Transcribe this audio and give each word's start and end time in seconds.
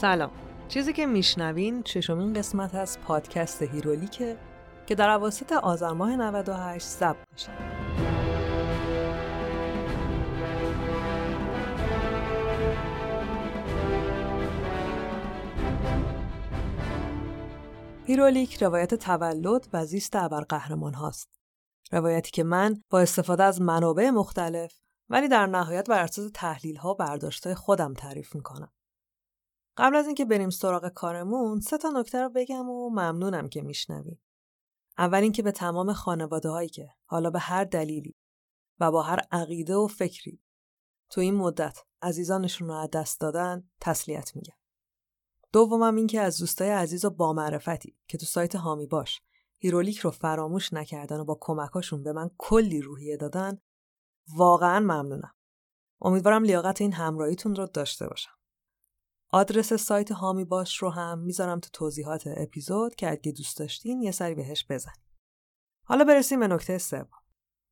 سلام 0.00 0.30
چیزی 0.68 0.92
که 0.92 1.06
میشنوین 1.06 1.82
ششمین 1.86 2.32
قسمت 2.32 2.74
از 2.74 3.00
پادکست 3.00 3.62
هیرولیکه 3.62 4.36
که 4.86 4.94
در 4.94 5.10
عواسط 5.10 5.52
آذر 5.52 5.92
ماه 5.92 6.16
98 6.16 6.86
ضبط 6.86 7.16
میشه 7.32 7.52
هیرولیک 18.06 18.62
روایت 18.62 18.94
تولد 18.94 19.68
و 19.72 19.86
زیست 19.86 20.16
ابرقهرمان 20.16 20.94
هاست. 20.94 21.28
روایتی 21.92 22.30
که 22.30 22.44
من 22.44 22.82
با 22.90 23.00
استفاده 23.00 23.42
از 23.44 23.60
منابع 23.60 24.10
مختلف 24.10 24.72
ولی 25.08 25.28
در 25.28 25.46
نهایت 25.46 25.88
بر 25.88 26.02
اساس 26.02 26.30
تحلیل 26.34 26.76
ها 26.76 26.94
برداشته 26.94 27.54
خودم 27.54 27.94
تعریف 27.94 28.34
می‌کنم. 28.34 28.72
قبل 29.78 29.96
از 29.96 30.06
اینکه 30.06 30.24
بریم 30.24 30.50
سراغ 30.50 30.88
کارمون 30.88 31.60
سه 31.60 31.78
تا 31.78 31.90
نکته 31.90 32.22
رو 32.22 32.28
بگم 32.28 32.68
و 32.68 32.90
ممنونم 32.90 33.48
که 33.48 33.62
میشنویم. 33.62 34.20
اول 34.98 35.18
اینکه 35.18 35.42
به 35.42 35.52
تمام 35.52 35.92
خانواده 35.92 36.48
هایی 36.48 36.68
که 36.68 36.88
حالا 37.04 37.30
به 37.30 37.38
هر 37.38 37.64
دلیلی 37.64 38.16
و 38.80 38.90
با 38.90 39.02
هر 39.02 39.20
عقیده 39.32 39.74
و 39.74 39.86
فکری 39.86 40.42
تو 41.10 41.20
این 41.20 41.34
مدت 41.34 41.78
عزیزانشون 42.02 42.68
رو 42.68 42.74
از 42.74 42.90
دست 42.90 43.20
دادن 43.20 43.70
تسلیت 43.80 44.36
میگم. 44.36 44.54
دومم 45.52 45.96
این 45.96 46.06
که 46.06 46.20
از 46.20 46.38
دوستای 46.38 46.70
عزیز 46.70 47.04
و 47.04 47.10
با 47.10 47.32
معرفتی 47.32 47.96
که 48.08 48.18
تو 48.18 48.26
سایت 48.26 48.56
هامی 48.56 48.86
باش 48.86 49.22
هیرولیک 49.58 49.98
رو 49.98 50.10
فراموش 50.10 50.72
نکردن 50.72 51.20
و 51.20 51.24
با 51.24 51.38
کمکاشون 51.40 52.02
به 52.02 52.12
من 52.12 52.30
کلی 52.38 52.80
روحیه 52.80 53.16
دادن 53.16 53.58
واقعا 54.36 54.80
ممنونم. 54.80 55.34
امیدوارم 56.00 56.44
لیاقت 56.44 56.80
این 56.80 56.92
همراهیتون 56.92 57.54
رو 57.54 57.66
داشته 57.66 58.08
باشم. 58.08 58.37
آدرس 59.30 59.72
سایت 59.72 60.12
حامی 60.12 60.44
باش 60.44 60.76
رو 60.76 60.90
هم 60.90 61.18
می‌ذارم 61.18 61.60
تو 61.60 61.68
توضیحات 61.72 62.24
اپیزود 62.26 62.94
که 62.94 63.10
اگه 63.10 63.32
دوست 63.32 63.58
داشتین 63.58 64.02
یه 64.02 64.10
سری 64.10 64.34
بهش 64.34 64.66
بزن. 64.70 64.92
حالا 65.84 66.04
برسیم 66.04 66.40
به 66.40 66.48
نکته 66.48 66.78
سوم. 66.78 67.08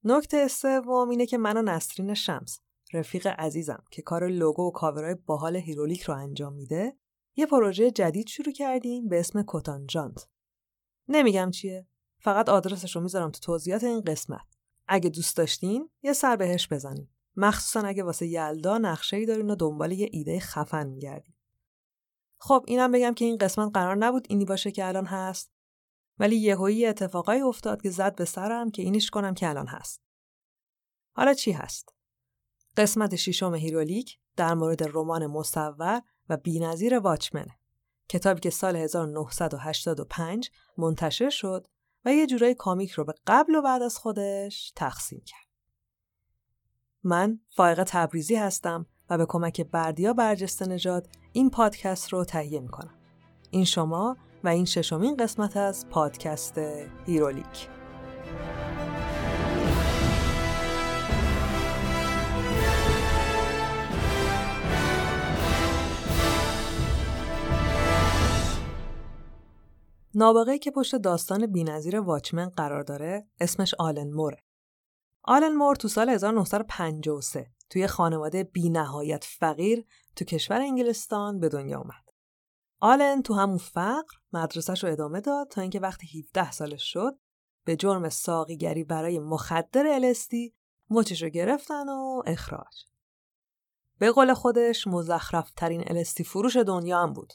نکته 0.04 0.48
سوم 0.48 1.08
اینه 1.08 1.26
که 1.26 1.38
من 1.38 1.56
و 1.56 1.62
نسرین 1.62 2.14
شمس 2.14 2.60
رفیق 2.92 3.26
عزیزم 3.26 3.84
که 3.90 4.02
کار 4.02 4.28
لوگو 4.28 4.68
و 4.68 4.70
کاورای 4.70 5.14
باحال 5.14 5.56
هیرولیک 5.56 6.02
رو 6.02 6.14
انجام 6.14 6.52
میده 6.52 6.96
یه 7.36 7.46
پروژه 7.46 7.90
جدید 7.90 8.26
شروع 8.26 8.52
کردیم 8.52 9.08
به 9.08 9.20
اسم 9.20 9.42
کوتانجانت. 9.42 10.28
نمیگم 11.08 11.50
چیه 11.50 11.86
فقط 12.20 12.48
آدرسش 12.48 12.96
رو 12.96 13.02
می‌ذارم 13.02 13.30
تو 13.30 13.40
توضیحات 13.40 13.84
این 13.84 14.00
قسمت. 14.00 14.56
اگه 14.88 15.10
دوست 15.10 15.36
داشتین 15.36 15.90
یه 16.02 16.12
سر 16.12 16.36
بهش 16.36 16.68
بزنین. 16.68 17.08
مخصوصا 17.36 17.80
اگه 17.80 18.02
واسه 18.02 18.26
یلدا 18.26 18.78
نقشه 18.78 19.26
دارین 19.26 19.50
و 19.50 19.54
دنبال 19.54 19.92
یه 19.92 20.08
ایده 20.12 20.40
خفن 20.40 20.86
میگردین. 20.86 21.35
خب 22.38 22.64
اینم 22.66 22.92
بگم 22.92 23.14
که 23.14 23.24
این 23.24 23.38
قسمت 23.38 23.70
قرار 23.74 23.96
نبود 23.96 24.26
اینی 24.28 24.44
باشه 24.44 24.70
که 24.70 24.86
الان 24.86 25.06
هست 25.06 25.52
ولی 26.18 26.36
یهویی 26.36 26.86
اتفاقای 26.86 27.40
افتاد 27.40 27.82
که 27.82 27.90
زد 27.90 28.16
به 28.16 28.24
سرم 28.24 28.70
که 28.70 28.82
اینیش 28.82 29.10
کنم 29.10 29.34
که 29.34 29.48
الان 29.48 29.66
هست. 29.66 30.02
حالا 31.12 31.34
چی 31.34 31.52
هست؟ 31.52 31.94
قسمت 32.76 33.16
ششم 33.16 33.54
هیرولیک 33.54 34.18
در 34.36 34.54
مورد 34.54 34.82
رمان 34.82 35.26
مصور 35.26 36.02
و 36.28 36.36
بینظیر 36.36 36.98
واچمنه. 36.98 37.58
کتابی 38.08 38.40
که 38.40 38.50
سال 38.50 38.76
1985 38.76 40.50
منتشر 40.78 41.30
شد 41.30 41.66
و 42.04 42.12
یه 42.12 42.26
جورای 42.26 42.54
comic 42.54 42.90
رو 42.90 43.04
به 43.04 43.14
قبل 43.26 43.54
و 43.54 43.62
بعد 43.62 43.82
از 43.82 43.98
خودش 43.98 44.72
تقسیم 44.76 45.22
کرد. 45.26 45.46
من 47.02 47.40
فائق 47.48 47.84
تبریزی 47.86 48.34
هستم 48.34 48.86
و 49.10 49.18
به 49.18 49.26
کمک 49.28 49.60
بردیا 49.60 50.12
برجسته 50.12 50.66
نژاد 50.66 51.08
این 51.32 51.50
پادکست 51.50 52.08
رو 52.08 52.24
تهیه 52.24 52.60
می‌کنم. 52.60 52.94
این 53.50 53.64
شما 53.64 54.16
و 54.44 54.48
این 54.48 54.64
ششمین 54.64 55.16
قسمت 55.16 55.56
از 55.56 55.88
پادکست 55.88 56.58
هیرولیک. 57.06 57.68
نابغه 70.14 70.58
که 70.58 70.70
پشت 70.70 70.96
داستان 70.96 71.46
بینظیر 71.46 72.00
واچمن 72.00 72.48
قرار 72.48 72.82
داره 72.82 73.26
اسمش 73.40 73.74
آلن 73.78 74.10
موره. 74.10 74.38
آلن 75.24 75.54
مور 75.54 75.76
تو 75.76 75.88
سال 75.88 76.08
1953 76.08 77.55
توی 77.70 77.86
خانواده 77.86 78.44
بی 78.44 78.70
نهایت 78.70 79.24
فقیر 79.24 79.84
تو 80.16 80.24
کشور 80.24 80.60
انگلستان 80.60 81.40
به 81.40 81.48
دنیا 81.48 81.78
اومد. 81.78 82.06
آلن 82.80 83.22
تو 83.22 83.34
همون 83.34 83.58
فقر 83.58 84.16
مدرسهش 84.32 84.84
رو 84.84 84.92
ادامه 84.92 85.20
داد 85.20 85.48
تا 85.48 85.60
اینکه 85.60 85.80
وقتی 85.80 86.18
17 86.18 86.50
سالش 86.50 86.92
شد 86.92 87.18
به 87.64 87.76
جرم 87.76 88.08
ساقیگری 88.08 88.84
برای 88.84 89.18
مخدر 89.18 89.86
الستی 89.86 90.54
مچش 90.90 91.22
رو 91.22 91.28
گرفتن 91.28 91.88
و 91.88 92.22
اخراج. 92.26 92.84
به 93.98 94.12
قول 94.12 94.34
خودش 94.34 94.86
مزخرف 94.86 95.50
ترین 95.50 95.84
الستی 95.86 96.24
فروش 96.24 96.56
دنیا 96.56 97.02
هم 97.02 97.12
بود. 97.12 97.32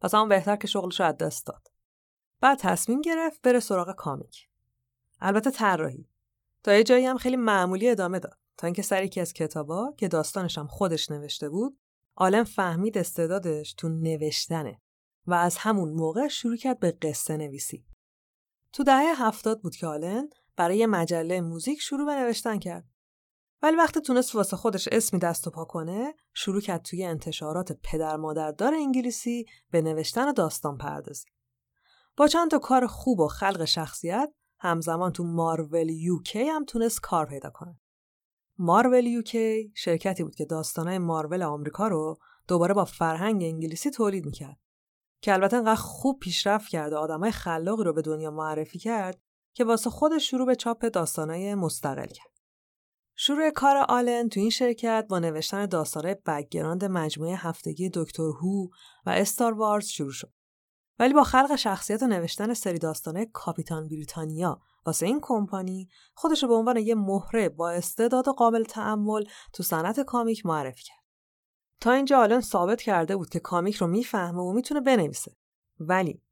پس 0.00 0.14
همون 0.14 0.28
بهتر 0.28 0.56
که 0.56 0.66
شغلش 0.66 1.00
رو 1.00 1.06
از 1.06 1.16
دست 1.16 1.46
داد. 1.46 1.68
بعد 2.40 2.58
تصمیم 2.58 3.00
گرفت 3.00 3.42
بره 3.42 3.60
سراغ 3.60 3.94
کامیک. 3.94 4.48
البته 5.20 5.50
طراحی. 5.50 6.08
تا 6.62 6.74
یه 6.74 6.84
جایی 6.84 7.06
هم 7.06 7.18
خیلی 7.18 7.36
معمولی 7.36 7.88
ادامه 7.88 8.18
داد. 8.18 8.38
تا 8.60 8.66
اینکه 8.66 8.82
سر 8.82 9.02
یکی 9.02 9.20
از 9.20 9.32
کتابا 9.32 9.94
که 9.96 10.08
داستانش 10.08 10.58
هم 10.58 10.66
خودش 10.66 11.10
نوشته 11.10 11.48
بود 11.48 11.78
عالم 12.16 12.44
فهمید 12.44 12.98
استعدادش 12.98 13.74
تو 13.74 13.88
نوشتنه 13.88 14.80
و 15.26 15.34
از 15.34 15.56
همون 15.56 15.90
موقع 15.90 16.28
شروع 16.28 16.56
کرد 16.56 16.78
به 16.78 16.90
قصه 16.90 17.36
نویسی. 17.36 17.84
تو 18.72 18.84
دهه 18.84 19.26
هفتاد 19.26 19.60
بود 19.60 19.76
که 19.76 19.86
آلن 19.86 20.28
برای 20.56 20.86
مجله 20.86 21.40
موزیک 21.40 21.80
شروع 21.80 22.06
به 22.06 22.12
نوشتن 22.12 22.58
کرد. 22.58 22.84
ولی 23.62 23.76
وقتی 23.76 24.00
تونست 24.00 24.34
واسه 24.34 24.56
خودش 24.56 24.88
اسمی 24.88 25.20
دست 25.20 25.46
و 25.46 25.50
پا 25.50 25.64
کنه، 25.64 26.14
شروع 26.34 26.60
کرد 26.60 26.82
توی 26.82 27.04
انتشارات 27.04 27.78
پدر 27.82 28.16
مادردار 28.16 28.74
انگلیسی 28.74 29.44
به 29.70 29.82
نوشتن 29.82 30.32
داستان 30.32 30.78
پردازی. 30.78 31.28
با 32.16 32.28
چند 32.28 32.50
تا 32.50 32.58
کار 32.58 32.86
خوب 32.86 33.20
و 33.20 33.28
خلق 33.28 33.64
شخصیت، 33.64 34.32
همزمان 34.58 35.12
تو 35.12 35.24
Marvel 35.24 35.88
UK 35.88 36.42
هم 36.42 36.64
تونست 36.64 37.00
کار 37.00 37.26
پیدا 37.26 37.50
کنه. 37.50 37.80
Marvel 38.62 39.06
UK 39.06 39.72
شرکتی 39.76 40.22
بود 40.22 40.34
که 40.34 40.44
داستانهای 40.44 40.98
مارول 40.98 41.42
آمریکا 41.42 41.88
رو 41.88 42.18
دوباره 42.48 42.74
با 42.74 42.84
فرهنگ 42.84 43.42
انگلیسی 43.42 43.90
تولید 43.90 44.26
می‌کرد 44.26 44.58
که 45.22 45.32
البته 45.32 45.56
انقدر 45.56 45.74
خوب 45.74 46.18
پیشرفت 46.18 46.68
کرد 46.68 46.92
و 46.92 46.96
آدمای 46.96 47.30
خلاقی 47.30 47.84
رو 47.84 47.92
به 47.92 48.02
دنیا 48.02 48.30
معرفی 48.30 48.78
کرد 48.78 49.20
که 49.54 49.64
واسه 49.64 49.90
خودش 49.90 50.30
شروع 50.30 50.46
به 50.46 50.56
چاپ 50.56 50.86
داستانهای 50.86 51.54
مستقل 51.54 52.06
کرد. 52.06 52.30
شروع 53.16 53.50
کار 53.50 53.76
آلن 53.76 54.28
تو 54.28 54.40
این 54.40 54.50
شرکت 54.50 55.06
با 55.08 55.18
نوشتن 55.18 55.66
داستانهای 55.66 56.16
background 56.26 56.84
مجموعه 56.84 57.36
هفتگی 57.36 57.90
Doctor 57.94 58.22
Who 58.22 58.66
و 59.06 59.10
استار 59.10 59.52
وارز 59.52 59.86
شروع 59.86 60.12
شد. 60.12 60.32
ولی 60.98 61.14
با 61.14 61.24
خلق 61.24 61.56
شخصیت 61.56 62.02
و 62.02 62.06
نوشتن 62.06 62.54
سری 62.54 62.78
داستانه 62.78 63.26
کاپیتان 63.26 63.88
بریتانیا 63.88 64.60
واسه 64.86 65.06
این 65.06 65.18
کمپانی 65.22 65.88
خودش 66.14 66.44
به 66.44 66.54
عنوان 66.54 66.76
یه 66.76 66.94
مهره 66.94 67.48
با 67.48 67.70
استعداد 67.70 68.28
و 68.28 68.32
قابل 68.32 68.64
تعمل 68.64 69.24
تو 69.52 69.62
صنعت 69.62 70.00
کامیک 70.00 70.46
معرفی 70.46 70.82
کرد. 70.82 71.04
تا 71.80 71.92
اینجا 71.92 72.18
آلن 72.18 72.40
ثابت 72.40 72.82
کرده 72.82 73.16
بود 73.16 73.28
که 73.28 73.40
کامیک 73.40 73.76
رو 73.76 73.86
می‌فهمه 73.86 74.42
و 74.42 74.52
می‌تونه 74.52 74.80
بنویسه. 74.80 75.36
ولی 75.80 76.22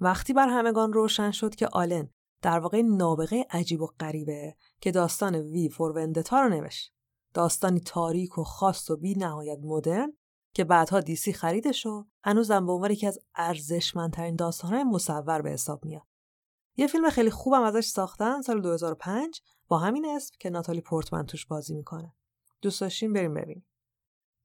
وقتی 0.00 0.32
بر 0.32 0.48
همگان 0.48 0.92
روشن 0.92 1.30
شد 1.30 1.54
که 1.54 1.68
آلن 1.68 2.10
در 2.42 2.58
واقع 2.58 2.82
نابغه 2.82 3.46
عجیب 3.50 3.82
و 3.82 3.86
غریبه 4.00 4.56
که 4.80 4.90
داستان 4.90 5.34
وی 5.34 5.68
فور 5.68 5.92
وندتا 5.92 6.40
رو 6.40 6.48
نوشت. 6.48 6.92
داستانی 7.34 7.80
تاریک 7.80 8.38
و 8.38 8.44
خاص 8.44 8.90
و 8.90 8.96
بی 8.96 9.14
نهایت 9.14 9.58
مدرن 9.62 10.12
که 10.52 10.64
بعدها 10.64 11.00
دیسی 11.00 11.32
خریدش 11.32 11.86
و 11.86 12.04
هنوزم 12.24 12.66
به 12.66 12.72
عنوان 12.72 12.90
یکی 12.90 13.06
از 13.06 13.18
ارزشمندترین 13.34 14.36
داستانهای 14.36 14.84
مصور 14.84 15.42
به 15.42 15.50
حساب 15.50 15.84
میاد. 15.84 16.02
یه 16.76 16.86
فیلم 16.86 17.10
خیلی 17.10 17.30
خوبم 17.30 17.62
ازش 17.62 17.84
ساختن 17.84 18.40
سال 18.40 18.60
2005 18.60 19.40
با 19.68 19.78
همین 19.78 20.06
اسم 20.06 20.34
که 20.40 20.50
ناتالی 20.50 20.80
پورتمن 20.80 21.26
توش 21.26 21.46
بازی 21.46 21.74
می‌کنه. 21.74 22.14
دوست 22.62 22.80
داشتین 22.80 23.12
بریم 23.12 23.34
ببینیم. 23.34 23.66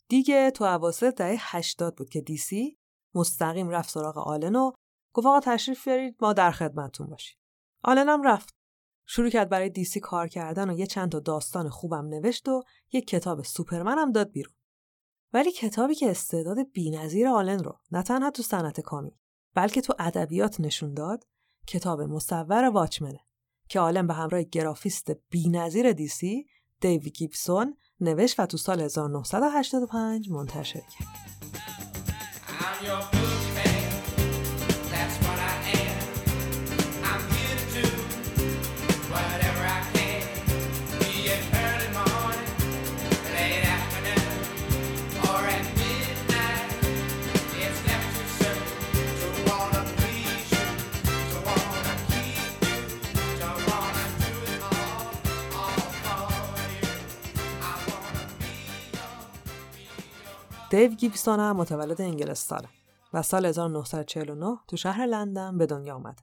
دیگه 0.08 0.52
تو 0.52 0.64
اواسط 0.64 1.16
دهه 1.16 1.38
80 1.40 1.96
بود 1.96 2.10
که 2.10 2.22
دیسی 2.22 2.78
مستقیم 3.16 3.70
رفت 3.70 3.90
سراغ 3.90 4.18
آلن 4.18 4.56
و 4.56 4.72
گفت 5.14 5.28
آقا 5.28 5.40
تشریف 5.40 5.88
بیارید 5.88 6.16
ما 6.22 6.34
در 6.34 6.52
خدمتتون 6.52 7.08
باشیم. 7.08 7.38
آلن 7.84 8.10
هم 8.10 8.24
رفت. 8.24 8.50
شروع 9.06 9.30
کرد 9.30 9.50
برای 9.50 9.70
دیسی 9.70 10.00
کار 10.00 10.28
کردن 10.28 10.70
و 10.70 10.74
یه 10.74 10.88
چند 10.88 11.12
تا 11.12 11.20
داستان 11.20 11.70
خوبم 11.70 12.08
نوشت 12.08 12.50
و 12.50 12.64
یه 12.92 13.02
کتاب 13.02 13.44
سوپرمن 13.44 13.98
هم 13.98 14.12
داد 14.12 14.32
بیرون. 14.32 14.54
ولی 15.34 15.52
کتابی 15.52 15.96
که 15.96 16.12
استعداد 16.12 16.58
بی‌نظیر 16.74 17.28
آلن 17.28 17.64
رو 17.64 17.80
نه 17.92 18.04
تنها 18.04 18.32
تو 18.32 18.44
صنعت 18.44 18.82
کامی 18.82 19.20
بلکه 19.54 19.82
تو 19.82 19.94
ادبیات 20.00 20.60
نشون 20.60 20.94
داد 20.94 21.24
کتاب 21.68 22.02
مصور 22.02 22.70
واچمنه 22.70 23.20
که 23.70 23.80
عالم 23.80 24.08
به 24.08 24.14
همراه 24.14 24.44
گرافیست 24.44 25.12
بی‌نظیر 25.30 25.92
دیسی 25.92 26.46
دیوی 26.82 27.10
گیبسون 27.10 27.78
نوشت 28.00 28.40
و 28.40 28.46
تو 28.46 28.58
سال 28.58 28.82
1985 28.82 30.30
منتشر 30.30 30.80
کرد. 30.80 31.08
دیو 60.72 60.90
گیبسون 60.90 61.40
هم 61.40 61.56
متولد 61.56 62.02
انگلستانه 62.02 62.70
و 63.14 63.22
سال 63.22 63.46
1949 63.46 64.58
تو 64.68 64.78
شهر 64.78 65.06
لندن 65.06 65.58
به 65.58 65.66
دنیا 65.66 65.96
آمد. 65.96 66.20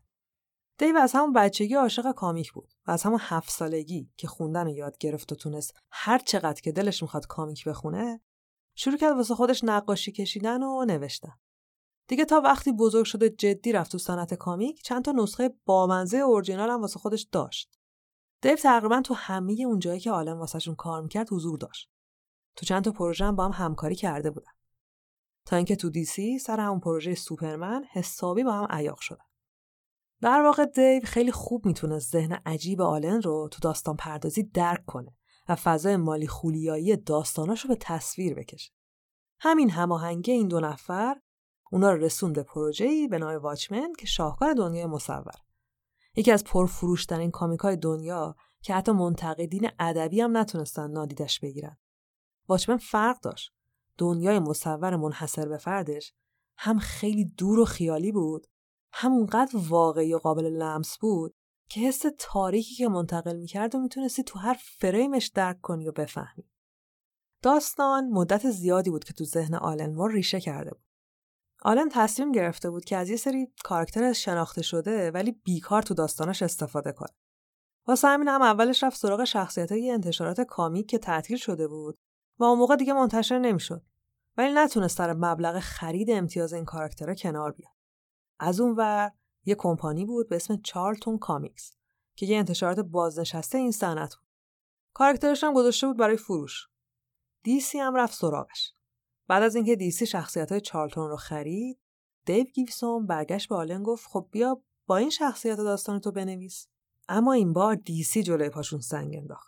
دیو 0.78 0.96
از 0.96 1.12
همون 1.12 1.32
بچگی 1.32 1.74
عاشق 1.74 2.12
کامیک 2.12 2.52
بود 2.52 2.74
و 2.86 2.90
از 2.90 3.02
همون 3.02 3.18
هفت 3.22 3.50
سالگی 3.50 4.10
که 4.16 4.26
خوندن 4.26 4.68
یاد 4.68 4.98
گرفت 4.98 5.32
و 5.32 5.34
تونست 5.34 5.76
هر 5.90 6.18
چقدر 6.18 6.60
که 6.60 6.72
دلش 6.72 7.02
می‌خواد 7.02 7.26
کامیک 7.26 7.68
بخونه 7.68 8.20
شروع 8.74 8.96
کرد 8.96 9.16
واسه 9.16 9.34
خودش 9.34 9.64
نقاشی 9.64 10.12
کشیدن 10.12 10.62
و 10.62 10.84
نوشتن. 10.84 11.38
دیگه 12.06 12.24
تا 12.24 12.40
وقتی 12.40 12.72
بزرگ 12.72 13.04
شده 13.04 13.30
جدی 13.30 13.72
رفت 13.72 13.92
تو 13.92 13.98
صنعت 13.98 14.34
کامیک 14.34 14.82
چند 14.82 15.04
تا 15.04 15.12
نسخه 15.12 15.54
بامنزه 15.64 16.16
اورجینال 16.16 16.70
هم 16.70 16.80
واسه 16.80 16.98
خودش 16.98 17.28
داشت. 17.32 17.78
دیو 18.42 18.56
تقریبا 18.56 19.00
تو 19.00 19.14
همه 19.14 19.56
اون 19.66 19.78
جایی 19.78 20.00
که 20.00 20.10
عالم 20.10 20.38
واسهشون 20.38 20.74
کار 20.74 21.02
می‌کرد 21.02 21.32
حضور 21.32 21.58
داشت. 21.58 21.90
تو 22.58 22.66
چند 22.66 22.84
تا 22.84 22.92
پروژه 22.92 23.24
هم 23.24 23.36
با 23.36 23.44
هم 23.48 23.66
همکاری 23.66 23.94
کرده 23.94 24.30
بودن. 24.30 24.52
تا 25.46 25.56
اینکه 25.56 25.76
تو 25.76 25.90
دیسی 25.90 26.38
سر 26.38 26.60
همون 26.60 26.80
پروژه 26.80 27.14
سوپرمن 27.14 27.84
حسابی 27.92 28.44
با 28.44 28.52
هم 28.52 28.66
عیاق 28.70 29.00
شدن. 29.00 29.24
در 30.20 30.42
واقع 30.42 30.64
دیو 30.64 31.02
خیلی 31.04 31.32
خوب 31.32 31.66
می‌تونه 31.66 31.98
ذهن 31.98 32.32
عجیب 32.46 32.80
آلن 32.80 33.22
رو 33.22 33.48
تو 33.52 33.58
داستان 33.62 33.96
پردازی 33.96 34.42
درک 34.42 34.84
کنه 34.86 35.16
و 35.48 35.54
فضای 35.54 35.96
مالی 35.96 36.26
خولیایی 36.26 36.96
داستاناش 36.96 37.60
رو 37.60 37.68
به 37.68 37.76
تصویر 37.80 38.34
بکشه. 38.34 38.72
همین 39.40 39.70
هماهنگی 39.70 40.32
این 40.32 40.48
دو 40.48 40.60
نفر 40.60 41.16
اونا 41.72 41.92
رو 41.92 42.04
رسون 42.04 42.32
به 42.32 42.42
پروژه‌ای 42.42 43.08
به 43.08 43.18
نام 43.18 43.36
واچمن 43.36 43.92
که 43.98 44.06
شاهکار 44.06 44.52
دنیای 44.52 44.86
مصور. 44.86 45.34
یکی 46.16 46.32
از 46.32 46.44
پرفروشترین 46.44 47.30
کامیکای 47.30 47.76
دنیا 47.76 48.36
که 48.62 48.74
حتی 48.74 48.92
منتقدین 48.92 49.70
ادبی 49.78 50.20
هم 50.20 50.36
نتونستن 50.36 50.90
نادیدش 50.90 51.40
بگیرن. 51.40 51.76
واچمن 52.48 52.76
فرق 52.76 53.20
داشت. 53.20 53.52
دنیای 53.98 54.38
مصور 54.38 54.96
منحصر 54.96 55.48
به 55.48 55.58
فردش 55.58 56.12
هم 56.56 56.78
خیلی 56.78 57.24
دور 57.24 57.58
و 57.58 57.64
خیالی 57.64 58.12
بود 58.12 58.46
همونقدر 58.92 59.58
واقعی 59.68 60.14
و 60.14 60.18
قابل 60.18 60.44
لمس 60.44 60.98
بود 60.98 61.34
که 61.68 61.80
حس 61.80 62.04
تاریکی 62.18 62.74
که 62.74 62.88
منتقل 62.88 63.36
می‌کرد 63.36 63.74
و 63.74 63.78
می‌تونستی 63.78 64.22
تو 64.22 64.38
هر 64.38 64.56
فریمش 64.78 65.26
درک 65.26 65.60
کنی 65.60 65.88
و 65.88 65.92
بفهمی. 65.92 66.50
داستان 67.42 68.08
مدت 68.08 68.50
زیادی 68.50 68.90
بود 68.90 69.04
که 69.04 69.12
تو 69.12 69.24
ذهن 69.24 69.54
آلن 69.54 69.94
مور 69.94 70.12
ریشه 70.12 70.40
کرده 70.40 70.70
بود. 70.70 70.84
آلن 71.62 71.88
تصمیم 71.92 72.32
گرفته 72.32 72.70
بود 72.70 72.84
که 72.84 72.96
از 72.96 73.10
یه 73.10 73.16
سری 73.16 73.52
کاراکتر 73.64 74.12
شناخته 74.12 74.62
شده 74.62 75.10
ولی 75.10 75.32
بیکار 75.32 75.82
تو 75.82 75.94
داستانش 75.94 76.42
استفاده 76.42 76.92
کنه. 76.92 77.08
واسه 77.86 78.08
همین 78.08 78.28
هم 78.28 78.42
اولش 78.42 78.82
رفت 78.82 78.96
سراغ 78.96 79.24
شخصیت 79.24 79.72
انتشارات 79.72 80.40
comic 80.40 80.86
که 80.86 80.98
تعطیل 80.98 81.36
شده 81.36 81.68
بود 81.68 81.98
و 82.38 82.44
اون 82.44 82.58
موقع 82.58 82.76
دیگه 82.76 82.92
منتشر 82.92 83.38
نمی‌شد. 83.38 83.82
ولی 84.36 84.52
نتونست 84.54 84.96
سر 84.96 85.12
مبلغ 85.12 85.58
خرید 85.58 86.10
امتیاز 86.10 86.52
این 86.52 86.64
کاراکترها 86.64 87.14
کنار 87.14 87.52
بیاد. 87.52 87.72
از 88.38 88.60
اون 88.60 88.74
ور 88.76 89.12
یه 89.44 89.54
کمپانی 89.54 90.04
بود 90.04 90.28
به 90.28 90.36
اسم 90.36 90.56
Charlton 90.56 91.18
Comics 91.18 91.76
که 92.16 92.26
یه 92.26 92.38
انتشارات 92.38 92.80
بازنشسته 92.80 93.58
این 93.58 93.70
صنعت 93.70 94.14
بود. 94.14 94.28
کاراکترش 94.94 95.44
هم 95.44 95.52
گذاشته 95.52 95.86
بود 95.86 95.96
برای 95.96 96.16
فروش. 96.16 96.68
DC 97.42 97.78
هم 97.78 97.94
رفت 97.94 98.14
سراغش. 98.14 98.72
بعد 99.28 99.42
از 99.42 99.54
اینکه 99.54 99.76
DC 99.76 100.06
شخصیت 100.06 100.52
های 100.52 100.60
چارلتون 100.60 101.08
رو 101.08 101.16
خرید 101.16 101.78
دیو 102.24 102.44
گیبونز 102.44 103.06
برگشت 103.06 103.48
به 103.48 103.54
آلن 103.54 103.82
گفت 103.82 104.06
خب 104.06 104.28
بیا 104.30 104.62
با 104.86 104.96
این 104.96 105.10
شخصیت 105.10 105.56
داستان 105.56 106.00
تو 106.00 106.12
بنویس. 106.12 106.68
اما 107.08 107.32
این 107.32 107.52
بار 107.52 107.74
DC 107.74 108.22
جلوی 108.22 108.50
پاشون 108.50 108.80
سنگ 108.80 109.16
انداخت. 109.16 109.47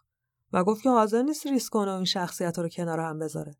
و 0.52 0.64
گفت 0.64 0.82
که 0.82 0.90
حاضر 0.90 1.22
نیست 1.22 1.46
ریسک 1.46 1.72
کنه 1.72 1.92
و 1.92 1.94
این 1.94 2.04
شخصیت 2.04 2.58
رو 2.58 2.68
کنار 2.68 3.00
هم 3.00 3.18
بذاره. 3.18 3.56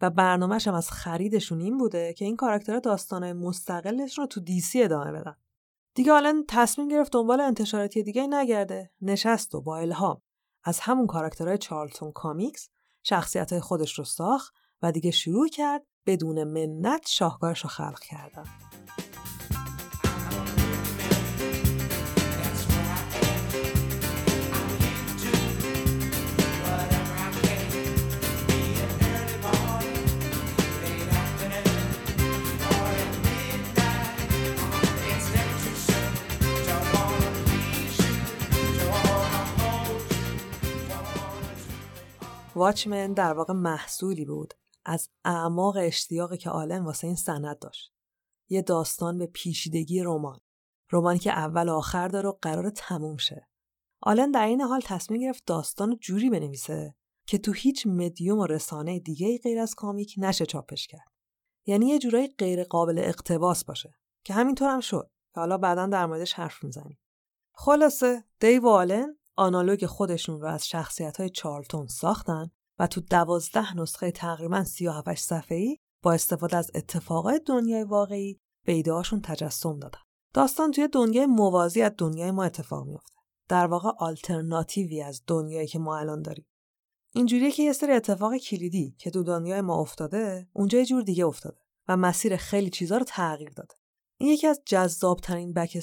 و 0.00 0.10
برنامهش 0.10 0.68
هم 0.68 0.74
از 0.74 0.90
خریدشون 0.90 1.60
این 1.60 1.78
بوده 1.78 2.12
که 2.12 2.24
این 2.24 2.36
کاراکترها 2.36 2.78
داستانه 2.78 3.32
مستقلش 3.32 4.18
رو 4.18 4.26
تو 4.26 4.40
DC 4.40 4.82
ادامه 4.82 5.12
بدن. 5.12 5.36
دیگه 5.94 6.12
حالا 6.12 6.44
تصمیم 6.48 6.88
گرفت 6.88 7.12
دنبال 7.12 7.40
انتشاراتی 7.40 8.02
دیگه 8.02 8.26
نگرده. 8.26 8.90
نشست 9.00 9.54
و 9.54 9.60
با 9.60 9.76
الهام 9.78 10.22
از 10.64 10.80
همون 10.80 11.06
کاراکترهای 11.06 11.58
Charlton 11.58 12.12
Comics 12.12 12.68
شخصیت 13.02 13.58
خودش 13.58 13.98
رو 13.98 14.04
ساخت 14.04 14.54
و 14.82 14.92
دیگه 14.92 15.10
شروع 15.10 15.48
کرد 15.48 15.82
بدون 16.06 16.44
منت 16.44 17.06
شاهکارش 17.06 17.60
رو 17.60 17.68
خلق 17.70 18.00
کردن. 18.00 18.44
واچمن 42.56 43.12
در 43.12 43.32
واقع 43.32 43.54
محصولی 43.54 44.24
بود 44.24 44.54
از 44.84 45.08
اعماق 45.24 45.76
اشتیاقی 45.80 46.36
که 46.36 46.50
آلن 46.50 46.84
واسه 46.84 47.06
این 47.06 47.16
سند 47.16 47.58
داشت. 47.58 47.92
یه 48.48 48.62
داستان 48.62 49.18
به 49.18 49.26
پیشیدگی 49.26 50.02
رمان. 50.02 50.40
رمانی 50.92 51.18
که 51.18 51.32
اول 51.32 51.68
و 51.68 51.72
آخر 51.72 52.08
داره 52.08 52.28
و 52.28 52.32
قرار 52.42 52.70
تموم 52.70 53.16
شه. 53.16 53.48
آلن 54.00 54.30
در 54.30 54.46
این 54.46 54.60
حال 54.60 54.80
تصمیم 54.80 55.20
گرفت 55.20 55.42
داستان 55.46 55.96
جوری 56.00 56.30
بنویسه 56.30 56.94
که 57.26 57.38
تو 57.38 57.52
هیچ 57.52 57.86
مدیوم 57.86 58.38
و 58.38 58.46
رسانه 58.46 58.98
دیگه 58.98 59.38
غیر 59.38 59.58
از 59.58 59.74
کامیک 59.74 60.14
نشه 60.18 60.46
چاپش 60.46 60.86
کرد. 60.86 61.12
یعنی 61.66 61.86
یه 61.86 61.98
جورایی 61.98 62.28
غیر 62.28 62.64
قابل 62.64 62.98
اقتباس 62.98 63.64
باشه 63.64 63.94
که 64.24 64.34
همینطور 64.34 64.68
هم 64.68 64.80
شد 64.80 65.10
که 65.34 65.40
حالا 65.40 65.58
بعدا 65.58 65.86
در 65.86 66.06
موردش 66.06 66.32
حرف 66.32 66.64
می‌زنیم. 66.64 66.98
خلاصه 67.54 68.24
دیو 68.40 68.66
آلن 68.66 69.16
آنالوگ 69.36 69.86
خودشون 69.86 70.40
رو 70.40 70.48
از 70.48 70.68
شخصیت 70.68 71.16
های 71.16 71.30
چارلتون 71.30 71.86
ساختن 71.86 72.50
و 72.78 72.86
تو 72.86 73.00
دوازده 73.00 73.76
نسخه 73.76 74.10
تقریبا 74.10 74.64
37 74.64 75.20
صفحه‌ای 75.20 75.78
با 76.02 76.12
استفاده 76.12 76.56
از 76.56 76.70
اتفاقات 76.74 77.42
دنیای 77.46 77.84
واقعی 77.84 78.40
به 78.64 78.72
ایدهاشون 78.72 79.20
تجسم 79.20 79.78
دادن. 79.78 79.98
داستان 80.34 80.70
توی 80.70 80.88
دنیای 80.88 81.26
موازی 81.26 81.82
از 81.82 81.92
دنیای 81.98 82.30
ما 82.30 82.44
اتفاق 82.44 82.86
میفته. 82.86 83.14
در 83.48 83.66
واقع 83.66 83.90
آلترناتیوی 83.98 85.02
از 85.02 85.22
دنیایی 85.26 85.66
که 85.66 85.78
ما 85.78 85.98
الان 85.98 86.22
داریم. 86.22 86.46
اینجوریه 87.14 87.50
که 87.50 87.62
یه 87.62 87.72
سری 87.72 87.92
اتفاق 87.92 88.36
کلیدی 88.36 88.96
که 88.98 89.10
تو 89.10 89.22
دنیای 89.22 89.60
ما 89.60 89.80
افتاده، 89.80 90.48
اونجا 90.52 90.78
یه 90.78 90.86
جور 90.86 91.02
دیگه 91.02 91.26
افتاده 91.26 91.58
و 91.88 91.96
مسیر 91.96 92.36
خیلی 92.36 92.70
چیزا 92.70 92.96
رو 92.96 93.04
تغییر 93.04 93.50
داده. 93.50 93.74
این 94.18 94.30
یکی 94.30 94.46
از 94.46 94.62
جذابترین 94.66 95.52
بک 95.52 95.78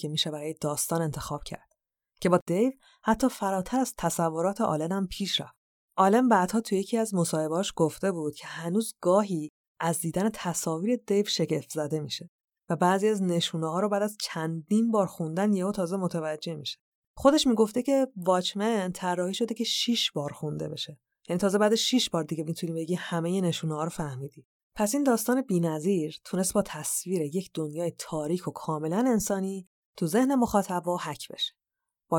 که 0.00 0.08
میشه 0.08 0.30
برای 0.30 0.54
داستان 0.54 1.02
انتخاب 1.02 1.42
کرد. 1.44 1.73
که 2.20 2.28
با 2.28 2.40
دیو 2.46 2.72
حتی 3.02 3.28
فراتر 3.28 3.78
از 3.78 3.94
تصورات 3.98 4.60
آلن 4.60 4.92
هم 4.92 5.06
پیش 5.06 5.40
رفت. 5.40 5.54
آلن 5.96 6.28
بعدها 6.28 6.60
توی 6.60 6.78
یکی 6.78 6.98
از 6.98 7.14
مصاحبهاش 7.14 7.72
گفته 7.76 8.12
بود 8.12 8.34
که 8.34 8.46
هنوز 8.46 8.94
گاهی 9.00 9.50
از 9.80 10.00
دیدن 10.00 10.30
تصاویر 10.34 11.00
دیو 11.06 11.24
شگفت 11.24 11.70
زده 11.70 12.00
میشه 12.00 12.30
و 12.68 12.76
بعضی 12.76 13.08
از 13.08 13.22
نشونه 13.22 13.70
ها 13.70 13.80
رو 13.80 13.88
بعد 13.88 14.02
از 14.02 14.16
چندین 14.20 14.90
بار 14.90 15.06
خوندن 15.06 15.52
یهو 15.52 15.72
تازه 15.72 15.96
متوجه 15.96 16.54
میشه. 16.54 16.78
خودش 17.16 17.46
می‌گفته 17.46 17.82
که 17.82 18.06
واچمن 18.16 18.92
طراحی 18.92 19.34
شده 19.34 19.54
که 19.54 19.64
6 19.64 20.12
بار 20.12 20.32
خونده 20.32 20.68
بشه. 20.68 20.98
یعنی 21.28 21.38
تازه 21.38 21.58
بعد 21.58 21.74
6 21.74 22.10
بار 22.10 22.24
دیگه 22.24 22.44
می‌تونی 22.44 22.72
بگی 22.72 22.94
همه 22.94 23.40
نشونه 23.40 23.74
ها 23.74 23.84
رو 23.84 23.90
فهمیدی. 23.90 24.46
پس 24.76 24.94
این 24.94 25.04
داستان 25.04 25.42
بی‌نظیر 25.42 26.20
تونست 26.24 26.52
با 26.52 26.62
تصویر 26.62 27.22
یک 27.22 27.50
دنیای 27.54 27.92
تاریک 27.98 28.48
و 28.48 28.50
کاملا 28.50 29.04
انسانی 29.08 29.68
تو 29.96 30.06
ذهن 30.06 30.34
مخاطب 30.34 30.82
حک 30.88 31.28
بشه. 31.32 31.54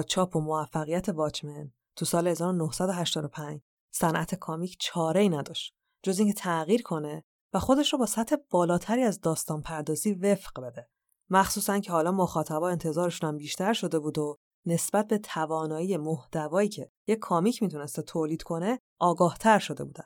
چاپ 0.03 0.35
و 0.35 0.41
موفقیت 0.41 1.09
واچمن 1.09 1.71
تو 1.95 2.05
سال 2.05 2.27
1985 2.27 3.61
صنعت 3.91 4.35
کامیک 4.35 4.77
چاره 4.79 5.21
ای 5.21 5.29
نداشت 5.29 5.75
جز 6.03 6.19
اینکه 6.19 6.33
تغییر 6.33 6.81
کنه 6.81 7.23
و 7.53 7.59
خودش 7.59 7.93
رو 7.93 7.99
با 7.99 8.05
سطح 8.05 8.35
بالاتری 8.49 9.03
از 9.03 9.21
داستان 9.21 9.61
پردازی 9.61 10.13
وفق 10.13 10.61
بده. 10.61 10.89
مخصوصا 11.29 11.79
که 11.79 11.91
حالا 11.91 12.11
مخاطبا 12.11 12.69
انتظارشون 12.69 13.29
هم 13.29 13.37
بیشتر 13.37 13.73
شده 13.73 13.99
بود 13.99 14.17
و 14.17 14.37
نسبت 14.65 15.07
به 15.07 15.17
توانایی 15.17 15.97
محتوایی 15.97 16.69
که 16.69 16.91
یک 17.07 17.19
کامیک 17.19 17.63
می‌تونسته 17.63 18.01
تولید 18.01 18.43
کنه 18.43 18.79
آگاهتر 18.99 19.59
شده 19.59 19.83
بودن. 19.83 20.03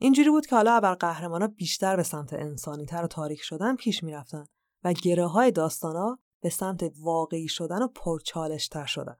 اینجوری 0.00 0.30
بود 0.30 0.46
که 0.46 0.56
حالا 0.56 0.72
ابرقهرمانا 0.72 1.46
بیشتر 1.46 1.96
به 1.96 2.02
سمت 2.02 2.32
انسانی 2.32 2.86
تر 2.86 3.04
و 3.04 3.06
تاریک 3.06 3.42
شدن 3.42 3.76
پیش 3.76 4.02
می‌رفتن 4.02 4.44
و 4.84 4.92
گره 4.92 5.26
های 5.26 5.50
داستانا 5.50 6.18
به 6.40 6.50
سمت 6.50 6.92
واقعی 7.00 7.48
شدن 7.48 7.82
و 7.82 7.88
پرچالش 7.88 8.68
تر 8.68 8.86
شدن. 8.86 9.16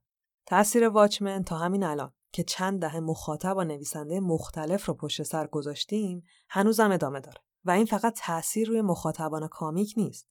تاثیر 0.47 0.89
واچمن 0.89 1.45
تا 1.45 1.59
همین 1.59 1.85
الان 1.85 2.13
که 2.33 2.43
چند 2.43 2.81
دهه 2.81 3.01
مخاطب 3.01 3.57
و 3.57 3.65
نویسنده 3.65 4.21
مختلف 4.21 4.87
رو 4.87 4.95
پشت 4.95 5.23
سر 5.23 5.47
گذاشتیم 5.47 6.25
هنوزم 6.49 6.91
ادامه 6.91 7.21
داره 7.21 7.41
و 7.65 7.71
این 7.71 7.85
فقط 7.85 8.21
تاثیر 8.27 8.69
روی 8.69 8.81
مخاطبان 8.81 9.49
کامیک 9.49 9.95
نیست. 9.97 10.29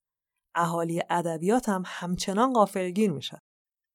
اهالی 0.55 1.01
ادبیات 1.09 1.69
هم 1.69 1.83
همچنان 1.85 2.53
غافلگیر 2.53 3.11
میشه. 3.11 3.41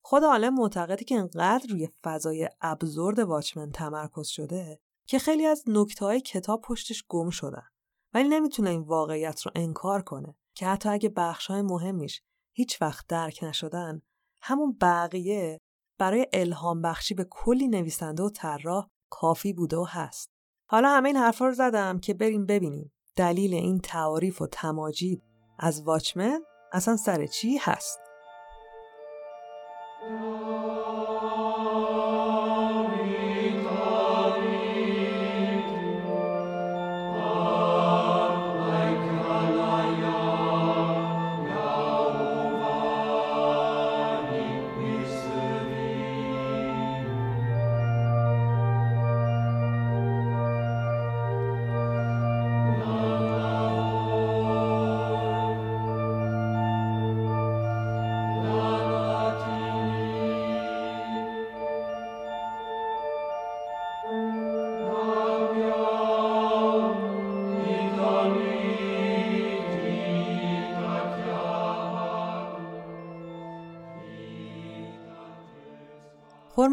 خود 0.04 0.24
عالم 0.24 0.54
معتقده 0.54 1.04
که 1.04 1.14
انقدر 1.14 1.66
روی 1.70 1.88
فضای 2.04 2.48
ابزورد 2.60 3.18
واچمن 3.18 3.70
تمرکز 3.70 4.26
شده 4.26 4.80
که 5.06 5.18
خیلی 5.18 5.46
از 5.46 5.64
نکته 5.66 6.20
کتاب 6.20 6.60
پشتش 6.60 7.04
گم 7.08 7.30
شدن 7.30 7.66
ولی 8.14 8.28
نمی‌تونه 8.28 8.70
این 8.70 8.82
واقعیت 8.82 9.40
رو 9.40 9.52
انکار 9.54 10.02
کنه 10.02 10.36
که 10.54 10.66
حتی 10.66 10.88
اگه 10.88 11.08
بخش 11.08 11.46
های 11.46 11.62
مهمیش 11.62 12.22
هیچ 12.52 12.82
وقت 12.82 13.06
درک 13.08 13.38
نشدن. 13.42 14.02
همون 14.42 14.76
بقیه 14.80 15.60
برای 15.98 16.26
الهام 16.32 16.82
بخشی 16.82 17.14
به 17.14 17.26
کلی 17.30 17.68
نویسنده 17.68 18.22
و 18.22 18.30
طراح 18.30 18.88
کافی 19.10 19.52
بوده 19.52 19.76
و 19.76 19.86
هست. 19.88 20.30
حالا 20.68 20.88
همه 20.88 21.08
این 21.08 21.16
حرفا 21.16 21.46
رو 21.46 21.54
زدم 21.54 21.98
که 21.98 22.14
بریم 22.14 22.46
ببینیم 22.46 22.92
دلیل 23.16 23.54
این 23.54 23.78
تعاریف 23.78 24.42
و 24.42 24.46
تماجید 24.46 25.22
از 25.58 25.82
واچمن 25.82 26.40
اصلا 26.72 26.96
سر 26.96 27.26
چی 27.26 27.56
هست. 27.56 27.98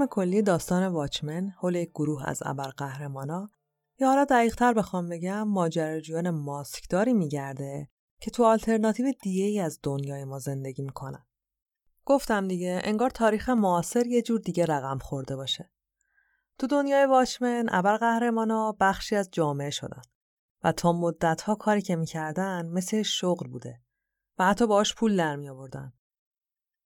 کلی 0.09 0.41
داستان 0.41 0.87
واچمن 0.87 1.49
حول 1.49 1.75
یک 1.75 1.89
گروه 1.89 2.29
از 2.29 2.43
ابرقهرمانا 2.45 3.49
یا 3.99 4.07
حالا 4.07 4.25
دقیقتر 4.25 4.73
بخوام 4.73 5.09
بگم 5.09 5.47
ماجراجویان 5.47 6.29
ماسکداری 6.29 7.13
میگرده 7.13 7.89
که 8.21 8.31
تو 8.31 8.43
آلترناتیو 8.45 9.13
دیگه 9.21 9.43
ای 9.43 9.59
از 9.59 9.79
دنیای 9.83 10.23
ما 10.25 10.39
زندگی 10.39 10.81
می‌کنن. 10.81 11.25
گفتم 12.05 12.47
دیگه 12.47 12.81
انگار 12.83 13.09
تاریخ 13.09 13.49
معاصر 13.49 14.07
یه 14.07 14.21
جور 14.21 14.39
دیگه 14.39 14.65
رقم 14.65 14.97
خورده 14.97 15.35
باشه. 15.35 15.71
تو 16.57 16.67
دنیای 16.67 17.05
واچمن 17.05 17.65
ابرقهرمانا 17.69 18.77
بخشی 18.79 19.15
از 19.15 19.29
جامعه 19.31 19.69
شدن 19.69 20.01
و 20.63 20.71
تا 20.71 20.93
مدتها 20.93 21.55
کاری 21.55 21.81
که 21.81 21.95
می‌کردن 21.95 22.65
مثل 22.65 23.01
شغل 23.01 23.47
بوده 23.47 23.81
و 24.39 24.45
حتی 24.45 24.67
باش 24.67 24.95
پول 24.95 25.17
در 25.17 25.35
می. 25.35 25.49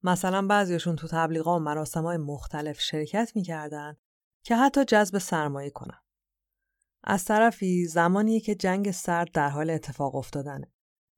مثلا 0.04 0.48
بعضیشون 0.48 0.96
تو 0.96 1.08
تبلیغا 1.08 1.56
و 1.56 1.60
مراسم 1.60 2.04
های 2.04 2.18
مختلف 2.18 2.80
شرکت 2.82 3.32
می‌کردن 3.36 3.98
که 4.44 4.56
حتی 4.56 4.86
جذب 4.86 5.18
سرمایه 5.18 5.70
کنن. 5.70 6.00
از 7.04 7.26
طرفی 7.26 7.86
زمانیه 7.86 8.40
که 8.40 8.56
جنگ 8.56 8.92
سرد 8.92 9.32
در 9.32 9.50
حال 9.50 9.70
اتفاق 9.70 10.16
افتادنه 10.16 10.74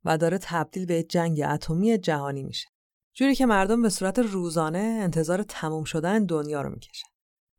و 0.05 0.17
داره 0.17 0.37
تبدیل 0.37 0.85
به 0.85 1.03
جنگ 1.03 1.41
اتمی 1.49 1.97
جهانی 1.97 2.43
میشه. 2.43 2.67
جوری 3.13 3.35
که 3.35 3.45
مردم 3.45 3.81
به 3.81 3.89
صورت 3.89 4.19
روزانه 4.19 4.79
انتظار 4.79 5.43
تموم 5.43 5.83
شدن 5.83 6.25
دنیا 6.25 6.61
رو 6.61 6.69
می‌کشن. 6.69 7.07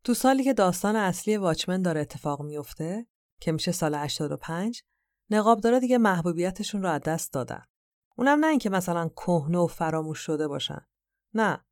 تو 0.04 0.14
سالی 0.14 0.45
که 0.45 0.54
داستان 0.54 0.97
اصلی 0.97 1.37
واچمن 1.37 1.83
داره 1.83 2.00
اتفاق 2.00 2.42
میفته 2.42 3.06
که 3.40 3.52
میشه 3.52 3.73
سال 3.73 3.95
85 3.95 4.83
نقابدارا 5.30 5.78
دیگه 5.78 5.99
محبوبیتشون 5.99 6.83
رو 6.83 6.88
از 6.88 7.00
دست 7.00 7.33
دادن. 7.33 7.64
اونم 8.16 8.45
نه 8.45 8.47
اینکه 8.47 8.71
مثلا 8.71 9.09
کهنه 9.09 9.59
و 9.59 9.66
فراموش 9.66 10.18
شده 10.18 10.49
باشن 10.49 10.87
نه 11.35 11.64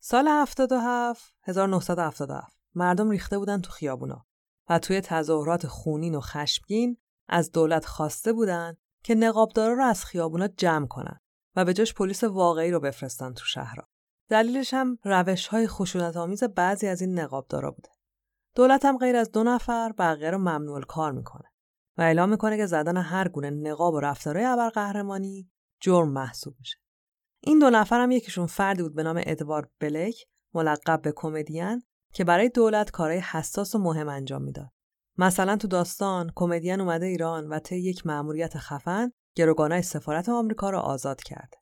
سال 0.00 0.28
77 0.28 1.34
1977 1.42 2.58
مردم 2.74 3.10
ریخته 3.10 3.38
بودن 3.38 3.60
تو 3.60 3.70
خیابونا 3.70 4.26
و 4.68 4.78
توی 4.78 5.00
تظاهرات 5.00 5.66
خونین 5.66 6.14
و 6.14 6.20
خشمگین 6.20 6.96
از 7.28 7.52
دولت 7.52 7.84
خواسته 7.84 8.32
بودن 8.32 8.76
که 9.02 9.14
نقابدارا 9.14 9.72
رو 9.72 9.84
از 9.84 10.04
خیابونا 10.04 10.48
جمع 10.48 10.86
کنن 10.86 11.20
و 11.56 11.64
به 11.64 11.74
جاش 11.74 11.94
پلیس 11.94 12.24
واقعی 12.24 12.70
رو 12.70 12.80
بفرستن 12.80 13.32
تو 13.32 13.44
شهرها. 13.44 13.88
دلیلش 14.28 14.74
هم 14.74 14.98
روش 15.04 15.46
های 15.46 15.66
خشونت 15.66 16.16
آمیز 16.16 16.44
بعضی 16.44 16.86
از 16.86 17.00
این 17.00 17.18
نقابدارا 17.18 17.70
بوده. 17.70 17.88
دولت 18.54 18.84
هم 18.84 18.98
غیر 18.98 19.16
از 19.16 19.32
دو 19.32 19.42
نفر 19.42 19.92
بقیه 19.92 20.30
رو 20.30 20.38
ممنوع 20.38 20.80
کار 20.80 21.12
می‌کنه 21.12 21.52
و 21.96 22.02
اعلام 22.02 22.28
می‌کنه 22.28 22.56
که 22.56 22.66
زدن 22.66 22.96
هر 22.96 23.28
گونه 23.28 23.50
نقاب 23.50 23.94
و 23.94 24.00
رفتارهای 24.00 24.44
ابرقهرمانی 24.44 25.50
جرم 25.80 26.08
محسوب 26.08 26.56
میشه. 26.58 26.78
این 27.40 27.58
دو 27.58 27.70
نفر 27.70 28.00
هم 28.00 28.10
یکیشون 28.10 28.46
فردی 28.46 28.82
بود 28.82 28.94
به 28.94 29.02
نام 29.02 29.20
ادوارد 29.26 29.70
بلک 29.80 30.26
ملقب 30.54 31.02
به 31.02 31.12
کمدین 31.16 31.82
که 32.12 32.24
برای 32.24 32.48
دولت 32.48 32.90
کارهای 32.90 33.18
حساس 33.18 33.74
و 33.74 33.78
مهم 33.78 34.08
انجام 34.08 34.42
می‌داد. 34.42 34.70
مثلا 35.18 35.56
تو 35.56 35.68
داستان 35.68 36.32
کمدین 36.34 36.80
اومده 36.80 37.06
ایران 37.06 37.48
و 37.48 37.58
طی 37.58 37.76
یک 37.76 38.06
مأموریت 38.06 38.58
خفن 38.58 39.12
گروگانای 39.36 39.82
سفارت 39.82 40.28
آمریکا 40.28 40.70
رو 40.70 40.78
آزاد 40.78 41.22
کرد. 41.22 41.54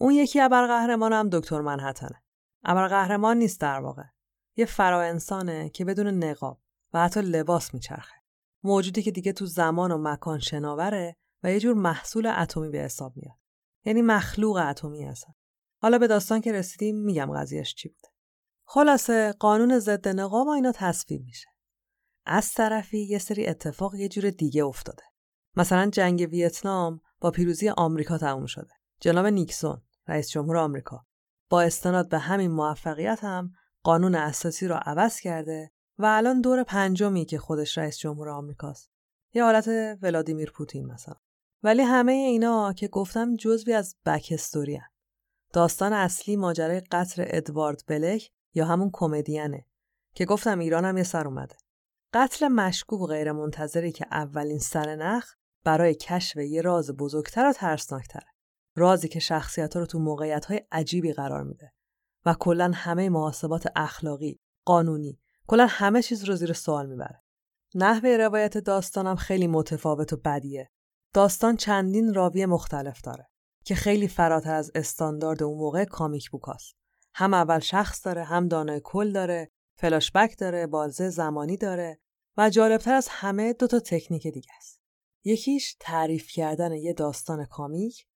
اون 0.00 0.14
یکی 0.14 0.40
ابرقهرمان 0.40 1.12
هم 1.12 1.28
دکتر 1.28 1.60
منحتنه. 1.60 2.22
ابرقهرمان 2.64 3.36
نیست 3.36 3.60
در 3.60 3.80
واقع. 3.80 4.02
یه 4.56 4.64
فرا 4.64 5.02
انسانه 5.02 5.68
که 5.68 5.84
بدون 5.84 6.06
نقاب 6.06 6.60
و 6.92 7.04
حتی 7.04 7.20
لباس 7.20 7.74
میچرخه. 7.74 8.14
موجودی 8.64 9.02
که 9.02 9.10
دیگه 9.10 9.32
تو 9.32 9.46
زمان 9.46 9.92
و 9.92 9.98
مکان 9.98 10.38
شناوره 10.38 11.16
و 11.42 11.52
یه 11.52 11.60
جور 11.60 11.74
محصول 11.74 12.26
اتمی 12.26 12.68
به 12.68 12.78
حساب 12.78 13.16
میاد. 13.16 13.43
یعنی 13.84 14.02
مخلوق 14.02 14.56
اتمی 14.56 15.04
هستن. 15.04 15.32
حالا 15.82 15.98
به 15.98 16.06
داستان 16.06 16.40
که 16.40 16.52
رسیدیم 16.52 16.96
میگم 16.96 17.32
قضیهش 17.36 17.74
چی 17.74 17.88
بوده. 17.88 18.08
خلاصه 18.64 19.32
قانون 19.32 19.78
ضد 19.78 20.08
نقاب 20.08 20.46
و 20.46 20.50
اینا 20.50 20.72
تصویب 20.74 21.22
میشه. 21.24 21.46
از 22.26 22.52
طرفی 22.52 22.98
یه 22.98 23.18
سری 23.18 23.46
اتفاق 23.46 23.94
یه 23.94 24.08
جور 24.08 24.30
دیگه 24.30 24.64
افتاده. 24.64 25.02
مثلا 25.56 25.90
جنگ 25.90 26.28
ویتنام 26.30 27.00
با 27.20 27.30
پیروزی 27.30 27.68
آمریکا 27.68 28.18
تموم 28.18 28.46
شده. 28.46 28.70
جناب 29.00 29.26
نیکسون 29.26 29.82
رئیس 30.08 30.30
جمهور 30.30 30.56
آمریکا 30.56 31.06
با 31.48 31.62
استناد 31.62 32.08
به 32.08 32.18
همین 32.18 32.50
موفقیت 32.50 33.18
هم 33.22 33.52
قانون 33.82 34.14
اساسی 34.14 34.68
رو 34.68 34.74
عوض 34.82 35.20
کرده 35.20 35.72
و 35.98 36.06
الان 36.06 36.40
دور 36.40 36.62
پنجمی 36.62 37.24
که 37.24 37.38
خودش 37.38 37.78
رئیس 37.78 37.98
جمهور 37.98 38.28
آمریکاست. 38.28 38.90
یه 39.34 39.44
حالت 39.44 39.68
ولادیمیر 40.02 40.50
پوتین 40.50 40.86
مثلا. 40.86 41.14
ولی 41.64 41.82
همه 41.82 42.12
اینا 42.12 42.72
که 42.72 42.88
گفتم 42.88 43.36
جزوی 43.36 43.72
از 43.72 43.96
بکستوری 44.06 44.76
هن. 44.76 44.88
داستان 45.52 45.92
اصلی 45.92 46.36
ماجرای 46.36 46.80
قتل 46.80 47.24
ادوارد 47.26 47.84
بلک 47.86 48.30
یا 48.54 48.64
همون 48.64 48.90
کمدینه 48.92 49.66
که 50.14 50.24
گفتم 50.24 50.58
ایران 50.58 50.84
هم 50.84 50.96
یه 50.96 51.02
سر 51.02 51.26
اومده. 51.26 51.56
قتل 52.12 52.48
مشکوک 52.48 53.00
و 53.00 53.06
غیر 53.06 53.32
منتظری 53.32 53.92
که 53.92 54.06
اولین 54.10 54.58
سر 54.58 54.96
نخ 54.96 55.34
برای 55.64 55.94
کشف 55.94 56.36
یه 56.36 56.62
راز 56.62 56.90
بزرگتر 56.90 57.46
و 57.46 57.52
ترسناکتره. 57.52 58.26
رازی 58.76 59.08
که 59.08 59.20
شخصیت 59.20 59.76
رو 59.76 59.86
تو 59.86 59.98
موقعیت 59.98 60.44
های 60.44 60.60
عجیبی 60.72 61.12
قرار 61.12 61.42
میده 61.42 61.72
و 62.26 62.34
کلا 62.34 62.70
همه 62.74 63.08
محاسبات 63.08 63.66
اخلاقی، 63.76 64.40
قانونی، 64.64 65.20
کلا 65.46 65.66
همه 65.70 66.02
چیز 66.02 66.24
رو 66.24 66.36
زیر 66.36 66.52
سوال 66.52 66.86
می‌بره. 66.86 67.22
نحوه 67.74 68.16
روایت 68.16 68.58
داستانم 68.58 69.16
خیلی 69.16 69.46
متفاوت 69.46 70.12
و 70.12 70.16
بدیه 70.16 70.70
داستان 71.14 71.56
چندین 71.56 72.14
راوی 72.14 72.46
مختلف 72.46 73.00
داره 73.00 73.28
که 73.64 73.74
خیلی 73.74 74.08
فراتر 74.08 74.54
از 74.54 74.70
استاندارد 74.74 75.42
اون 75.42 75.58
موقع 75.58 75.84
کامیک 75.84 76.30
بوکاست. 76.30 76.76
هم 77.14 77.34
اول 77.34 77.58
شخص 77.58 78.06
داره، 78.06 78.24
هم 78.24 78.48
دانای 78.48 78.80
کل 78.84 79.12
داره، 79.12 79.50
فلاشبک 79.74 80.38
داره، 80.38 80.66
بازه 80.66 81.08
زمانی 81.08 81.56
داره 81.56 82.00
و 82.36 82.50
جالبتر 82.50 82.94
از 82.94 83.08
همه 83.10 83.52
دو 83.52 83.66
تا 83.66 83.80
تکنیک 83.80 84.26
دیگه 84.26 84.50
است. 84.56 84.80
یکیش 85.24 85.76
تعریف 85.80 86.30
کردن 86.30 86.72
یه 86.72 86.92
داستان 86.92 87.44
کامیک 87.44 88.06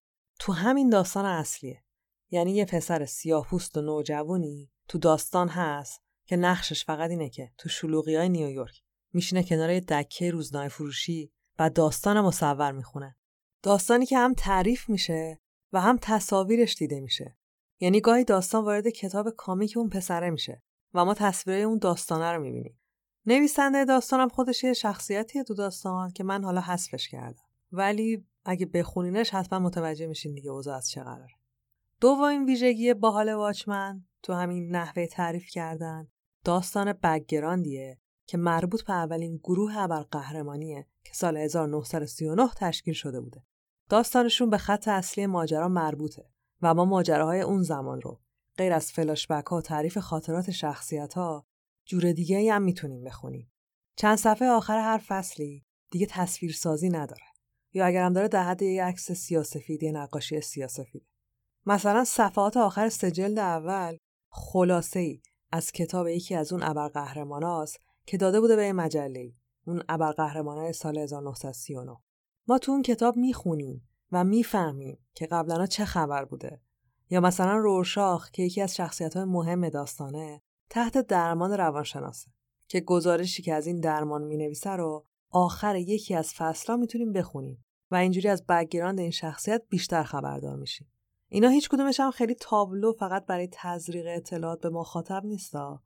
تو 0.41 0.53
همین 0.53 0.91
داستان 0.91 1.25
اصلیه. 1.25 1.85
یعنی 2.31 2.53
یه 2.53 2.65
پسر 2.65 3.05
سیاه 3.05 3.49
و 3.55 3.81
نوجوانی 3.81 4.71
تو 4.89 4.99
داستان 4.99 5.49
هست 5.49 6.03
که 6.27 6.37
نقشش 6.37 6.85
فقط 6.85 7.11
اینه 7.11 7.31
که 7.31 7.53
تو 7.59 7.69
شلوغی 7.69 8.17
های 8.17 8.29
نیویورک 8.29 8.83
میشینه 9.13 9.43
کنار 9.43 9.71
یه 9.71 9.81
دکه 9.81 10.31
روزنامه 10.31 10.69
فروشی 10.69 11.33
و 11.59 11.71
داستان 11.71 12.21
مصور 12.21 12.73
می‌خونه. 12.73 13.17
داستانی 13.63 14.07
که 14.07 14.19
هم 14.19 14.35
تعریف 14.35 14.89
میشه 14.89 15.41
و 15.73 15.81
هم 15.81 15.99
تصاویرش 16.03 16.75
دیده 16.75 17.01
میشه. 17.01 17.37
یعنی 17.81 18.01
گاهی 18.01 18.25
داستان 18.25 18.65
وارد 18.65 18.89
کتاب 18.89 19.31
کامیک 19.31 19.77
اون 19.77 19.89
پسره 19.89 20.31
میشه 20.31 20.63
و 20.95 21.05
ما 21.05 21.15
تصویرهای 21.15 21.65
اون 21.65 21.79
داستانه 21.79 22.33
رو 22.33 22.43
می‌بینیم. 22.43 22.81
نویسنده 23.27 23.85
داستانم 23.85 24.29
خودش 24.29 24.65
یه 24.65 24.73
شخصیتیه 24.73 25.45
تو 25.45 25.55
داستان 25.55 26.11
که 26.11 26.25
من 26.25 26.45
حالا 26.45 26.61
حذفش 26.61 27.09
کردم. 27.09 27.45
ولی 27.73 28.27
اگه 28.45 28.67
بخونینش 28.67 29.31
حتما 29.31 29.59
متوجه 29.59 30.07
میشین 30.07 30.35
دیگه 30.35 30.51
اوضاع 30.51 30.77
از 30.77 30.91
چه 30.91 31.03
قراره. 31.03 31.35
دومین 32.01 32.45
ویژگی 32.45 32.95
باحال 32.95 33.35
واچمن 33.35 34.05
تو 34.23 34.33
همین 34.33 34.77
نحوه 34.77 35.07
تعریف 35.07 35.47
کردن 35.51 36.09
داستان 36.45 36.93
بگراندیه 36.93 37.99
که 38.27 38.39
مربوط 38.39 38.83
به 38.83 38.93
اولین 38.93 39.37
گروه 39.37 39.79
ابرقهرمانیه 39.79 40.87
که 41.09 41.15
سال 41.15 41.37
1939 41.37 42.49
تشکیل 42.57 42.95
شده 42.95 43.21
بوده. 43.21 43.43
داستانشون 43.89 44.51
به 44.51 44.59
خط 44.59 44.89
اصلی 44.89 45.27
ماجرا 45.27 45.69
مربوطه 45.69 46.31
و 46.63 46.75
ما 46.75 46.85
ماجراهای 46.85 47.41
اون 47.41 47.63
زمان 47.63 48.01
رو 48.01 48.21
غیر 48.57 48.73
از 48.73 48.93
فلاشبک 48.93 49.47
ها 49.47 49.57
و 49.57 49.61
تعریف 49.61 49.99
خاطرات 49.99 50.51
شخصیت 50.51 51.15
ها 51.15 51.47
جور 51.85 52.13
دیگه 52.13 52.53
هم 52.53 52.63
می‌تونیم 52.63 53.05
بخونیم. 53.05 53.53
چند 53.97 54.19
صفحه 54.19 54.49
آخر 54.49 54.79
هر 54.79 55.03
فصلی 55.07 55.65
دیگه 55.91 56.07
تصویرسازی 56.07 56.89
نداره. 56.89 57.23
یا 57.73 57.87
اگر 57.87 58.05
هم 58.05 58.13
داره 58.13 58.29
در 58.29 58.43
حد 58.43 58.63
یک 58.63 58.81
عکس 58.81 59.13
سیاسفید 59.13 59.83
یا 59.83 59.91
نقاشی 59.91 60.41
سیاسفید. 60.41 61.07
مثلا 61.67 62.05
صفحات 62.05 62.57
آخر 62.57 62.89
سجلد 62.89 63.39
اول 63.39 63.97
خلاصه 64.31 65.01
ای 65.01 65.23
از 65.53 65.73
کتاب 65.73 66.09
یکی 66.09 66.35
از 66.35 66.53
اون 66.53 66.63
ابرقهرماناست 66.63 67.81
که 68.07 68.17
داده 68.17 68.41
بوده 68.41 68.57
به 68.57 68.73
مجله 68.73 69.33
اون 69.69 69.83
ابرقهرمانای 69.89 70.73
سال 70.73 70.99
1939 70.99 71.97
ما 72.49 72.59
تو 72.59 72.73
اون 72.73 72.83
کتاب 72.83 73.17
می‌خونیم 73.17 73.89
و 74.13 74.25
می‌فهمیم 74.25 74.99
که 75.15 75.27
قبلا 75.27 75.67
چه 75.67 75.85
خبر 75.85 76.25
بوده. 76.25 76.61
یا 77.11 77.21
مثلا 77.21 77.57
رورشاخ 77.57 78.31
که 78.31 78.43
یکی 78.43 78.63
از 78.63 78.77
شخصیت 78.77 79.17
های 79.17 79.25
مهم 79.25 79.69
داستانه 79.69 80.43
تحت 80.71 80.99
درمان 80.99 81.53
روانشناسه 81.53 82.31
که 82.69 82.81
گزارشی 82.81 83.43
که 83.43 83.55
از 83.55 83.67
این 83.67 83.81
درمان 83.81 84.23
می‌نویسه 84.23 84.71
رو 84.71 85.07
آخر 85.31 85.77
یکی 85.77 86.15
از 86.15 86.33
فصلها 86.35 86.77
می‌تونیم 86.77 87.13
بخونیم 87.13 87.65
و 87.91 87.95
اینجوری 87.95 88.29
از 88.29 88.47
background 88.47 89.01
این 89.01 89.11
شخصیت 89.11 89.63
بیشتر 89.69 90.03
خبردار 90.03 90.57
میشیم. 90.57 90.93
اینا 91.29 91.49
هیچ 91.49 91.69
کدومش 91.69 92.01
هم 92.01 92.11
خیلی 92.11 92.35
تابلو 92.35 92.93
فقط 92.93 93.27
برای 93.27 93.49
تزریق 93.53 94.07
اطلاعات 94.09 94.61
به 94.61 94.71
مخاطب 94.71 95.23
نیستا. 95.25 95.83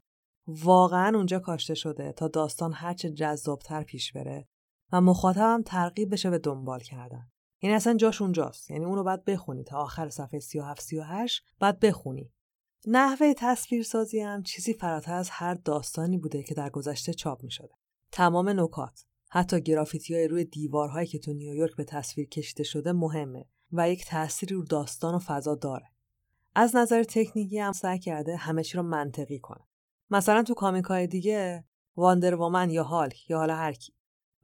واقعا 0.46 1.16
اونجا 1.16 1.38
کاشته 1.38 1.74
شده 1.74 2.12
تا 2.12 2.28
داستان 2.28 2.72
هرچه 2.72 3.10
جذابتر 3.10 3.82
پیش 3.82 4.12
بره 4.12 4.48
و 4.92 5.00
مخاطبم 5.00 5.62
ترغیب 5.66 6.12
بشه 6.12 6.30
به 6.30 6.38
دنبال 6.38 6.80
کردن 6.80 7.30
یعنی 7.62 7.76
اصلا 7.76 7.94
جاش 7.94 8.22
اونجاست 8.22 8.70
یعنی 8.70 8.84
اونو 8.84 9.04
باید 9.04 9.24
بخونی 9.24 9.64
تا 9.64 9.78
آخر 9.78 10.08
صفحه 10.08 10.40
37 10.40 10.80
38 10.80 11.44
بعد 11.60 11.80
بخونی 11.80 12.32
نحوه 12.86 13.34
تصویرسازی 13.36 14.20
هم 14.20 14.42
چیزی 14.42 14.74
فراتر 14.74 15.14
از 15.14 15.30
هر 15.30 15.54
داستانی 15.54 16.18
بوده 16.18 16.42
که 16.42 16.54
در 16.54 16.70
گذشته 16.70 17.14
چاپ 17.14 17.44
می 17.44 17.50
شده. 17.50 17.74
تمام 18.12 18.48
نکات 18.48 19.04
حتی 19.30 19.60
گرافیتی 19.60 20.14
های 20.14 20.28
روی 20.28 20.44
دیوارهایی 20.44 21.06
که 21.06 21.18
تو 21.18 21.32
نیویورک 21.32 21.76
به 21.76 21.84
تصویر 21.84 22.28
کشیده 22.28 22.64
شده 22.64 22.92
مهمه 22.92 23.44
و 23.72 23.90
یک 23.90 24.06
تأثیری 24.06 24.54
رو 24.54 24.64
داستان 24.64 25.14
و 25.14 25.18
فضا 25.18 25.54
داره. 25.54 25.92
از 26.54 26.76
نظر 26.76 27.02
تکنیکی 27.02 27.58
هم 27.58 27.72
سعی 27.72 27.98
کرده 27.98 28.36
همه 28.36 28.62
چی 28.62 28.76
رو 28.76 28.82
منطقی 28.82 29.38
کنه. 29.38 29.64
مثلا 30.12 30.42
تو 30.42 30.54
کامیک 30.54 30.84
های 30.84 31.06
دیگه 31.06 31.64
واندر 31.96 32.34
وومن 32.34 32.70
یا 32.70 32.82
هالک 32.82 33.30
یا 33.30 33.38
حالا 33.38 33.56
هر 33.56 33.72
کی. 33.72 33.94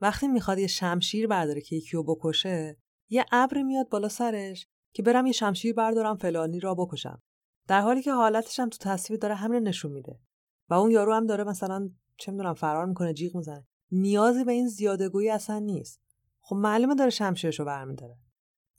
وقتی 0.01 0.27
می‌خواد 0.27 0.59
یه 0.59 0.67
شمشیر 0.67 1.27
برداره 1.27 1.61
که 1.61 1.75
یکی 1.75 1.97
رو 1.97 2.03
بکشه 2.03 2.77
یه 3.09 3.25
ابر 3.31 3.61
میاد 3.61 3.89
بالا 3.89 4.09
سرش 4.09 4.67
که 4.93 5.03
برم 5.03 5.25
یه 5.25 5.31
شمشیر 5.31 5.73
بردارم 5.73 6.17
فلانی 6.17 6.59
را 6.59 6.75
بکشم. 6.75 7.21
در 7.67 7.81
حالی 7.81 8.01
که 8.01 8.13
حالتش 8.13 8.59
هم 8.59 8.69
تو 8.69 8.77
تصویر 8.81 9.19
داره 9.19 9.35
همین 9.35 9.67
نشون 9.67 9.91
میده. 9.91 10.19
و 10.69 10.73
اون 10.73 10.91
یارو 10.91 11.13
هم 11.13 11.25
داره 11.25 11.43
مثلا 11.43 11.89
چه 12.17 12.31
می‌دونم 12.31 12.53
فرار 12.53 12.85
می‌کنه 12.85 13.13
جیغ 13.13 13.35
می‌زنه. 13.35 13.67
نیازی 13.91 14.43
به 14.43 14.51
این 14.51 14.67
زیادگویی 14.67 15.29
اصلا 15.29 15.59
نیست. 15.59 16.01
خب 16.41 16.55
معلومه 16.55 16.95
داره 16.95 17.09
شمشیرشو 17.09 17.65
برمیداره. 17.65 18.17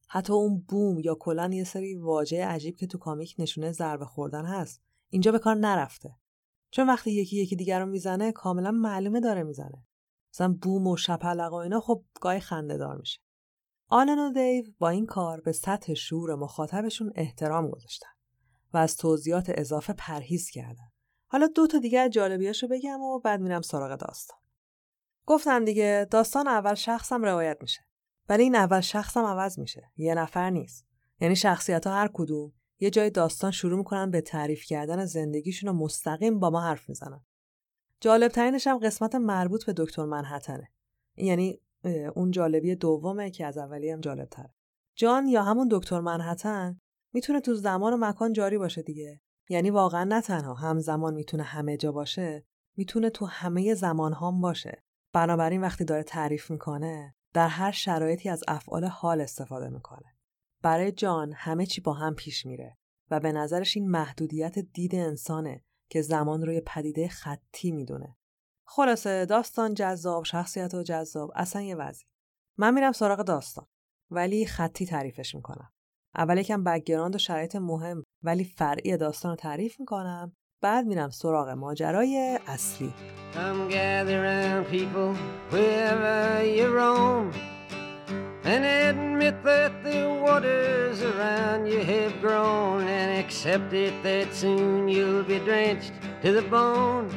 حتی 0.08 0.32
اون 0.32 0.64
بوم 0.68 0.98
یا 0.98 1.14
کلا 1.14 1.50
یه 1.52 1.64
سری 1.64 1.94
واژه 1.94 2.46
عجیب 2.46 2.76
که 2.76 2.86
تو 2.86 2.98
کامیک 2.98 3.34
نشونه 3.38 3.72
ضربه 3.72 4.04
خوردن 4.04 4.44
هست 4.44 4.82
اینجا 5.10 5.32
به 5.32 5.38
کار 5.38 5.54
نرفته. 5.54 6.19
چون 6.70 6.88
وقتی 6.88 7.10
یکی 7.10 7.36
یکی 7.36 7.56
دیگر 7.56 7.80
رو 7.80 7.86
می‌زنه 7.86 8.32
کاملا 8.32 8.70
معلومه 8.70 9.20
داره 9.20 9.42
می‌زنه. 9.42 9.86
مثلا 10.34 10.58
بوم 10.62 10.86
و 10.86 10.96
شپلق 10.96 11.52
و 11.52 11.54
اینا 11.54 11.80
خب 11.80 12.04
گاهی 12.20 12.40
خنده 12.40 12.76
دار 12.76 12.96
میشه. 12.96 13.20
آلن 13.88 14.18
و 14.18 14.32
دیو 14.32 14.64
با 14.78 14.88
این 14.88 15.06
کار 15.06 15.40
به 15.40 15.52
سطح 15.52 15.94
شعور 15.94 16.34
مخاطبشون 16.34 17.12
احترام 17.14 17.70
گذاشتن 17.70 18.08
و 18.72 18.78
از 18.78 18.96
توضیحات 18.96 19.52
اضافه 19.54 19.92
پرهیز 19.92 20.50
کردن. 20.50 20.90
حالا 21.26 21.46
دو 21.46 21.66
تا 21.66 21.78
دیگه 21.78 22.08
جالبیاشو 22.08 22.68
بگم 22.68 23.00
و 23.00 23.18
بعد 23.18 23.40
میرم 23.40 23.60
سراغ 23.60 23.98
داستان. 23.98 24.38
گفتم 25.26 25.64
دیگه 25.64 26.06
داستان 26.10 26.48
اول 26.48 26.74
شخصم 26.74 27.22
روایت 27.22 27.58
میشه. 27.60 27.80
ولی 28.28 28.42
این 28.42 28.54
اول 28.54 28.80
شخصم 28.80 29.24
عوض 29.24 29.58
میشه. 29.58 29.90
یه 29.96 30.14
نفر 30.14 30.50
نیست. 30.50 30.86
یعنی 31.20 31.36
شخصیت 31.36 31.86
ها 31.86 31.92
هر 31.92 32.10
کدوم 32.12 32.52
یه 32.80 32.90
جای 32.90 33.10
داستان 33.10 33.50
شروع 33.50 33.78
می‌کنن 33.78 34.10
به 34.10 34.20
تعریف 34.20 34.64
کردن 34.64 35.04
زندگیشون 35.04 35.70
و 35.70 35.72
مستقیم 35.72 36.38
با 36.38 36.50
ما 36.50 36.60
حرف 36.60 36.88
می‌زنن. 36.88 37.24
جالب 38.00 38.30
ترینش 38.30 38.66
هم 38.66 38.78
قسمت 38.78 39.14
مربوط 39.14 39.64
به 39.64 39.72
دکتر 39.76 40.04
منحتنه 40.04 40.68
یعنی 41.16 41.60
اون 42.14 42.30
جالبی 42.30 42.74
دومه 42.74 43.30
که 43.30 43.46
از 43.46 43.58
اولی 43.58 43.90
هم 43.90 44.00
جالب 44.00 44.28
تره. 44.28 44.54
جان 44.94 45.28
یا 45.28 45.42
همون 45.42 45.68
دکتر 45.70 46.00
منحتن 46.00 46.80
می‌تونه 47.12 47.40
تو 47.40 47.54
زمان 47.54 47.92
و 47.92 47.96
مکان 47.96 48.32
جاری 48.32 48.58
باشه 48.58 48.82
دیگه. 48.82 49.20
یعنی 49.48 49.70
واقعا 49.70 50.04
نه 50.04 50.20
تنها 50.20 50.54
همزمان 50.54 51.14
می‌تونه 51.14 51.42
همه 51.42 51.76
جا 51.76 51.92
باشه 51.92 52.44
می‌تونه 52.76 53.10
تو 53.10 53.26
همه 53.26 53.74
زمان 53.74 54.12
هم 54.12 54.40
باشه. 54.40 54.82
بنابراین 55.12 55.60
وقتی 55.60 55.84
داره 55.84 56.02
تعریف 56.02 56.50
می‌کنه 56.50 57.14
در 57.32 57.48
هر 57.48 57.70
شرایطی 57.70 58.28
از 58.28 58.44
افعال 58.48 58.84
حال 58.84 59.20
استفاده 59.20 59.68
می‌کنه. 59.68 60.09
برای 60.62 60.92
جان 60.92 61.32
همه 61.32 61.66
چی 61.66 61.80
با 61.80 61.92
هم 61.92 62.14
پیش 62.14 62.46
میره 62.46 62.76
و 63.10 63.20
به 63.20 63.32
نظرش 63.32 63.76
این 63.76 63.90
محدودیت 63.90 64.58
دید 64.58 64.94
انسانه 64.94 65.64
که 65.90 66.02
زمان 66.02 66.46
روی 66.46 66.62
پدیده 66.66 67.08
خطی 67.08 67.70
می‌دونه. 67.70 68.16
خلاصه 68.66 69.26
داستان 69.26 69.74
جذاب، 69.74 70.24
شخصیت 70.24 70.74
و 70.74 70.82
جذاب، 70.82 71.32
اصلا 71.34 71.62
یه 71.62 71.74
وضعی. 71.74 72.04
من 72.58 72.74
میرم 72.74 72.92
سراغ 72.92 73.22
داستان 73.22 73.66
ولی 74.10 74.46
خطی 74.46 74.86
تعریفش 74.86 75.34
می‌کنم. 75.34 75.72
اول 76.14 76.38
یکم 76.38 76.64
بکگراند 76.64 77.14
و 77.14 77.18
شرایط 77.18 77.56
مهم 77.56 78.02
ولی 78.22 78.44
فرعی 78.44 78.96
داستان 78.96 79.30
رو 79.30 79.36
تعریف 79.36 79.80
می‌کنم 79.80 80.36
بعد 80.62 80.86
میرم 80.86 81.10
سراغ 81.10 81.48
ماجرای 81.48 82.38
اصلی. 82.46 82.94
And 88.44 88.64
admit 88.64 89.42
that 89.44 89.84
the 89.84 90.08
waters 90.22 91.02
around 91.02 91.66
you 91.66 91.80
have 91.80 92.20
grown 92.20 92.82
and 92.88 93.18
accept 93.22 93.72
it 93.72 94.02
that 94.02 94.34
soon 94.34 94.88
you'll 94.88 95.22
be 95.22 95.38
drenched 95.40 95.92
to 96.22 96.32
the 96.32 96.42
bone. 96.42 97.08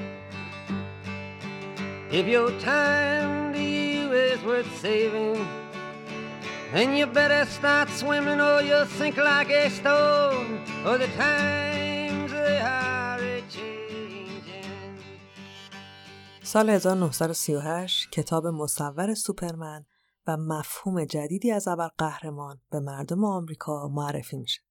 If 2.12 2.27
your 2.27 2.51
time 2.59 3.53
to 3.53 3.59
you 3.59 4.12
is 4.12 4.43
worth 4.43 4.71
saving, 4.79 5.47
then 6.73 6.95
you 6.95 7.05
better 7.07 7.45
start 7.45 7.89
swimming 7.89 8.41
or 8.41 8.62
you'll 8.62 8.86
sink 8.86 9.17
like 9.17 9.49
a 9.49 9.69
stone, 9.69 10.59
or 10.86 10.97
the 10.97 11.07
times 11.17 12.31
they 12.31 12.59
are 12.59 13.19
changing. 13.49 14.97
سال 16.43 16.69
1938 16.69 18.07
کتاب 18.12 18.47
مصور 18.47 19.13
سوپرمن 19.13 19.92
و 20.27 20.38
مفهوم 20.38 21.05
جدیدی 21.05 21.51
از 21.51 21.67
قهرمان 21.97 22.62
به 22.69 22.79
مردم 22.79 23.25
آمریکا 23.25 23.88
معرفی 23.88 24.38
میشه. 24.38 24.62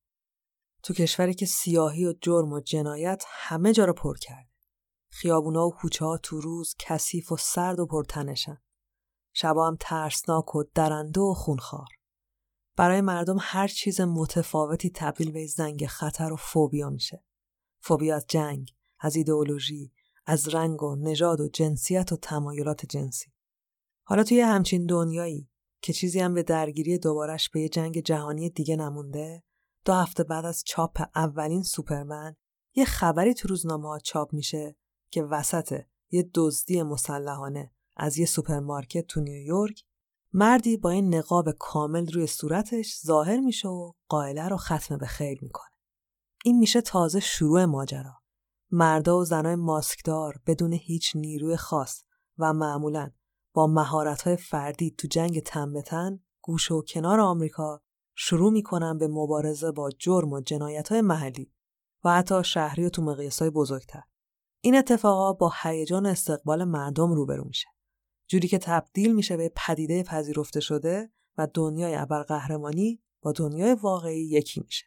تو 0.82 0.94
کشوری 0.94 1.34
که 1.34 1.46
سیاهی 1.46 2.06
و 2.06 2.14
جرم 2.20 2.52
و 2.52 2.60
جنایت 2.60 3.24
همه 3.28 3.72
جا 3.72 3.84
رو 3.84 3.92
پر 3.92 4.18
کرد. 4.18 4.48
خیابونا 5.08 5.66
و 5.66 5.70
کوچه 5.70 6.04
ها 6.04 6.18
تو 6.18 6.40
روز 6.40 6.74
کثیف 6.78 7.32
و 7.32 7.36
سرد 7.36 7.80
و 7.80 7.86
پرتنشن. 7.86 8.62
شبا 9.32 9.68
هم 9.68 9.76
ترسناک 9.80 10.54
و 10.54 10.64
درنده 10.74 11.20
و 11.20 11.34
خونخوار. 11.34 11.88
برای 12.76 13.00
مردم 13.00 13.36
هر 13.40 13.68
چیز 13.68 14.00
متفاوتی 14.00 14.90
تبدیل 14.90 15.32
به 15.32 15.46
زنگ 15.46 15.86
خطر 15.86 16.32
و 16.32 16.36
فوبیا 16.36 16.90
میشه. 16.90 17.24
فوبیا 17.80 18.16
از 18.16 18.26
جنگ، 18.28 18.74
از 18.98 19.16
ایدئولوژی، 19.16 19.92
از 20.26 20.48
رنگ 20.48 20.82
و 20.82 20.96
نژاد 20.96 21.40
و 21.40 21.48
جنسیت 21.48 22.12
و 22.12 22.16
تمایلات 22.16 22.86
جنسی. 22.86 23.32
حالا 24.02 24.24
توی 24.24 24.40
همچین 24.40 24.86
دنیایی 24.86 25.48
که 25.82 25.92
چیزی 25.92 26.20
هم 26.20 26.34
به 26.34 26.42
درگیری 26.42 26.98
دوبارش 26.98 27.50
به 27.50 27.60
یه 27.60 27.68
جنگ 27.68 28.00
جهانی 28.00 28.50
دیگه 28.50 28.76
نمونده 28.76 29.42
دو 29.84 29.92
هفته 29.92 30.24
بعد 30.24 30.44
از 30.44 30.62
چاپ 30.66 31.02
اولین 31.14 31.62
سوپرمن 31.62 32.36
یه 32.74 32.84
خبری 32.84 33.34
تو 33.34 33.48
روزنامه 33.48 33.88
ها 33.88 33.98
چاپ 33.98 34.32
میشه 34.32 34.76
که 35.10 35.22
وسط 35.22 35.82
یه 36.10 36.30
دزدی 36.34 36.82
مسلحانه 36.82 37.72
از 37.96 38.18
یه 38.18 38.26
سوپرمارکت 38.26 39.06
تو 39.06 39.20
نیویورک 39.20 39.84
مردی 40.32 40.76
با 40.76 40.90
این 40.90 41.14
نقاب 41.14 41.50
کامل 41.50 42.12
روی 42.12 42.26
صورتش 42.26 43.00
ظاهر 43.06 43.40
میشه 43.40 43.68
و 43.68 43.92
قائله 44.08 44.48
رو 44.48 44.56
ختم 44.56 44.96
به 44.96 45.06
خیر 45.06 45.38
می‌کنه. 45.42 45.70
این 46.44 46.58
میشه 46.58 46.80
تازه 46.80 47.20
شروع 47.20 47.64
ماجرا. 47.64 48.14
مردا 48.70 49.18
و 49.18 49.24
زنای 49.24 49.54
ماسکدار 49.54 50.40
بدون 50.46 50.72
هیچ 50.72 51.16
نیروی 51.16 51.56
خاص 51.56 52.04
و 52.38 52.52
معمولا 52.52 53.10
با 53.52 53.66
مهارت‌های 53.66 54.36
فردی 54.36 54.94
تو 54.98 55.08
جنگ 55.08 55.40
تن 55.40 55.72
به 55.72 55.84
و 56.70 56.82
کنار 56.82 57.20
آمریکا 57.20 57.82
شروع 58.14 58.52
می‌کنن 58.52 58.98
به 58.98 59.08
مبارزه 59.08 59.72
با 59.72 59.90
جرم 59.90 60.32
و 60.32 60.40
جنایت 60.40 60.92
محلی 60.92 61.52
و 62.04 62.14
حتی 62.14 62.44
شهری 62.44 62.86
و 62.86 62.88
تو 62.88 63.02
مقیاسای 63.02 63.50
بزرگتر. 63.50 64.02
این 64.60 64.76
اتفاقا 64.76 65.32
با 65.32 65.52
هیجان 65.62 66.06
استقبال 66.06 66.64
مردم 66.64 67.12
روبرو 67.12 67.44
میشه. 67.44 67.68
جوری 68.28 68.48
که 68.48 68.58
تبدیل 68.58 69.14
میشه 69.14 69.36
به 69.36 69.52
پدیده 69.56 70.02
پذیرفته 70.02 70.60
شده 70.60 71.12
و 71.38 71.48
دنیای 71.54 71.94
ابرقهرمانی 71.94 73.02
با 73.22 73.32
دنیای 73.32 73.74
واقعی 73.74 74.28
یکی 74.28 74.60
میشه. 74.60 74.86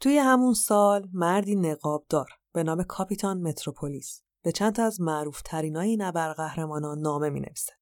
توی 0.00 0.18
همون 0.18 0.54
سال 0.54 1.08
مردی 1.12 1.56
نقابدار 1.56 2.28
به 2.52 2.62
نام 2.62 2.82
کاپیتان 2.82 3.42
متروپولیس 3.42 4.22
به 4.42 4.52
چند 4.52 4.74
تا 4.74 4.84
از 4.84 5.00
معروف 5.00 5.42
ترینای 5.42 5.88
این 5.88 6.02
ابرقهرمانان 6.02 6.98
نامه 6.98 7.30
می 7.30 7.40
نویسه 7.40 7.72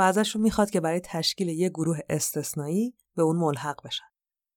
و 0.00 0.02
ازشون 0.02 0.42
می‌خواد 0.42 0.70
که 0.70 0.80
برای 0.80 1.00
تشکیل 1.00 1.48
یک 1.48 1.72
گروه 1.72 1.98
استثنایی 2.08 2.96
به 3.16 3.22
اون 3.22 3.36
ملحق 3.36 3.86
بشن. 3.86 4.04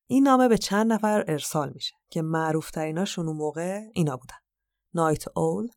این 0.10 0.24
نامه 0.24 0.48
به 0.48 0.58
چند 0.58 0.94
نفر 0.94 1.24
ارسال 1.28 1.72
میشه 1.76 1.96
که 2.10 2.22
معروف 2.22 2.72
تریناشون 2.72 3.28
اون 3.28 3.38
موقع 3.38 3.82
اینا 3.94 4.18
بودن. 4.18 4.36
نایت 4.94 5.38
اول، 5.38 5.68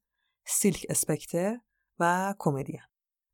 سیلک 0.47 0.87
اسپکتر 0.89 1.57
و 1.99 2.35
کمدین. 2.39 2.81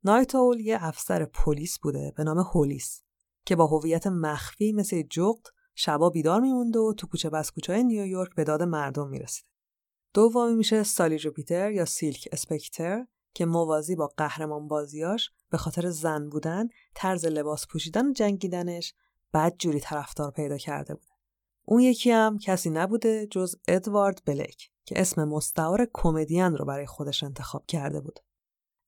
نایت 0.04 0.34
اول 0.34 0.60
یه 0.60 0.78
افسر 0.80 1.24
پلیس 1.24 1.78
بوده 1.78 2.12
به 2.16 2.24
نام 2.24 2.38
هولیس 2.38 3.02
که 3.46 3.56
با 3.56 3.66
هویت 3.66 4.06
مخفی 4.06 4.72
مثل 4.72 5.02
جغد 5.02 5.46
شبا 5.74 6.10
بیدار 6.10 6.40
میمونده 6.40 6.78
و 6.78 6.94
تو 6.94 7.06
کوچه 7.06 7.30
بس 7.30 7.50
کوچه 7.50 7.82
نیویورک 7.82 8.34
به 8.34 8.44
داد 8.44 8.62
مردم 8.62 9.08
می‌رسید. 9.08 9.46
دومی 10.14 10.54
میشه 10.54 10.82
سالی 10.82 11.18
جوپیتر 11.18 11.70
یا 11.70 11.84
سیلک 11.84 12.28
اسپکتر 12.32 13.06
که 13.34 13.46
موازی 13.46 13.96
با 13.96 14.12
قهرمان 14.16 14.68
بازیاش 14.68 15.30
به 15.50 15.58
خاطر 15.58 15.90
زن 15.90 16.28
بودن، 16.28 16.68
طرز 16.94 17.26
لباس 17.26 17.66
پوشیدن 17.66 18.08
و 18.08 18.12
جنگیدنش 18.12 18.94
بد 19.34 19.56
جوری 19.58 19.80
طرفدار 19.80 20.30
پیدا 20.30 20.58
کرده 20.58 20.94
بود. 20.94 21.06
اون 21.64 21.80
یکی 21.80 22.10
هم 22.10 22.38
کسی 22.38 22.70
نبوده 22.70 23.26
جز 23.26 23.56
ادوارد 23.68 24.22
بلک 24.26 24.70
که 24.84 25.00
اسم 25.00 25.24
مستعار 25.24 25.88
کمدین 25.92 26.56
رو 26.56 26.64
برای 26.64 26.86
خودش 26.86 27.22
انتخاب 27.22 27.66
کرده 27.66 28.00
بود. 28.00 28.20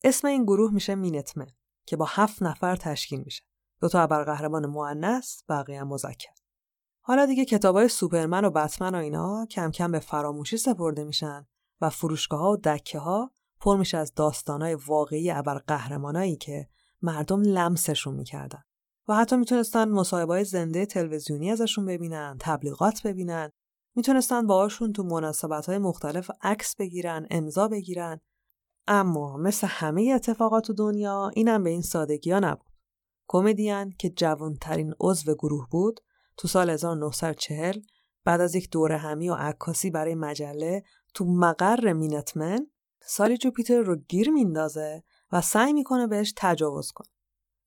اسم 0.05 0.29
این 0.29 0.45
گروه 0.45 0.75
میشه 0.75 0.95
مینتمن 0.95 1.47
که 1.87 1.97
با 1.97 2.07
هفت 2.09 2.43
نفر 2.43 2.77
تشکیل 2.77 3.21
میشه. 3.21 3.43
دو 3.81 3.89
تا 3.89 4.03
ابرقهرمان 4.03 4.67
مؤنث، 4.67 5.43
بقیه 5.49 5.85
مذکر. 5.85 6.35
حالا 7.01 7.27
دیگه 7.27 7.45
کتابای 7.45 7.89
سوپرمن 7.89 8.45
و 8.45 8.51
بتمن 8.51 8.95
و 8.95 8.99
اینا 8.99 9.47
کم 9.51 9.71
کم 9.71 9.93
به 9.93 9.99
فراموشی 9.99 10.57
سپرده 10.57 11.05
میشن 11.05 11.47
و 11.81 11.91
فروشگاه 11.91 12.41
ها 12.41 12.53
و 12.53 12.57
دکه 12.57 12.99
ها 12.99 13.31
پر 13.65 13.77
میشه 13.77 13.99
از 13.99 14.15
داستانای 14.15 14.75
واقعی 14.75 15.31
ابرقهرمانایی 15.31 16.37
که 16.37 16.69
مردم 17.03 17.43
لمسشون 17.43 18.15
می‌کردن. 18.15 18.63
و 19.09 19.15
حتی 19.15 19.37
می‌تونستن 19.37 19.89
مصاحبه 19.89 20.45
زنده 20.45 20.87
تلویزیونی 20.87 21.51
ازشون 21.51 21.87
ببینن، 21.87 22.37
تبلیغات 22.41 23.03
ببینن، 23.07 23.51
می‌تونستن 23.95 24.47
باهاشون 24.47 24.93
تو 24.93 25.03
مناسبت 25.03 25.67
های 25.67 25.79
مختلف 25.79 26.31
عکس 26.43 26.77
بگیرن، 26.77 27.27
امضا 27.31 27.69
بگیرن. 27.69 28.21
اما 28.87 29.37
مثل 29.37 29.67
همه 29.71 30.13
اتفاقات 30.15 30.71
دنیا 30.71 31.31
اینم 31.35 31.63
به 31.63 31.71
این 31.71 31.83
سادگی 31.83 32.31
ها 32.31 32.39
نبود. 32.39 32.73
کمدین 33.29 33.91
که 33.99 34.11
جوانترین 34.11 34.95
عضو 35.01 35.35
گروه 35.35 35.69
بود 35.71 36.01
تو 36.37 36.49
سال 36.49 36.71
1940 36.71 37.81
بعد 38.25 38.41
از 38.41 38.55
یک 38.55 38.71
دوره 38.71 38.97
همی 38.97 39.29
و 39.29 39.35
عکاسی 39.35 39.91
برای 39.91 40.15
مجله 40.15 40.83
تو 41.15 41.25
مقر 41.25 41.93
مینتمن 41.93 42.67
سالی 43.07 43.37
جوپیتر 43.37 43.81
رو 43.81 43.97
گیر 43.97 44.31
میندازه 44.31 45.03
و 45.33 45.41
سعی 45.41 45.73
می‌کنه 45.73 46.07
بهش 46.07 46.33
تجاوز 46.37 46.93
کنه. 46.93 47.09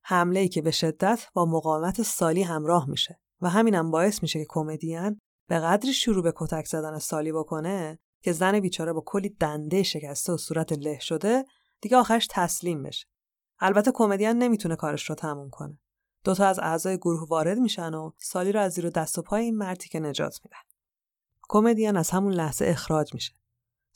حمله 0.02 0.40
ای 0.40 0.48
که 0.48 0.62
به 0.62 0.70
شدت 0.70 1.26
با 1.34 1.46
مقاومت 1.46 2.02
سالی 2.02 2.42
همراه 2.42 2.88
میشه 2.90 3.20
و 3.40 3.48
همینم 3.48 3.90
باعث 3.90 4.22
میشه 4.22 4.38
که 4.38 4.46
کمدین 4.48 5.20
به 5.48 5.58
قدری 5.58 5.92
شروع 5.92 6.22
به 6.22 6.32
کتک 6.36 6.66
زدن 6.66 6.98
سالی 6.98 7.32
بکنه 7.32 7.98
که 8.22 8.32
زن 8.32 8.60
بیچاره 8.60 8.92
با 8.92 9.02
کلی 9.06 9.28
دنده 9.28 9.82
شکسته 9.82 10.32
و 10.32 10.36
صورت 10.36 10.72
له 10.72 10.98
شده 10.98 11.44
دیگه 11.80 11.96
آخرش 11.96 12.26
تسلیم 12.30 12.82
بشه. 12.82 13.06
البته 13.60 13.92
کمدین 13.94 14.30
نمی‌تونه 14.30 14.76
کارش 14.76 15.10
رو 15.10 15.14
تموم 15.14 15.50
کنه. 15.50 15.78
دوتا 16.24 16.46
از 16.46 16.58
اعضای 16.58 16.96
گروه 16.96 17.28
وارد 17.28 17.58
میشن 17.58 17.94
و 17.94 18.10
سالی 18.18 18.52
رو 18.52 18.60
از 18.60 18.72
زیر 18.72 18.90
دست 18.90 19.18
و 19.18 19.22
پای 19.22 19.44
این 19.44 19.56
مردی 19.56 19.88
که 19.88 20.00
نجات 20.00 20.38
میدن. 20.44 20.58
کمدین 21.48 21.96
از 21.96 22.10
همون 22.10 22.32
لحظه 22.32 22.64
اخراج 22.68 23.14
میشه. 23.14 23.32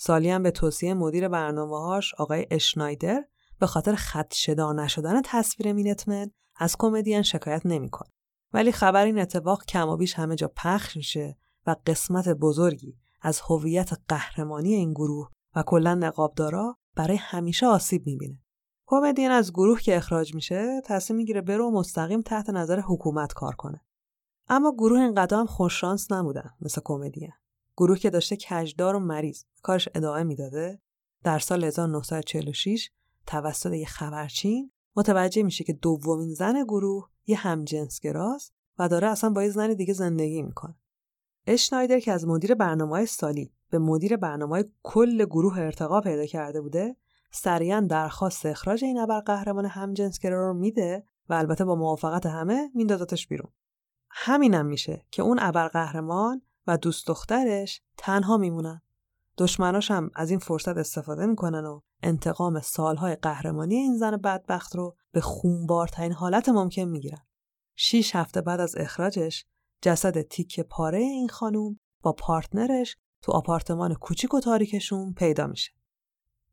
سالی 0.04 0.38
به 0.38 0.50
توصیه 0.50 0.94
مدیر 0.94 1.28
برنامه‌هاش 1.28 2.14
آقای 2.14 2.46
اشنایدر 2.50 3.24
به 3.60 3.66
خاطر 3.66 3.94
خدشدار 3.94 4.74
نشدن 4.74 5.22
تصویر 5.24 5.72
مینتمن 5.72 6.30
از 6.56 6.76
کمدین 6.78 7.22
شکایت 7.22 7.66
نمی‌کنه. 7.66 8.08
ولی 8.52 8.72
خبر 8.72 9.04
این 9.04 9.18
اتفاق 9.18 9.64
کم 9.64 9.88
و 9.88 9.96
بیش 9.96 10.14
همه 10.14 10.36
جا 10.36 10.52
پخش 10.56 10.96
میشه 10.96 11.38
و 11.66 11.76
قسمت 11.86 12.28
بزرگی 12.28 12.96
از 13.20 13.40
هویت 13.40 13.90
قهرمانی 14.08 14.74
این 14.74 14.92
گروه 14.92 15.30
و 15.56 15.62
کلا 15.62 15.94
نقابدارا 15.94 16.76
برای 16.96 17.16
همیشه 17.16 17.66
آسیب 17.66 18.06
می‌بینه. 18.06 18.38
کمدین 18.86 19.30
از 19.30 19.52
گروه 19.52 19.80
که 19.80 19.96
اخراج 19.96 20.34
میشه 20.34 20.80
تصمیم 20.84 21.16
می‌گیره 21.16 21.40
بره 21.40 21.64
و 21.64 21.70
مستقیم 21.70 22.22
تحت 22.22 22.50
نظر 22.50 22.80
حکومت 22.80 23.32
کار 23.32 23.54
کنه. 23.54 23.80
اما 24.48 24.72
گروه 24.72 25.00
اینقدر 25.00 25.36
هم 25.36 25.46
خوششانس 25.46 26.12
نبودن 26.12 26.50
مثل 26.60 26.80
کمدین. 26.84 27.30
گروه 27.76 27.98
که 27.98 28.10
داشته 28.10 28.36
کجدار 28.36 28.94
و 28.94 28.98
مریض. 28.98 29.44
کارش 29.62 29.88
ادامه 29.94 30.22
می‌داده. 30.22 30.80
در 31.24 31.38
سال 31.38 31.64
1946 31.64 32.90
توسط 33.26 33.72
یه 33.72 33.86
خبرچین 33.86 34.70
متوجه 34.96 35.42
میشه 35.42 35.64
که 35.64 35.72
دومین 35.72 36.34
زن 36.34 36.64
گروه 36.64 37.08
یه 37.26 37.36
همجنسگراست 37.36 38.54
و 38.78 38.88
داره 38.88 39.08
اصلا 39.08 39.30
با 39.30 39.42
یه 39.42 39.50
زن 39.50 39.74
دیگه 39.74 39.94
زندگی 39.94 40.42
می‌کنه. 40.42 40.74
اشنایدر 41.46 42.00
که 42.00 42.12
از 42.12 42.26
مدیر 42.26 42.54
برنامه 42.54 43.04
سالی 43.04 43.52
به 43.70 43.78
مدیر 43.78 44.16
برنامه 44.16 44.64
کل 44.82 45.24
گروه 45.24 45.58
ارتقا 45.58 46.00
پیدا 46.00 46.26
کرده 46.26 46.60
بوده 46.60 46.96
سریعا 47.30 47.86
درخواست 47.90 48.46
اخراج 48.46 48.84
این 48.84 48.98
ابرقهرمان 48.98 49.66
همجنسگرا 49.66 50.48
رو 50.48 50.54
میده 50.54 51.04
و 51.28 51.34
البته 51.34 51.64
با 51.64 51.74
موافقت 51.74 52.26
همه 52.26 52.70
میندازتش 52.74 53.26
بیرون. 53.26 53.52
همینم 54.10 54.66
میشه 54.66 55.06
که 55.10 55.22
اون 55.22 55.38
ابرقهرمان 55.40 56.42
و 56.66 56.76
دوست 56.76 57.06
دخترش 57.06 57.80
تنها 57.96 58.36
میمونن 58.36 58.82
دشمناش 59.38 59.90
هم 59.90 60.10
از 60.14 60.30
این 60.30 60.38
فرصت 60.38 60.76
استفاده 60.76 61.26
می‌کنن 61.26 61.64
و 61.64 61.80
انتقام 62.02 62.60
سالهای 62.60 63.16
قهرمانی 63.16 63.74
این 63.74 63.96
زن 63.96 64.16
بدبخت 64.16 64.76
رو 64.76 64.96
به 65.12 65.20
خونبارترین 65.20 66.12
حالت 66.12 66.48
ممکن 66.48 66.82
می‌گیرن. 66.82 67.26
شیش 67.76 68.16
هفته 68.16 68.40
بعد 68.40 68.60
از 68.60 68.74
اخراجش 68.76 69.44
جسد 69.82 70.22
تیک 70.22 70.60
پاره 70.60 70.98
این 70.98 71.28
خانوم 71.28 71.78
با 72.02 72.12
پارتنرش 72.12 72.96
تو 73.22 73.32
آپارتمان 73.32 73.94
کوچیک 73.94 74.34
و 74.34 74.40
تاریکشون 74.40 75.12
پیدا 75.12 75.46
میشه. 75.46 75.72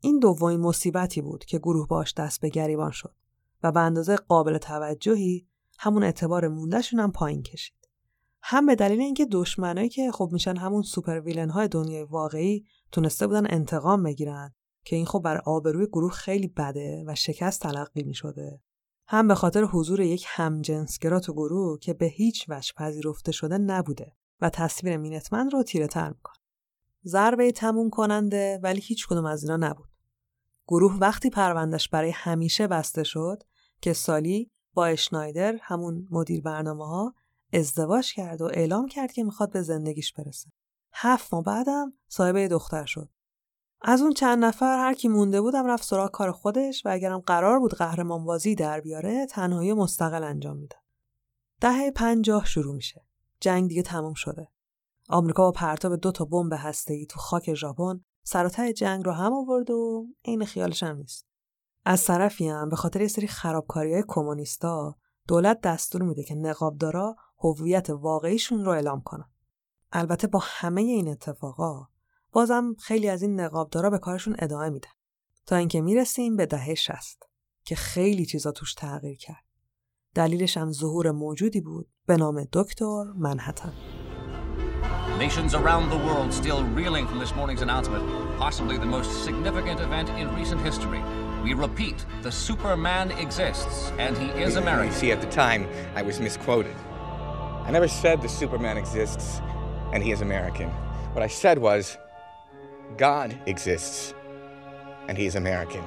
این 0.02 0.20
دومین 0.20 0.60
مصیبتی 0.60 1.22
بود 1.22 1.46
که 1.46 1.60
گروه 1.60 1.88
باش 1.88 2.14
دست 2.14 2.42
به 2.42 2.50
گریبان 2.50 2.92
شد 2.92 3.16
و 3.64 3.72
به 3.72 3.80
اندازه 3.80 4.16
قابل 4.16 4.58
توجهی 4.58 5.48
همون 5.80 6.04
اعتبار 6.04 6.48
موندهشون 6.48 7.00
هم 7.00 7.12
پایین 7.12 7.44
کشید. 7.44 7.79
هم 8.42 8.66
به 8.66 8.76
دلیل 8.76 9.00
اینکه 9.00 9.26
دشمنایی 9.32 9.90
که 9.90 10.12
خب 10.12 10.30
میشن 10.32 10.58
همون 10.58 10.82
سوپر 10.82 11.20
ویلن 11.20 11.50
های 11.50 11.68
دنیای 11.68 12.04
واقعی 12.04 12.66
تونسته 12.92 13.28
بودن 13.28 13.48
انتقام 13.50 14.04
بگیرن 14.04 14.54
که 14.84 14.96
این 14.96 15.06
خب 15.06 15.20
بر 15.20 15.38
آبروی 15.38 15.88
گروه 15.88 16.12
خیلی 16.12 16.48
بده 16.48 17.04
و 17.08 17.16
شکست 17.16 17.62
تلقی 17.62 18.04
می 18.04 18.14
شده. 18.14 18.62
هم 19.08 19.28
به 19.28 19.36
خاطر 19.36 19.64
حضور 19.64 20.02
یک 20.02 20.26
همجنسگرا 20.28 21.20
تو 21.20 21.34
گروه 21.34 21.80
که 21.80 21.94
به 21.94 22.06
هیچ 22.06 22.46
وجه 22.50 22.74
پذیرفته 22.78 23.32
شده 23.32 23.58
نبوده 23.58 24.16
و 24.42 24.50
تصویر 24.50 24.98
مینتمن 24.98 25.50
رو 25.50 25.64
تیره 25.64 25.88
تر 25.88 26.10
می‌کنه. 26.10 26.36
ضربه 27.06 27.52
تموم 27.52 27.90
کننده 27.90 28.60
ولی 28.64 28.82
هیچ 28.82 29.08
کدوم 29.08 29.26
از 29.26 29.44
اینا 29.44 29.58
نبود. 29.58 29.90
گروه 30.68 30.98
وقتی 31.00 31.30
پروندش 31.30 31.90
برای 31.90 32.12
همیشه 32.12 32.68
بسته 32.68 33.04
شد 33.04 33.44
که 33.82 33.94
سالی 33.94 34.52
با 34.74 34.86
اشنایدر 34.86 35.58
همون 35.62 36.08
مدیر 36.12 36.42
برنامه 36.42 36.88
ها 36.88 37.16
ازدواج 37.54 38.14
کرد 38.14 38.42
و 38.42 38.46
اعلام 38.46 38.88
کرد 38.88 39.12
که 39.12 39.24
می‌خواد 39.24 39.52
به 39.52 39.62
زندگیش 39.62 40.14
برسه. 40.14 40.52
هفت 40.94 41.34
ماه 41.34 41.44
بعدم 41.44 41.94
صاحب 42.08 42.48
دختر 42.48 42.86
شد. 42.86 43.10
از 43.82 44.02
اون 44.02 44.14
چند 44.14 44.46
نفر 44.46 44.78
هر 44.78 44.94
کی 44.94 45.08
مونده 45.08 45.42
بودم 45.42 45.66
رفت 45.66 45.84
سراغ 45.84 46.12
کار 46.12 46.32
خودش 46.32 46.86
و 46.86 46.90
اگرم 46.92 47.20
قرار 47.20 47.60
بود 47.60 47.74
قهرمان 47.74 48.26
بازی 48.26 48.56
در 48.56 48.82
بیاره 48.82 49.26
تنهایی 49.26 49.74
مستقل 49.74 50.24
انجام 50.24 50.58
میده. 50.58 50.76
دهه 51.62 51.92
پنجاه 51.92 52.46
شروع 52.46 52.76
میشه. 52.76 53.06
جنگ 53.40 53.70
دیگه 53.70 53.82
تموم 53.82 54.14
شده. 54.14 54.48
آمریکا 55.10 55.44
با 55.44 55.52
پرتاب 55.52 55.96
دو 55.96 56.12
تا 56.12 56.26
بمب 56.26 56.54
هسته‌ای 56.58 57.06
تو 57.06 57.20
خاک 57.20 57.54
ژاپن 57.54 58.02
سر 58.24 58.72
جنگ 58.72 59.06
رو 59.06 59.12
هم 59.12 59.34
آورد 59.34 59.72
و 59.72 60.08
عین 60.26 60.46
خیالش 60.46 60.84
هم 60.84 60.98
نیست. 60.98 61.28
از 61.86 62.06
طرفی 62.06 62.48
هم 62.48 62.70
به 62.70 62.76
خاطر 62.76 63.02
یه 63.02 63.08
سری 63.08 63.28
خرابکاری 63.28 63.94
های 63.94 64.04
کمونیستا 64.08 64.96
دولت 65.28 65.62
دستور 65.62 66.02
میده 66.02 66.24
که 66.24 66.36
نقابدارا 66.36 67.16
هویت 67.40 67.90
واقعیشون 67.90 68.66
رو 68.66 68.72
اعلام 68.72 69.02
کنن. 69.02 69.30
البته 69.92 70.28
با 70.28 70.40
همه 70.44 70.82
این 70.82 71.08
اتفاقا 71.08 71.88
بازم 72.32 72.76
خیلی 72.80 73.10
از 73.10 73.22
این 73.22 73.40
نقابدارا 73.40 73.90
به 73.90 73.98
کارشون 73.98 74.36
ادامه 74.40 74.70
میدن 74.70 74.90
تا 75.46 75.56
اینکه 75.56 75.82
می‌رسیم 75.82 76.36
به 76.36 76.46
دهه 76.46 76.76
60 76.76 77.30
که 77.64 77.76
خیلی 77.76 78.26
چیزا 78.26 78.52
توش 78.52 78.74
تغییر 78.74 79.18
کرد. 79.18 79.44
دلیلش 80.16 80.58
هم 80.58 80.72
ظهور 80.72 81.12
موجودی 81.12 81.62
بود 81.62 81.88
به 82.06 82.18
نام 82.18 82.48
دکتر 82.54 83.04
منحتن. 83.04 83.74
Nations 85.20 85.54
around 85.54 85.90
the 85.90 86.02
world 86.08 86.32
still 86.34 86.62
reeling 86.80 87.06
from 87.10 87.20
this 87.20 87.36
morning's 87.36 87.62
announcement, 87.62 88.04
possibly 88.46 88.78
the 88.78 88.92
most 88.98 89.12
significant 89.28 89.80
event 89.88 90.08
in 90.20 90.26
recent 90.40 90.62
history. 90.70 91.02
We 91.44 91.52
repeat, 91.54 91.98
the 92.22 92.32
Superman 92.32 93.08
exists, 93.26 93.92
and 94.06 94.14
he 94.18 94.28
is 94.46 94.56
American. 94.56 94.94
See, 95.00 95.12
at 95.12 95.22
the 95.26 95.32
time, 95.44 95.62
I 96.00 96.02
was 96.10 96.16
misquoted. 96.28 96.76
I 97.70 97.72
never 97.72 97.88
said 97.88 98.20
the 98.20 98.34
Superman 98.42 98.78
exists, 98.84 99.28
and 99.94 100.00
he 100.02 100.10
is 100.16 100.22
American. 100.30 100.70
What 101.14 101.24
I 101.28 101.32
said 101.42 101.58
was, 101.60 101.84
God 102.98 103.30
exists, 103.46 104.16
and 105.08 105.16
he 105.16 105.26
is 105.30 105.36
American. 105.36 105.84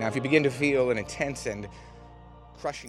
Now, 0.00 0.08
if 0.08 0.16
you 0.16 0.22
begin 0.28 0.42
to 0.42 0.50
feel 0.50 0.90
an 0.90 0.98
intense 0.98 1.46
and 1.46 1.68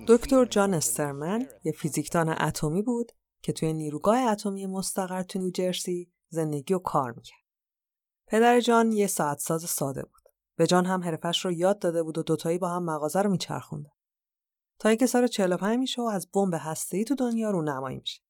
دکتر 0.07 0.45
جان 0.45 0.73
استرمن 0.73 1.47
یه 1.63 1.71
فیزیکدان 1.71 2.29
اتمی 2.29 2.81
بود 2.81 3.11
که 3.41 3.53
توی 3.53 3.73
نیروگاه 3.73 4.17
اتمی 4.17 4.65
مستقر 4.65 5.23
تو 5.23 5.39
نیوجرسی 5.39 6.11
زندگی 6.29 6.73
و 6.73 6.79
کار 6.79 7.11
می‌کرد. 7.11 7.39
پدر 8.27 8.59
جان 8.59 8.91
یه 8.91 9.07
ساعت 9.07 9.37
ساز 9.37 9.61
ساده 9.61 10.01
بود. 10.01 10.29
به 10.57 10.67
جان 10.67 10.85
هم 10.85 11.03
حرفش 11.03 11.45
رو 11.45 11.51
یاد 11.51 11.79
داده 11.79 12.03
بود 12.03 12.17
و 12.17 12.23
دوتایی 12.23 12.57
با 12.57 12.69
هم 12.69 12.83
مغازه 12.83 13.21
رو 13.21 13.29
میچرخونده. 13.29 13.89
اینکه 14.89 15.05
سال 15.05 15.27
45 15.27 15.79
میشه 15.79 16.01
و 16.01 16.05
از 16.05 16.31
بمب 16.31 16.53
هسته‌ای 16.57 17.03
تو 17.03 17.15
دنیا 17.15 17.51
رو 17.51 17.61
نمایی 17.61 17.97
میشه. 17.97 18.21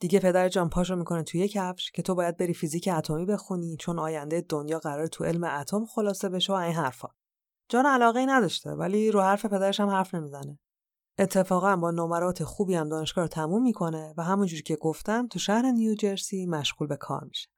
دیگه 0.00 0.20
پدر 0.20 0.48
جان 0.48 0.68
پاشو 0.68 0.96
می‌کنه 0.96 1.22
توی 1.22 1.48
کفش 1.48 1.90
که 1.90 2.02
تو 2.02 2.14
باید 2.14 2.36
بری 2.36 2.54
فیزیک 2.54 2.88
اتمی 2.92 3.26
بخونی 3.26 3.76
چون 3.76 3.98
آینده 3.98 4.40
دنیا 4.40 4.78
قرار 4.78 5.06
تو 5.06 5.24
علم 5.24 5.44
اتم 5.44 5.84
خلاصه 5.84 6.28
بشه 6.28 6.52
و 6.52 6.56
این 6.56 6.74
حرفا. 6.74 7.08
جان 7.68 7.86
علاقه 7.86 8.20
ای 8.20 8.26
نداشته 8.26 8.70
ولی 8.70 9.10
رو 9.10 9.20
حرف 9.20 9.46
پدرش 9.46 9.80
هم 9.80 9.88
حرف 9.88 10.14
نمی‌زنه. 10.14 10.58
اتفاقا 11.18 11.76
با 11.76 11.90
نمرات 11.90 12.44
خوبی 12.44 12.74
هم 12.74 12.88
دانشگاه 12.88 13.24
رو 13.24 13.28
تموم 13.28 13.62
می‌کنه 13.62 14.14
و 14.16 14.22
همونجوری 14.22 14.62
که 14.62 14.76
گفتم 14.76 15.26
تو 15.26 15.38
شهر 15.38 15.62
نیوجرسی 15.70 16.46
مشغول 16.46 16.88
به 16.88 16.96
کار 16.96 17.24
میشه. 17.24 17.48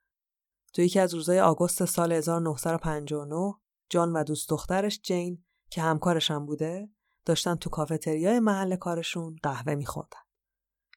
تو 0.74 0.82
یکی 0.82 1.00
از 1.00 1.14
روزهای 1.14 1.40
آگوست 1.40 1.84
سال 1.84 2.12
1959 2.12 3.54
جان 3.90 4.12
و 4.12 4.24
دوست 4.24 4.50
دخترش 4.50 5.00
جین 5.02 5.44
که 5.70 5.82
همکارش 5.82 6.30
هم 6.30 6.46
بوده 6.46 6.88
داشتن 7.28 7.54
تو 7.54 7.70
کافتریای 7.70 8.40
محل 8.40 8.76
کارشون 8.76 9.36
قهوه 9.42 9.74
میخوردن. 9.74 10.20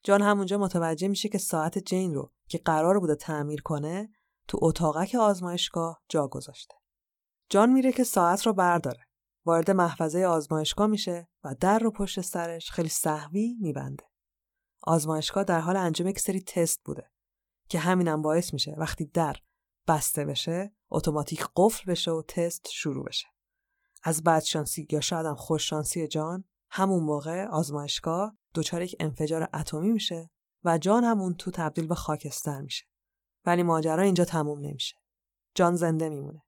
جان 0.03 0.21
همونجا 0.21 0.57
متوجه 0.57 1.07
میشه 1.07 1.29
که 1.29 1.37
ساعت 1.37 1.77
جین 1.77 2.13
رو 2.13 2.31
که 2.49 2.57
قرار 2.57 2.99
بوده 2.99 3.15
تعمیر 3.15 3.61
کنه 3.61 4.09
تو 4.47 4.59
اتاقک 4.61 5.15
آزمایشگاه 5.15 6.01
جا 6.09 6.27
گذاشته. 6.27 6.75
جان 7.49 7.71
میره 7.71 7.91
که 7.91 8.03
ساعت 8.03 8.45
رو 8.45 8.53
برداره. 8.53 9.07
وارد 9.45 9.71
محفظه 9.71 10.23
آزمایشگاه 10.23 10.87
میشه 10.87 11.29
و 11.43 11.55
در 11.59 11.79
رو 11.79 11.91
پشت 11.91 12.21
سرش 12.21 12.71
خیلی 12.71 12.89
صحوی 12.89 13.57
میبنده. 13.61 14.03
آزمایشگاه 14.83 15.43
در 15.43 15.59
حال 15.59 15.75
انجام 15.75 16.07
یک 16.07 16.19
سری 16.19 16.41
تست 16.41 16.83
بوده 16.83 17.11
که 17.69 17.79
همینم 17.79 18.21
باعث 18.21 18.53
میشه 18.53 18.75
وقتی 18.77 19.05
در 19.05 19.35
بسته 19.87 20.25
بشه 20.25 20.75
اتوماتیک 20.91 21.45
قفل 21.55 21.91
بشه 21.91 22.11
و 22.11 22.21
تست 22.27 22.67
شروع 22.71 23.05
بشه. 23.05 23.27
از 24.03 24.23
بدشانسی 24.23 24.87
یا 24.89 25.01
شاید 25.01 25.25
هم 25.25 25.35
خوششانسی 25.35 26.07
جان 26.07 26.43
همون 26.69 27.03
موقع 27.03 27.45
آزمایشگاه 27.45 28.37
دچار 28.55 28.81
یک 28.81 28.95
انفجار 28.99 29.49
اتمی 29.53 29.91
میشه 29.91 30.29
و 30.63 30.77
جان 30.77 31.03
همون 31.03 31.33
تو 31.33 31.51
تبدیل 31.51 31.87
به 31.87 31.95
خاکستر 31.95 32.61
میشه. 32.61 32.85
ولی 33.45 33.63
ماجرا 33.63 34.03
اینجا 34.03 34.25
تموم 34.25 34.59
نمیشه. 34.59 34.95
جان 35.55 35.75
زنده 35.75 36.09
میمونه. 36.09 36.43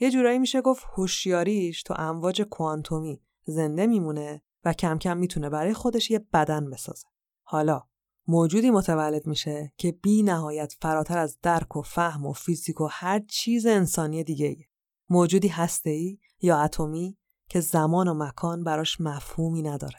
یه 0.00 0.10
جورایی 0.10 0.38
میشه 0.38 0.60
گفت 0.60 0.84
هوشیاریش 0.92 1.82
تو 1.82 1.94
امواج 1.96 2.42
کوانتومی 2.42 3.22
زنده 3.44 3.86
میمونه 3.86 4.42
و 4.64 4.72
کم 4.72 4.98
کم 4.98 5.16
می‌تونه 5.16 5.48
برای 5.48 5.74
خودش 5.74 6.10
یه 6.10 6.18
بدن 6.18 6.70
بسازه. 6.70 7.06
حالا 7.42 7.82
موجودی 8.28 8.70
متولد 8.70 9.26
میشه 9.26 9.72
که 9.76 9.92
بی 9.92 10.22
نهایت 10.22 10.74
فراتر 10.80 11.18
از 11.18 11.38
درک 11.42 11.76
و 11.76 11.82
فهم 11.82 12.26
و 12.26 12.32
فیزیک 12.32 12.80
و 12.80 12.88
هر 12.90 13.20
چیز 13.28 13.66
انسانی 13.66 14.24
دیگه 14.24 14.46
ایه. 14.46 14.68
موجودی 15.10 15.48
هسته‌ای 15.48 16.18
یا 16.44 16.58
اتمی 16.58 17.18
که 17.48 17.60
زمان 17.60 18.08
و 18.08 18.14
مکان 18.14 18.64
براش 18.64 19.00
مفهومی 19.00 19.62
نداره. 19.62 19.98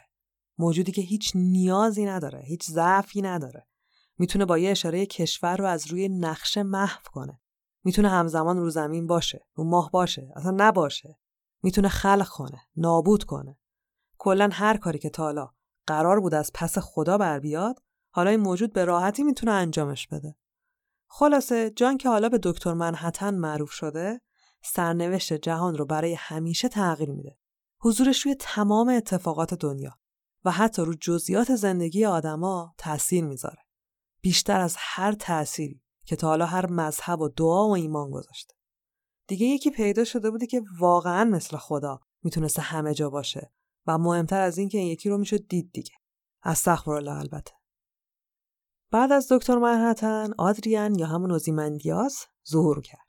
موجودی 0.58 0.92
که 0.92 1.02
هیچ 1.02 1.32
نیازی 1.34 2.06
نداره، 2.06 2.42
هیچ 2.44 2.70
ضعفی 2.70 3.22
نداره. 3.22 3.66
می‌تونه 4.18 4.44
با 4.44 4.58
یه 4.58 4.70
اشاره 4.70 5.06
کشور 5.06 5.56
رو 5.56 5.66
از 5.66 5.86
روی 5.86 6.08
نقشه 6.08 6.62
محو 6.62 7.00
کنه. 7.12 7.40
می‌تونه 7.84 8.08
همزمان 8.08 8.58
رو 8.58 8.70
زمین 8.70 9.06
باشه 9.06 9.46
رو 9.54 9.64
ماه 9.64 9.90
باشه 9.90 10.32
اصلا 10.36 10.54
نباشه 10.56 11.18
می‌تونه 11.62 11.88
خلق 11.88 12.28
کنه 12.28 12.60
نابود 12.76 13.24
کنه 13.24 13.58
کلا 14.18 14.48
هر 14.52 14.76
کاری 14.76 14.98
که 14.98 15.10
تا 15.10 15.22
حالا 15.22 15.50
قرار 15.86 16.20
بود 16.20 16.34
از 16.34 16.50
پس 16.54 16.78
خدا 16.78 17.18
بر 17.18 17.38
بیاد 17.38 17.82
حالا 18.10 18.30
این 18.30 18.40
موجود 18.40 18.72
به 18.72 18.84
راحتی 18.84 19.22
می‌تونه 19.22 19.52
انجامش 19.52 20.06
بده 20.08 20.36
خلاصه 21.08 21.70
جان 21.70 21.98
که 21.98 22.08
حالا 22.08 22.28
به 22.28 22.38
دکتر 22.42 22.72
منحتن 22.72 23.34
معروف 23.34 23.70
شده 23.70 24.20
سرنوشت 24.66 25.32
جهان 25.32 25.76
رو 25.76 25.86
برای 25.86 26.14
همیشه 26.14 26.68
تغییر 26.68 27.10
میده 27.10 27.38
حضورش 27.80 28.20
روی 28.20 28.34
تمام 28.34 28.88
اتفاقات 28.88 29.54
دنیا 29.54 29.98
و 30.44 30.50
حتی 30.50 30.82
رو 30.82 30.94
جزئیات 30.94 31.54
زندگی 31.54 32.04
آدما 32.04 32.74
تاثیر 32.78 33.24
می‌ذاره 33.24 33.62
بیشتر 34.20 34.60
از 34.60 34.76
هر 34.78 35.12
تأثیری 35.12 35.82
که 36.06 36.16
تا 36.16 36.28
حالا 36.28 36.46
هر 36.46 36.66
مذهب 36.66 37.20
و 37.20 37.28
دعا 37.28 37.68
و 37.68 37.72
ایمان 37.72 38.10
گذاشته. 38.10 38.54
دیگه 39.26 39.46
یکی 39.46 39.70
پیدا 39.70 40.04
شده 40.04 40.30
بوده 40.30 40.46
که 40.46 40.62
واقعا 40.78 41.24
مثل 41.24 41.56
خدا 41.56 42.00
می‌تونسته 42.22 42.62
همه 42.62 42.94
جا 42.94 43.10
باشه 43.10 43.52
و 43.86 43.98
مهمتر 43.98 44.40
از 44.40 44.58
این 44.58 44.68
که 44.68 44.78
این 44.78 44.86
یکی 44.86 45.08
رو 45.08 45.18
می‌شد 45.18 45.46
دید 45.48 45.72
دیگه. 45.72 45.94
از 46.42 46.68
الله 46.68 47.18
البته. 47.18 47.52
بعد 48.90 49.12
از 49.12 49.32
دکتر 49.32 49.58
منحتن 49.58 50.34
آدریان 50.38 50.98
یا 50.98 51.06
همون 51.06 51.32
اوزیمندیاس 51.32 52.26
ظهور 52.50 52.80
کرد. 52.80 53.05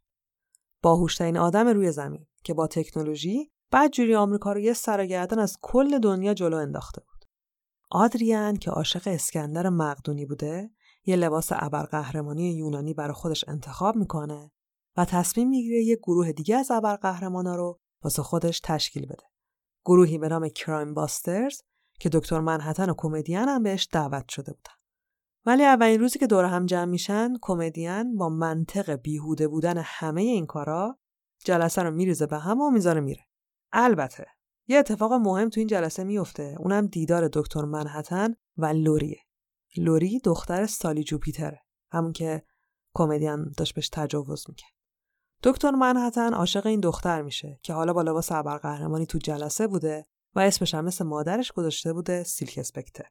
باهوشترین 0.82 1.38
آدم 1.38 1.68
روی 1.68 1.92
زمین 1.92 2.26
که 2.44 2.54
با 2.54 2.68
تکنولوژی 2.68 3.52
بعد 3.72 3.92
جوری 3.92 4.16
آمریکا 4.16 4.54
رو 4.54 4.60
یه 4.60 4.74
سرگردن 4.74 5.40
از 5.40 5.58
کل 5.62 6.00
دنیا 6.00 6.34
جلو 6.34 6.58
انداخته 6.58 7.02
بود. 7.02 7.26
آدریان 7.92 8.56
که 8.56 8.72
عاشق 8.72 9.02
اسکندر 9.06 9.70
مقدونی 9.70 10.26
بوده 10.26 10.72
یه 11.06 11.16
لباس 11.16 11.48
ابرقهرمانی 11.52 12.54
یونانی 12.54 12.94
برای 12.94 13.14
خودش 13.14 13.46
انتخاب 13.48 13.96
می‌کنه 13.96 14.52
و 14.98 15.06
تصمیم 15.06 15.50
می‌گیره 15.50 15.84
یه 15.84 15.96
گروه 15.96 16.32
دیگه 16.32 16.56
از 16.58 16.72
ابرقهرمانا 16.72 17.56
رو 17.56 17.80
واسه 18.04 18.24
خودش 18.24 18.60
تشکیل 18.60 19.06
بده. 19.06 19.24
گروهی 19.86 20.18
به 20.18 20.28
نام 20.28 20.50
کرایم 20.50 20.94
باسترز 20.94 21.62
که 22.00 22.10
دکتر 22.10 22.40
منحتن 22.40 22.90
و 22.90 22.94
کمدین 22.98 23.38
هم 23.38 23.64
بهش 23.64 23.88
دعوت 23.92 24.30
شده 24.30 24.54
بودن. 24.54 24.77
ولی 25.46 25.64
اولین 25.64 26.00
روزی 26.00 26.20
که 26.20 26.28
دور 26.28 26.46
هم 26.46 26.66
جمع 26.66 26.92
میشن 26.92 27.34
کمدین 27.42 28.18
با 28.18 28.30
منطق 28.30 28.92
بیهوده 28.92 29.48
بودن 29.48 29.78
همه 29.78 30.22
این 30.22 30.46
کارا 30.46 31.00
جلسه 31.46 31.84
رو 31.84 31.92
میریزه 31.92 32.26
به 32.26 32.38
هم 32.38 32.62
و 32.62 32.70
می‌ذاره 32.70 33.02
میره. 33.02 33.26
البته 33.72 34.26
یه 34.68 34.78
اتفاق 34.78 35.14
مهم 35.14 35.50
تو 35.50 35.60
این 35.60 35.68
جلسه 35.68 36.04
میفته 36.04 36.56
اونم 36.60 36.88
دیدار 36.88 37.30
دکتر 37.34 37.62
منحتن 37.62 38.36
و 38.58 38.66
لوریه. 38.66 39.22
لوری 39.78 40.20
دختر 40.20 40.66
سالی 40.66 41.04
جوپیتره 41.04 41.62
همون 41.92 42.14
که 42.14 42.44
کمدین 42.96 43.52
داشت 43.58 43.76
بهش 43.76 43.90
تجاوز 43.90 44.46
می‌کرد 44.50 44.72
دکتر 45.44 45.72
منحتن 45.72 46.34
عاشق 46.34 46.66
این 46.66 46.80
دختر 46.80 47.22
میشه 47.22 47.60
که 47.64 47.74
حالا 47.74 47.94
با 47.94 48.02
لباس 48.02 48.32
ابرقهرمانی 48.32 49.06
تو 49.06 49.18
جلسه 49.18 49.68
بوده 49.68 50.06
و 50.36 50.40
اسمش 50.40 50.76
هم 50.76 50.86
مثل 50.86 51.06
مادرش 51.06 51.52
گذاشته 51.52 51.94
بوده 51.94 52.24
سیلک 52.24 52.58
اسپکتر 52.58 53.06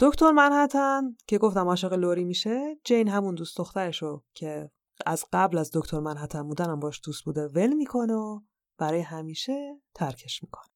دکتر 0.00 0.30
منحتن 0.30 1.16
که 1.26 1.38
گفتم 1.38 1.68
عاشق 1.68 1.92
لوری 1.92 2.24
میشه 2.24 2.76
جین 2.84 3.08
همون 3.08 3.34
دوست 3.34 3.56
دخترشو 3.56 4.24
که 4.34 4.70
از 5.06 5.24
قبل 5.32 5.58
از 5.58 5.70
دکتر 5.74 6.00
منحتن 6.00 6.42
بودن 6.42 6.70
هم 6.70 6.80
باش 6.80 7.00
دوست 7.04 7.24
بوده 7.24 7.48
ول 7.48 7.72
می‌کنه 7.72 8.14
و 8.14 8.40
برای 8.78 9.00
همیشه 9.00 9.80
ترکش 9.94 10.42
می‌کنه 10.42 10.70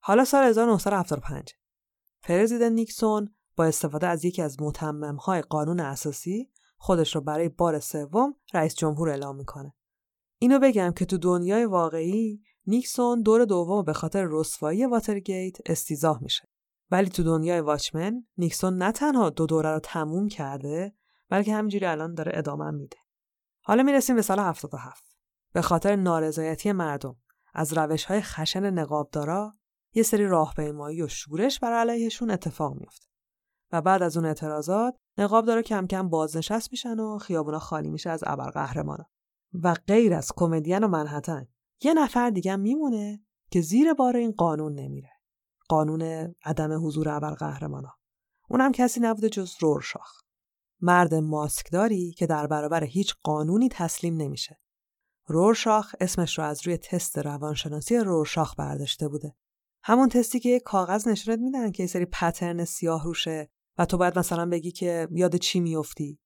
حالا 0.00 0.24
سال 0.24 0.44
1975 0.44 1.52
پرزیدنت 2.22 2.72
نیکسون 2.72 3.34
با 3.56 3.64
استفاده 3.64 4.06
از 4.06 4.24
یکی 4.24 4.42
از 4.42 4.60
متممهای 4.60 5.42
قانون 5.42 5.80
اساسی 5.80 6.50
خودش 6.76 7.14
رو 7.14 7.20
برای 7.20 7.48
بار 7.48 7.80
سوم 7.80 8.34
رئیس 8.54 8.74
جمهور 8.74 9.08
اعلام 9.08 9.36
می‌کنه. 9.36 9.74
اینو 10.38 10.58
بگم 10.58 10.92
که 10.92 11.04
تو 11.04 11.18
دنیای 11.18 11.64
واقعی 11.64 12.42
نیکسون 12.66 13.22
دور 13.22 13.44
دوم 13.44 13.84
به 13.84 13.92
خاطر 13.92 14.26
رسوایی 14.30 14.86
واترگیت 14.86 15.56
استیزاه 15.66 16.22
میشه. 16.22 16.53
ولی 16.94 17.08
تو 17.08 17.22
دنیای 17.22 17.60
واچمن 17.60 18.24
نیکسون 18.36 18.76
نه 18.76 18.92
تنها 18.92 19.30
دو 19.30 19.46
دوره 19.46 19.72
رو 19.72 19.78
تموم 19.78 20.28
کرده 20.28 20.94
بلکه 21.28 21.54
همینجوری 21.54 21.86
الان 21.86 22.14
داره 22.14 22.32
ادامه 22.34 22.70
میده. 22.70 22.96
حالا 23.64 23.82
می‌رسیم 23.82 24.16
به 24.16 24.22
سال 24.22 24.38
77. 24.38 25.04
به 25.52 25.62
خاطر 25.62 25.96
نارضایتی 25.96 26.72
مردم 26.72 27.16
از 27.54 27.78
روش 27.78 28.04
های 28.04 28.20
خشن 28.20 28.70
نقابدارا 28.70 29.54
یه 29.94 30.02
سری 30.02 30.26
راهپیمایی 30.26 31.02
و 31.02 31.08
شورش 31.08 31.60
بر 31.60 31.72
علیهشون 31.72 32.30
اتفاق 32.30 32.74
میفته 32.74 33.06
و 33.72 33.82
بعد 33.82 34.02
از 34.02 34.16
اون 34.16 34.26
اعتراضات 34.26 34.94
نقاب 35.18 35.44
داره 35.44 35.62
کم 35.62 35.86
کم 35.86 36.08
بازنشست 36.08 36.72
میشن 36.72 37.00
و 37.00 37.18
خیابونا 37.18 37.58
خالی 37.58 37.90
میشه 37.90 38.10
از 38.10 38.24
ابرقهرمانا 38.26 39.04
و 39.62 39.74
غیر 39.86 40.14
از 40.14 40.32
کمدین 40.36 40.84
و 40.84 40.88
منحتن 40.88 41.46
یه 41.82 41.94
نفر 41.94 42.30
دیگه 42.30 42.56
میمونه 42.56 43.24
که 43.50 43.60
زیر 43.60 43.94
بار 43.94 44.16
این 44.16 44.32
قانون 44.32 44.74
نمیره 44.74 45.13
قانون 45.68 46.34
عدم 46.44 46.86
حضور 46.86 47.08
ابرقهرمانا. 47.08 47.94
اونم 48.48 48.72
کسی 48.72 49.00
نبوده 49.00 49.28
جز 49.28 49.54
رورشاخ. 49.60 50.20
مرد 50.80 51.14
ماسکداری 51.14 52.12
که 52.12 52.26
در 52.26 52.46
برابر 52.46 52.84
هیچ 52.84 53.14
قانونی 53.22 53.68
تسلیم 53.68 54.16
نمیشه. 54.16 54.60
رورشاخ 55.26 55.94
اسمش 56.00 56.38
رو 56.38 56.44
از 56.44 56.66
روی 56.66 56.76
تست 56.76 57.18
روانشناسی 57.18 57.96
رورشاخ 57.96 58.54
برداشته 58.58 59.08
بوده. 59.08 59.36
همون 59.84 60.08
تستی 60.08 60.40
که 60.40 60.60
کاغذ 60.60 61.08
نشونت 61.08 61.38
میدن 61.38 61.70
که 61.70 61.82
یه 61.82 61.86
سری 61.86 62.04
پترن 62.04 62.64
سیاه 62.64 63.04
روشه 63.04 63.50
و 63.78 63.84
تو 63.84 63.98
باید 63.98 64.18
مثلا 64.18 64.46
بگی 64.46 64.70
که 64.70 65.08
یاد 65.10 65.36
چی 65.36 65.60
میافتی 65.60 66.20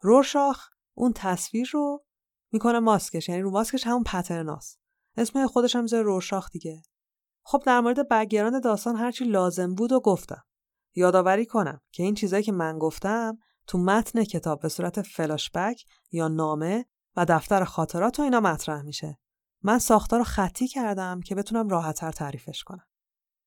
رورشاخ 0.00 0.68
اون 0.94 1.12
تصویر 1.16 1.70
رو 1.72 2.04
می‌کنه 2.52 2.78
ماسکش 2.78 3.28
یعنی 3.28 3.42
رو 3.42 3.50
ماسکش 3.50 3.86
همون 3.86 4.04
پترناست. 4.04 4.80
اسم 5.16 5.46
خودش 5.46 5.76
هم 5.76 5.82
می‌ذاره 5.82 6.02
رورشاخ 6.02 6.50
دیگه. 6.50 6.82
خب 7.50 7.62
در 7.66 7.80
مورد 7.80 8.08
بگراند 8.08 8.62
داستان 8.64 8.96
هرچی 8.96 9.24
لازم 9.24 9.74
بود 9.74 9.92
و 9.92 10.00
گفتم 10.00 10.44
یادآوری 10.94 11.46
کنم 11.46 11.80
که 11.92 12.02
این 12.02 12.14
چیزایی 12.14 12.42
که 12.42 12.52
من 12.52 12.78
گفتم 12.78 13.38
تو 13.66 13.78
متن 13.78 14.24
کتاب 14.24 14.60
به 14.60 14.68
صورت 14.68 15.02
فلاشبک 15.02 15.84
یا 16.12 16.28
نامه 16.28 16.84
و 17.16 17.24
دفتر 17.24 17.64
خاطرات 17.64 18.20
و 18.20 18.22
اینا 18.22 18.40
مطرح 18.40 18.82
میشه 18.82 19.18
من 19.62 19.78
ساختار 19.78 20.18
رو 20.18 20.24
خطی 20.24 20.68
کردم 20.68 21.20
که 21.20 21.34
بتونم 21.34 21.68
راحتتر 21.68 22.12
تعریفش 22.12 22.64
کنم 22.64 22.86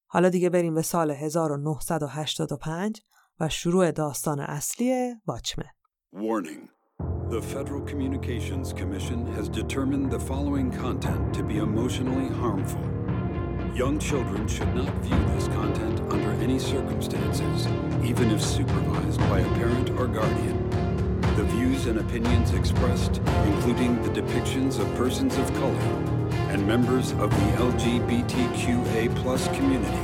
حالا 0.08 0.30
دیگه 0.30 0.50
بریم 0.50 0.76
به 0.76 0.82
سال 0.82 1.12
1985 1.12 3.02
و 3.40 3.50
شروع 3.50 3.92
داستان 3.92 4.40
اصلی 4.40 5.14
واچمن 5.26 5.70
Warning. 6.16 6.70
The 7.30 7.42
Federal 7.42 7.82
Communications 7.92 8.74
Commission 8.74 9.26
has 9.38 9.48
determined 9.48 10.12
the 10.12 10.20
following 10.20 10.70
content 10.72 11.34
to 11.38 11.44
be 11.44 11.58
emotionally 11.58 12.30
harmful. 12.44 13.01
Young 13.74 14.00
children 14.00 14.50
should 14.50 14.76
not 14.76 14.94
view 14.96 15.18
this 15.34 15.48
content 15.48 16.02
under 16.12 16.30
any 16.44 16.60
circumstances, 16.60 17.68
even 18.04 18.30
if 18.30 18.44
supervised 18.44 19.18
by 19.22 19.40
a 19.40 19.50
parent 19.54 19.92
or 19.92 20.08
guardian. 20.08 20.70
The 21.38 21.46
views 21.46 21.86
and 21.86 22.00
opinions 22.00 22.54
expressed, 22.54 23.22
including 23.46 24.04
the 24.04 24.10
depictions 24.10 24.78
of 24.78 24.94
persons 24.96 25.38
of 25.38 25.50
color 25.54 25.80
and 26.52 26.68
members 26.68 27.14
of 27.14 27.30
the 27.30 27.52
LGBTQA 27.64 29.56
community, 29.56 30.04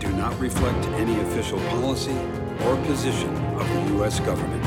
do 0.00 0.10
not 0.16 0.38
reflect 0.40 0.86
any 0.94 1.20
official 1.20 1.58
policy 1.68 2.16
or 2.64 2.76
position 2.86 3.36
of 3.56 3.68
the 3.68 3.96
U.S. 3.96 4.18
government. 4.20 4.62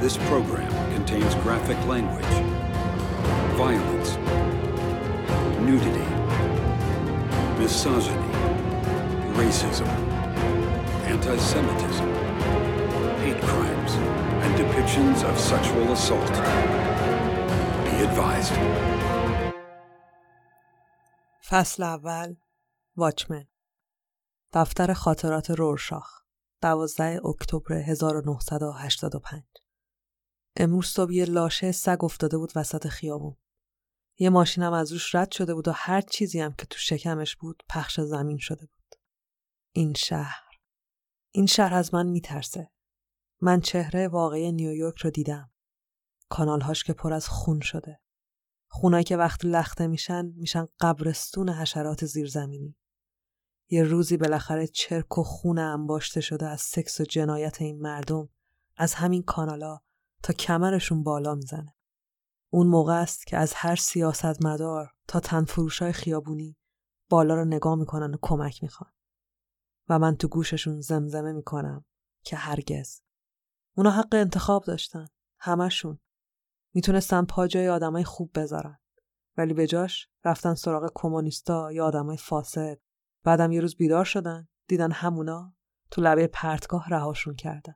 This 0.00 0.16
program 0.28 0.70
contains 0.94 1.34
graphic 1.42 1.84
language, 1.86 2.24
violence, 3.56 4.16
nudity, 5.58 6.21
misogyny, 7.62 8.30
racism, 9.40 9.88
anti 11.12 11.36
Semitism, 11.50 12.08
hate 13.22 13.42
crimes, 13.50 13.92
and 14.42 14.50
depictions 14.62 15.18
of 15.30 15.34
sexual 15.38 15.86
assault. 15.96 16.34
Be 17.84 17.94
advised. 18.06 18.58
فصل 21.42 21.82
اول 21.82 22.36
واچمن 22.96 23.44
دفتر 24.52 24.94
خاطرات 24.94 25.50
رورشاخ 25.50 26.22
12 26.62 27.20
اکتبر 27.24 27.72
1985 27.74 29.42
امروز 30.56 30.86
صبح 30.86 31.12
یه 31.12 31.24
لاشه 31.24 31.72
سگ 31.72 32.04
افتاده 32.04 32.38
بود 32.38 32.52
وسط 32.56 32.86
خیابون. 32.86 33.36
یه 34.22 34.30
ماشینم 34.30 34.72
از 34.72 34.92
روش 34.92 35.14
رد 35.14 35.32
شده 35.32 35.54
بود 35.54 35.68
و 35.68 35.72
هر 35.74 36.00
چیزی 36.00 36.40
هم 36.40 36.52
که 36.52 36.66
تو 36.66 36.78
شکمش 36.78 37.36
بود 37.36 37.62
پخش 37.68 38.00
زمین 38.00 38.38
شده 38.38 38.66
بود. 38.66 38.94
این 39.72 39.94
شهر. 39.94 40.42
این 41.30 41.46
شهر 41.46 41.74
از 41.74 41.94
من 41.94 42.06
میترسه. 42.06 42.70
من 43.40 43.60
چهره 43.60 44.08
واقعی 44.08 44.52
نیویورک 44.52 44.98
رو 44.98 45.10
دیدم. 45.10 45.50
کانالهاش 46.28 46.84
که 46.84 46.92
پر 46.92 47.12
از 47.12 47.28
خون 47.28 47.60
شده. 47.60 48.00
خونایی 48.68 49.04
که 49.04 49.16
وقتی 49.16 49.48
لخته 49.48 49.86
میشن 49.86 50.26
میشن 50.26 50.68
قبرستون 50.80 51.48
حشرات 51.48 52.04
زیرزمینی. 52.04 52.76
یه 53.68 53.82
روزی 53.82 54.16
بالاخره 54.16 54.66
چرک 54.66 55.18
و 55.18 55.22
خون 55.22 55.58
انباشته 55.58 56.20
شده 56.20 56.46
از 56.46 56.60
سکس 56.60 57.00
و 57.00 57.04
جنایت 57.04 57.62
این 57.62 57.80
مردم 57.80 58.28
از 58.76 58.94
همین 58.94 59.22
کانالا 59.22 59.80
تا 60.22 60.32
کمرشون 60.32 61.02
بالا 61.02 61.34
می‌زنه. 61.34 61.74
اون 62.54 62.66
موقع 62.66 63.00
است 63.00 63.26
که 63.26 63.36
از 63.36 63.52
هر 63.56 63.76
سیاست 63.76 64.44
مدار 64.44 64.92
تا 65.08 65.20
تنفروشای 65.20 65.92
خیابونی 65.92 66.56
بالا 67.08 67.34
رو 67.34 67.44
نگاه 67.44 67.74
می‌کنن 67.74 68.14
و 68.14 68.18
کمک 68.22 68.62
می‌خوان. 68.62 68.90
و 69.88 69.98
من 69.98 70.16
تو 70.16 70.28
گوششون 70.28 70.80
زمزمه 70.80 71.32
می‌کنم 71.32 71.84
که 72.22 72.36
هرگز. 72.36 73.00
اونا 73.76 73.90
حق 73.90 74.14
انتخاب 74.14 74.64
داشتن. 74.64 75.06
همشون. 75.38 75.98
می‌تونستن 76.74 77.24
پا 77.24 77.46
جای 77.46 77.68
آدمای 77.68 78.04
خوب 78.04 78.30
بذارن. 78.34 78.78
ولی 79.36 79.54
به 79.54 79.66
جاش 79.66 80.08
رفتن 80.24 80.54
سراغ 80.54 80.92
کمونیستا 80.94 81.72
یا 81.72 81.86
آدمای 81.86 82.16
فاسد. 82.16 82.78
بعدم 83.24 83.52
یه 83.52 83.60
روز 83.60 83.76
بیدار 83.76 84.04
شدن. 84.04 84.48
دیدن 84.66 84.92
همونا 84.92 85.54
تو 85.90 86.00
لبه 86.00 86.26
پرتگاه 86.26 86.88
رهاشون 86.88 87.34
کردن. 87.34 87.74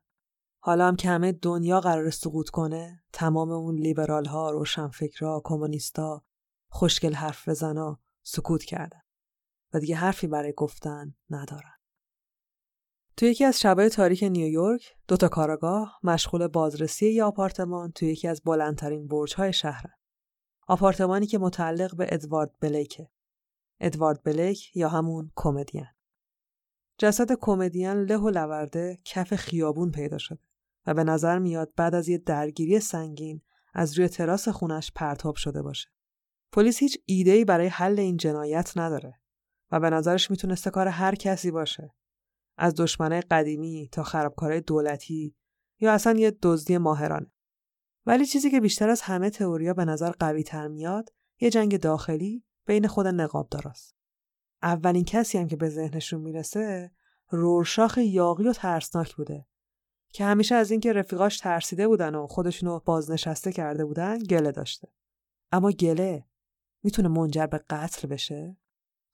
حالا 0.67 0.89
هم 0.89 0.97
که 0.97 1.09
همه 1.09 1.33
دنیا 1.33 1.81
قرار 1.81 2.11
سقوط 2.11 2.49
کنه 2.49 3.03
تمام 3.13 3.51
اون 3.51 3.75
لیبرال 3.75 4.25
ها 4.25 4.51
روشنفکرا 4.51 5.43
کمونیستا 5.45 6.25
خوشگل 6.69 7.15
حرف 7.15 7.49
بزنا 7.49 8.01
سکوت 8.23 8.65
کردن 8.65 9.01
و 9.75 9.81
دیگه 9.81 9.97
حرفی 9.97 10.27
برای 10.27 10.53
گفتن 10.57 11.15
ندارن. 11.31 11.73
تو 13.17 13.27
یکی 13.27 13.45
از 13.45 13.61
شبای 13.61 13.89
تاریک 13.89 14.23
نیویورک 14.23 14.97
دو 15.09 15.17
تا 15.17 15.29
کاراگاه 15.29 16.01
مشغول 16.03 16.47
بازرسی 16.47 17.13
یه 17.13 17.25
آپارتمان 17.25 17.93
تو 17.93 18.05
یکی 18.07 18.29
از 18.29 18.43
بلندترین 18.45 19.07
برج‌های 19.09 19.53
شهرن. 19.53 19.95
آپارتمانی 20.69 21.27
که 21.27 21.39
متعلق 21.39 21.97
به 21.97 22.07
ادوارد 22.09 22.55
بلیکه. 22.61 23.11
ادوارد 23.81 24.23
بلیک 24.23 24.77
یا 24.77 24.89
همون 24.89 25.33
کمدین. 25.37 25.87
جسد 26.99 27.33
کمدین 27.41 27.93
له 27.93 28.17
و 28.17 28.31
لورده 28.31 28.99
کف 29.05 29.35
خیابون 29.35 29.91
پیدا 29.91 30.19
شده. 30.19 30.39
و 30.87 30.95
به 30.95 31.05
نظر 31.05 31.39
میاد 31.39 31.73
بعد 31.77 31.95
از 31.95 32.09
یه 32.09 32.19
درگیری 32.19 32.81
سنگین 32.81 33.43
از 33.75 33.99
روی 33.99 34.09
تراس 34.09 34.49
خونش 34.49 34.93
پرتاب 34.95 35.37
شده 35.37 35.63
باشه. 35.63 35.89
پلیس 36.53 36.79
هیچ 36.79 36.99
ایده‌ای 37.05 37.45
برای 37.45 37.67
حل 37.67 38.01
این 38.01 38.17
جنایت 38.17 38.73
نداره 38.77 39.21
و 39.71 39.81
به 39.81 39.91
نظرش 39.91 40.31
می‌تونسته 40.31 40.71
کار 40.71 40.89
هر 40.89 41.15
کسی 41.15 41.51
باشه. 41.51 41.95
از 42.57 42.75
دشمنای 42.75 43.21
قدیمی 43.21 43.89
تا 43.93 44.03
خرابکارای 44.03 44.61
دولتی 44.61 45.37
یا 45.81 45.93
اصلا 45.93 46.19
یه 46.19 46.39
دزدی 46.43 46.79
ماهرانه. 46.79 47.33
ولی 48.07 48.27
چیزی 48.27 48.51
که 48.51 48.61
بیشتر 48.61 48.89
از 48.89 49.01
همه 49.01 49.31
تئوریا 49.31 49.75
به 49.75 49.85
نظر 49.85 50.11
قوی 50.11 50.43
تر 50.43 50.69
میاد 50.69 51.13
یه 51.41 51.51
جنگ 51.51 51.81
داخلی 51.81 52.45
بین 52.67 52.87
خود 52.87 53.07
نقابداراست. 53.07 53.97
اولین 54.63 55.05
کسی 55.05 55.39
هم 55.39 55.49
که 55.49 55.57
به 55.57 55.69
ذهنشون 55.69 56.21
می‌رسه 56.21 56.91
رورشاخ 57.29 57.99
یاقی 57.99 58.49
و 58.49 58.53
ترسناک 58.53 59.17
بوده 59.17 59.47
که 60.17 60.25
همیشه 60.25 60.55
از 60.55 60.71
اینکه 60.71 60.93
رفیقاش 60.93 61.39
ترسیده 61.39 61.89
بودن 61.89 62.15
و 62.15 62.27
خودشونو 62.27 62.81
بازنشسته 62.81 63.53
کرده 63.53 63.85
بودن 63.85 64.19
گله 64.19 64.53
داشته. 64.53 64.89
اما 65.53 65.71
گله 65.71 66.25
می‌تونه 66.83 67.09
منجر 67.09 67.47
به 67.47 67.59
قتل 67.59 68.09
بشه؟ 68.09 68.57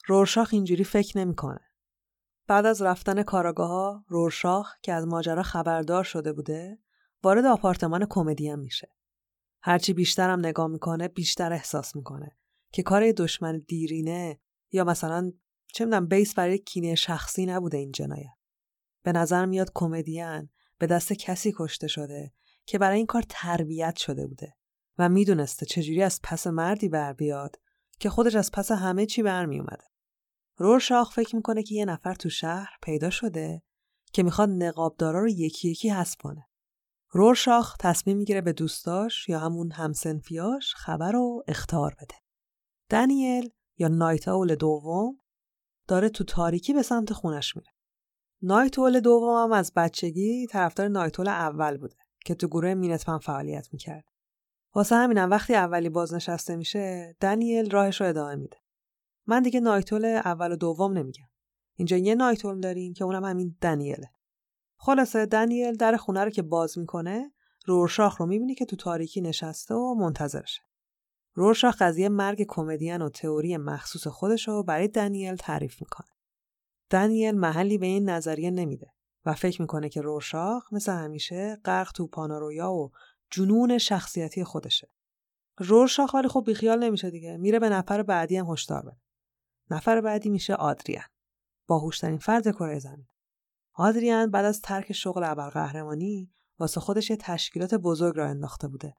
رورشاخ 0.07 0.48
اینجوری 0.53 0.84
فکر 0.84 1.18
نمی‌کنه. 1.18 1.61
بعد 2.46 2.66
از 2.66 2.82
رفتن 2.82 3.22
کاراگاه 3.22 3.68
ها 3.68 4.05
رورشاخ 4.09 4.74
که 4.82 4.92
از 4.92 5.07
ماجرا 5.07 5.42
خبردار 5.42 6.05
شده 6.05 6.32
بوده 6.32 6.78
وارد 7.22 7.46
آپارتمان 7.46 8.07
کمدین 8.11 8.55
میشه. 8.55 8.88
هرچی 9.62 9.92
بیشتر 9.92 10.30
هم 10.30 10.38
نگاه 10.38 10.66
می‌کنه 10.66 11.09
بیشتر 11.09 11.53
احساس 11.53 11.96
می‌کنه 11.96 12.36
که 12.72 12.82
کار 12.82 13.12
دشمن 13.12 13.59
دیرینه 13.59 14.40
یا 14.72 14.84
مثلا 14.84 15.32
چه 15.66 15.84
می‌دونم 15.84 16.07
بیس 16.07 16.34
برای 16.34 16.59
کینه 16.59 16.94
شخصی 16.94 17.46
نبوده 17.46 17.78
این 17.78 17.92
جنایت. 17.92 18.36
به 19.03 19.12
نظر 19.12 19.46
میاد 19.46 19.70
کمدین 19.74 20.48
به 20.83 20.89
دست 20.89 21.12
کسی 21.12 21.55
کشته 21.59 21.89
شده 21.89 22.33
که 22.66 22.78
برای 22.78 22.97
این 22.97 23.07
کار 23.07 23.24
تربیت 23.28 23.97
شده 23.97 24.26
بوده 24.26 24.55
و 24.99 25.09
می‌دونسته 25.09 25.66
چجوری 25.66 26.03
از 26.03 26.20
پس 26.22 26.47
مردی 26.47 26.89
بر 26.89 27.12
بیاد 27.12 27.57
که 28.01 28.11
خودش 28.11 28.35
از 28.35 28.51
پس 28.51 28.70
همه 28.70 29.07
چی 29.07 29.22
برمی 29.22 29.59
اومده. 29.59 29.85
رورشاخ 30.57 31.14
فکر 31.14 31.37
می‌کنه 31.37 31.62
که 31.62 31.74
یه 31.74 31.85
نفر 31.85 32.14
تو 32.14 32.28
شهر 32.28 32.70
پیدا 32.83 33.11
شده 33.11 33.62
که 34.12 34.22
می‌خواد 34.22 34.49
نقابدارا 34.49 35.20
رو 35.20 35.28
یکی 35.28 35.70
یکی 35.70 35.89
حذف 35.89 36.16
کنه. 36.16 36.49
رورشاخ 37.11 37.76
تصمیم 37.80 38.16
می‌گیره 38.16 38.41
به 38.41 38.53
دوستاش 38.53 39.28
یا 39.28 39.39
همون 39.39 39.72
همسنفیاش 39.72 40.74
خبر 40.74 41.12
رو 41.12 41.45
اختار 41.49 41.95
بده. 41.95 42.14
دنیل 42.91 43.51
یا 43.78 43.89
نایت 43.89 44.28
اول 44.28 44.55
دوم 44.55 45.18
داره 45.89 46.09
تو 46.09 46.24
تاریکی 46.24 46.72
به 46.72 46.83
سمت 46.83 47.12
خونش 47.12 47.57
میره. 47.57 47.70
نایتول 48.45 49.01
دومم 49.01 49.53
از 49.53 49.72
بچگی 49.76 50.47
طرفدار 50.47 50.88
نایتول 50.88 51.28
اول 51.28 51.76
بوده 51.76 51.97
که 52.24 52.34
تو 52.34 52.49
گروه 52.49 52.74
مینتمن 52.74 53.18
فعالیت 53.18 53.68
می‌کرد. 53.72 54.05
واسه 54.74 54.95
همینم 54.95 55.30
وقتی 55.30 55.55
اولی 55.55 55.88
بازنشسته 55.88 56.57
میشه 56.57 57.16
دنیل 57.20 57.70
راهش 57.70 58.01
رو 58.01 58.09
ادامه 58.09 58.34
میده. 58.34 58.57
من 59.26 59.43
دیگه 59.43 59.61
نایتول 59.61 60.05
اول 60.05 60.53
و 60.53 60.57
دوم 60.57 60.99
نمیگم. 60.99 61.28
اینجا 61.74 61.97
یه 61.97 62.14
نایتول 62.14 62.61
داریم 62.61 62.93
که 62.93 63.05
اونم 63.05 63.24
همین 63.24 63.57
دنیله. 63.61 64.11
خلاصه 64.76 65.26
دنیل 65.26 65.76
در 65.76 65.97
خونه 65.97 66.24
رو 66.24 66.30
که 66.30 66.43
باز 66.43 66.78
می‌کنه 66.78 67.32
رورشاخ 67.66 68.16
رو 68.16 68.26
می‌بینی 68.26 68.55
که 68.55 68.64
تو 68.64 68.76
تاریکی 68.76 69.20
نشسته 69.20 69.74
و 69.74 69.95
منتظرشه. 69.95 70.62
رورشاخ 71.34 71.82
قضیه 71.82 72.09
مرگ 72.09 72.45
کمدین 72.49 73.03
و 73.03 73.09
تئوری 73.09 73.57
مخصوص 73.57 74.07
خودش 74.07 74.49
رو 74.49 74.62
برای 74.62 74.88
دنیل 74.88 75.36
تعریف 75.36 75.82
می‌کنه. 75.82 76.12
دنیل 76.93 77.34
محلی 77.34 77.78
به 77.78 77.86
این 77.86 78.11
نظریه 78.11 78.51
نمیده 78.51 78.93
و 79.24 79.34
فکر 79.34 79.62
می‌کنه 79.62 79.88
که 79.88 80.01
رورشاخ 80.01 80.72
مثل 80.72 80.93
همیشه 80.93 81.61
غرق 81.64 81.93
تو 81.93 82.07
پانارویا 82.07 82.72
و 82.72 82.90
جنون 83.30 83.78
شخصیتی 83.78 84.45
خودشه. 84.45 84.88
رورشاخ 85.59 86.14
ولی 86.14 86.28
خب 86.28 86.43
بیخیال 86.47 86.84
نمیشه 86.84 87.11
دیگه 87.11 87.36
میره 87.36 87.59
به 87.59 87.68
نفر 87.68 88.03
بعدی 88.03 88.36
هم 88.36 88.47
هشدار 88.47 88.82
بده. 88.82 89.01
نفر 89.70 90.01
بعدی 90.01 90.30
میشه 90.30 90.55
آدریان. 90.55 91.05
باهوشترین 91.66 92.18
فرد 92.18 92.51
کره 92.51 92.78
زمین. 92.78 93.07
آدریان 93.74 94.30
بعد 94.30 94.45
از 94.45 94.61
ترک 94.61 94.93
شغل 94.93 95.24
ابرقهرمانی 95.24 96.32
واسه 96.59 96.80
خودش 96.80 97.11
یه 97.11 97.16
تشکیلات 97.16 97.74
بزرگ 97.74 98.16
را 98.16 98.28
انداخته 98.28 98.68
بوده. 98.68 98.95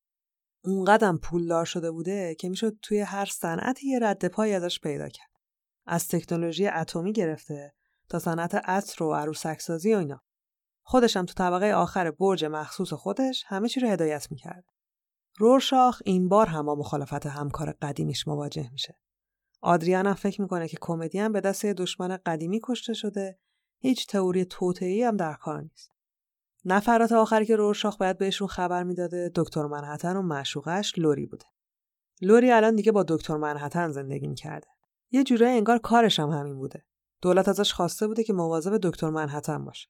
اونقدم 0.63 1.17
پولدار 1.17 1.65
شده 1.65 1.91
بوده 1.91 2.35
که 2.35 2.49
می‌شد 2.49 2.77
توی 2.81 2.99
هر 2.99 3.25
صنعتی 3.25 3.87
یه 3.87 3.99
رد 4.01 4.27
پای 4.27 4.53
ازش 4.53 4.79
پیدا 4.79 5.09
کرد. 5.09 5.29
از 5.85 6.07
تکنولوژی 6.07 6.67
اتمی 6.67 7.13
گرفته 7.13 7.73
تا 8.13 8.19
صنعت 8.19 8.55
عطر 8.55 9.03
و 9.03 9.13
عروسکسازی 9.13 9.93
و 9.93 9.97
اینا. 9.97 10.21
هم 10.93 11.25
تو 11.25 11.33
طبقه 11.33 11.71
آخر 11.71 12.11
برج 12.11 12.45
مخصوص 12.45 12.93
خودش 12.93 13.43
همه 13.47 13.69
چی 13.69 13.79
رو 13.79 13.87
هدایت 13.87 14.31
می‌کرد. 14.31 14.65
رورشاخ 15.37 16.01
این 16.05 16.29
بار 16.29 16.47
هم 16.47 16.65
با 16.65 16.75
مخالفت 16.75 17.25
همکار 17.25 17.71
قدیمیش 17.81 18.27
مواجه 18.27 18.69
میشه. 18.71 18.99
آدریان 19.61 20.07
هم 20.07 20.13
فکر 20.13 20.41
می‌کنه 20.41 20.67
که 20.67 20.77
کمدین 20.81 21.31
به 21.31 21.41
دست 21.41 21.65
دشمن 21.65 22.17
قدیمی 22.25 22.59
کشته 22.63 22.93
شده 22.93 23.39
هیچ 23.79 24.07
تئوری 24.07 24.45
توطئه‌ای 24.45 25.03
هم 25.03 25.17
در 25.17 25.33
کار 25.33 25.61
نیست. 25.61 25.91
نفرات 26.65 27.11
آخری 27.11 27.45
که 27.45 27.55
رورشاخ 27.55 27.97
باید 27.97 28.17
بهشون 28.17 28.47
خبر 28.47 28.83
می‌داده 28.83 29.31
دکتر 29.35 29.65
منحتن 29.65 30.15
و 30.17 30.21
معشوقش 30.21 30.93
لوری 30.97 31.25
بوده. 31.25 31.45
لوری 32.21 32.51
الان 32.51 32.75
دیگه 32.75 32.91
با 32.91 33.03
دکتر 33.03 33.37
منحتن 33.37 33.91
زندگی 33.91 34.27
می‌کرده. 34.27 34.67
یه 35.11 35.23
جورایی 35.23 35.57
انگار 35.57 35.77
کارش 35.77 36.19
هم 36.19 36.29
همین 36.29 36.55
بوده. 36.55 36.85
دولت 37.23 37.47
ازش 37.47 37.73
خواسته 37.73 38.07
بوده 38.07 38.23
که 38.23 38.33
مواظب 38.33 38.77
دکتر 38.77 39.09
منحتن 39.09 39.65
باشه. 39.65 39.87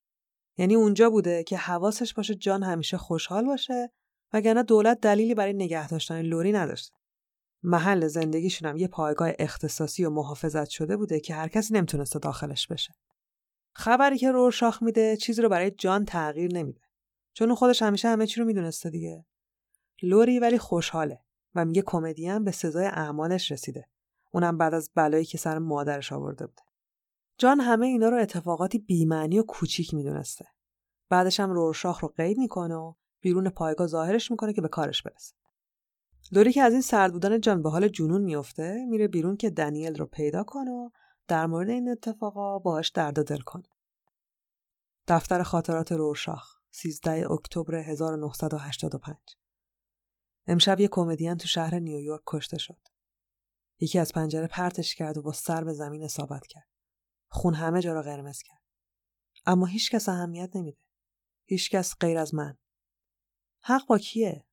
یعنی 0.57 0.75
اونجا 0.75 1.09
بوده 1.09 1.43
که 1.43 1.57
حواسش 1.57 2.13
باشه 2.13 2.35
جان 2.35 2.63
همیشه 2.63 2.97
خوشحال 2.97 3.45
باشه 3.45 3.91
وگرنه 4.33 4.63
دولت 4.63 4.99
دلیلی 5.01 5.35
برای 5.35 5.53
نگه 5.53 5.87
داشتن 5.87 6.21
لوری 6.21 6.51
نداشته. 6.51 6.95
محل 7.63 8.07
زندگیشون 8.07 8.69
هم 8.69 8.77
یه 8.77 8.87
پایگاه 8.87 9.31
اختصاصی 9.39 10.05
و 10.05 10.09
محافظت 10.09 10.69
شده 10.69 10.97
بوده 10.97 11.19
که 11.19 11.33
هر 11.33 11.47
کسی 11.47 11.73
نمی‌تونسته 11.73 12.19
داخلش 12.19 12.67
بشه. 12.67 12.93
خبری 13.75 14.17
که 14.17 14.31
رورشاخ 14.31 14.83
میده 14.83 15.17
چیزی 15.17 15.41
رو 15.41 15.49
برای 15.49 15.71
جان 15.71 16.05
تغییر 16.05 16.53
نمیده. 16.53 16.81
چون 17.33 17.55
خودش 17.55 17.81
همیشه 17.81 18.07
همه 18.07 18.27
چی 18.27 18.39
رو 18.39 18.45
می‌دونسته 18.45 18.89
دیگه. 18.89 19.25
لوری 20.01 20.39
ولی 20.39 20.57
خوشحاله 20.57 21.19
و 21.55 21.65
میگه 21.65 21.81
کمدین 21.85 22.43
به 22.43 22.51
سزای 22.51 22.85
اعمالش 22.85 23.51
رسیده. 23.51 23.89
اونم 24.31 24.57
بعد 24.57 24.73
از 24.73 24.91
بلایی 24.95 25.25
که 25.25 25.37
سر 25.37 25.57
مادرش 25.57 26.11
آورده 26.11 26.47
بوده. 26.47 26.72
جان 27.37 27.59
همه 27.59 27.87
اینا 27.87 28.09
رو 28.09 28.17
اتفاقاتی 28.17 28.79
بیمعنی 28.79 29.39
و 29.39 29.43
کوچیک 29.43 29.93
می‌دونسته. 29.93 30.45
بعدش 31.09 31.39
هم 31.39 31.51
رورشاخ 31.51 31.99
رو 31.99 32.07
قید 32.17 32.37
می‌کنه 32.37 32.75
و 32.75 32.93
بیرون 33.21 33.49
پایگاه 33.49 33.87
ظاهرش 33.87 34.31
می‌کنه 34.31 34.53
که 34.53 34.61
به 34.61 34.67
کارش 34.67 35.03
برسه. 35.03 35.35
لوری 36.31 36.53
که 36.53 36.61
از 36.61 36.73
این 36.73 36.81
سرد 36.81 37.13
بودن 37.13 37.41
جان 37.41 37.61
به 37.61 37.69
حال 37.69 37.87
جنون 37.87 38.21
میفته 38.21 38.85
میره 38.89 39.07
بیرون 39.07 39.37
که 39.37 39.49
دنیل 39.49 39.95
رو 39.95 40.05
پیدا 40.05 40.43
کنه 40.43 40.71
و 40.71 40.89
در 41.27 41.45
مورد 41.45 41.69
این 41.69 41.89
اتفاقا 41.89 42.59
باهاش 42.59 42.89
درد 42.89 43.27
دل 43.27 43.39
کنه. 43.39 43.63
دفتر 45.07 45.43
خاطرات 45.43 45.91
رورشاخ 45.91 46.59
13 46.71 47.31
اکتبر 47.31 47.75
1985 47.75 49.17
امشب 50.47 50.79
یه 50.79 50.87
کمدین 50.87 51.35
تو 51.35 51.47
شهر 51.47 51.79
نیویورک 51.79 52.21
کشته 52.27 52.57
شد. 52.57 52.79
یکی 53.79 53.99
از 53.99 54.11
پنجره 54.13 54.47
پرتش 54.47 54.95
کرد 54.95 55.17
و 55.17 55.21
با 55.21 55.31
سر 55.31 55.63
به 55.63 55.73
زمین 55.73 56.03
اصابت 56.03 56.47
کرد. 56.47 56.72
خون 57.33 57.53
همه 57.53 57.81
جا 57.81 57.93
را 57.93 58.01
قرمز 58.01 58.41
کرد. 58.41 58.61
اما 59.45 59.65
هیچ 59.65 59.91
کس 59.91 60.09
اهمیت 60.09 60.55
نمیده. 60.55 60.81
هیچ 61.45 61.69
کس 61.69 61.95
غیر 61.99 62.17
از 62.17 62.33
من. 62.35 62.57
حق 63.61 63.87
با 63.87 63.97
کیه؟ 63.97 64.45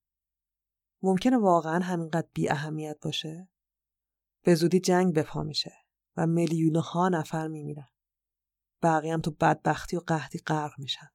ممکنه 1.03 1.39
واقعا 1.39 1.85
همینقدر 1.85 2.29
بی 2.35 2.51
اهمیت 2.51 2.99
باشه؟ 3.03 3.49
به 4.43 4.55
زودی 4.55 4.81
جنگ 4.81 5.15
به 5.15 5.23
پا 5.23 5.43
میشه 5.43 5.73
و 6.17 6.27
میلیون 6.27 6.77
ها 6.77 7.09
نفر 7.09 7.49
میمیرن. 7.49 7.89
بقیه 8.83 9.13
هم 9.13 9.21
تو 9.21 9.31
بدبختی 9.31 9.97
و 9.97 10.01
قحطی 10.01 10.39
غرق 10.39 10.73
میشن. 10.79 11.11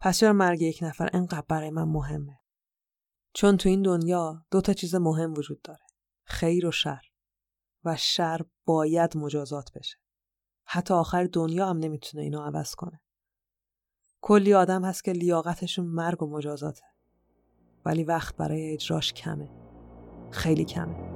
پس 0.00 0.18
چرا 0.18 0.32
مرگ 0.32 0.62
یک 0.62 0.78
نفر 0.82 1.10
انقدر 1.12 1.46
برای 1.48 1.70
من 1.70 1.84
مهمه؟ 1.84 2.40
چون 3.34 3.56
تو 3.56 3.68
این 3.68 3.82
دنیا 3.82 4.46
دو 4.50 4.60
تا 4.60 4.72
چیز 4.72 4.94
مهم 4.94 5.34
وجود 5.34 5.62
داره. 5.62 5.86
خیر 6.24 6.66
و 6.66 6.70
شر. 6.70 7.02
و 7.84 7.96
شر 7.96 8.40
باید 8.64 9.16
مجازات 9.16 9.72
بشه. 9.74 10.01
حتی 10.64 10.94
آخر 10.94 11.24
دنیا 11.24 11.66
هم 11.68 11.78
نمی‌تونه 11.78 12.22
اینو 12.22 12.40
عوض 12.40 12.74
کنه. 12.74 13.00
کلی 14.20 14.54
آدم 14.54 14.84
هست 14.84 15.04
که 15.04 15.12
لیاقتشون 15.12 15.86
مرگ 15.86 16.22
و 16.22 16.26
مجازاته. 16.26 16.84
ولی 17.84 18.04
وقت 18.04 18.36
برای 18.36 18.72
اجراش 18.72 19.12
کمه. 19.12 19.48
خیلی 20.30 20.64
کمه. 20.64 21.11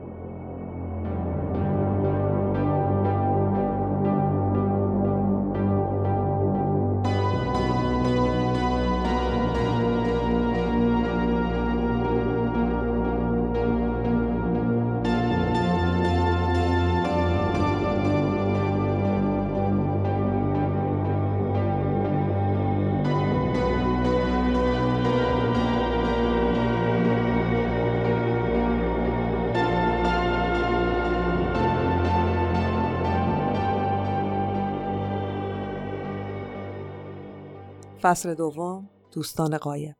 فصل 38.07 38.35
دوم 38.35 38.91
دوستان 39.13 39.59
قایب 39.59 39.97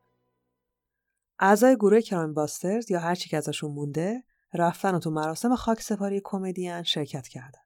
اعضای 1.39 1.75
گروه 1.75 2.01
کرایم 2.01 2.33
باسترز 2.33 2.91
یا 2.91 2.99
هر 2.99 3.15
چی 3.15 3.29
که 3.29 3.37
ازشون 3.37 3.71
مونده 3.71 4.23
رفتن 4.53 4.95
و 4.95 4.99
تو 4.99 5.09
مراسم 5.09 5.55
خاک 5.55 5.81
سپاری 5.81 6.21
کمدین 6.23 6.83
شرکت 6.83 7.27
کردن. 7.27 7.59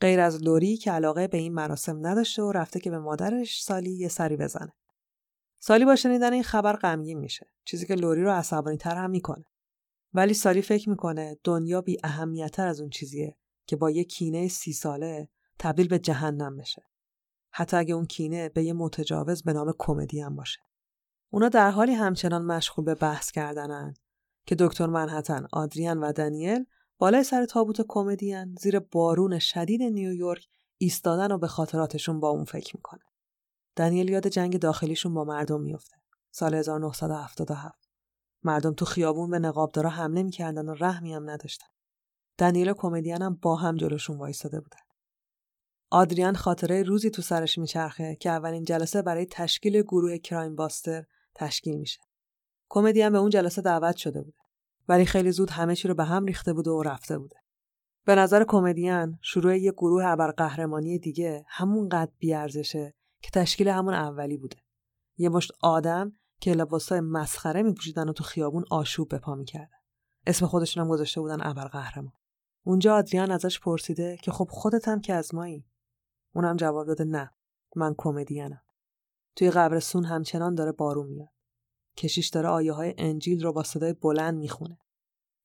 غیر 0.00 0.20
از 0.20 0.42
لوری 0.42 0.76
که 0.76 0.92
علاقه 0.92 1.28
به 1.28 1.38
این 1.38 1.54
مراسم 1.54 2.06
نداشته 2.06 2.42
و 2.42 2.52
رفته 2.52 2.80
که 2.80 2.90
به 2.90 2.98
مادرش 2.98 3.62
سالی 3.62 3.90
یه 3.90 4.08
سری 4.08 4.36
بزنه. 4.36 4.72
سالی 5.58 5.84
با 5.84 5.96
شنیدن 5.96 6.32
این 6.32 6.42
خبر 6.42 6.76
غمگین 6.76 7.18
میشه. 7.18 7.46
چیزی 7.64 7.86
که 7.86 7.94
لوری 7.94 8.22
رو 8.22 8.30
عصبانی 8.30 8.76
تر 8.76 8.96
هم 8.96 9.10
می‌کنه. 9.10 9.44
ولی 10.14 10.34
سالی 10.34 10.62
فکر 10.62 10.90
می‌کنه 10.90 11.38
دنیا 11.44 11.80
بی 11.80 11.98
اهمیتتر 12.04 12.66
از 12.66 12.80
اون 12.80 12.90
چیزیه 12.90 13.36
که 13.66 13.76
با 13.76 13.90
یه 13.90 14.04
کینه 14.04 14.48
سی 14.48 14.72
ساله 14.72 15.28
تبدیل 15.58 15.88
به 15.88 15.98
جهنم 15.98 16.56
بشه. 16.56 16.87
حتی 17.58 17.76
اگه 17.76 17.94
اون 17.94 18.06
کینه 18.06 18.48
به 18.48 18.64
یه 18.64 18.72
متجاوز 18.72 19.42
به 19.42 19.52
نام 19.52 19.74
کمدی 19.78 20.20
هم 20.20 20.36
باشه. 20.36 20.60
اونا 21.30 21.48
در 21.48 21.70
حالی 21.70 21.92
همچنان 21.92 22.42
مشغول 22.42 22.84
به 22.84 22.94
بحث 22.94 23.30
کردنن 23.30 23.94
که 24.46 24.54
دکتر 24.54 24.86
منحتن، 24.86 25.46
آدریان 25.52 25.98
و 25.98 26.12
دنیل 26.12 26.64
بالای 26.98 27.24
سر 27.24 27.44
تابوت 27.44 27.84
کمدین 27.88 28.54
زیر 28.54 28.78
بارون 28.78 29.38
شدید 29.38 29.82
نیویورک 29.82 30.48
ایستادن 30.78 31.32
و 31.32 31.38
به 31.38 31.46
خاطراتشون 31.46 32.20
با 32.20 32.28
اون 32.28 32.44
فکر 32.44 32.76
می‌کنه. 32.76 33.04
دنیل 33.76 34.08
یاد 34.08 34.26
جنگ 34.28 34.58
داخلیشون 34.58 35.14
با 35.14 35.24
مردم 35.24 35.60
میفته. 35.60 35.96
سال 36.30 36.54
1977. 36.54 37.88
مردم 38.42 38.72
تو 38.72 38.84
خیابون 38.84 39.30
به 39.30 39.38
نقابدارا 39.38 39.90
حمله 39.90 40.22
می‌کردن 40.22 40.68
و 40.68 40.74
رحمی 40.74 41.14
هم 41.14 41.30
نداشتن. 41.30 41.68
دنیل 42.38 42.70
و 42.70 42.74
کمدین 42.74 43.22
هم 43.22 43.38
با 43.42 43.56
هم 43.56 43.76
جلوشون 43.76 44.16
وایستاده 44.16 44.60
بودن. 44.60 44.87
آدریان 45.90 46.34
خاطره 46.34 46.82
روزی 46.82 47.10
تو 47.10 47.22
سرش 47.22 47.58
میچرخه 47.58 48.16
که 48.20 48.30
اولین 48.30 48.64
جلسه 48.64 49.02
برای 49.02 49.26
تشکیل 49.26 49.82
گروه 49.82 50.18
کرایم 50.18 50.56
باستر 50.56 51.04
تشکیل 51.34 51.78
میشه. 51.78 52.00
کمدی 52.68 53.02
هم 53.02 53.12
به 53.12 53.18
اون 53.18 53.30
جلسه 53.30 53.62
دعوت 53.62 53.96
شده 53.96 54.22
بوده. 54.22 54.38
ولی 54.88 55.04
خیلی 55.04 55.32
زود 55.32 55.50
همه 55.50 55.76
چی 55.76 55.88
رو 55.88 55.94
به 55.94 56.04
هم 56.04 56.24
ریخته 56.24 56.52
بوده 56.52 56.70
و 56.70 56.82
رفته 56.82 57.18
بوده. 57.18 57.36
به 58.04 58.14
نظر 58.14 58.44
کمدین 58.44 59.18
شروع 59.22 59.58
یه 59.58 59.72
گروه 59.72 60.04
ابرقهرمانی 60.06 60.98
دیگه 60.98 61.44
همون 61.48 61.88
قد 61.88 62.12
بیارزشه 62.18 62.94
که 63.22 63.30
تشکیل 63.32 63.68
همون 63.68 63.94
اولی 63.94 64.36
بوده. 64.36 64.56
یه 65.16 65.28
مشت 65.28 65.52
آدم 65.62 66.12
که 66.40 66.52
لباسای 66.52 67.00
مسخره 67.00 67.62
میپوشیدن 67.62 68.08
و 68.08 68.12
تو 68.12 68.24
خیابون 68.24 68.64
آشوب 68.70 69.08
به 69.08 69.18
پا 69.18 69.34
می‌کردن. 69.34 69.78
اسم 70.26 70.46
خودشون 70.46 70.82
هم 70.82 70.90
گذاشته 70.90 71.20
بودن 71.20 71.46
ابرقهرمان. 71.46 72.12
اونجا 72.64 72.94
آدریان 72.94 73.30
ازش 73.30 73.60
پرسیده 73.60 74.16
که 74.22 74.30
خب 74.30 74.48
خودت 74.50 74.88
هم 74.88 75.00
که 75.00 75.14
از 75.14 75.34
مایی. 75.34 75.64
اونم 76.34 76.56
جواب 76.56 76.86
داده 76.86 77.04
نه 77.04 77.30
من 77.76 77.94
کمدینم. 77.98 78.62
توی 79.36 79.50
قبرستون 79.50 80.04
همچنان 80.04 80.54
داره 80.54 80.72
بارون 80.72 81.06
میاد. 81.06 81.28
کشیش 81.96 82.28
داره 82.28 82.48
آیه 82.48 82.72
های 82.72 82.94
انجیل 82.98 83.42
رو 83.42 83.52
با 83.52 83.62
صدای 83.62 83.92
بلند 83.92 84.38
می‌خونه. 84.38 84.78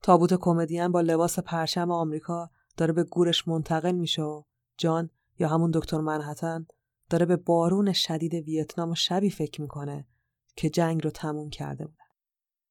تابوت 0.03 0.33
کمدین 0.33 0.87
با 0.87 1.01
لباس 1.01 1.39
پرچم 1.39 1.91
آمریکا 1.91 2.49
داره 2.77 2.93
به 2.93 3.03
گورش 3.03 3.47
منتقل 3.47 3.91
میشه 3.91 4.21
و 4.21 4.43
جان 4.77 5.09
یا 5.39 5.47
همون 5.47 5.71
دکتر 5.71 5.97
منحتن 5.97 6.67
داره 7.09 7.25
به 7.25 7.35
بارون 7.35 7.93
شدید 7.93 8.33
ویتنام 8.33 8.91
و 8.91 8.95
شبی 8.95 9.29
فکر 9.29 9.61
می‌کنه 9.61 10.07
که 10.55 10.69
جنگ 10.69 11.03
رو 11.03 11.09
تموم 11.09 11.49
کرده 11.49 11.85
بودن. 11.85 12.03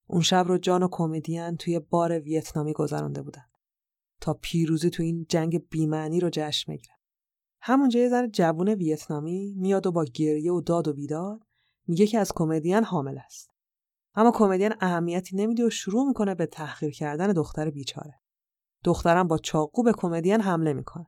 اون 0.07 0.23
شب 0.23 0.45
رو 0.49 0.59
جان 0.59 0.83
و 0.83 0.89
کمدین 0.91 1.57
توی 1.57 1.79
بار 1.79 2.19
ویتنامی 2.19 2.73
گذرانده 2.73 3.23
بودن 3.23 3.45
تا 4.21 4.35
پیروزی 4.35 4.91
تو 4.91 5.03
این 5.03 5.27
جنگ 5.29 5.69
بیمعنی 5.69 6.21
رو 6.21 6.31
جشن 6.33 6.73
بگیرن. 6.73 6.97
همونجا 7.65 8.01
یه 8.01 8.09
زن 8.09 8.31
جوون 8.31 8.69
ویتنامی 8.69 9.55
میاد 9.57 9.87
و 9.87 9.93
با 9.93 10.05
گریه 10.05 10.53
و 10.53 10.61
داد 10.61 10.89
و 10.89 10.93
بیداد 10.93 11.41
میگه 11.87 12.07
که 12.07 12.19
از 12.19 12.33
کمدین 12.35 12.85
حامل 12.85 13.19
است. 13.19 13.51
اما 14.15 14.31
کمدین 14.31 14.73
اهمیتی 14.81 15.37
نمیده 15.37 15.67
و 15.67 15.71
شروع 15.71 16.07
می‌کنه 16.07 16.35
به 16.35 16.47
تحقیر 16.47 16.91
کردن 16.91 17.33
دختر 17.33 17.71
بیچاره. 17.71 18.21
دخترم 18.85 19.29
با 19.29 19.39
چاقو 19.39 19.83
به 19.83 19.93
کمدین 19.93 20.41
حمله 20.41 20.73
می‌کنه. 20.73 21.07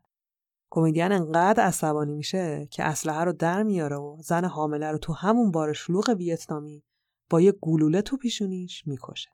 کمدین 0.71 1.13
انقدر 1.13 1.63
عصبانی 1.63 2.15
میشه 2.15 2.69
که 2.71 2.85
اسلحه 2.85 3.25
رو 3.25 3.33
در 3.33 3.63
میاره 3.63 3.97
و 3.97 4.23
زن 4.23 4.45
حامله 4.45 4.91
رو 4.91 4.99
تو 4.99 5.13
همون 5.13 5.51
بار 5.51 5.73
شلوغ 5.73 6.15
ویتنامی 6.19 6.85
با 7.31 7.41
یه 7.41 7.53
گلوله 7.53 8.03
تو 8.03 8.17
پیشونیش 8.17 8.87
می‌کشه. 8.87 9.31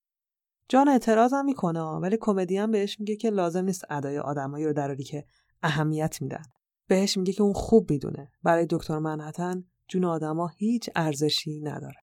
جان 0.68 0.88
اعتراضم 0.88 1.44
می‌کنه 1.44 1.82
ولی 1.82 2.18
کمدین 2.20 2.70
بهش 2.70 3.00
میگه 3.00 3.16
که 3.16 3.30
لازم 3.30 3.64
نیست 3.64 3.84
ادای 3.90 4.18
آدمایی 4.18 4.66
رو 4.66 4.72
دراری 4.72 5.04
که 5.04 5.26
اهمیت 5.62 6.22
میدن. 6.22 6.42
بهش 6.90 7.16
میگه 7.16 7.32
که 7.32 7.42
اون 7.42 7.52
خوب 7.52 7.90
می‌دونه 7.90 8.32
برای 8.42 8.66
دکتر 8.70 8.98
منحتن 8.98 9.64
جون 9.88 10.04
آدما 10.04 10.46
هیچ 10.46 10.90
ارزشی 10.96 11.60
نداره. 11.60 11.98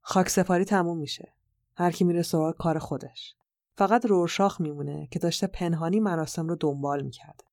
خاک 0.00 0.28
سفاری 0.28 0.64
تموم 0.64 0.98
میشه. 0.98 1.34
هر 1.76 1.90
کی 1.90 2.04
میره 2.04 2.22
سراغ 2.22 2.56
کار 2.56 2.78
خودش. 2.78 3.34
فقط 3.76 4.06
رورشاخ 4.06 4.60
میمونه 4.60 5.08
که 5.10 5.18
داشته 5.18 5.46
پنهانی 5.46 6.00
مراسم 6.00 6.48
رو 6.48 6.56
دنبال 6.56 7.02
می‌کرده. 7.02 7.44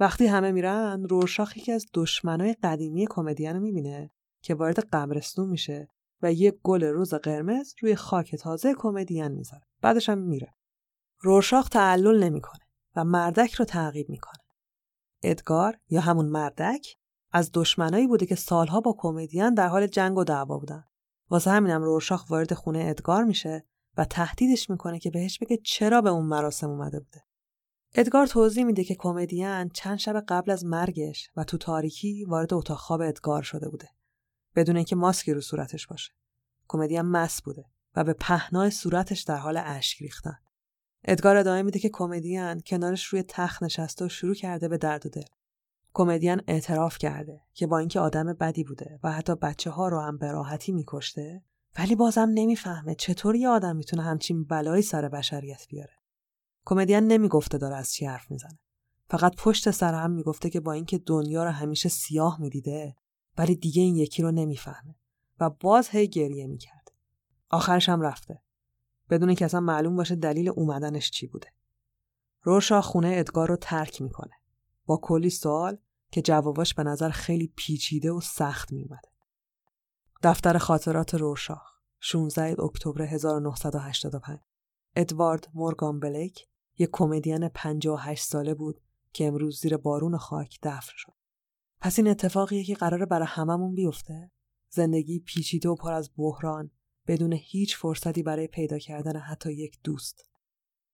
وقتی 0.00 0.26
همه 0.26 0.52
میرن 0.52 1.04
رورشاخ 1.04 1.56
یکی 1.56 1.72
از 1.72 1.86
دشمنای 1.94 2.56
قدیمی 2.62 3.06
کمدین 3.10 3.52
رو 3.52 3.60
می‌بینه 3.60 4.10
که 4.42 4.54
وارد 4.54 4.78
قبرستون 4.92 5.48
میشه 5.48 5.88
و 6.22 6.32
یک 6.32 6.54
گل 6.62 6.84
روز 6.84 7.14
قرمز 7.14 7.74
روی 7.80 7.96
خاک 7.96 8.34
تازه 8.34 8.74
کمدین 8.74 9.28
می‌ذاره. 9.28 9.62
بعدش 9.80 10.08
هم 10.08 10.18
میره. 10.18 10.54
رورشاخ 11.20 11.68
تعلل 11.68 12.24
نمی‌کنه 12.24 12.64
و 12.96 13.04
مردک 13.04 13.54
رو 13.54 13.64
تعقیب 13.64 14.10
می‌کنه. 14.10 14.39
ادگار 15.22 15.78
یا 15.88 16.00
همون 16.00 16.26
مردک 16.26 16.96
از 17.32 17.50
دشمنایی 17.54 18.06
بوده 18.06 18.26
که 18.26 18.34
سالها 18.34 18.80
با 18.80 18.94
کمدین 18.98 19.54
در 19.54 19.68
حال 19.68 19.86
جنگ 19.86 20.18
و 20.18 20.24
دعوا 20.24 20.58
بودن. 20.58 20.84
واسه 21.30 21.50
همینم 21.50 21.82
رورشاخ 21.82 22.30
وارد 22.30 22.54
خونه 22.54 22.78
ادگار 22.78 23.24
میشه 23.24 23.64
و 23.96 24.04
تهدیدش 24.04 24.70
می‌کنه 24.70 24.98
که 24.98 25.10
بهش 25.10 25.38
بگه 25.38 25.56
چرا 25.56 26.00
به 26.00 26.10
اون 26.10 26.26
مراسم 26.26 26.70
اومده 26.70 27.00
بوده. 27.00 27.24
ادگار 27.94 28.26
توضیح 28.26 28.64
میده 28.64 28.84
که 28.84 28.94
کمدین 28.94 29.68
چند 29.68 29.98
شب 29.98 30.20
قبل 30.28 30.50
از 30.50 30.64
مرگش 30.64 31.30
و 31.36 31.44
تو 31.44 31.58
تاریکی 31.58 32.24
وارد 32.24 32.54
اتاق 32.54 32.78
خواب 32.78 33.00
ادگار 33.00 33.42
شده 33.42 33.68
بوده 33.68 33.88
بدون 34.56 34.76
اینکه 34.76 34.96
ماسکی 34.96 35.32
رو 35.32 35.40
صورتش 35.40 35.86
باشه. 35.86 36.12
کمدین 36.68 37.00
مس 37.00 37.42
بوده 37.42 37.64
و 37.96 38.04
به 38.04 38.12
پهنای 38.12 38.70
صورتش 38.70 39.20
در 39.20 39.36
حال 39.36 39.56
اشک 39.64 40.02
ریختن. 40.02 40.38
ادگار 41.04 41.36
ادامه 41.36 41.62
میده 41.62 41.78
که 41.78 41.90
کمدین 41.92 42.60
کنارش 42.60 43.04
روی 43.04 43.22
تخت 43.22 43.62
نشسته 43.62 44.04
و 44.04 44.08
شروع 44.08 44.34
کرده 44.34 44.68
به 44.68 44.78
درد 44.78 45.06
و 45.06 45.08
دل. 45.08 45.24
کمدین 45.94 46.40
اعتراف 46.48 46.98
کرده 46.98 47.40
که 47.54 47.66
با 47.66 47.78
اینکه 47.78 48.00
آدم 48.00 48.32
بدی 48.32 48.64
بوده 48.64 49.00
و 49.02 49.12
حتی 49.12 49.34
بچه 49.34 49.70
ها 49.70 49.88
رو 49.88 50.00
هم 50.00 50.18
به 50.18 50.32
راحتی 50.32 50.72
میکشته 50.72 51.42
ولی 51.78 51.96
بازم 51.96 52.30
نمی‌فهمه 52.34 52.94
چطور 52.94 53.36
یه 53.36 53.48
آدم 53.48 53.76
می‌تونه 53.76 54.02
همچین 54.02 54.44
بلایی 54.44 54.82
سر 54.82 55.08
بشریت 55.08 55.66
بیاره. 55.68 55.92
کمدین 56.64 56.98
نمی‌گفته 56.98 57.58
داره 57.58 57.76
از 57.76 57.92
چی 57.92 58.06
حرف 58.06 58.30
می‌زنه. 58.30 58.58
فقط 59.10 59.36
پشت 59.36 59.70
سر 59.70 59.94
هم 59.94 60.10
می‌گفته 60.10 60.50
که 60.50 60.60
با 60.60 60.72
اینکه 60.72 60.98
دنیا 60.98 61.44
رو 61.44 61.50
همیشه 61.50 61.88
سیاه 61.88 62.40
می‌دیده 62.40 62.96
ولی 63.38 63.54
دیگه 63.54 63.82
این 63.82 63.96
یکی 63.96 64.22
رو 64.22 64.30
نمی‌فهمه 64.30 64.94
و 65.40 65.50
باز 65.50 65.88
هی 65.88 66.08
گریه 66.08 66.46
می‌کرد. 66.46 66.92
آخرش 67.50 67.88
هم 67.88 68.00
رفته. 68.00 68.42
بدون 69.10 69.34
که 69.34 69.44
اصلا 69.44 69.60
معلوم 69.60 69.96
باشه 69.96 70.14
دلیل 70.14 70.48
اومدنش 70.48 71.10
چی 71.10 71.26
بوده. 71.26 71.48
روشا 72.42 72.80
خونه 72.80 73.12
ادگار 73.14 73.48
رو 73.48 73.56
ترک 73.56 74.02
می‌کنه. 74.02 74.32
با 74.86 75.00
کلی 75.02 75.30
سوال 75.30 75.78
که 76.10 76.22
جواباش 76.22 76.74
به 76.74 76.82
نظر 76.82 77.10
خیلی 77.10 77.52
پیچیده 77.56 78.12
و 78.12 78.20
سخت 78.20 78.72
میومده. 78.72 79.08
دفتر 80.22 80.58
خاطرات 80.58 81.14
روشاخ 81.14 81.70
16 82.00 82.62
اکتبر 82.62 83.02
1985 83.02 84.38
ادوارد 84.96 85.48
مورگان 85.54 86.00
بلیک 86.00 86.46
یک 86.78 86.90
کمدین 86.92 87.48
58 87.48 88.24
ساله 88.24 88.54
بود 88.54 88.80
که 89.12 89.26
امروز 89.26 89.60
زیر 89.60 89.76
بارون 89.76 90.16
خاک 90.16 90.58
دفن 90.62 90.92
شد. 90.96 91.12
پس 91.80 91.98
این 91.98 92.08
اتفاقیه 92.08 92.64
که 92.64 92.74
قراره 92.74 93.06
برای 93.06 93.26
هممون 93.30 93.74
بیفته؟ 93.74 94.30
زندگی 94.68 95.20
پیچیده 95.20 95.68
و 95.68 95.74
پر 95.74 95.92
از 95.92 96.10
بحران 96.16 96.70
بدون 97.06 97.32
هیچ 97.32 97.76
فرصتی 97.76 98.22
برای 98.22 98.46
پیدا 98.46 98.78
کردن 98.78 99.16
حتی 99.16 99.52
یک 99.52 99.78
دوست. 99.84 100.24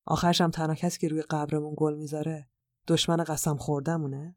آخرش 0.05 0.41
هم 0.41 0.51
تنها 0.51 0.75
کسی 0.75 0.99
که 0.99 1.09
روی 1.09 1.23
قبرمون 1.23 1.75
گل 1.77 1.95
می‌ذاره 1.95 2.49
دشمن 2.89 3.25
قسم 3.25 3.57
خوردمونه؟ 3.57 4.37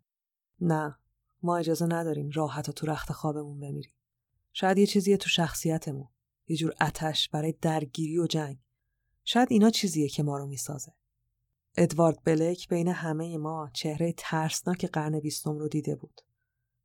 نه 0.62 0.98
ما 1.44 1.58
اجازه 1.58 1.86
نداریم 1.86 2.30
راحت 2.34 2.70
و 2.70 2.72
تو 2.72 2.88
رخت 2.88 3.12
خوابمون 3.12 3.60
بمیریم. 3.60 3.94
شاید 4.54 4.78
یه 4.78 4.86
چیزیه 4.86 5.18
تو 5.18 5.30
شخصیتمون. 5.30 6.08
یه 6.48 6.58
جور 6.58 6.74
اتش 6.82 7.30
برای 7.30 7.52
درگیری 7.62 8.20
و 8.20 8.28
جنگ. 8.28 8.58
شاید 9.24 9.48
اینا 9.52 9.70
چیزیه 9.70 10.10
که 10.10 10.24
ما 10.24 10.38
رو 10.38 10.48
می‌سازه. 10.48 10.94
ادوارد 11.78 12.24
بلک 12.24 12.70
بین 12.70 12.88
همه 12.88 13.38
ما 13.38 13.70
چهره 13.74 14.14
ترسناک 14.18 14.86
قرن 14.86 15.20
بیستم 15.20 15.58
رو 15.58 15.68
دیده 15.68 15.96
بود 15.96 16.22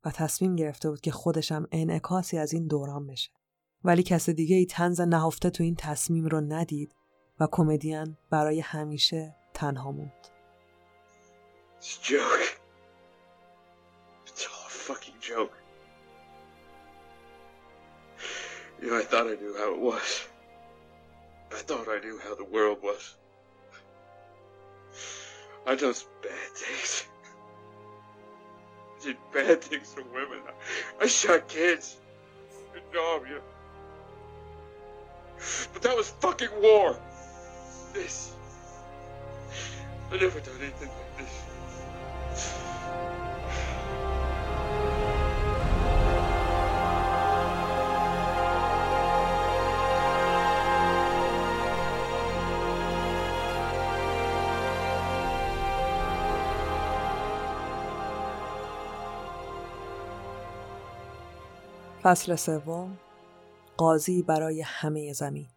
و 0.03 0.11
تصمیم 0.11 0.55
گرفته 0.55 0.89
بود 0.89 1.01
که 1.01 1.11
خودشم 1.11 1.67
انعکاسی 1.71 2.37
از 2.37 2.53
این 2.53 2.67
دوران 2.67 3.07
بشه. 3.07 3.31
ولی 3.85 4.03
کس 4.03 4.29
دیگه 4.29 4.55
ای 4.55 4.65
تنز 4.65 5.01
نهفته 5.01 5.49
تو 5.49 5.63
این 5.63 5.75
تصمیم 5.75 6.25
رو 6.25 6.41
ندید 6.41 6.95
و 7.39 7.47
کمدین 7.51 8.17
برای 8.29 8.59
همیشه 8.59 9.35
تنها 9.53 9.91
موند. 9.91 10.27
I 19.01 19.03
thought 19.11 19.27
I 19.33 19.35
knew 19.41 19.55
how 19.61 19.69
it 19.77 19.81
was. 19.91 20.09
I 21.57 21.61
thought 21.67 21.87
I 21.95 21.99
knew 22.03 22.17
how 22.25 22.33
the 22.41 22.49
world 22.55 22.79
was. 22.89 23.03
I 25.65 25.75
done 25.75 25.95
some 26.01 26.15
bad 26.21 26.51
things. 26.61 26.93
I 28.93 29.05
did 29.05 29.17
bad 29.33 29.57
things 29.69 29.89
to 29.95 30.01
women. 30.17 30.41
I 31.03 31.07
shot 31.07 31.41
kids. 31.47 31.85
Vietnam, 32.73 33.19
But 35.72 35.82
that 35.82 35.96
was 35.96 36.10
fucking 36.20 36.50
war. 36.60 36.96
This. 37.92 38.32
I 40.12 40.16
never 40.16 40.40
done 40.40 40.54
anything 40.60 40.88
like 40.88 41.16
this. 41.18 41.50
فصل 62.02 62.38
سوم 62.38 62.96
قاضی 63.77 64.23
برای 64.23 64.61
همه 64.61 65.13
زمین 65.13 65.47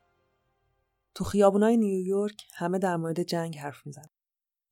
تو 1.14 1.24
خیابونای 1.24 1.76
نیویورک 1.76 2.46
همه 2.54 2.78
در 2.78 2.96
مورد 2.96 3.22
جنگ 3.22 3.58
حرف 3.58 3.86
میزن. 3.86 4.06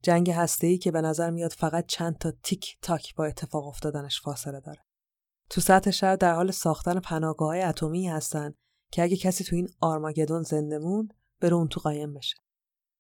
جنگ 0.02 0.30
هسته‌ای 0.30 0.78
که 0.78 0.90
به 0.90 1.00
نظر 1.00 1.30
میاد 1.30 1.52
فقط 1.52 1.86
چند 1.86 2.18
تا 2.18 2.32
تیک 2.42 2.78
تاک 2.82 3.14
با 3.14 3.24
اتفاق 3.24 3.66
افتادنش 3.66 4.20
فاصله 4.20 4.60
داره. 4.60 4.84
تو 5.50 5.60
سطح 5.60 5.90
شهر 5.90 6.16
در 6.16 6.34
حال 6.34 6.50
ساختن 6.50 7.00
پناهگاه 7.00 7.48
های 7.48 7.62
اتمی 7.62 8.08
هستن 8.08 8.54
که 8.92 9.02
اگه 9.02 9.16
کسی 9.16 9.44
تو 9.44 9.56
این 9.56 9.68
آرماگدون 9.80 10.42
زنده 10.42 10.78
موند 10.78 11.14
بره 11.40 11.54
اون 11.54 11.68
تو 11.68 11.80
قایم 11.80 12.14
بشه. 12.14 12.36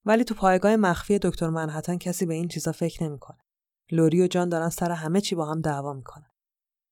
ولی 0.04 0.24
تو 0.24 0.34
پایگاه 0.34 0.76
مخفی 0.76 1.18
دکتر 1.18 1.48
منحتن 1.48 1.98
کسی 1.98 2.26
به 2.26 2.34
این 2.34 2.48
چیزا 2.48 2.72
فکر 2.72 3.04
نمی‌کنه. 3.04 3.38
لوری 3.90 4.22
و 4.22 4.26
جان 4.26 4.48
دارن 4.48 4.68
سر 4.68 4.90
همه 4.90 5.20
چی 5.20 5.34
با 5.34 5.46
هم 5.46 5.60
دعوا 5.60 5.92
می‌کنن. 5.92 6.30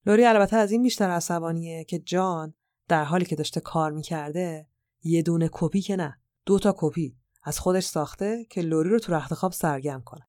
لوری 0.06 0.24
البته 0.24 0.56
از 0.56 0.72
این 0.72 0.82
بیشتر 0.82 1.10
عصبانیه 1.10 1.84
که 1.84 1.98
جان 1.98 2.54
در 2.88 3.04
حالی 3.04 3.24
که 3.24 3.36
داشته 3.36 3.60
کار 3.60 3.92
می‌کرده 3.92 4.66
یه 5.02 5.22
دونه 5.22 5.48
کپی 5.52 5.80
که 5.80 5.96
نه 5.96 6.18
دو 6.46 6.58
تا 6.58 6.74
کپی 6.78 7.16
از 7.42 7.58
خودش 7.58 7.84
ساخته 7.84 8.46
که 8.50 8.60
لوری 8.60 8.88
رو 8.88 8.98
تو 8.98 9.14
رخت 9.14 9.34
خواب 9.34 9.52
سرگرم 9.52 10.02
کنه. 10.02 10.28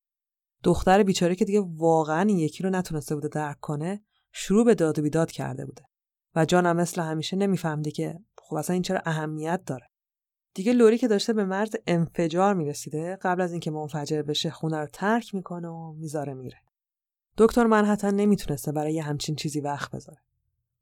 دختر 0.63 1.03
بیچاره 1.03 1.35
که 1.35 1.45
دیگه 1.45 1.61
واقعا 1.65 2.21
این 2.21 2.39
یکی 2.39 2.63
رو 2.63 2.69
نتونسته 2.69 3.15
بوده 3.15 3.27
درک 3.27 3.59
کنه 3.59 4.03
شروع 4.31 4.65
به 4.65 4.75
داد 4.75 4.99
و 4.99 5.01
بیداد 5.01 5.31
کرده 5.31 5.65
بوده 5.65 5.83
و 6.35 6.45
جان 6.45 6.65
هم 6.65 6.75
مثل 6.75 7.01
همیشه 7.01 7.37
نمیفهمده 7.37 7.91
که 7.91 8.19
خب 8.37 8.55
اصلا 8.55 8.73
این 8.73 8.83
چرا 8.83 9.01
اهمیت 9.05 9.61
داره. 9.65 9.89
دیگه 10.53 10.73
لوری 10.73 10.97
که 10.97 11.07
داشته 11.07 11.33
به 11.33 11.45
مرز 11.45 11.75
انفجار 11.87 12.53
می‌رسیده 12.53 13.15
قبل 13.21 13.41
از 13.41 13.51
اینکه 13.51 13.71
منفجر 13.71 14.21
بشه 14.21 14.49
خونه 14.49 14.77
رو 14.77 14.87
ترک 14.87 15.35
می‌کنه 15.35 15.67
و 15.67 15.93
می‌ذاره 15.93 16.33
میره. 16.33 16.57
دکتر 17.37 17.65
منحتن 17.65 18.15
نمی‌تونسته 18.15 18.71
برای 18.71 18.99
همچین 18.99 19.35
چیزی 19.35 19.59
وقت 19.59 19.91
بذاره. 19.91 20.21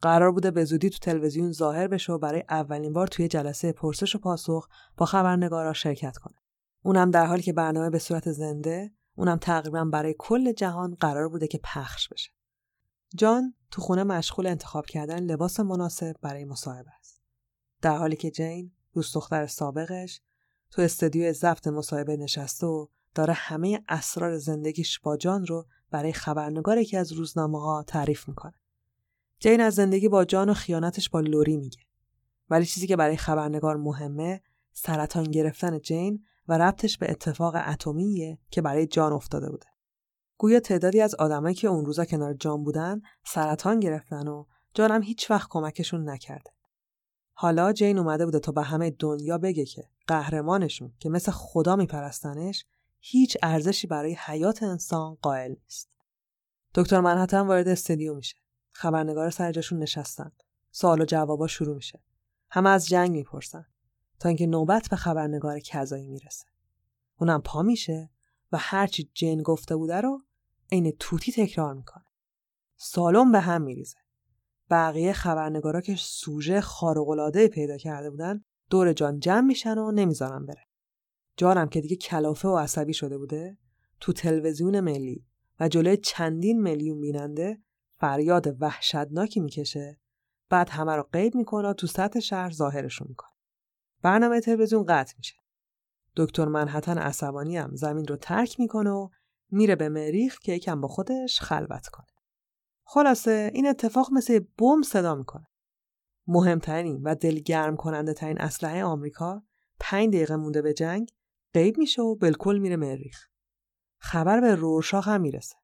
قرار 0.04 0.32
بوده 0.32 0.52
به 0.52 0.66
زودی 0.66 0.90
تو 0.90 0.98
تلویزیون 0.98 1.52
ظاهر 1.52 1.88
بشه 1.88 2.14
و 2.14 2.18
برای 2.18 2.44
اولین 2.50 2.94
بار 2.94 3.08
توی 3.08 3.28
جلسه 3.28 3.72
پرسش 3.72 4.16
و 4.16 4.20
پاسخ 4.20 4.68
با 4.98 5.06
خبرنگارا 5.06 5.74
شرکت 5.74 6.18
کنه. 6.18 6.36
اونم 6.82 7.12
در 7.12 7.26
حالی 7.26 7.42
که 7.42 7.54
برنامه 7.54 7.90
به 7.90 8.00
صورت 8.00 8.32
زنده 8.32 8.92
اونم 9.16 9.38
تقریبا 9.38 9.86
برای 9.86 10.16
کل 10.18 10.52
جهان 10.52 10.96
قرار 11.00 11.30
بوده 11.30 11.48
که 11.48 11.60
پخش 11.64 12.10
بشه. 12.10 12.32
جان 13.16 13.54
تو 13.72 13.82
خونه 13.82 14.04
مشغول 14.04 14.48
انتخاب 14.48 14.86
کردن 14.86 15.20
لباس 15.20 15.60
مناسب 15.60 16.16
برای 16.22 16.46
مصاحبه 16.46 16.92
است. 17.00 17.22
در 17.82 17.98
حالی 17.98 18.16
که 18.16 18.32
جین 18.32 18.72
دوست 18.94 19.16
دختر 19.16 19.48
سابقش 19.48 20.22
تو 20.72 20.82
استودیو 20.82 21.34
ضبط 21.34 21.68
مصاحبه 21.68 22.18
نشسته 22.18 22.68
و 22.68 22.88
داره 23.16 23.34
همه 23.34 23.84
اسرار 23.90 24.38
زندگیش 24.38 25.00
با 25.00 25.18
جان 25.18 25.46
رو 25.46 25.66
برای 25.92 26.14
خبرنگار 26.14 26.78
یکی 26.78 26.98
از 26.98 27.12
روزنامه 27.12 27.62
ها 27.62 27.84
تعریف 27.88 28.28
می‌کنه. 28.28 28.54
جین 29.40 29.62
از 29.62 29.76
زندگی 29.76 30.08
با 30.10 30.26
جان 30.26 30.50
و 30.50 30.54
خیانتش 30.54 31.10
با 31.10 31.20
لوری 31.20 31.58
میگه. 31.58 31.80
ولی 32.50 32.66
چیزی 32.66 32.88
که 32.88 32.96
برای 32.96 33.18
خبرنگار 33.18 33.78
مهمه 33.78 34.42
سرطان 34.74 35.24
گرفتن 35.24 35.80
جین 35.80 36.26
و 36.48 36.58
ربطش 36.58 36.98
به 36.98 37.12
اتفاق 37.12 37.56
اتمیه 37.68 38.40
که 38.52 38.62
برای 38.62 38.88
جان 38.88 39.14
افتاده 39.14 39.50
بوده. 39.50 39.66
گویا 40.38 40.60
تعدادی 40.60 41.02
از 41.02 41.16
آدمایی 41.16 41.56
که 41.56 41.68
اون 41.68 41.86
روزا 41.86 42.06
کنار 42.06 42.34
جان 42.34 42.64
بودن 42.64 43.02
سرطان 43.26 43.80
گرفتن 43.80 44.28
و 44.28 44.46
جانم 44.74 45.02
هیچ 45.02 45.32
وقت 45.32 45.50
کمکشون 45.50 46.10
نکرده. 46.10 46.52
حالا 47.34 47.74
جین 47.74 48.00
اومده 48.00 48.26
بوده 48.26 48.40
تا 48.40 48.52
به 48.52 48.62
همه 48.62 48.90
دنیا 48.90 49.38
بگه 49.38 49.66
که 49.66 49.84
قهرمانشون 50.08 50.94
که 51.00 51.10
مثل 51.10 51.32
خدا 51.32 51.76
میپرستنش 51.76 52.66
هیچ 53.00 53.38
ارزشی 53.44 53.88
برای 53.88 54.18
حیات 54.26 54.64
انسان 54.64 55.18
قائل 55.22 55.56
نیست. 55.64 55.90
دکتر 56.76 57.00
منحتن 57.00 57.40
وارد 57.40 57.68
استدیو 57.68 58.16
میشه. 58.16 58.36
خبرنگار 58.74 59.30
سر 59.30 59.52
جاشون 59.52 59.80
نشستن. 59.80 60.32
سوال 60.72 61.02
و 61.02 61.06
جوابا 61.06 61.48
شروع 61.48 61.76
میشه. 61.76 62.04
همه 62.50 62.70
از 62.70 62.88
جنگ 62.88 63.12
می‌پرسن 63.12 63.66
تا 64.20 64.30
اینکه 64.30 64.48
نوبت 64.48 64.88
به 64.90 64.96
خبرنگار 64.96 65.60
کذایی 65.60 66.08
می‌رسه. 66.08 66.46
اونم 67.20 67.42
پا 67.42 67.62
میشه 67.62 68.10
و 68.52 68.58
هرچی 68.60 69.12
جین 69.14 69.42
گفته 69.42 69.76
بوده 69.76 70.02
رو 70.02 70.22
عین 70.72 70.96
توتی 71.00 71.32
تکرار 71.32 71.74
می‌کنه. 71.74 72.06
سالن 72.78 73.32
به 73.32 73.40
هم 73.40 73.62
میریزه. 73.62 73.98
بقیه 74.70 75.14
خبرنگارا 75.14 75.82
که 75.82 75.96
سوژه 75.96 76.62
خارق‌العاده 76.62 77.48
پیدا 77.48 77.78
کرده 77.78 78.10
بودن 78.10 78.44
دور 78.70 78.94
جان 78.94 79.20
جمع 79.20 79.48
میشن 79.48 79.78
و 79.78 79.92
نمی‌ذارن 79.92 80.46
بره. 80.46 80.68
جانم 81.38 81.70
که 81.70 81.82
دیگه 81.82 81.96
کلافه 81.96 82.48
و 82.48 82.58
عصبی 82.58 82.94
شده 82.94 83.18
بوده 83.18 83.58
تو 84.00 84.14
تلویزیون 84.14 84.80
ملی 84.80 85.26
و 85.60 85.68
جلوی 85.68 85.98
چندین 85.98 86.62
میلیون 86.62 87.02
بیننده 87.02 87.62
فریاد 88.04 88.62
وحشتناکی 88.62 89.40
می‌کشه 89.40 90.00
بعد 90.50 90.70
همه 90.70 90.96
رو 90.96 91.04
غیب 91.04 91.36
می‌کنه 91.36 91.74
تو 91.74 91.88
سطح 91.88 92.20
شهر 92.20 92.52
ظاهرشون 92.52 93.08
می‌کنه. 93.10 93.32
برنامه 94.02 94.40
تلویزیون 94.40 94.86
قطع 94.86 95.14
میشه. 95.18 95.36
دکتر 96.16 96.46
منحتن 96.46 96.98
عصبانی 96.98 97.58
هم 97.58 97.76
زمین 97.76 98.06
رو 98.08 98.16
ترک 98.16 98.60
می‌کنه 98.60 98.90
و 98.90 99.10
میره 99.52 99.76
به 99.76 99.90
مریخ 99.90 100.40
که 100.40 100.54
یکم 100.54 100.82
با 100.82 100.88
خودش 100.88 101.40
خلوت 101.40 101.88
کنه. 101.88 102.08
خلاصه 102.84 103.52
این 103.54 103.68
اتفاق 103.68 104.14
مثل 104.14 104.40
بم 104.40 104.82
صدا 104.82 105.16
می‌کنه. 105.16 105.48
مهمترین 106.28 107.02
و 107.04 107.16
دلگرم 107.16 107.76
کننده 107.76 108.14
ترین 108.14 108.42
اسلحه 108.42 108.84
آمریکا 108.84 109.44
پنج 109.80 110.08
دقیقه 110.08 110.36
مونده 110.36 110.62
به 110.62 110.74
جنگ 110.74 111.12
غیب 111.54 111.78
میشه 111.78 112.02
و 112.02 112.16
بالکل 112.16 112.58
میره 112.58 112.76
مریخ. 112.76 113.28
خبر 113.98 114.42
به 114.42 114.56
رورشاخ 114.56 115.08
هم 115.08 115.22
می‌رسه. 115.22 115.63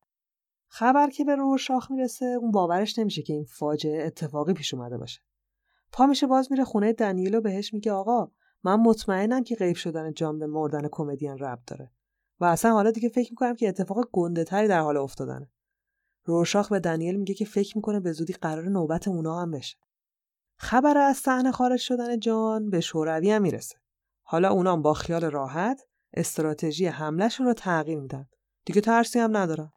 خبر 0.72 1.10
که 1.10 1.26
به 1.26 1.36
رورشاخ 1.36 1.92
می‌رسه 1.92 2.26
اون 2.26 2.52
باورش 2.52 3.00
نمیشه 3.00 3.22
که 3.22 3.34
این 3.34 3.46
فاجعه 3.46 4.06
اتفاقی 4.06 4.54
پیش 4.54 4.74
اومده 4.74 4.98
باشه. 4.98 5.22
پا 5.92 6.06
میشه 6.06 6.28
باز 6.28 6.52
میره 6.52 6.64
خونه 6.64 6.94
دنیلو 6.94 7.42
بهش 7.42 7.74
میگه 7.74 7.92
آقا 7.92 8.32
من 8.64 8.76
مطمئنم 8.76 9.44
که 9.44 9.56
غیب 9.56 9.76
شدن 9.76 10.14
جان 10.14 10.40
به 10.40 10.48
مردن 10.48 10.88
کمدین 10.92 11.38
ربط 11.38 11.62
داره 11.68 11.92
و 12.40 12.46
اصلا 12.46 12.72
حالا 12.72 12.92
دیگه 12.92 13.10
فکر 13.10 13.32
می‌کنم 13.32 13.56
که 13.56 13.70
اتفاق 13.70 14.10
گنده 14.12 14.44
تری 14.44 14.68
در 14.68 14.80
حال 14.80 14.98
افتادنه. 14.98 15.52
روشاخ 16.24 16.70
به 16.70 16.80
دنیل 16.80 17.16
میگه 17.16 17.34
که 17.34 17.46
فکر 17.46 17.78
می‌کنه 17.78 18.00
به 18.00 18.12
زودی 18.12 18.34
قرار 18.34 18.70
نوبت 18.70 19.08
اونا 19.08 19.42
هم 19.42 19.52
بشه. 19.52 19.78
خبر 20.58 20.98
از 20.98 21.18
صحنه 21.18 21.52
خارج 21.52 21.80
شدن 21.80 22.20
جان 22.20 22.70
به 22.70 22.80
شوروی 22.80 23.32
هم 23.32 23.42
می‌رسه. 23.42 23.76
حالا 24.22 24.50
اونا 24.50 24.78
با 24.78 24.94
خیال 24.94 25.26
راحت 25.26 25.82
استراتژی 26.14 26.86
حملهشون 26.86 27.46
رو 27.46 27.54
تغییر 27.54 28.00
میدن. 28.00 28.28
دیگه 28.66 28.82
ترسی 28.82 29.20
هم 29.20 29.38
ندارن. 29.38 29.72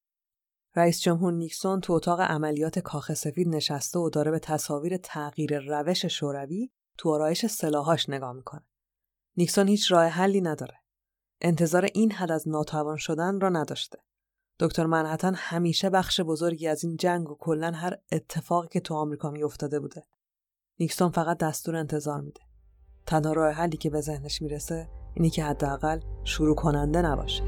رئیس 0.76 1.00
جمهور 1.00 1.32
نیکسون 1.32 1.80
تو 1.80 1.92
اتاق 1.92 2.20
عملیات 2.20 2.78
کاخ 2.78 3.14
سفید 3.14 3.48
نشسته 3.48 3.98
و 3.98 4.10
داره 4.10 4.30
به 4.30 4.38
تصاویر 4.38 4.96
تغییر 4.96 5.58
روش 5.58 6.06
شوروی 6.06 6.70
تو 6.98 7.10
آرایش 7.10 7.46
سلاحاش 7.46 8.08
نگاه 8.08 8.32
می‌کنه. 8.32 8.62
نیکسون 9.36 9.68
هیچ 9.68 9.92
راه 9.92 10.06
حلی 10.06 10.40
نداره. 10.40 10.74
انتظار 11.40 11.84
این 11.84 12.12
حد 12.12 12.32
از 12.32 12.48
ناتوان 12.48 12.96
شدن 12.96 13.40
را 13.40 13.48
نداشته. 13.48 13.98
دکتر 14.60 14.86
منحتن 14.86 15.34
همیشه 15.36 15.90
بخش 15.90 16.20
بزرگی 16.20 16.68
از 16.68 16.84
این 16.84 16.96
جنگ 16.96 17.30
و 17.30 17.36
کلا 17.38 17.70
هر 17.70 17.98
اتفاقی 18.12 18.68
که 18.68 18.80
تو 18.80 18.94
آمریکا 18.94 19.30
میافتاده 19.30 19.80
بوده. 19.80 20.04
نیکسون 20.78 21.10
فقط 21.10 21.38
دستور 21.38 21.76
انتظار 21.76 22.20
میده. 22.20 22.40
تنها 23.06 23.32
راه 23.32 23.52
حلی 23.52 23.76
که 23.76 23.90
به 23.90 24.00
ذهنش 24.00 24.42
می‌رسه 24.42 24.88
اینی 25.14 25.30
که 25.30 25.44
حداقل 25.44 26.00
شروع 26.24 26.54
کننده 26.54 27.02
نباشه. 27.02 27.42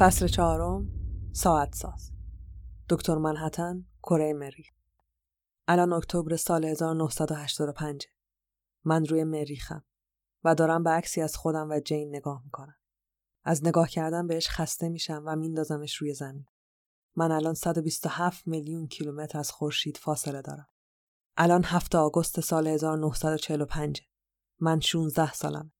فصل 0.00 0.26
چهارم 0.26 0.88
ساعت 1.32 1.74
ساز. 1.74 2.12
دکتر 2.88 3.14
منحتن 3.14 3.86
کره 4.02 4.32
مریخ 4.32 4.66
الان 5.68 5.92
اکتبر 5.92 6.36
سال 6.36 6.64
1985 6.64 8.06
من 8.84 9.06
روی 9.06 9.24
مریخم 9.24 9.84
و 10.44 10.54
دارم 10.54 10.82
به 10.82 10.90
عکسی 10.90 11.20
از 11.20 11.36
خودم 11.36 11.70
و 11.70 11.80
جین 11.80 12.16
نگاه 12.16 12.42
می‌کنم. 12.44 12.76
از 13.44 13.66
نگاه 13.66 13.88
کردن 13.88 14.26
بهش 14.26 14.48
خسته 14.48 14.88
میشم 14.88 15.22
و 15.26 15.36
میندازمش 15.36 15.96
روی 15.96 16.14
زمین. 16.14 16.46
من 17.16 17.32
الان 17.32 17.54
127 17.54 18.48
میلیون 18.48 18.86
کیلومتر 18.86 19.38
از 19.38 19.50
خورشید 19.50 19.96
فاصله 19.96 20.42
دارم. 20.42 20.68
الان 21.36 21.64
هفته 21.64 21.98
آگوست 21.98 22.40
سال 22.40 22.66
1945 22.66 24.02
من 24.60 24.80
16 24.80 25.32
سالم 25.32 25.72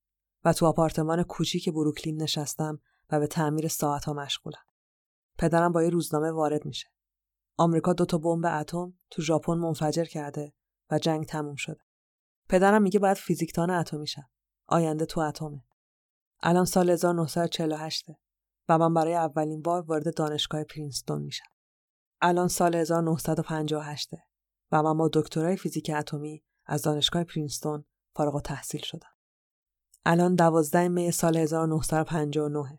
و 0.44 0.52
تو 0.52 0.66
آپارتمان 0.66 1.22
کوچیک 1.22 1.68
بروکلین 1.68 2.22
نشستم 2.22 2.80
و 3.12 3.20
به 3.20 3.26
تعمیر 3.26 3.68
ساعت 3.68 4.04
ها 4.04 4.12
مشغولم. 4.12 4.64
پدرم 5.38 5.72
با 5.72 5.82
یه 5.82 5.90
روزنامه 5.90 6.30
وارد 6.30 6.64
میشه. 6.64 6.88
آمریکا 7.56 7.92
دو 7.92 8.04
تا 8.04 8.18
بمب 8.18 8.46
اتم 8.46 8.98
تو 9.10 9.22
ژاپن 9.22 9.54
منفجر 9.54 10.04
کرده 10.04 10.52
و 10.90 10.98
جنگ 10.98 11.26
تموم 11.26 11.54
شده. 11.54 11.80
پدرم 12.48 12.82
میگه 12.82 12.98
باید 12.98 13.16
فیزیکدان 13.16 13.70
اتمی 13.70 14.06
شم. 14.06 14.30
آینده 14.66 15.06
تو 15.06 15.20
اتمه. 15.20 15.64
الان 16.42 16.64
سال 16.64 16.90
1948 16.90 18.06
و 18.68 18.78
من 18.78 18.94
برای 18.94 19.14
اولین 19.14 19.62
بار 19.62 19.82
وارد 19.82 20.16
دانشگاه 20.16 20.64
پرینستون 20.64 21.22
میشم. 21.22 21.50
الان 22.20 22.48
سال 22.48 22.74
1958 22.74 24.10
و 24.72 24.82
من 24.82 24.98
با 24.98 25.10
دکترای 25.12 25.56
فیزیک 25.56 25.90
اتمی 25.96 26.44
از 26.66 26.82
دانشگاه 26.82 27.24
پرینستون 27.24 27.84
فارغ 28.16 28.42
تحصیل 28.42 28.82
شدم. 28.82 29.10
الان 30.04 30.34
دوازده 30.34 30.88
می 30.88 31.10
سال 31.10 31.36
1959 31.36 32.78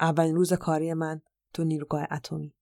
اولین 0.00 0.34
روز 0.36 0.52
کاری 0.52 0.94
من 0.94 1.20
تو 1.52 1.64
نیروگاه 1.64 2.06
اتمی. 2.10 2.54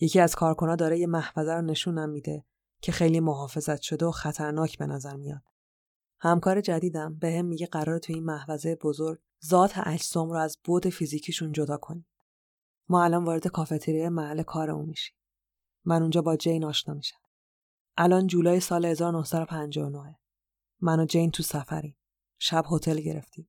یکی 0.00 0.20
از 0.20 0.34
کارکنا 0.34 0.76
داره 0.76 0.98
یه 0.98 1.06
محفظه 1.06 1.52
رو 1.52 1.62
نشونم 1.62 2.10
میده 2.10 2.44
که 2.80 2.92
خیلی 2.92 3.20
محافظت 3.20 3.80
شده 3.80 4.06
و 4.06 4.10
خطرناک 4.10 4.78
به 4.78 4.86
نظر 4.86 5.16
میاد. 5.16 5.42
همکار 6.20 6.60
جدیدم 6.60 7.14
به 7.14 7.38
هم 7.38 7.44
میگه 7.44 7.66
قرار 7.66 7.98
تو 7.98 8.12
این 8.12 8.24
محفظه 8.24 8.74
بزرگ 8.74 9.20
ذات 9.44 9.72
اجسام 9.86 10.30
رو 10.30 10.36
از 10.36 10.58
بود 10.64 10.88
فیزیکیشون 10.88 11.52
جدا 11.52 11.76
کنیم. 11.76 12.06
ما 12.88 13.04
الان 13.04 13.24
وارد 13.24 13.46
کافتریای 13.46 14.08
محل 14.08 14.42
کارمون 14.42 14.88
میشیم. 14.88 15.16
من 15.84 16.02
اونجا 16.02 16.22
با 16.22 16.36
جین 16.36 16.64
آشنا 16.64 16.94
میشم. 16.94 17.18
الان 17.96 18.26
جولای 18.26 18.60
سال 18.60 18.84
1959 18.84 20.18
من 20.80 21.00
و 21.00 21.04
جین 21.04 21.30
تو 21.30 21.42
سفریم. 21.42 21.96
شب 22.38 22.64
هتل 22.70 23.00
گرفتیم. 23.00 23.48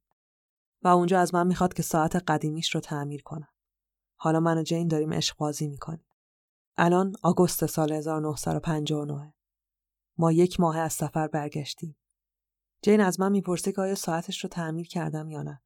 و 0.83 0.87
اونجا 0.87 1.19
از 1.19 1.33
من 1.33 1.47
می‌خواد 1.47 1.73
که 1.73 1.83
ساعت 1.83 2.15
قدیمیش 2.15 2.75
رو 2.75 2.81
تعمیر 2.81 3.23
کنم. 3.23 3.47
حالا 4.15 4.39
من 4.39 4.57
و 4.57 4.63
جین 4.63 4.87
داریم 4.87 5.13
عشق 5.13 5.37
بازی 5.37 5.67
می‌کنیم. 5.67 6.05
الان 6.77 7.15
آگوست 7.23 7.65
سال 7.65 7.91
1959 7.91 9.33
ما 10.17 10.31
یک 10.31 10.59
ماه 10.59 10.77
از 10.77 10.93
سفر 10.93 11.27
برگشتیم. 11.27 11.97
جین 12.81 13.01
از 13.01 13.19
من 13.19 13.31
می‌پرسه 13.31 13.71
که 13.71 13.81
آیا 13.81 13.95
ساعتش 13.95 14.43
رو 14.43 14.49
تعمیر 14.49 14.87
کردم 14.87 15.29
یا 15.29 15.43
نه. 15.43 15.61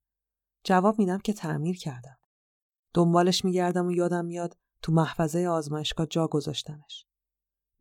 جواب 0.64 1.00
میدم 1.00 1.18
که 1.18 1.34
تعمیر 1.34 1.78
کردم. 1.78 2.18
دنبالش 2.94 3.46
میگردم 3.46 3.88
و 3.88 3.92
یادم 3.92 4.26
میاد 4.26 4.58
تو 4.82 4.92
محفظه 4.92 5.48
آزمایشگاه 5.48 6.06
جا 6.06 6.28
گذاشتمش. 6.28 7.06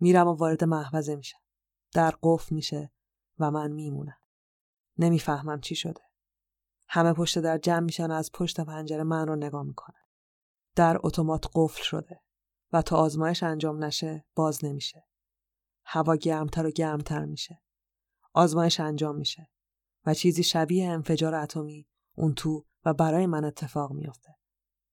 میرم 0.01 0.29
و 0.29 0.33
وارد 0.33 0.65
محفظه 0.65 1.17
میشم. 1.17 1.39
در 1.93 2.15
قفل 2.23 2.55
میشه 2.55 2.93
و 3.39 3.51
من 3.51 3.73
میمونم. 3.73 4.19
نمی‌فهمم 4.99 5.61
چی 5.61 5.75
شده. 5.75 6.06
همه 6.89 7.13
پشت 7.13 7.39
در 7.39 7.59
جمع 7.59 7.81
میشن 7.81 8.11
و 8.11 8.15
از 8.15 8.31
پشت 8.33 8.61
پنجره 8.61 9.03
من 9.03 9.29
رو 9.29 9.37
نگاه 9.37 9.63
می‌کنن. 9.63 10.01
در 10.75 10.99
اتومات 11.03 11.47
قفل 11.55 11.83
شده 11.83 12.21
و 12.73 12.83
تا 12.83 12.97
آزمایش 12.97 13.43
انجام 13.43 13.85
نشه 13.85 14.25
باز 14.35 14.65
نمیشه. 14.65 15.07
هوا 15.85 16.17
گرمتر 16.17 16.67
و 16.67 16.71
گرمتر 16.71 17.25
میشه. 17.25 17.63
آزمایش 18.33 18.81
انجام 18.81 19.17
میشه 19.17 19.49
و 20.07 20.15
چیزی 20.15 20.43
شبیه 20.43 20.89
انفجار 20.89 21.35
اتمی 21.35 21.89
اون 22.15 22.35
تو 22.35 22.65
و 22.85 22.95
برای 22.95 23.27
من 23.27 23.45
اتفاق 23.45 23.93
میافته. 23.93 24.37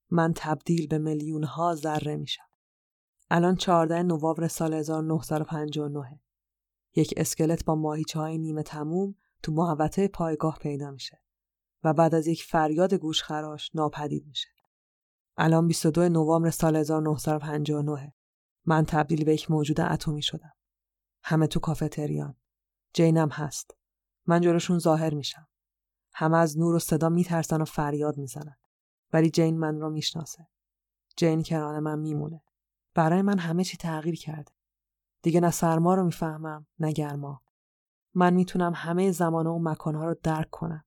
من 0.09 0.33
تبدیل 0.35 0.87
به 0.87 0.97
میلیون 0.97 1.43
ها 1.43 1.75
ذره 1.75 2.15
میشم. 2.15 2.47
الان 3.29 3.55
14 3.55 4.03
نوامبر 4.03 4.47
سال 4.47 4.73
1959 4.73 6.19
یک 6.95 7.13
اسکلت 7.17 7.65
با 7.65 7.75
ماهیچه 7.75 8.19
های 8.19 8.37
نیمه 8.37 8.63
تموم 8.63 9.15
تو 9.43 9.51
محوطه 9.51 10.07
پایگاه 10.07 10.57
پیدا 10.61 10.91
میشه 10.91 11.22
و 11.83 11.93
بعد 11.93 12.15
از 12.15 12.27
یک 12.27 12.43
فریاد 12.43 12.93
گوشخراش 12.93 13.71
ناپدید 13.75 14.27
میشه. 14.27 14.49
الان 15.37 15.67
22 15.67 16.09
نوامبر 16.09 16.49
سال 16.49 16.75
1959 16.75 18.13
من 18.65 18.85
تبدیل 18.85 19.23
به 19.25 19.33
یک 19.33 19.51
موجود 19.51 19.81
اتمی 19.81 20.21
شدم. 20.21 20.53
همه 21.23 21.47
تو 21.47 21.59
کافتریان. 21.59 22.35
جینم 22.93 23.29
هست. 23.29 23.77
من 24.25 24.41
جلوشون 24.41 24.79
ظاهر 24.79 25.13
میشم. 25.13 25.47
همه 26.13 26.37
از 26.37 26.59
نور 26.59 26.75
و 26.75 26.79
صدا 26.79 27.09
میترسن 27.09 27.61
و 27.61 27.65
فریاد 27.65 28.17
می‌زنن. 28.17 28.55
ولی 29.13 29.29
جین 29.29 29.59
من 29.59 29.79
رو 29.79 29.89
می‌شناسه. 29.89 30.47
جین 31.17 31.43
کنار 31.43 31.79
من 31.79 31.99
میمونه. 31.99 32.43
برای 32.93 33.21
من 33.21 33.39
همه 33.39 33.63
چی 33.63 33.77
تغییر 33.77 34.15
کرده. 34.15 34.51
دیگه 35.21 35.39
نه 35.39 35.51
سرما 35.51 35.95
رو 35.95 36.03
می‌فهمم 36.03 36.67
نه 36.79 36.91
گرما. 36.91 37.41
من 38.13 38.33
می‌تونم 38.33 38.73
همه 38.75 39.11
زمان 39.11 39.47
و 39.47 39.59
مکانها 39.59 40.05
رو 40.05 40.15
درک 40.23 40.49
کنم 40.49 40.85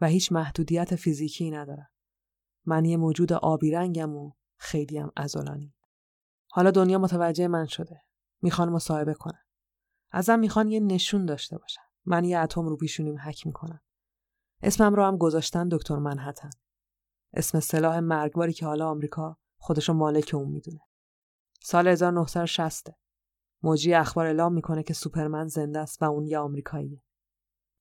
و 0.00 0.06
هیچ 0.06 0.32
محدودیت 0.32 0.96
فیزیکی 0.96 1.50
ندارم. 1.50 1.90
من 2.64 2.84
یه 2.84 2.96
موجود 2.96 3.32
آبی 3.32 3.70
رنگم 3.70 4.16
و 4.16 4.32
خیلیم 4.56 5.10
ازولانی. 5.16 5.74
حالا 6.50 6.70
دنیا 6.70 6.98
متوجه 6.98 7.48
من 7.48 7.66
شده. 7.66 8.02
می‌خوان 8.42 8.68
مصاحبه 8.68 9.14
کنن. 9.14 9.42
ازم 10.10 10.38
می‌خوان 10.38 10.68
یه 10.68 10.80
نشون 10.80 11.26
داشته 11.26 11.58
باشن. 11.58 11.82
من 12.04 12.24
یه 12.24 12.38
اتم 12.38 12.66
رو 12.66 12.76
پیشونیم 12.76 13.18
حک 13.18 13.46
می‌کنم. 13.46 13.80
اسمم 14.62 14.94
رو 14.94 15.04
هم 15.04 15.16
گذاشتن 15.16 15.68
دکتر 15.68 15.96
منحتن. 15.96 16.50
اسم 17.34 17.60
سلاح 17.60 18.00
مرگباری 18.00 18.52
که 18.52 18.66
حالا 18.66 18.88
آمریکا 18.88 19.38
خودشو 19.58 19.92
مالک 19.92 20.30
اون 20.34 20.48
می‌دونه. 20.48 20.80
سال 21.62 21.88
1960 21.88 22.88
موجی 23.62 23.94
اخبار 23.94 24.26
اعلام 24.26 24.52
می‌کنه 24.52 24.82
که 24.82 24.94
سوپرمن 24.94 25.46
زنده 25.46 25.78
است 25.78 26.02
و 26.02 26.04
اون 26.04 26.26
یه 26.26 26.38
آمریکاییه. 26.38 27.02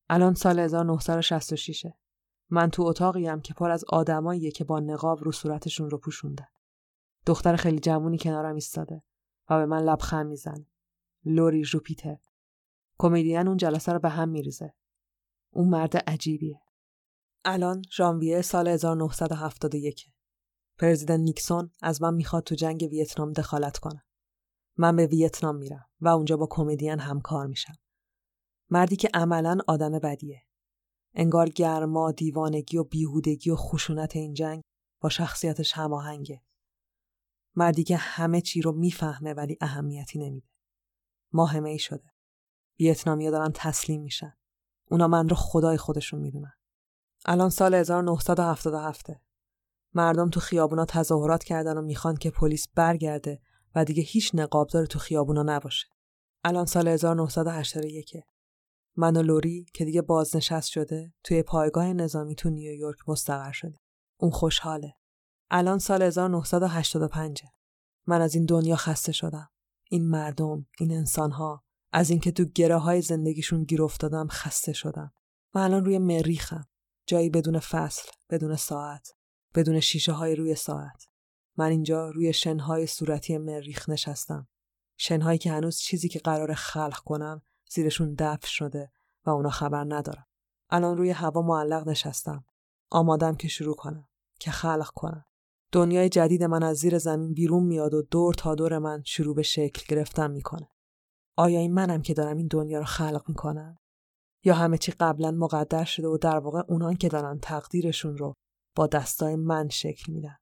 الان 0.09 0.33
سال 0.33 0.59
1966 0.59 1.85
من 2.49 2.69
تو 2.69 2.83
اتاقیم 2.83 3.41
که 3.41 3.53
پر 3.53 3.71
از 3.71 3.85
آدماییه 3.89 4.51
که 4.51 4.63
با 4.63 4.79
نقاب 4.79 5.23
رو 5.23 5.31
صورتشون 5.31 5.89
رو 5.89 5.97
پوشوندن. 5.97 6.47
دختر 7.25 7.55
خیلی 7.55 7.79
جوونی 7.79 8.17
کنارم 8.17 8.55
ایستاده 8.55 9.03
و 9.49 9.57
به 9.57 9.65
من 9.65 9.83
لبخند 9.83 10.27
می‌زنه. 10.27 10.67
لوری 11.25 11.63
جوپیتر. 11.63 12.17
کمدین 12.99 13.47
اون 13.47 13.57
جلسه 13.57 13.93
رو 13.93 13.99
به 13.99 14.09
هم 14.09 14.29
میریزه. 14.29 14.73
اون 15.53 15.69
مرد 15.69 15.97
عجیبیه. 15.97 16.61
الان 17.45 17.81
ژانویه 17.91 18.41
سال 18.41 18.67
1971 18.67 20.05
پرزیدنت 20.77 21.19
نیکسون 21.19 21.71
از 21.81 22.01
من 22.01 22.13
می‌خواد 22.13 22.43
تو 22.43 22.55
جنگ 22.55 22.87
ویتنام 22.91 23.33
دخالت 23.33 23.77
کنه. 23.77 24.03
من 24.77 24.95
به 24.95 25.07
ویتنام 25.07 25.55
میرم 25.55 25.85
و 26.01 26.07
اونجا 26.07 26.37
با 26.37 26.47
کمدین 26.49 26.99
همکار 26.99 27.47
میشم. 27.47 27.75
مردی 28.69 28.95
که 28.95 29.09
عملا 29.13 29.57
آدم 29.67 29.99
بدیه. 29.99 30.44
انگار 31.15 31.49
گرما، 31.49 32.11
دیوانگی 32.11 32.77
و 32.77 32.83
بیهودگی 32.83 33.49
و 33.49 33.55
خشونت 33.55 34.15
این 34.15 34.33
جنگ 34.33 34.61
با 35.01 35.09
شخصیتش 35.09 35.73
هماهنگه. 35.73 36.41
مردی 37.55 37.83
که 37.83 37.97
همه 37.97 38.41
چی 38.41 38.61
رو 38.61 38.71
می‌فهمه 38.71 39.33
ولی 39.33 39.57
اهمیتی 39.61 40.19
نمیده. 40.19 40.47
ماهمه 41.33 41.69
ای 41.69 41.79
شده. 41.79 42.11
ویتنامیا 42.79 43.31
دارن 43.31 43.51
تسلیم 43.53 44.01
میشن. 44.01 44.33
اونا 44.91 45.07
من 45.07 45.29
رو 45.29 45.35
خدای 45.35 45.77
خودشون 45.77 46.19
می‌دونن. 46.19 46.53
الان 47.25 47.49
سال 47.49 47.73
1977 47.73 49.05
مردم 49.93 50.29
تو 50.29 50.39
خیابونا 50.39 50.85
تظاهرات 50.85 51.43
کردن 51.43 51.77
و 51.77 51.81
می‌خوان 51.81 52.15
که 52.15 52.31
پلیس 52.31 52.67
برگرده 52.75 53.41
و 53.75 53.85
دیگه 53.85 54.03
هیچ 54.03 54.31
نقابدار 54.33 54.85
تو 54.85 54.99
خیابونا 54.99 55.43
نباشه. 55.43 55.87
الان 56.43 56.65
سال 56.65 56.87
1981 56.87 58.17
من 58.97 59.17
و 59.17 59.21
لوری 59.21 59.65
که 59.73 59.85
دیگه 59.85 60.01
بازنشست 60.01 60.69
شده 60.69 61.13
توی 61.23 61.43
پایگاه 61.43 61.93
نظامی 61.93 62.35
تو 62.35 62.49
نیویورک 62.49 62.97
مستقر 63.07 63.51
شده. 63.51 63.79
اون 64.19 64.31
خوشحاله. 64.31 64.95
الان 65.51 65.79
سال 65.79 66.01
1985 66.01 67.43
من 68.07 68.21
از 68.21 68.35
این 68.35 68.45
دنیا 68.45 68.75
خسته 68.75 69.11
شدم. 69.11 69.49
این 69.89 70.09
مردم، 70.09 70.65
این 70.79 70.91
انسانها 70.91 71.63
از 71.91 72.09
اینکه 72.09 72.31
تو 72.31 72.45
گره 72.45 72.77
های 72.77 73.01
زندگیشون 73.01 73.63
گیر 73.63 73.83
افتادم 73.83 74.27
خسته 74.27 74.73
شدم. 74.73 75.13
من 75.55 75.61
الان 75.61 75.85
روی 75.85 75.97
مریخم. 75.97 76.67
جایی 77.07 77.29
بدون 77.29 77.59
فصل، 77.59 78.11
بدون 78.29 78.55
ساعت، 78.55 79.15
بدون 79.55 79.79
شیشه 79.79 80.11
های 80.11 80.35
روی 80.35 80.55
ساعت. 80.55 81.07
من 81.57 81.69
اینجا 81.69 82.09
روی 82.09 82.33
شنهای 82.33 82.87
صورتی 82.87 83.37
مریخ 83.37 83.89
نشستم. 83.89 84.47
شنهایی 84.97 85.37
که 85.37 85.51
هنوز 85.51 85.77
چیزی 85.77 86.09
که 86.09 86.19
قرار 86.19 86.53
خلق 86.53 86.99
کنم 86.99 87.41
زیرشون 87.69 88.15
دفع 88.19 88.47
شده 88.47 88.91
و 89.25 89.29
اونا 89.29 89.49
خبر 89.49 89.85
ندارم. 89.87 90.25
الان 90.69 90.97
روی 90.97 91.09
هوا 91.09 91.41
معلق 91.41 91.87
نشستم. 91.87 92.45
آمادم 92.91 93.35
که 93.35 93.47
شروع 93.47 93.75
کنم. 93.75 94.07
که 94.39 94.51
خلق 94.51 94.89
کنم. 94.95 95.25
دنیای 95.71 96.09
جدید 96.09 96.43
من 96.43 96.63
از 96.63 96.77
زیر 96.77 96.97
زمین 96.97 97.33
بیرون 97.33 97.63
میاد 97.63 97.93
و 97.93 98.01
دور 98.01 98.33
تا 98.33 98.55
دور 98.55 98.77
من 98.77 99.03
شروع 99.05 99.35
به 99.35 99.43
شکل 99.43 99.95
گرفتن 99.95 100.31
می‌کنه. 100.31 100.69
آیا 101.37 101.59
این 101.59 101.73
منم 101.73 102.01
که 102.01 102.13
دارم 102.13 102.37
این 102.37 102.47
دنیا 102.47 102.79
رو 102.79 102.85
خلق 102.85 103.23
می‌کنم؟ 103.27 103.77
یا 104.43 104.53
همه 104.53 104.77
چی 104.77 104.91
قبلا 104.91 105.31
مقدر 105.31 105.83
شده 105.83 106.07
و 106.07 106.17
در 106.17 106.37
واقع 106.37 106.61
اونان 106.67 106.95
که 106.95 107.09
دارن 107.09 107.39
تقدیرشون 107.39 108.17
رو 108.17 108.33
با 108.75 108.87
دستای 108.87 109.35
من 109.35 109.69
شکل 109.69 110.13
میدن. 110.13 110.37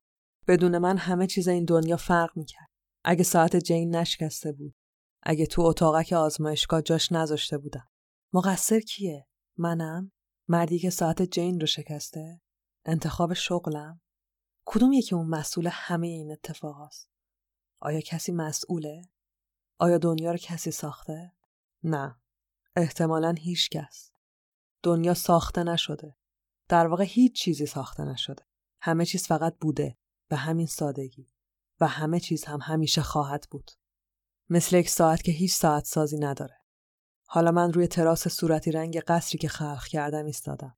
بدون 0.47 0.77
من 0.77 0.97
همه 0.97 1.27
چیز 1.27 1.47
این 1.47 1.65
دنیا 1.65 1.97
فرق 1.97 2.37
می‌کرد. 2.37 2.67
اگه 3.03 3.23
ساعت 3.23 3.55
جین 3.55 3.95
نشکسته 3.95 4.51
بود. 4.51 4.73
اگه 5.25 5.45
تو 5.45 5.61
اتاقک 5.61 6.13
آزمایشگاه 6.13 6.81
جاش 6.81 7.11
نذاشته 7.11 7.57
بودم. 7.57 7.89
مقصر 8.33 8.79
کیه؟ 8.79 9.27
منم؟ 9.57 10.11
مردی 10.47 10.79
که 10.79 10.89
ساعت 10.89 11.21
جین 11.21 11.59
رو 11.59 11.67
شکسته؟ 11.67 12.41
انتخاب 12.85 13.33
شغلم؟ 13.33 14.01
کدوم 14.65 14.93
یکی 14.93 15.15
اون 15.15 15.27
مسئول 15.27 15.69
همه 15.71 16.07
این 16.07 16.31
اتفاق 16.31 16.85
هست؟ 16.85 17.09
آیا 17.79 18.01
کسی 18.01 18.31
مسئوله؟ 18.31 19.01
آیا 19.79 19.97
دنیا 19.97 20.31
رو 20.31 20.37
کسی 20.37 20.71
ساخته؟ 20.71 21.31
نه. 21.83 22.21
احتمالا 22.75 23.35
هیچ 23.37 23.69
کس. 23.69 24.11
دنیا 24.83 25.13
ساخته 25.13 25.63
نشده. 25.63 26.17
در 26.69 26.87
واقع 26.87 27.03
هیچ 27.03 27.35
چیزی 27.35 27.65
ساخته 27.65 28.03
نشده. 28.03 28.47
همه 28.81 29.05
چیز 29.05 29.27
فقط 29.27 29.57
بوده 29.61 29.97
به 30.29 30.35
همین 30.35 30.67
سادگی 30.67 31.33
و 31.79 31.87
همه 31.87 32.19
چیز 32.19 32.45
هم 32.45 32.59
همیشه 32.61 33.01
خواهد 33.01 33.47
بود. 33.51 33.71
مثل 34.49 34.75
یک 34.75 34.89
ساعت 34.89 35.21
که 35.21 35.31
هیچ 35.31 35.53
ساعت 35.53 35.85
سازی 35.85 36.17
نداره. 36.17 36.57
حالا 37.25 37.51
من 37.51 37.73
روی 37.73 37.87
تراس 37.87 38.27
صورتی 38.27 38.71
رنگ 38.71 38.99
قصری 38.99 39.37
که 39.37 39.47
خلق 39.47 39.83
کردم 39.87 40.25
ایستادم. 40.25 40.77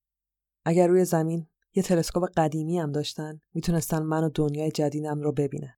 اگر 0.66 0.88
روی 0.88 1.06
زمین 1.06 1.48
یه 1.74 1.84
تلسکوپ 1.84 2.30
قدیمی 2.38 2.80
هم 2.80 2.92
داشتن 2.92 3.42
می‌تونستن 3.54 4.04
من 4.04 4.24
و 4.24 4.30
دنیای 4.30 4.72
جدیدم 4.72 5.22
رو 5.22 5.32
ببینن. 5.32 5.74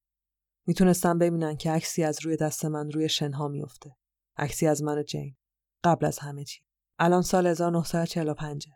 می‌تونستن 0.65 1.17
ببینن 1.17 1.57
که 1.57 1.71
عکسی 1.71 2.03
از 2.03 2.25
روی 2.25 2.37
دست 2.37 2.65
من 2.65 2.91
روی 2.91 3.09
شنها 3.09 3.47
میفته. 3.47 3.97
عکسی 4.37 4.67
از 4.67 4.83
من 4.83 4.97
و 4.97 5.03
جین. 5.03 5.35
قبل 5.83 6.05
از 6.05 6.19
همه 6.19 6.43
چی. 6.43 6.61
الان 6.99 7.21
سال 7.21 7.47
1945 7.47 8.67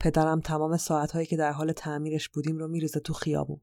پدرم 0.00 0.40
تمام 0.40 0.76
ساعتهایی 0.76 1.26
که 1.26 1.36
در 1.36 1.52
حال 1.52 1.72
تعمیرش 1.72 2.28
بودیم 2.28 2.58
رو 2.58 2.68
میریزه 2.68 3.00
تو 3.00 3.12
خیابون. 3.12 3.60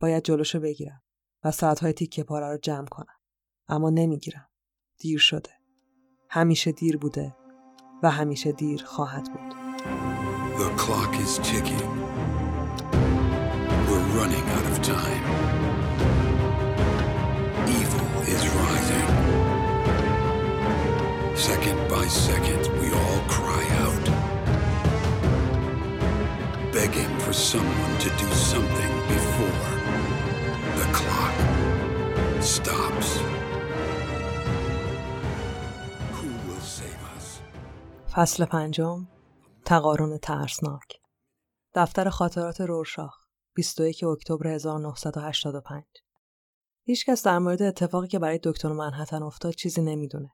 باید 0.00 0.24
جلوشو 0.24 0.60
بگیرم 0.60 1.02
و 1.44 1.50
ساعتهای 1.50 1.92
تیکه 1.92 2.24
پاره 2.24 2.48
رو 2.48 2.58
جمع 2.58 2.86
کنم. 2.86 3.19
اما 3.70 3.90
نمی‌گیرم. 3.90 4.48
دیر 4.98 5.18
شده. 5.18 5.50
همیشه 6.30 6.72
دیر 6.72 6.96
بوده 6.96 7.36
و 8.02 8.10
همیشه 8.10 8.52
دیر 8.52 8.84
خواهد 8.84 9.32
بود. 9.32 9.54
The 10.60 10.70
clock 10.82 11.14
is 11.24 11.38
ticking. 11.38 11.90
We're 13.88 14.08
running 14.18 14.46
out 14.56 14.66
of 14.72 14.78
time. 14.94 15.24
Evil 17.78 18.10
is 18.34 18.42
rising. 18.60 19.08
Second 21.48 21.80
by 21.94 22.06
second, 22.28 22.62
we 22.80 22.88
all 23.00 23.20
cry 23.36 23.64
out, 23.84 24.06
begging 26.74 27.12
for 27.24 27.34
someone 27.50 27.94
to 28.04 28.10
do 28.22 28.28
something 28.52 28.92
before 29.14 29.62
the 30.78 30.86
clock 30.98 31.34
stops. 32.52 33.10
فصل 38.12 38.44
پنجم 38.44 39.08
تقارن 39.64 40.18
ترسناک 40.18 41.00
دفتر 41.74 42.08
خاطرات 42.08 42.60
رورشاخ 42.60 43.26
21 43.54 44.04
اکتبر 44.04 44.46
1985 44.46 45.84
هیچکس 46.82 47.22
در 47.22 47.38
مورد 47.38 47.62
اتفاقی 47.62 48.08
که 48.08 48.18
برای 48.18 48.40
دکتر 48.42 48.68
منحتن 48.72 49.22
افتاد 49.22 49.54
چیزی 49.54 49.82
نمی‌دونه. 49.82 50.32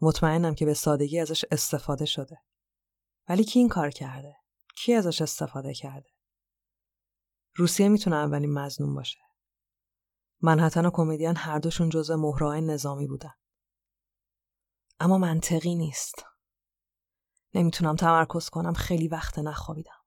مطمئنم 0.00 0.54
که 0.54 0.66
به 0.66 0.74
سادگی 0.74 1.20
ازش 1.20 1.44
استفاده 1.50 2.04
شده. 2.04 2.42
ولی 3.28 3.44
کی 3.44 3.58
این 3.58 3.68
کار 3.68 3.90
کرده؟ 3.90 4.36
کی 4.76 4.94
ازش 4.94 5.22
استفاده 5.22 5.74
کرده؟ 5.74 6.10
روسیه 7.56 7.88
می‌تونه 7.88 8.16
اولین 8.16 8.52
مزنون 8.52 8.94
باشه. 8.94 9.18
منحتن 10.42 10.86
و 10.86 10.90
کمدین 10.92 11.36
هر 11.36 11.58
دوشون 11.58 11.88
جزء 11.88 12.16
مهرهای 12.16 12.60
نظامی 12.60 13.06
بودن. 13.06 13.34
اما 15.00 15.18
منطقی 15.18 15.74
نیست. 15.74 16.35
نمی‌تونم 17.54 17.96
تمرکز 17.96 18.48
کنم 18.48 18.72
خیلی 18.72 19.08
وقت 19.08 19.38
نخوابیدم. 19.38 20.02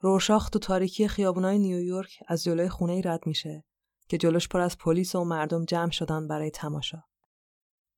روشاخ 0.00 0.50
تو 0.50 0.58
تاریکی 0.58 1.08
خیابونای 1.08 1.58
نیویورک 1.58 2.22
از 2.26 2.44
جلوی 2.44 2.68
خونه 2.68 2.92
ای 2.92 3.02
رد 3.02 3.26
میشه 3.26 3.64
که 4.08 4.18
جلوش 4.18 4.48
پر 4.48 4.60
از 4.60 4.78
پلیس 4.78 5.14
و 5.14 5.24
مردم 5.24 5.64
جمع 5.64 5.90
شدن 5.90 6.28
برای 6.28 6.50
تماشا. 6.50 7.02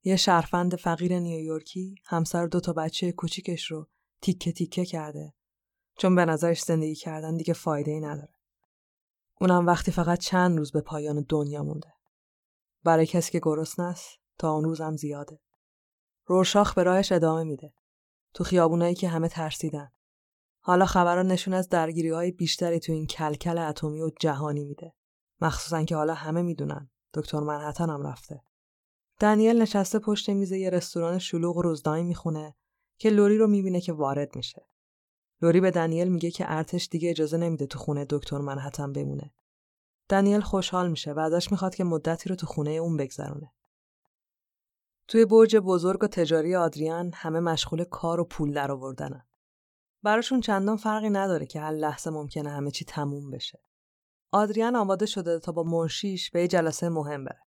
یه 0.05 0.16
شرفند 0.16 0.77
فقیر 0.77 1.18
نیویورکی 1.18 1.95
همسر 2.05 2.47
دو 2.47 2.61
تا 2.61 2.72
بچه 2.72 3.12
کوچیکش 3.12 3.70
رو 3.70 3.89
تیکه 4.20 4.53
تیکه 4.53 4.85
کرده 4.85 5.35
چون 5.99 6.14
به 6.14 6.24
نظرش 6.24 6.62
زندگی 6.62 6.95
کردن 6.95 7.37
دیگه 7.37 7.55
فایده 7.55 7.91
ای 7.91 8.01
نداره. 8.01 8.35
اونم 9.41 9.66
وقتی 9.66 9.91
فقط 9.91 10.18
چند 10.18 10.59
روز 10.59 10.72
به 10.72 10.81
پایان 10.81 11.27
دنیا 11.29 11.62
مونده. 11.62 11.93
برای 12.85 13.07
کسی 13.07 13.33
که 13.33 13.41
گرسنه 13.43 13.87
است 13.87 14.18
تا 14.39 14.51
اون 14.53 14.64
روزم 14.64 14.97
زیاده. 14.97 15.41
رورشاخ 16.27 16.74
به 16.74 16.83
راهش 16.83 17.12
ادامه 17.12 17.45
میده. 17.45 17.72
تو 18.35 18.45
خیابونایی 18.45 18.95
که 18.95 19.09
همه 19.09 19.29
ترسیدن. 19.29 19.91
حالا 20.61 20.87
خبرها 20.87 21.22
نشون 21.22 21.55
از 21.55 21.68
درگیری 21.68 22.11
های 22.11 22.31
بیشتری 22.31 22.81
تو 22.81 22.93
این 22.93 23.07
کلکل 23.07 23.59
اتمی 23.59 24.03
و 24.03 24.11
جهانی 24.20 24.64
میده. 24.64 24.95
مخصوصا 25.41 25.85
که 25.85 25.97
حالا 25.97 26.14
همه 26.14 26.43
می‌دونن 26.43 26.91
دکتر 27.14 27.41
منحتن 27.41 27.91
هم 27.91 28.07
رفته. 28.07 28.43
دنیل 29.20 29.62
نشسته 29.62 29.99
پشت 29.99 30.31
میز 30.31 30.53
یه 30.53 30.70
رستوران 30.70 31.18
شلوغ 31.18 31.57
و 31.57 32.03
می‌خونه 32.03 32.55
که 32.99 33.11
لوری 33.11 33.39
رو 33.39 33.47
می‌بینه 33.47 33.81
که 33.81 33.93
وارد 33.93 34.37
میشه. 34.37 34.66
لوری 35.43 35.61
به 35.61 35.70
دنیل 35.70 36.09
میگه 36.09 36.31
که 36.31 36.45
ارتش 36.49 36.89
دیگه 36.89 37.11
اجازه 37.11 37.37
نمیده 37.37 37.66
تو 37.66 37.79
خونه 37.79 38.07
دکتر 38.11 38.39
منحتن 38.39 38.93
بمونه. 38.93 39.33
دنیل 40.09 40.41
خوشحال 40.41 40.91
میشه 40.91 41.12
و 41.12 41.18
ازش 41.18 41.53
می‌خواد 41.53 41.74
که 41.74 41.85
مدتی 41.85 42.29
رو 42.29 42.37
تو 42.37 42.47
خونه 42.47 42.70
اون 42.70 42.97
بگذرونه. 42.97 43.53
توی 45.09 45.24
برج 45.24 45.57
بزرگ 45.57 46.04
و 46.04 46.07
تجاری 46.07 46.57
آدریان 46.57 47.11
همه 47.14 47.40
مشغول 47.40 47.84
کار 47.84 48.20
و 48.20 48.24
پول 48.24 48.52
درآوردنن. 48.52 49.26
براشون 50.02 50.40
چندان 50.40 50.76
فرقی 50.76 51.11
نداره 51.11 51.46
که 51.46 51.61
هر 51.61 51.72
لحظه 51.72 52.11
ممکنه 52.11 52.50
همه 52.50 52.70
چی 52.70 52.84
تموم 52.84 53.30
بشه. 53.30 53.61
آدریان 54.32 54.76
آماده 54.76 55.07
شده 55.07 55.38
تا 55.38 55.52
با 55.52 55.62
منشیش 55.62 56.30
به 56.30 56.40
یه 56.40 56.48
جلسه 56.48 56.88
مهم 56.88 57.24
بره. 57.24 57.40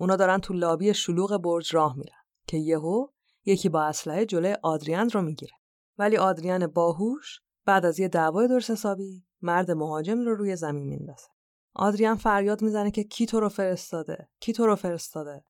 اونا 0.00 0.16
دارن 0.16 0.38
تو 0.38 0.54
لابی 0.54 0.94
شلوغ 0.94 1.36
برج 1.36 1.74
راه 1.74 1.96
میرن 1.96 2.22
که 2.46 2.56
یهو 2.56 3.06
یکی 3.44 3.68
با 3.68 3.82
اسلحه 3.82 4.26
جلوی 4.26 4.56
آدریان 4.62 5.10
رو 5.10 5.22
می‌گیره. 5.22 5.52
ولی 5.98 6.16
آدریان 6.16 6.66
باهوش 6.66 7.40
بعد 7.64 7.86
از 7.86 8.00
یه 8.00 8.08
دعوای 8.08 8.48
درست 8.48 8.70
حسابی 8.70 9.24
مرد 9.42 9.70
مهاجم 9.70 10.18
رو 10.20 10.34
روی 10.34 10.56
زمین 10.56 10.88
میندازه. 10.88 11.26
آدریان 11.74 12.16
فریاد 12.16 12.62
می‌زنه 12.62 12.90
که 12.90 13.04
کی 13.04 13.26
تو 13.26 13.40
رو 13.40 13.48
فرستاده؟ 13.48 14.28
کی 14.40 14.52
تو 14.52 14.66
رو 14.66 14.76
فرستاده؟ 14.76 15.44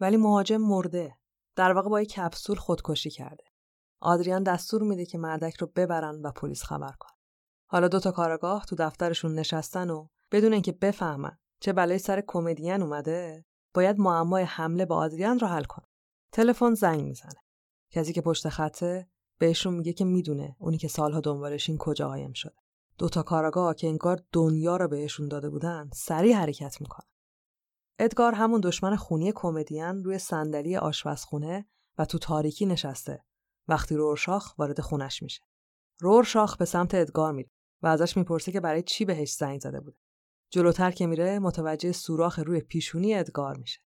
ولی 0.00 0.16
مهاجم 0.16 0.56
مرده. 0.56 1.16
در 1.56 1.72
واقع 1.72 1.88
با 1.88 2.00
یک 2.00 2.12
کپسول 2.12 2.56
خودکشی 2.56 3.10
کرده. 3.10 3.44
آدریان 4.00 4.42
دستور 4.42 4.82
میده 4.82 5.06
که 5.06 5.18
مردک 5.18 5.56
رو 5.56 5.66
ببرن 5.76 6.22
و 6.22 6.32
پلیس 6.32 6.62
خبر 6.62 6.92
کن. 7.00 7.10
حالا 7.66 7.88
دو 7.88 8.00
تا 8.00 8.12
کارگاه 8.12 8.64
تو 8.64 8.76
دفترشون 8.76 9.34
نشستن 9.34 9.90
و 9.90 10.08
بدون 10.32 10.52
اینکه 10.52 10.72
بفهمن 10.72 11.38
چه 11.60 11.72
بلایی 11.72 11.98
سر 11.98 12.22
کمدین 12.26 12.82
اومده، 12.82 13.44
باید 13.74 13.98
معمای 13.98 14.42
حمله 14.42 14.86
به 14.86 14.94
آدریان 14.94 15.38
رو 15.38 15.46
حل 15.46 15.64
کن. 15.64 15.82
تلفن 16.32 16.74
زنگ 16.74 17.00
می‌زنه. 17.00 17.40
کسی 17.90 18.12
که 18.12 18.20
پشت 18.20 18.48
خطه 18.48 19.08
بهشون 19.38 19.74
میگه 19.74 19.92
که 19.92 20.04
می‌دونه 20.04 20.56
اونی 20.58 20.78
که 20.78 20.88
سالها 20.88 21.20
دنبالشین 21.20 21.78
کجا 21.78 22.08
قایم 22.08 22.32
شده. 22.32 22.56
دو 22.98 23.08
تا 23.08 23.22
کارگاه 23.22 23.74
که 23.74 23.86
انگار 23.86 24.20
دنیا 24.32 24.76
رو 24.76 24.88
بهشون 24.88 25.28
داده 25.28 25.50
بودن 25.50 25.90
سریع 25.94 26.36
حرکت 26.36 26.80
می‌کنن. 26.80 27.09
ادگار 28.02 28.34
همون 28.34 28.60
دشمن 28.60 28.96
خونی 28.96 29.32
کمدین 29.34 30.04
روی 30.04 30.18
صندلی 30.18 30.76
آشپزخونه 30.76 31.66
و 31.98 32.04
تو 32.04 32.18
تاریکی 32.18 32.66
نشسته 32.66 33.24
وقتی 33.68 33.94
رورشاخ 33.94 34.58
وارد 34.58 34.80
خونش 34.80 35.22
میشه. 35.22 35.42
رورشاخ 35.98 36.56
به 36.56 36.64
سمت 36.64 36.94
ادگار 36.94 37.32
میره 37.32 37.50
و 37.82 37.86
ازش 37.86 38.16
می‌پرسه 38.16 38.52
که 38.52 38.60
برای 38.60 38.82
چی 38.82 39.04
بهش 39.04 39.32
زنگ 39.32 39.60
زده 39.60 39.80
بوده. 39.80 39.96
جلوتر 40.50 40.90
که 40.90 41.06
میره 41.06 41.38
متوجه 41.38 41.92
سوراخ 41.92 42.38
روی 42.38 42.60
پیشونی 42.60 43.14
ادگار 43.14 43.56
میشه. 43.56 43.80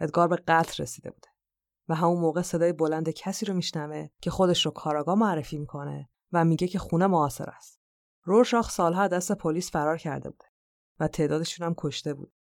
ادگار 0.00 0.28
به 0.28 0.36
قتل 0.36 0.82
رسیده 0.82 1.10
بوده 1.10 1.28
و 1.88 1.94
همون 1.94 2.20
موقع 2.20 2.42
صدای 2.42 2.72
بلند 2.72 3.10
کسی 3.10 3.46
رو 3.46 3.54
میشنوه 3.54 4.08
که 4.20 4.30
خودش 4.30 4.66
رو 4.66 4.72
کاراگاه 4.72 5.14
معرفی 5.14 5.58
می‌کنه 5.58 6.08
و 6.32 6.44
میگه 6.44 6.68
که 6.68 6.78
خونه 6.78 7.06
معاصر 7.06 7.50
است. 7.50 7.80
رورشاخ 8.22 8.70
سالها 8.70 9.08
دست 9.08 9.32
پلیس 9.32 9.70
فرار 9.70 9.98
کرده 9.98 10.30
بوده 10.30 10.44
و 11.00 11.08
تعدادشون 11.08 11.66
هم 11.66 11.74
کشته 11.78 12.14
بود. 12.14 12.33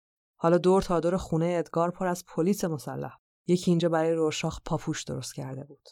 حالا 0.43 0.57
دور 0.57 0.81
تا 0.81 0.99
دور 0.99 1.17
خونه 1.17 1.55
ادگار 1.59 1.91
پر 1.91 2.07
از 2.07 2.25
پلیس 2.25 2.65
مسلح. 2.65 3.17
یکی 3.47 3.71
اینجا 3.71 3.89
برای 3.89 4.13
رورشاخ 4.13 4.59
پاپوش 4.65 5.03
درست 5.03 5.35
کرده 5.35 5.63
بود. 5.63 5.89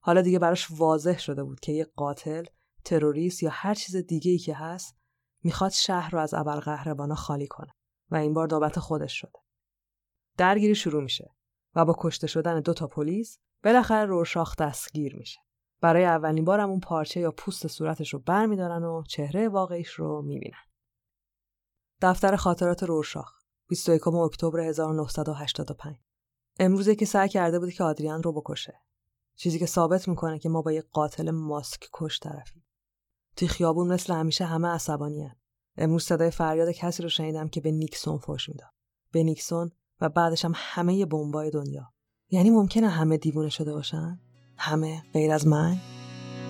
حالا 0.00 0.22
دیگه 0.22 0.38
براش 0.38 0.68
واضح 0.70 1.18
شده 1.18 1.44
بود 1.44 1.60
که 1.60 1.72
یه 1.72 1.84
قاتل، 1.96 2.44
تروریست 2.84 3.42
یا 3.42 3.50
هر 3.52 3.74
چیز 3.74 3.96
دیگه 3.96 4.30
ای 4.30 4.38
که 4.38 4.54
هست 4.54 4.96
می‌خواد 5.42 5.70
شهر 5.70 6.10
رو 6.10 6.18
از 6.18 6.34
ابرقهربانا 6.34 7.14
خالی 7.14 7.46
کنه 7.46 7.74
و 8.10 8.16
این 8.16 8.34
بار 8.34 8.48
نوبت 8.52 8.78
خودش 8.78 9.12
شده. 9.20 9.38
درگیری 10.38 10.74
شروع 10.74 11.02
میشه 11.02 11.34
و 11.74 11.84
با 11.84 11.94
کشته 11.98 12.26
شدن 12.26 12.60
دو 12.60 12.74
تا 12.74 12.86
پلیس 12.86 13.38
بالاخره 13.64 14.04
رورشاخ 14.04 14.56
دستگیر 14.56 15.16
میشه. 15.16 15.40
برای 15.80 16.04
اولین 16.04 16.44
بار 16.44 16.60
اون 16.60 16.80
پارچه 16.80 17.20
یا 17.20 17.30
پوست 17.30 17.66
صورتش 17.66 18.14
رو 18.14 18.18
برمیدارن 18.18 18.84
و 18.84 19.02
چهره 19.08 19.48
واقعیش 19.48 19.90
رو 19.90 20.22
می‌بینن. 20.22 20.64
دفتر 22.02 22.36
خاطرات 22.36 22.82
رورشاخ 22.82 23.41
21 23.72 24.08
اکتبر 24.08 24.60
1985 24.60 25.96
امروزه 26.60 26.94
که 26.94 27.04
سعی 27.04 27.28
کرده 27.28 27.58
بود 27.58 27.72
که 27.72 27.84
آدریان 27.84 28.22
رو 28.22 28.32
بکشه. 28.32 28.74
چیزی 29.36 29.58
که 29.58 29.66
ثابت 29.66 30.08
می‌کنه 30.08 30.38
که 30.38 30.48
ما 30.48 30.62
با 30.62 30.72
یک 30.72 30.84
قاتل 30.92 31.30
ماسک 31.30 31.88
کش 31.92 32.20
طرفیم. 32.20 32.64
توی 33.36 33.48
خیابون 33.48 33.88
مثل 33.92 34.12
همیشه 34.12 34.44
همه 34.44 34.68
عصبانی 34.68 35.22
هن. 35.22 35.36
امروز 35.76 36.04
صدای 36.04 36.30
فریاد 36.30 36.70
کسی 36.70 37.02
رو 37.02 37.08
شنیدم 37.08 37.48
که 37.48 37.60
به 37.60 37.70
نیکسون 37.70 38.18
فوش 38.18 38.48
می‌داد. 38.48 38.70
به 39.12 39.22
نیکسون 39.22 39.70
و 40.00 40.08
بعدش 40.08 40.44
هم 40.44 40.52
همه 40.56 41.06
بمبای 41.06 41.50
دنیا. 41.50 41.92
یعنی 42.30 42.50
ممکنه 42.50 42.88
همه 42.88 43.16
دیوونه 43.16 43.48
شده 43.48 43.72
باشن؟ 43.72 44.20
همه 44.58 45.02
غیر 45.12 45.32
از 45.32 45.46
من؟ 45.46 45.76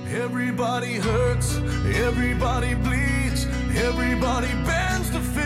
Everybody 0.04 0.94
hurts, 1.08 1.48
everybody 2.08 2.72
bleeds, 2.84 3.40
everybody 3.88 4.52
bends 4.68 5.08
need. 5.36 5.41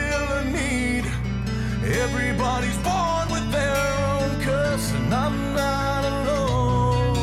Everybody's 1.88 2.76
born 2.78 3.30
with 3.30 3.50
their 3.52 3.76
own 4.10 4.40
curse, 4.42 4.92
and 4.92 5.14
I'm 5.14 5.54
not 5.54 6.04
alone. 6.04 7.16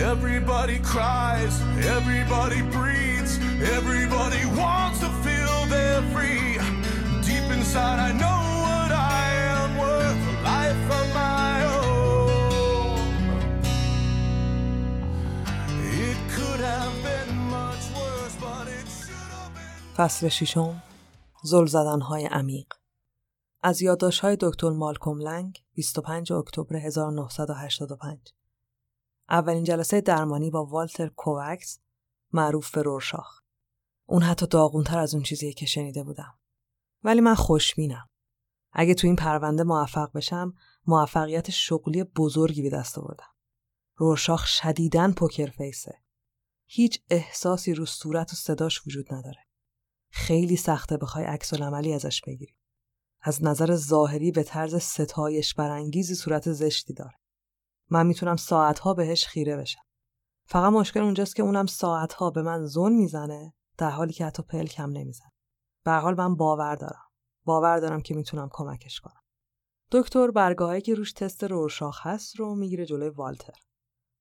Everybody 0.00 0.80
cries, 0.80 1.60
everybody 1.84 2.62
breathes, 2.62 3.38
everybody 3.62 4.44
wants 4.58 4.98
to 5.00 5.08
feel 5.22 5.66
they're 5.66 6.02
free. 6.12 6.58
Deep 7.22 7.50
inside, 7.56 8.00
I 8.00 8.12
know 8.12 8.38
what 8.66 8.90
I 8.90 9.30
am 9.54 9.78
worth, 9.78 10.18
a 10.28 10.42
life 10.42 10.90
of 11.00 11.06
my 11.14 11.64
own. 11.78 12.98
It 16.02 16.16
could 16.34 16.60
have 16.60 16.94
been 17.04 17.36
much 17.48 17.90
worse, 17.94 18.36
but 18.40 18.66
it 18.66 18.86
should 18.88 19.30
have 19.38 19.54
been. 19.54 19.94
زل 21.46 21.66
زدنهای 21.66 22.26
عمیق. 22.26 22.66
از 23.62 23.82
یادداشت‌های 23.82 24.36
دکتر 24.40 24.70
مالکوم 24.70 25.20
لنگ 25.20 25.64
25 25.74 26.32
اکتبر 26.32 26.76
1985 26.76 28.34
اولین 29.28 29.64
جلسه 29.64 30.00
درمانی 30.00 30.50
با 30.50 30.64
والتر 30.64 31.08
کووکس 31.08 31.78
معروف 32.32 32.70
به 32.70 32.82
رورشاخ 32.82 33.40
اون 34.06 34.22
حتی 34.22 34.46
داغونتر 34.46 34.98
از 34.98 35.14
اون 35.14 35.22
چیزیه 35.22 35.52
که 35.52 35.66
شنیده 35.66 36.02
بودم. 36.02 36.38
ولی 37.04 37.20
من 37.20 37.34
خوشبینم. 37.34 38.08
اگه 38.72 38.94
تو 38.94 39.06
این 39.06 39.16
پرونده 39.16 39.62
موفق 39.62 40.12
بشم 40.12 40.54
موفقیت 40.86 41.50
شغلی 41.50 42.04
بزرگی 42.04 42.62
به 42.62 42.70
دست 42.70 42.98
آوردم. 42.98 43.34
رورشاخ 43.96 44.46
شدیداً 44.46 45.12
پوکر 45.16 45.46
فیسه. 45.46 46.02
هیچ 46.66 47.02
احساسی 47.10 47.74
رو 47.74 47.86
صورت 47.86 48.32
و 48.32 48.36
صداش 48.36 48.86
وجود 48.86 49.14
نداره. 49.14 49.45
خیلی 50.10 50.56
سخته 50.56 50.96
بخوای 50.96 51.24
عکس 51.24 51.54
عملی 51.54 51.92
ازش 51.92 52.22
بگیری. 52.26 52.56
از 53.20 53.44
نظر 53.44 53.74
ظاهری 53.74 54.32
به 54.32 54.42
طرز 54.42 54.82
ستایش 54.82 55.54
برانگیزی 55.54 56.14
صورت 56.14 56.52
زشتی 56.52 56.94
داره. 56.94 57.14
من 57.90 58.06
می‌تونم 58.06 58.36
ساعتها 58.36 58.94
بهش 58.94 59.26
خیره 59.26 59.56
بشم. 59.56 59.82
فقط 60.44 60.72
مشکل 60.72 61.00
اونجاست 61.00 61.36
که 61.36 61.42
اونم 61.42 61.66
ساعتها 61.66 62.30
به 62.30 62.42
من 62.42 62.66
زون 62.66 62.92
می‌زنه 62.92 63.54
در 63.78 63.90
حالی 63.90 64.12
که 64.12 64.26
حتی 64.26 64.42
پل 64.42 64.66
کم 64.66 64.90
نمی‌زنه. 64.90 65.32
به 65.84 65.92
حال 65.92 66.14
من 66.14 66.36
باور 66.36 66.74
دارم. 66.74 67.04
باور 67.44 67.78
دارم 67.78 68.00
که 68.00 68.14
می‌تونم 68.14 68.48
کمکش 68.52 69.00
کنم. 69.00 69.22
دکتر 69.92 70.30
برگاهی 70.30 70.80
که 70.80 70.94
روش 70.94 71.12
تست 71.12 71.44
رورشاخ 71.44 72.06
هست 72.06 72.36
رو 72.36 72.54
می‌گیره 72.54 72.86
جلوی 72.86 73.08
والتر. 73.08 73.60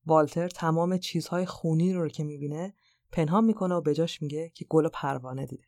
والتر 0.06 0.48
تمام 0.48 0.98
چیزهای 0.98 1.46
خونی 1.46 1.94
رو 1.94 2.10
که 2.10 2.24
می‌بینه 2.24 2.74
پنهان 3.12 3.46
می‌کنه 3.46 3.76
و 3.76 3.82
بجاش 3.82 4.22
میگه 4.22 4.50
که 4.50 4.66
گل 4.70 4.88
پروانه 4.88 5.46
دیده. 5.46 5.64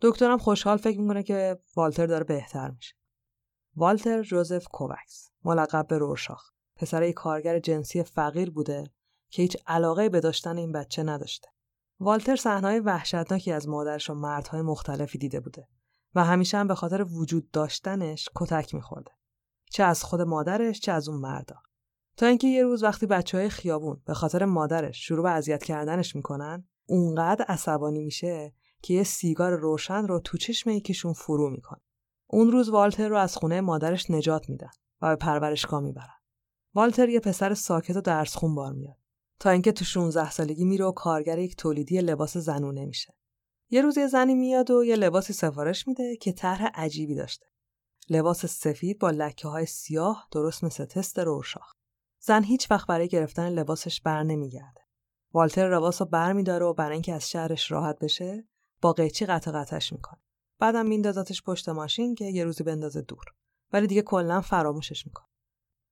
دکترم 0.00 0.38
خوشحال 0.38 0.76
فکر 0.76 1.00
می‌کنه 1.00 1.22
که 1.22 1.58
والتر 1.76 2.06
داره 2.06 2.24
بهتر 2.24 2.70
میشه. 2.70 2.94
والتر 3.76 4.22
جوزف 4.22 4.68
کووکس 4.68 5.30
ملقب 5.44 5.86
به 5.86 5.98
رورشاخ 5.98 6.50
پسر 6.76 7.02
یک 7.02 7.14
کارگر 7.14 7.58
جنسی 7.58 8.02
فقیر 8.02 8.50
بوده 8.50 8.90
که 9.30 9.42
هیچ 9.42 9.56
علاقه 9.66 10.08
به 10.08 10.20
داشتن 10.20 10.56
این 10.56 10.72
بچه 10.72 11.02
نداشته. 11.02 11.48
والتر 12.00 12.36
صحنه‌های 12.36 12.80
وحشتناکی 12.80 13.52
از 13.52 13.68
مادرش 13.68 14.10
و 14.10 14.14
مردهای 14.14 14.62
مختلفی 14.62 15.18
دیده 15.18 15.40
بوده 15.40 15.68
و 16.14 16.24
همیشه 16.24 16.58
هم 16.58 16.68
به 16.68 16.74
خاطر 16.74 17.02
وجود 17.02 17.50
داشتنش 17.50 18.28
کتک 18.34 18.74
میخورده. 18.74 19.10
چه 19.70 19.82
از 19.82 20.04
خود 20.04 20.20
مادرش 20.20 20.80
چه 20.80 20.92
از 20.92 21.08
اون 21.08 21.20
مردا. 21.20 21.56
تا 22.16 22.26
اینکه 22.26 22.48
یه 22.48 22.62
روز 22.62 22.82
وقتی 22.82 23.06
بچه 23.06 23.38
های 23.38 23.48
خیابون 23.48 24.02
به 24.06 24.14
خاطر 24.14 24.44
مادرش 24.44 25.06
شروع 25.06 25.22
به 25.22 25.30
اذیت 25.30 25.64
کردنش 25.64 26.16
می‌کنن 26.16 26.68
اونقدر 26.86 27.44
عصبانی 27.48 28.02
میشه 28.02 28.54
که 28.82 28.94
یه 28.94 29.02
سیگار 29.02 29.52
روشن 29.52 30.06
رو 30.06 30.20
تو 30.20 30.38
چشم 30.38 30.70
یکیشون 30.70 31.12
فرو 31.12 31.50
می‌کنه. 31.50 31.80
اون 32.26 32.52
روز 32.52 32.68
والتر 32.68 33.08
رو 33.08 33.16
از 33.16 33.36
خونه 33.36 33.60
مادرش 33.60 34.10
نجات 34.10 34.48
میدن 34.48 34.70
و 35.02 35.08
به 35.08 35.16
پرورشگاه 35.16 35.80
می‌برن. 35.80 36.16
والتر 36.74 37.08
یه 37.08 37.20
پسر 37.20 37.54
ساکت 37.54 37.96
و 37.96 38.00
درس 38.00 38.36
خون 38.36 38.54
بار 38.54 38.72
میاد 38.72 38.96
تا 39.40 39.50
اینکه 39.50 39.72
تو 39.72 39.84
16 39.84 40.30
سالگی 40.30 40.64
میره 40.64 40.84
و 40.84 40.92
کارگر 40.92 41.38
یک 41.38 41.56
تولیدی 41.56 42.00
لباس 42.00 42.36
زنونه 42.36 42.86
میشه. 42.86 43.14
یه 43.70 43.82
روز 43.82 43.98
یه 43.98 44.06
زنی 44.06 44.34
میاد 44.34 44.70
و 44.70 44.84
یه 44.84 44.96
لباسی 44.96 45.32
سفارش 45.32 45.88
میده 45.88 46.16
که 46.16 46.32
طرح 46.32 46.66
عجیبی 46.74 47.14
داشته. 47.14 47.46
لباس 48.10 48.46
سفید 48.46 48.98
با 48.98 49.10
لکه 49.10 49.48
های 49.48 49.66
سیاه 49.66 50.28
درست 50.32 50.64
مثل 50.64 50.84
تست 50.84 51.18
رورشاخ. 51.18 51.72
زن 52.20 52.42
هیچ 52.42 52.70
وقت 52.70 52.86
برای 52.86 53.08
گرفتن 53.08 53.48
لباسش 53.48 54.00
بر 54.00 54.22
نمیگرده. 54.22 54.80
والتر 55.32 55.76
لباس 55.76 56.02
رو 56.02 56.08
بر 56.08 56.32
میداره 56.32 56.66
و 56.66 56.74
برای 56.74 56.92
اینکه 56.92 57.14
از 57.14 57.30
شهرش 57.30 57.70
راحت 57.70 57.98
بشه 57.98 58.48
با 58.80 58.92
قیچی 58.92 59.26
قطع 59.26 59.50
قطعش 59.50 59.92
می‌کنه. 59.92 60.20
بعدم 60.58 60.86
میندازتش 60.86 61.42
پشت 61.42 61.68
ماشین 61.68 62.14
که 62.14 62.24
یه 62.24 62.44
روزی 62.44 62.64
بندازه 62.64 63.00
دور. 63.00 63.24
ولی 63.72 63.86
دیگه 63.86 64.02
کلا 64.02 64.40
فراموشش 64.40 65.06
می‌کنه. 65.06 65.26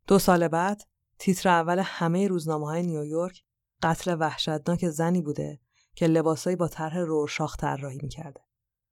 دو 0.07 0.18
سال 0.18 0.49
بعد 0.49 0.82
تیتر 1.18 1.49
اول 1.49 1.78
همه 1.78 2.28
روزنامه 2.28 2.66
های 2.66 2.82
نیویورک 2.82 3.43
قتل 3.82 4.16
وحشتناک 4.20 4.89
زنی 4.89 5.22
بوده 5.22 5.61
که 5.95 6.07
لباسایی 6.07 6.57
با 6.57 6.68
طرح 6.68 6.99
رورشاخ 6.99 7.57
طراحی 7.57 7.99
می‌کرده. 8.03 8.41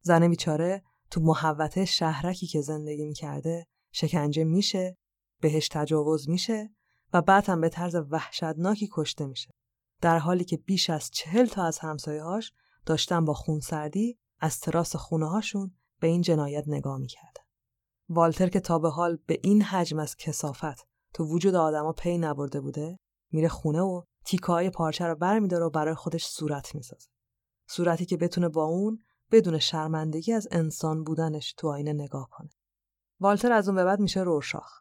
زن 0.00 0.28
بیچاره 0.28 0.82
تو 1.10 1.20
محوطه 1.20 1.84
شهرکی 1.84 2.46
که 2.46 2.60
زندگی 2.60 3.04
می‌کرده 3.04 3.66
شکنجه 3.92 4.44
میشه 4.44 4.96
بهش 5.40 5.68
تجاوز 5.68 6.28
میشه 6.28 6.70
و 7.12 7.22
بعد 7.22 7.50
هم 7.50 7.60
به 7.60 7.68
طرز 7.68 7.94
وحشتناکی 7.94 8.88
کشته 8.92 9.26
میشه. 9.26 9.54
در 10.00 10.18
حالی 10.18 10.44
که 10.44 10.56
بیش 10.56 10.90
از 10.90 11.10
چهل 11.10 11.46
تا 11.46 11.64
از 11.64 11.78
همسایه‌هاش 11.78 12.52
داشتن 12.86 13.24
با 13.24 13.34
خونسردی 13.34 14.18
از 14.40 14.60
تراس 14.60 14.96
خونه 14.96 15.28
هاشون 15.28 15.76
به 16.00 16.06
این 16.06 16.22
جنایت 16.22 16.64
نگاه 16.66 16.98
می‌کردن. 16.98 17.42
والتر 18.08 18.48
که 18.48 18.60
تا 18.60 18.78
به 18.78 18.90
حال 18.90 19.18
به 19.26 19.38
این 19.42 19.62
حجم 19.62 19.98
از 19.98 20.16
کسافت 20.16 20.86
تو 21.14 21.24
وجود 21.24 21.54
آدما 21.54 21.92
پی 21.92 22.18
نبرده 22.18 22.60
بوده 22.60 22.98
میره 23.30 23.48
خونه 23.48 23.80
و 23.80 24.02
تیکای 24.24 24.70
پارچه 24.70 25.06
رو 25.06 25.14
برمیداره 25.14 25.64
و 25.64 25.70
برای 25.70 25.94
خودش 25.94 26.26
صورت 26.26 26.74
می‌سازه. 26.74 27.08
صورتی 27.68 28.06
که 28.06 28.16
بتونه 28.16 28.48
با 28.48 28.64
اون 28.64 29.04
بدون 29.30 29.58
شرمندگی 29.58 30.32
از 30.32 30.48
انسان 30.50 31.04
بودنش 31.04 31.52
تو 31.52 31.68
آینه 31.68 31.92
نگاه 31.92 32.28
کنه. 32.30 32.50
والتر 33.20 33.52
از 33.52 33.68
اون 33.68 33.76
به 33.76 33.84
بعد 33.84 34.00
میشه 34.00 34.20
رورشاخ. 34.20 34.80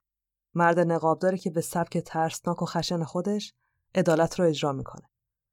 مرد 0.53 0.79
نقابداری 0.79 1.37
که 1.37 1.49
به 1.49 1.61
سبک 1.61 1.97
ترسناک 1.97 2.61
و 2.61 2.65
خشن 2.65 3.03
خودش 3.03 3.53
عدالت 3.95 4.39
رو 4.39 4.45
اجرا 4.45 4.71
می‌کنه. 4.71 5.09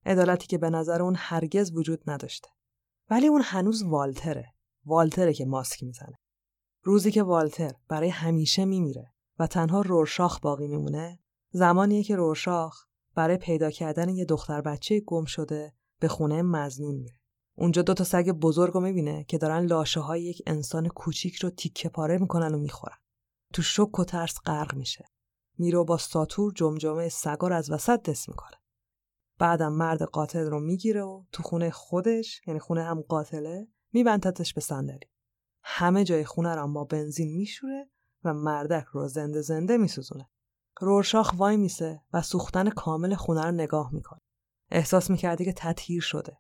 عدالتی 0.07 0.46
که 0.46 0.59
به 0.59 0.70
نظر 0.70 1.03
اون 1.03 1.14
هرگز 1.18 1.72
وجود 1.72 2.11
نداشته. 2.11 2.49
ولی 3.11 3.26
اون 3.26 3.42
هنوز 3.44 3.82
والتره. 3.82 4.55
والتره 4.84 5.32
که 5.32 5.44
ماسک 5.44 5.82
می‌زنه. 5.82 6.18
روزی 6.82 7.11
که 7.11 7.22
والتر 7.22 7.72
برای 7.88 8.09
همیشه 8.09 8.64
میمیره 8.64 9.12
و 9.38 9.46
تنها 9.46 9.80
رورشاخ 9.80 10.40
باقی 10.40 10.66
میمونه 10.66 11.18
زمانیه 11.51 12.03
که 12.03 12.16
رورشاخ 12.16 12.84
برای 13.14 13.36
پیدا 13.36 13.70
کردن 13.70 14.09
یه 14.09 14.24
دختر 14.24 14.61
بچه 14.61 15.01
گم 15.01 15.24
شده 15.24 15.72
به 16.01 16.09
خونه 16.09 16.42
مزنون 16.42 16.94
میره. 16.94 17.18
اونجا 17.55 17.82
دو 17.82 17.94
تا 17.94 18.05
سگ 18.05 18.30
بزرگ 18.30 18.74
رو 18.74 18.80
می‌بینه 18.80 19.24
که 19.24 19.38
دارن 19.38 19.66
لاشه 19.66 20.01
های 20.01 20.22
یک 20.22 20.42
انسان 20.46 20.88
کوچیک 20.88 21.36
رو 21.36 21.51
تیکه 21.51 21.88
پاره 21.88 22.18
می‌کنن 22.18 22.55
و 22.55 22.59
می‌خورن. 22.59 22.96
تو 23.55 23.62
شک 23.62 23.99
و 23.99 24.05
ترس 24.05 24.34
غرق 24.46 24.74
میشه. 24.74 25.05
میره 25.59 25.82
با 25.82 25.96
ساتور 25.96 26.53
جمجمه 26.53 27.09
سگا 27.09 27.49
رو 27.49 27.57
از 27.57 27.70
وسط 27.70 28.03
دست 28.03 28.28
می‌کنه. 28.28 28.58
بعدم 29.39 29.72
مرد 29.72 30.03
قاتل 30.03 30.45
رو 30.45 30.61
می‌گیره 30.61 31.03
و 31.03 31.24
تو 31.32 31.43
خونه 31.43 31.70
خودش 31.70 32.41
یعنی 32.47 32.61
خونه 32.61 32.82
هم 32.82 33.01
قاتله 33.01 33.68
میبندتش 33.93 34.55
به 34.55 34.61
صندلی. 34.61 35.11
همه 35.62 36.05
جای 36.05 36.24
خونه 36.24 36.55
رو 36.55 36.72
با 36.72 36.84
بنزین 36.84 37.36
میشوره 37.36 37.91
و 38.24 38.34
مردک 38.34 38.84
رو 38.84 39.09
زنده 39.09 39.41
زنده 39.41 39.76
میسوزونه. 39.76 40.28
رورشاخ 40.80 41.34
وای 41.36 41.57
میسه 41.57 42.03
و 42.12 42.22
سوختن 42.22 42.70
کامل 42.70 43.14
خونه 43.14 43.43
رو 43.45 43.51
نگاه 43.51 43.95
می‌کنه. 43.95 44.20
احساس 44.70 45.11
می‌کرده 45.11 45.45
که 45.45 45.53
تطهیر 45.53 46.03
شده 46.03 46.39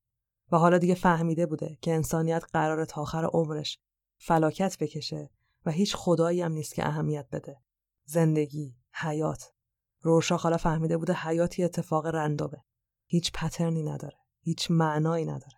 و 0.52 0.56
حالا 0.58 0.78
دیگه 0.78 0.94
فهمیده 0.94 1.46
بوده 1.46 1.78
که 1.80 1.94
انسانیت 1.94 2.44
قرار 2.52 2.84
تا 2.84 3.02
آخر 3.02 3.24
عمرش 3.24 3.78
فلاکت 4.16 4.78
بکشه 4.80 5.30
و 5.66 5.70
هیچ 5.70 5.96
خدایی 5.96 6.42
هم 6.42 6.52
نیست 6.52 6.74
که 6.74 6.86
اهمیت 6.86 7.28
بده. 7.32 7.62
زندگی 8.04 8.76
حیات. 8.92 9.52
رورشاخ 10.00 10.42
حالا 10.42 10.56
فهمیده 10.56 10.96
بوده 10.96 11.12
حیاتی 11.12 11.64
اتفاق 11.64 12.06
رندومه. 12.06 12.64
هیچ 13.10 13.32
پترنی 13.32 13.82
نداره 13.82 14.16
هیچ 14.40 14.70
معنایی 14.70 15.24
نداره 15.24 15.56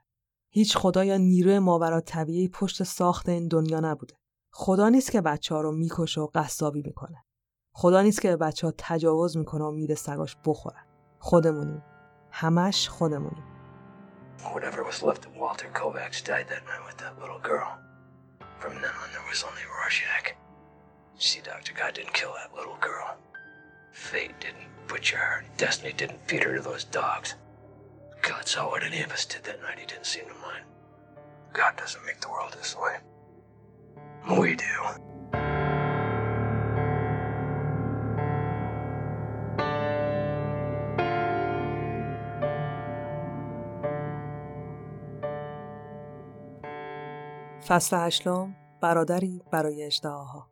هیچ 0.52 0.76
خدا 0.76 1.04
یا 1.04 1.16
نیروی 1.16 1.58
ماورا 1.58 2.00
طبیعی 2.00 2.48
پشت 2.48 2.82
ساخت 2.82 3.28
این 3.28 3.48
دنیا 3.48 3.80
نبوده 3.80 4.14
خدا 4.52 4.88
نیست 4.88 5.12
که 5.12 5.20
بچه 5.20 5.54
ها 5.54 5.60
رو 5.60 5.72
می‌کشه 5.72 6.20
و 6.20 6.28
قصابی 6.34 6.82
می‌کنه 6.82 7.24
خدا 7.72 8.02
نیست 8.02 8.22
که 8.22 8.28
به 8.28 8.36
بچه 8.36 8.66
ها 8.66 8.72
تجاوز 8.78 9.36
می‌کنه 9.36 9.64
و 9.64 9.70
میره 9.70 9.94
سگاش 9.94 10.36
بخورن 10.44 10.86
خودمونیم 11.18 11.82
همش 12.30 12.88
خودمونیم 12.88 13.44
Whatever 14.38 14.82
was 14.90 15.02
left 15.02 15.26
of 15.26 15.32
Walter 15.36 15.68
Kovacs 15.78 16.24
died 16.24 16.48
that 16.48 16.64
night 16.70 16.82
with 16.88 16.98
that 17.02 17.14
little 17.22 17.40
girl. 17.50 17.68
From 18.60 18.74
then 18.82 18.94
on, 19.02 19.08
there 19.14 19.26
was 19.32 19.44
only 19.48 19.64
Rorschach. 19.76 20.26
See, 21.18 21.40
Dr. 21.50 21.72
God 21.80 21.92
didn't 21.98 22.14
kill 22.20 22.32
that 22.40 22.50
little 22.58 22.78
girl. 22.88 23.06
Fate 23.91 24.39
didn't 24.39 24.67
butcher 24.87 25.17
her, 25.17 25.39
and 25.39 25.57
destiny 25.57 25.93
didn't 25.93 26.21
feed 26.27 26.43
her 26.43 26.55
to 26.55 26.61
those 26.61 26.83
dogs. 26.83 27.35
God 28.21 28.47
saw 28.47 28.69
what 28.69 28.83
any 28.83 29.01
of 29.01 29.11
us 29.11 29.25
did 29.25 29.43
that 29.43 29.61
night. 29.61 29.79
He 29.79 29.85
didn't 29.85 30.05
seem 30.05 30.25
to 30.25 30.33
mind. 30.33 30.65
God 31.53 31.77
doesn't 31.77 32.05
make 32.05 32.19
the 32.21 32.29
world 32.29 32.53
this 32.53 32.75
way. 32.75 32.97
We 34.39 34.55
do. 34.55 34.65
فصل 47.67 47.95
هشتم 47.95 48.55
برادری 48.81 49.41
برای 49.51 49.83
اجدهاها 49.83 50.47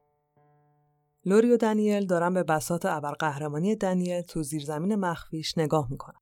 لوری 1.25 1.53
و 1.53 1.57
دنیل 1.57 2.07
دارن 2.07 2.35
به 2.35 2.43
بسات 2.43 2.87
ابرقهرمانی 2.87 3.77
دنیل 3.77 4.21
تو 4.21 4.43
زیرزمین 4.43 4.95
مخفیش 4.95 5.59
نگاه 5.59 5.91
می‌کنن. 5.91 6.21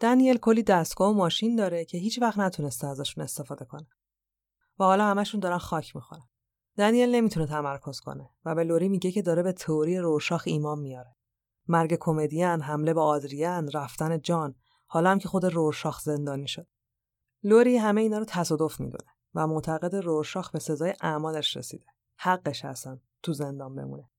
دنیل 0.00 0.36
کلی 0.38 0.62
دستگاه 0.62 1.10
و 1.10 1.12
ماشین 1.12 1.56
داره 1.56 1.84
که 1.84 1.98
هیچ 1.98 2.22
وقت 2.22 2.38
نتونسته 2.38 2.86
ازشون 2.86 3.24
استفاده 3.24 3.64
کنه. 3.64 3.86
و 4.78 4.84
حالا 4.84 5.04
همشون 5.04 5.40
دارن 5.40 5.58
خاک 5.58 5.96
می‌خورن. 5.96 6.22
دنیل 6.78 7.14
نمی‌تونه 7.14 7.46
تمرکز 7.46 8.00
کنه 8.00 8.30
و 8.44 8.54
به 8.54 8.64
لوری 8.64 8.88
میگه 8.88 9.10
که 9.12 9.22
داره 9.22 9.42
به 9.42 9.52
تئوری 9.52 9.98
روشاخ 9.98 10.42
ایمان 10.46 10.78
میاره. 10.78 11.16
مرگ 11.68 11.96
کمدین، 12.00 12.60
حمله 12.60 12.94
به 12.94 13.00
آدریان، 13.00 13.70
رفتن 13.74 14.20
جان، 14.20 14.54
حالا 14.86 15.10
هم 15.10 15.18
که 15.18 15.28
خود 15.28 15.44
رورشاخ 15.44 16.00
زندانی 16.00 16.48
شد. 16.48 16.66
لوری 17.42 17.76
همه 17.76 18.00
اینا 18.00 18.18
رو 18.18 18.24
تصادف 18.24 18.80
می‌دونه 18.80 19.10
و 19.34 19.46
معتقد 19.46 19.96
رورشاخ 19.96 20.50
به 20.50 20.58
سزای 20.58 20.94
اعمالش 21.00 21.56
رسیده. 21.56 21.86
حقش 22.18 22.64
هستن 22.64 23.00
تو 23.26 23.32
زندان 23.32 23.74
بمونه. 23.74 24.10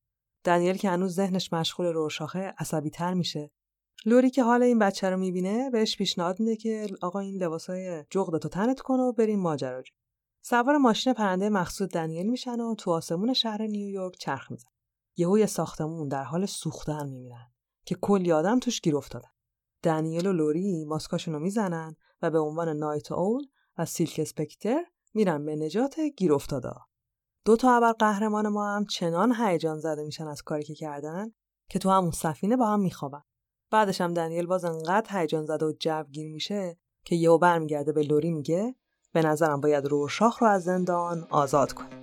دنیل 0.43 0.77
که 0.77 0.89
هنوز 0.89 1.15
ذهنش 1.15 1.53
مشغول 1.53 1.85
رورشاخه 1.85 2.53
عصبی 2.57 2.89
تر 2.89 3.13
میشه. 3.13 3.51
لوری 4.05 4.29
که 4.29 4.43
حال 4.43 4.63
این 4.63 4.79
بچه 4.79 5.09
رو 5.09 5.17
می‌بینه 5.17 5.69
بهش 5.69 5.97
پیشنهاد 5.97 6.39
میده 6.39 6.55
که 6.55 6.87
آقا 7.01 7.19
این 7.19 7.43
لباسای 7.43 8.05
جغد 8.09 8.37
تو 8.37 8.49
تنت 8.49 8.79
کن 8.79 8.99
و 8.99 9.11
بریم 9.11 9.39
ماجراجو. 9.39 9.93
سوار 10.41 10.77
ماشین 10.77 11.13
پرنده 11.13 11.49
مخصوص 11.49 11.89
دنیل 11.89 12.29
میشن 12.29 12.59
و 12.59 12.75
تو 12.75 12.91
آسمون 12.91 13.33
شهر 13.33 13.61
نیویورک 13.61 14.17
چرخ 14.17 14.51
میزن. 14.51 14.69
یهو 15.17 15.39
یه 15.39 15.45
ساختمون 15.45 16.07
در 16.07 16.23
حال 16.23 16.45
سوختن 16.45 17.09
می‌بینن 17.09 17.51
که 17.85 17.95
کلی 17.95 18.31
آدم 18.31 18.59
توش 18.59 18.81
گیر 18.81 18.97
افتادن. 18.97 19.29
دنیل 19.83 20.27
و 20.27 20.33
لوری 20.33 20.85
ماسکاشون 20.85 21.33
رو 21.33 21.39
می‌زنن 21.39 21.95
و 22.21 22.31
به 22.31 22.39
عنوان 22.39 22.69
نایت 22.69 23.11
اول 23.11 23.41
و 23.77 23.85
سیلک 23.85 24.19
اسپکتر 24.19 24.83
میرن 25.13 25.45
به 25.45 25.55
نجات 25.55 25.99
گیر 25.99 26.33
افتاده. 26.33 26.73
دو 27.47 27.55
تا 27.55 27.77
ابر 27.77 27.91
قهرمان 27.91 28.47
ما 28.47 28.75
هم 28.75 28.85
چنان 28.85 29.35
هیجان 29.35 29.79
زده 29.79 30.03
میشن 30.03 30.27
از 30.27 30.41
کاری 30.41 30.63
که 30.63 30.75
کردن 30.75 31.31
که 31.69 31.79
تو 31.79 31.89
همون 31.89 32.11
سفینه 32.11 32.57
با 32.57 32.67
هم 32.67 32.79
میخوابن. 32.79 33.21
بعدش 33.71 34.01
هم 34.01 34.13
دنیل 34.13 34.45
باز 34.45 34.65
انقدر 34.65 35.19
هیجان 35.19 35.45
زده 35.45 35.65
و 35.65 35.73
جوگیر 35.79 36.31
میشه 36.31 36.77
که 37.05 37.15
یهو 37.15 37.37
برمیگرده 37.37 37.91
به 37.91 38.03
لوری 38.03 38.31
میگه 38.31 38.75
به 39.13 39.21
نظرم 39.21 39.61
باید 39.61 39.85
روشاخ 39.85 40.41
رو 40.41 40.47
از 40.47 40.63
زندان 40.63 41.27
آزاد 41.29 41.73
کنیم. 41.73 41.96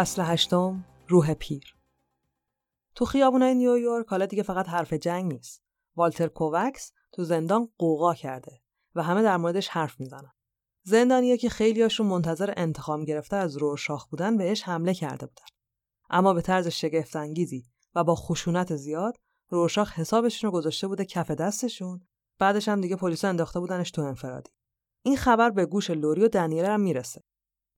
فصل 0.00 0.22
هشتم 0.22 0.84
روح 1.08 1.34
پیر. 1.34 1.76
تو 2.94 3.04
خیابونای 3.04 3.54
نیویورک 3.54 4.06
حالا 4.06 4.26
دیگه 4.26 4.42
فقط 4.42 4.68
حرف 4.68 4.92
جنگ 4.92 5.32
نیست. 5.32 5.62
والتر 5.96 6.26
کووکس 6.26 6.92
تو 7.12 7.24
زندان 7.24 7.68
قوقا 7.78 8.14
کرده 8.14 8.60
و 8.94 9.02
همه 9.02 9.22
در 9.22 9.36
موردش 9.36 9.68
حرف 9.68 10.00
می‌زنن. 10.00 10.32
زندانیه 10.82 11.36
که 11.36 11.48
خیلیاشون 11.48 12.06
منتظر 12.06 12.54
انتقام 12.56 13.04
گرفته 13.04 13.36
از 13.36 13.58
شاخ 13.78 14.06
بودن 14.06 14.36
بهش 14.36 14.62
حمله 14.62 14.94
کرده 14.94 15.26
بودن. 15.26 15.44
اما 16.10 16.34
به 16.34 16.42
طرز 16.42 16.68
شگفت 16.68 17.16
انگیزی 17.16 17.64
و 17.94 18.04
با 18.04 18.14
خشونت 18.14 18.76
زیاد 18.76 19.16
روشاخ 19.48 19.92
حسابشون 19.92 20.50
رو 20.50 20.56
گذاشته 20.56 20.88
بوده 20.88 21.04
کف 21.04 21.30
دستشون 21.30 22.06
بعدش 22.38 22.68
هم 22.68 22.80
دیگه 22.80 22.96
پلیسا 22.96 23.28
انداخته 23.28 23.60
بودنش 23.60 23.90
تو 23.90 24.02
انفرادی. 24.02 24.50
این 25.02 25.16
خبر 25.16 25.50
به 25.50 25.66
گوش 25.66 25.90
لوری 25.90 26.24
و 26.24 26.28
دنیل 26.28 26.64
هم 26.64 26.80
می‌رسه. 26.80 27.22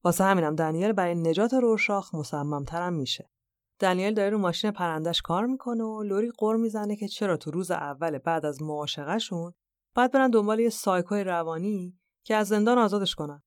واسه 0.05 0.25
همینم 0.25 0.55
دنیل 0.55 0.93
برای 0.93 1.15
نجات 1.15 1.55
رورشاخ 1.55 2.15
مصممترم 2.15 2.93
میشه. 2.93 3.31
دنیل 3.79 4.15
داره 4.15 4.31
رو 4.31 4.39
ماشین 4.39 4.71
پرندش 4.71 5.23
کار 5.23 5.47
می‌کنه 5.47 5.85
و 5.85 6.03
لوری 6.03 6.33
قر 6.39 6.57
می‌زنه 6.57 6.97
که 6.97 7.09
چرا 7.09 7.37
تو 7.37 7.51
روز 7.51 7.71
اول 7.71 8.19
بعد 8.19 8.47
از 8.47 8.63
معاشقهشون 8.63 9.53
باید 9.95 10.13
برن 10.13 10.31
دنبال 10.31 10.61
یه 10.61 10.69
سایکوی 10.69 11.25
روانی 11.25 12.01
که 12.25 12.35
از 12.35 12.49
زندان 12.49 12.79
آزادش 12.79 13.15
کنن. 13.15 13.43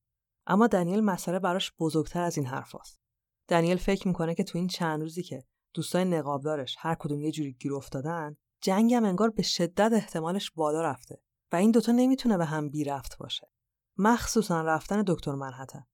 اما 0.48 0.68
دنیل 0.68 1.00
مسئله 1.00 1.40
براش 1.40 1.72
بزرگتر 1.80 2.22
از 2.22 2.38
این 2.38 2.48
حرفاست. 2.48 3.00
دنیل 3.48 3.78
فکر 3.78 4.08
می‌کنه 4.08 4.36
که 4.36 4.44
تو 4.44 4.58
این 4.58 4.68
چند 4.68 5.02
روزی 5.02 5.24
که 5.24 5.44
دوستای 5.74 6.06
نقابدارش 6.06 6.76
هر 6.80 6.96
کدوم 6.96 7.22
یه 7.22 7.32
جوری 7.32 7.54
گیر 7.54 7.74
افتادن، 7.74 8.36
جنگم 8.62 9.06
انگار 9.06 9.30
به 9.30 9.44
شدت 9.44 9.94
احتمالش 9.94 10.52
بالا 10.52 10.82
رفته 10.82 11.22
و 11.52 11.56
این 11.56 11.72
دوتا 11.72 11.92
نمی‌تونه 11.92 12.38
به 12.38 12.46
هم 12.46 12.70
بی 12.70 12.84
رفت 12.84 13.18
باشه. 13.18 13.50
مخصوصا 13.98 14.62
رفتن 14.62 15.04
دکتر 15.08 15.36
منحتن. 15.36 15.86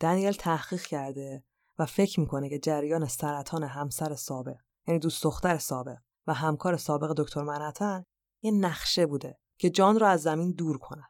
دنیل 0.00 0.32
تحقیق 0.32 0.82
کرده 0.82 1.44
و 1.78 1.86
فکر 1.86 2.20
می‌کنه 2.20 2.48
که 2.48 2.58
جریان 2.58 3.06
سرطان 3.06 3.62
همسر 3.62 4.14
سابق 4.14 4.56
یعنی 4.86 5.00
دوست 5.00 5.24
دختر 5.24 5.58
سابق 5.58 5.98
و 6.26 6.34
همکار 6.34 6.76
سابق 6.76 7.14
دکتر 7.16 7.42
منحتن 7.42 8.04
یه 8.42 8.50
نقشه 8.50 9.06
بوده 9.06 9.38
که 9.58 9.70
جان 9.70 9.98
رو 9.98 10.06
از 10.06 10.22
زمین 10.22 10.52
دور 10.52 10.78
کنن 10.78 11.08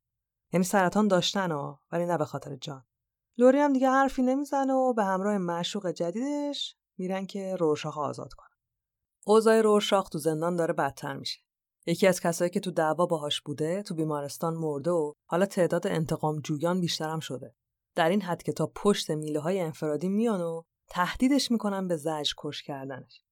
یعنی 0.53 0.65
سرطان 0.65 1.09
داشتن 1.09 1.53
و 1.53 1.77
ولی 1.93 2.07
نه 2.07 2.19
به 2.19 2.25
خاطر 2.25 2.57
جان. 2.57 2.85
لوری 3.39 3.59
هم 3.59 3.73
دیگه 3.73 3.89
حرفی 3.89 4.23
نمی‌زنه 4.23 4.73
و 4.73 4.93
به 4.93 5.05
همراه 5.05 5.39
معشوق 5.39 5.91
جدیدش 5.91 6.77
میرن 6.99 7.27
که 7.27 7.57
رورشاخ 7.57 7.99
آزاد 7.99 8.33
کنن 8.33 8.49
اوضاع 9.27 9.61
رورشاخ 9.61 10.09
تو 10.09 10.19
زندان 10.19 10.57
داره 10.57 10.73
بدتر 10.73 11.17
میشه. 11.17 11.41
یکی 11.87 12.07
از 12.07 12.21
کسایی 12.21 12.51
که 12.51 12.61
تو 12.61 12.71
دعوا 12.71 13.07
باهاش 13.07 13.41
بوده 13.41 13.83
تو 13.83 13.95
بیمارستان 13.95 14.55
مرده 14.55 14.91
و 14.91 15.13
حالا 15.25 15.47
تعداد 15.47 15.87
انتقام 15.87 16.41
جویان 16.41 16.81
بیشترم 16.81 17.21
شده. 17.21 17.55
در 17.95 18.09
این 18.09 18.23
حد 18.23 18.43
که 18.43 18.53
تا 18.53 18.73
پشت 18.75 19.11
میله 19.11 19.41
های 19.41 19.61
انفرادی 19.61 20.09
میان 20.09 20.41
و 20.41 20.63
تهدیدش 20.89 21.51
می‌کنن 21.51 21.89
به 21.89 21.97
زج 21.97 22.33
کش 22.39 22.63
کردنش. 22.63 23.23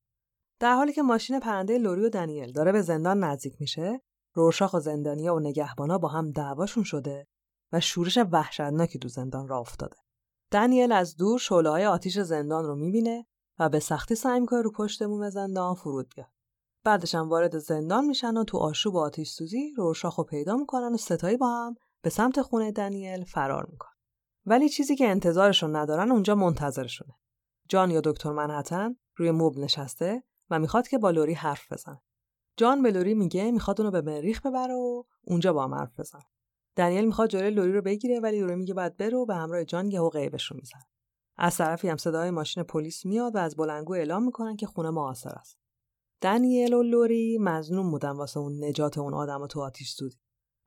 در 0.61 0.75
حالی 0.75 0.93
که 0.93 1.03
ماشین 1.03 1.41
پرنده 1.41 1.79
لوری 1.79 2.05
و 2.05 2.09
دنیل 2.09 2.53
داره 2.53 2.73
به 2.73 2.83
زندان 2.83 3.25
نزدیک 3.25 3.61
میشه، 3.61 4.01
روشاخ 4.35 4.75
و 4.75 4.81
زندانیا 4.81 5.35
و 5.35 5.41
نگهبانا 5.41 5.99
با 5.99 6.09
هم 6.09 6.31
دعواشون 6.31 6.85
شده 6.85 7.27
و 7.73 7.81
شورش 7.81 8.19
وحشتناکی 8.33 8.99
تو 8.99 9.09
زندان 9.09 9.49
را 9.49 9.59
افتاده. 9.59 9.97
دنیل 10.51 10.93
از 10.93 11.17
دور 11.17 11.39
شعله 11.39 11.71
های 11.71 11.87
آتیش 11.87 12.19
زندان 12.19 12.65
رو 12.65 12.77
می‌بینه 12.77 13.27
و 13.59 13.69
به 13.69 13.81
سختی 13.81 14.15
سعی 14.15 14.41
می‌کنه 14.41 14.63
رو 14.63 14.73
پشت 14.73 15.03
بوم 15.03 15.31
زندان 15.31 15.75
فرود 15.75 16.13
بیاد. 16.17 16.31
بعدش 16.85 17.15
هم 17.15 17.29
وارد 17.29 17.59
زندان 17.59 18.05
میشن 18.05 18.37
و 18.37 18.45
تو 18.45 18.59
آشوب 18.59 18.97
آتیش 18.97 19.31
سوزی 19.31 19.73
روشاخ 19.77 20.19
رو 20.19 20.25
پیدا 20.25 20.57
می‌کنن 20.57 20.95
و 20.95 20.97
ستایی 20.97 21.37
با 21.37 21.49
هم 21.49 21.75
به 22.03 22.11
سمت 22.11 22.43
خونه 22.43 22.73
دنیل 22.73 23.25
فرار 23.25 23.67
می‌کنن. 23.71 23.92
ولی 24.47 24.69
چیزی 24.69 24.97
که 24.97 25.09
انتظارشون 25.09 25.77
ندارن 25.77 26.13
اونجا 26.13 26.35
منتظرشونه. 26.35 27.15
جان 27.69 27.91
یا 27.91 28.01
دکتر 28.05 28.33
منحتن 28.33 28.97
روی 29.17 29.31
مبل 29.31 29.61
نشسته 29.61 30.23
و 30.51 30.59
می‌خواد 30.59 30.89
که 30.89 30.99
با 30.99 31.11
لوری 31.11 31.35
حرف 31.35 31.73
بزنه. 31.73 32.03
جان 32.57 32.83
به 32.83 32.91
لوری 32.91 33.15
میگه 33.15 33.51
می‌خواد 33.51 33.81
اونو 33.81 33.91
به 33.91 34.01
مریخ 34.01 34.47
ببره 34.47 34.75
و 34.75 35.03
اونجا 35.23 35.53
با 35.53 35.65
هم 35.65 35.75
حرف 35.75 36.01
بزنه. 36.01 36.25
دنیل 36.77 37.05
می‌خواد 37.05 37.29
جلوی 37.29 37.51
لوری 37.51 37.73
رو 37.73 37.83
بگیره 37.83 38.21
ولی 38.21 38.41
لوری 38.41 38.57
میگه 38.57 38.75
باید 38.75 38.97
بره 38.97 39.17
و 39.17 39.27
به 39.27 39.35
همراه 39.35 39.65
جان 39.65 39.91
یهو 39.91 40.09
غیبش 40.09 40.47
رو. 40.47 40.61
از 41.37 41.57
طرفی 41.57 41.89
هم 41.89 41.97
صدای 41.97 42.31
ماشین 42.31 42.63
پلیس 42.63 43.07
میاد 43.07 43.35
و 43.35 43.39
از 43.39 43.57
بلنگو 43.57 43.93
اعلام 43.93 44.25
می‌کنن 44.25 44.57
که 44.57 44.67
خونه 44.67 44.91
معاصر 44.91 45.31
است. 45.31 45.59
دنیل 46.21 46.75
و 46.75 46.83
لوری 46.83 47.39
مظنون 47.39 47.91
بودن 47.91 48.11
واسه 48.11 48.41
اون 48.41 48.65
نجات 48.65 48.99
اون 48.99 49.15
آدم 49.15 49.47
تو 49.47 49.61
آتیش 49.61 49.91
سوزی. 49.91 50.19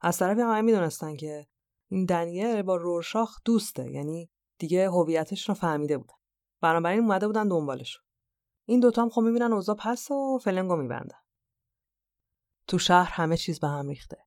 از 0.01 0.17
طرفی 0.17 0.41
هم 0.41 0.65
می‌دونستن 0.65 1.15
که 1.15 1.47
این 1.87 2.05
دنیل 2.05 2.61
با 2.61 2.75
رورشاخ 2.75 3.37
دوسته 3.45 3.91
یعنی 3.91 4.29
دیگه 4.57 4.89
هویتش 4.89 5.49
رو 5.49 5.55
فهمیده 5.55 5.97
بودن. 5.97 6.13
بنابراین 6.61 6.99
اومده 6.99 7.27
بودن 7.27 7.47
دنبالش. 7.47 7.99
این 8.65 8.79
دوتا 8.79 9.01
هم 9.01 9.09
خب 9.09 9.21
می‌بینن 9.21 9.53
اوضاع 9.53 9.75
پس 9.79 10.11
و 10.11 10.39
فلنگو 10.43 10.75
میبندن. 10.75 11.17
تو 12.67 12.77
شهر 12.77 13.11
همه 13.11 13.37
چیز 13.37 13.59
به 13.59 13.67
هم 13.67 13.87
ریخته. 13.87 14.17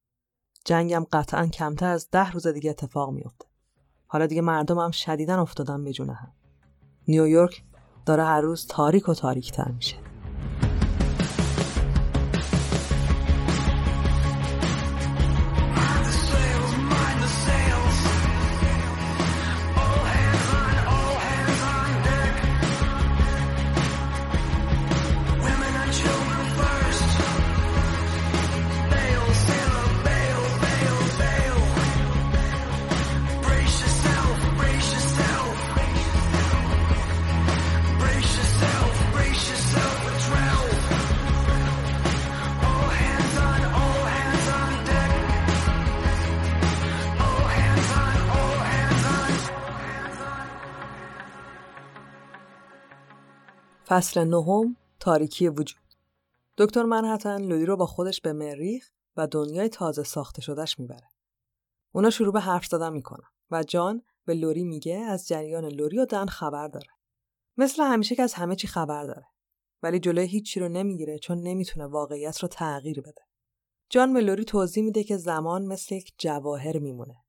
جنگم 0.64 1.06
قطعا 1.12 1.46
کمتر 1.46 1.86
از 1.86 2.10
ده 2.10 2.30
روز 2.30 2.46
دیگه 2.46 2.70
اتفاق 2.70 3.10
میفته 3.10 3.46
حالا 4.06 4.26
دیگه 4.26 4.40
مردم 4.40 4.78
هم 4.78 4.90
شدیدن 4.90 5.38
افتادن 5.38 5.84
به 5.84 5.92
جونه 5.92 6.14
هم. 6.14 6.32
نیویورک 7.08 7.64
داره 8.06 8.24
هر 8.24 8.40
روز 8.40 8.66
تاریک 8.66 9.08
و 9.08 9.14
تاریک 9.14 9.52
تر 9.52 9.70
میشه. 9.70 10.07
فصل 53.98 54.24
نهم 54.24 54.76
تاریکی 55.00 55.48
وجود 55.48 55.94
دکتر 56.58 56.82
منحتن 56.82 57.42
لوری 57.42 57.66
رو 57.66 57.76
با 57.76 57.86
خودش 57.86 58.20
به 58.20 58.32
مریخ 58.32 58.90
و 59.16 59.26
دنیای 59.26 59.68
تازه 59.68 60.02
ساخته 60.02 60.42
شدهش 60.42 60.78
می‌بره. 60.78 61.08
اونا 61.92 62.10
شروع 62.10 62.32
به 62.32 62.40
حرف 62.40 62.66
زدن 62.66 62.92
می‌کنن 62.92 63.28
و 63.50 63.62
جان 63.62 64.02
به 64.24 64.34
لوری 64.34 64.64
میگه 64.64 64.96
از 64.96 65.28
جریان 65.28 65.64
لوری 65.64 65.98
و 65.98 66.04
دن 66.04 66.26
خبر 66.26 66.68
داره. 66.68 66.88
مثل 67.56 67.82
همیشه 67.82 68.14
که 68.14 68.22
از 68.22 68.34
همه 68.34 68.56
چی 68.56 68.66
خبر 68.66 69.04
داره. 69.04 69.26
ولی 69.82 69.98
جلوی 69.98 70.26
هیچی 70.26 70.60
رو 70.60 70.68
نمی‌گیره 70.68 71.18
چون 71.18 71.38
نمی‌تونه 71.38 71.86
واقعیت 71.86 72.38
رو 72.38 72.48
تغییر 72.48 73.00
بده. 73.00 73.22
جان 73.90 74.12
به 74.12 74.20
لوری 74.20 74.44
توضیح 74.44 74.84
میده 74.84 75.04
که 75.04 75.16
زمان 75.16 75.66
مثل 75.66 75.94
یک 75.94 76.14
جواهر 76.18 76.78
میمونه 76.78 77.24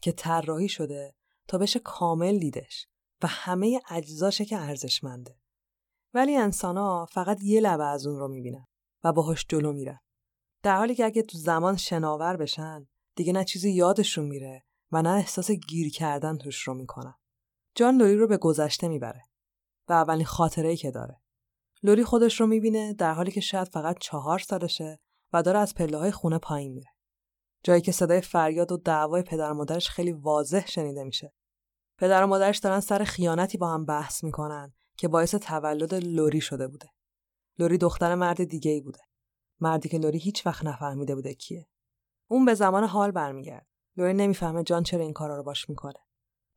که 0.00 0.12
طراحی 0.12 0.68
شده 0.68 1.14
تا 1.48 1.58
بشه 1.58 1.78
کامل 1.78 2.38
دیدش 2.38 2.86
و 3.22 3.26
همه 3.26 3.80
اجزاشه 3.90 4.44
که 4.44 4.58
ارزشمنده. 4.58 5.36
ولی 6.14 6.36
انسان 6.36 7.06
فقط 7.06 7.42
یه 7.42 7.60
لبه 7.60 7.84
از 7.84 8.06
اون 8.06 8.18
رو 8.18 8.28
می‌بینن 8.28 8.66
و 9.04 9.12
باهاش 9.12 9.46
جلو 9.48 9.72
میرن. 9.72 10.00
در 10.62 10.76
حالی 10.76 10.94
که 10.94 11.04
اگه 11.04 11.22
تو 11.22 11.38
زمان 11.38 11.76
شناور 11.76 12.36
بشن 12.36 12.86
دیگه 13.16 13.32
نه 13.32 13.44
چیزی 13.44 13.70
یادشون 13.70 14.24
میره 14.24 14.64
و 14.92 15.02
نه 15.02 15.10
احساس 15.10 15.50
گیر 15.50 15.92
کردن 15.92 16.38
توش 16.38 16.62
رو 16.62 16.74
می‌کنن. 16.74 17.14
جان 17.74 17.96
لوری 17.96 18.16
رو 18.16 18.26
به 18.26 18.36
گذشته 18.36 18.88
می‌بره 18.88 19.22
و 19.88 19.92
اولین 19.92 20.24
خاطره 20.24 20.76
که 20.76 20.90
داره. 20.90 21.20
لوری 21.82 22.04
خودش 22.04 22.40
رو 22.40 22.46
می‌بینه 22.46 22.92
در 22.92 23.14
حالی 23.14 23.30
که 23.30 23.40
شاید 23.40 23.68
فقط 23.68 23.98
چهار 23.98 24.38
سالشه 24.38 25.00
و 25.32 25.42
داره 25.42 25.58
از 25.58 25.74
پله 25.74 25.98
های 25.98 26.10
خونه 26.10 26.38
پایین 26.38 26.72
میره. 26.72 26.90
جایی 27.62 27.80
که 27.80 27.92
صدای 27.92 28.20
فریاد 28.20 28.72
و 28.72 28.76
دعوای 28.76 29.22
پدر 29.22 29.50
و 29.50 29.54
مادرش 29.54 29.88
خیلی 29.88 30.12
واضح 30.12 30.66
شنیده 30.66 31.04
میشه. 31.04 31.34
پدر 31.98 32.24
و 32.24 32.26
مادرش 32.26 32.58
دارن 32.58 32.80
سر 32.80 33.04
خیانتی 33.04 33.58
با 33.58 33.74
هم 33.74 33.84
بحث 33.84 34.24
می‌کنن 34.24 34.74
که 34.96 35.08
باعث 35.08 35.34
تولد 35.34 35.94
لوری 35.94 36.40
شده 36.40 36.68
بوده. 36.68 36.90
لوری 37.58 37.78
دختر 37.78 38.14
مرد 38.14 38.44
دیگه 38.44 38.70
ای 38.70 38.80
بوده. 38.80 39.00
مردی 39.60 39.88
که 39.88 39.98
لوری 39.98 40.18
هیچ 40.18 40.46
وقت 40.46 40.64
نفهمیده 40.64 41.14
بوده 41.14 41.34
کیه. 41.34 41.68
اون 42.30 42.44
به 42.44 42.54
زمان 42.54 42.84
حال 42.84 43.10
برمیگرد. 43.10 43.66
لوری 43.96 44.14
نمی‌فهمه 44.14 44.62
جان 44.62 44.82
چرا 44.82 45.00
این 45.00 45.12
کارا 45.12 45.36
رو 45.36 45.42
باش 45.42 45.68
می‌کنه. 45.68 46.00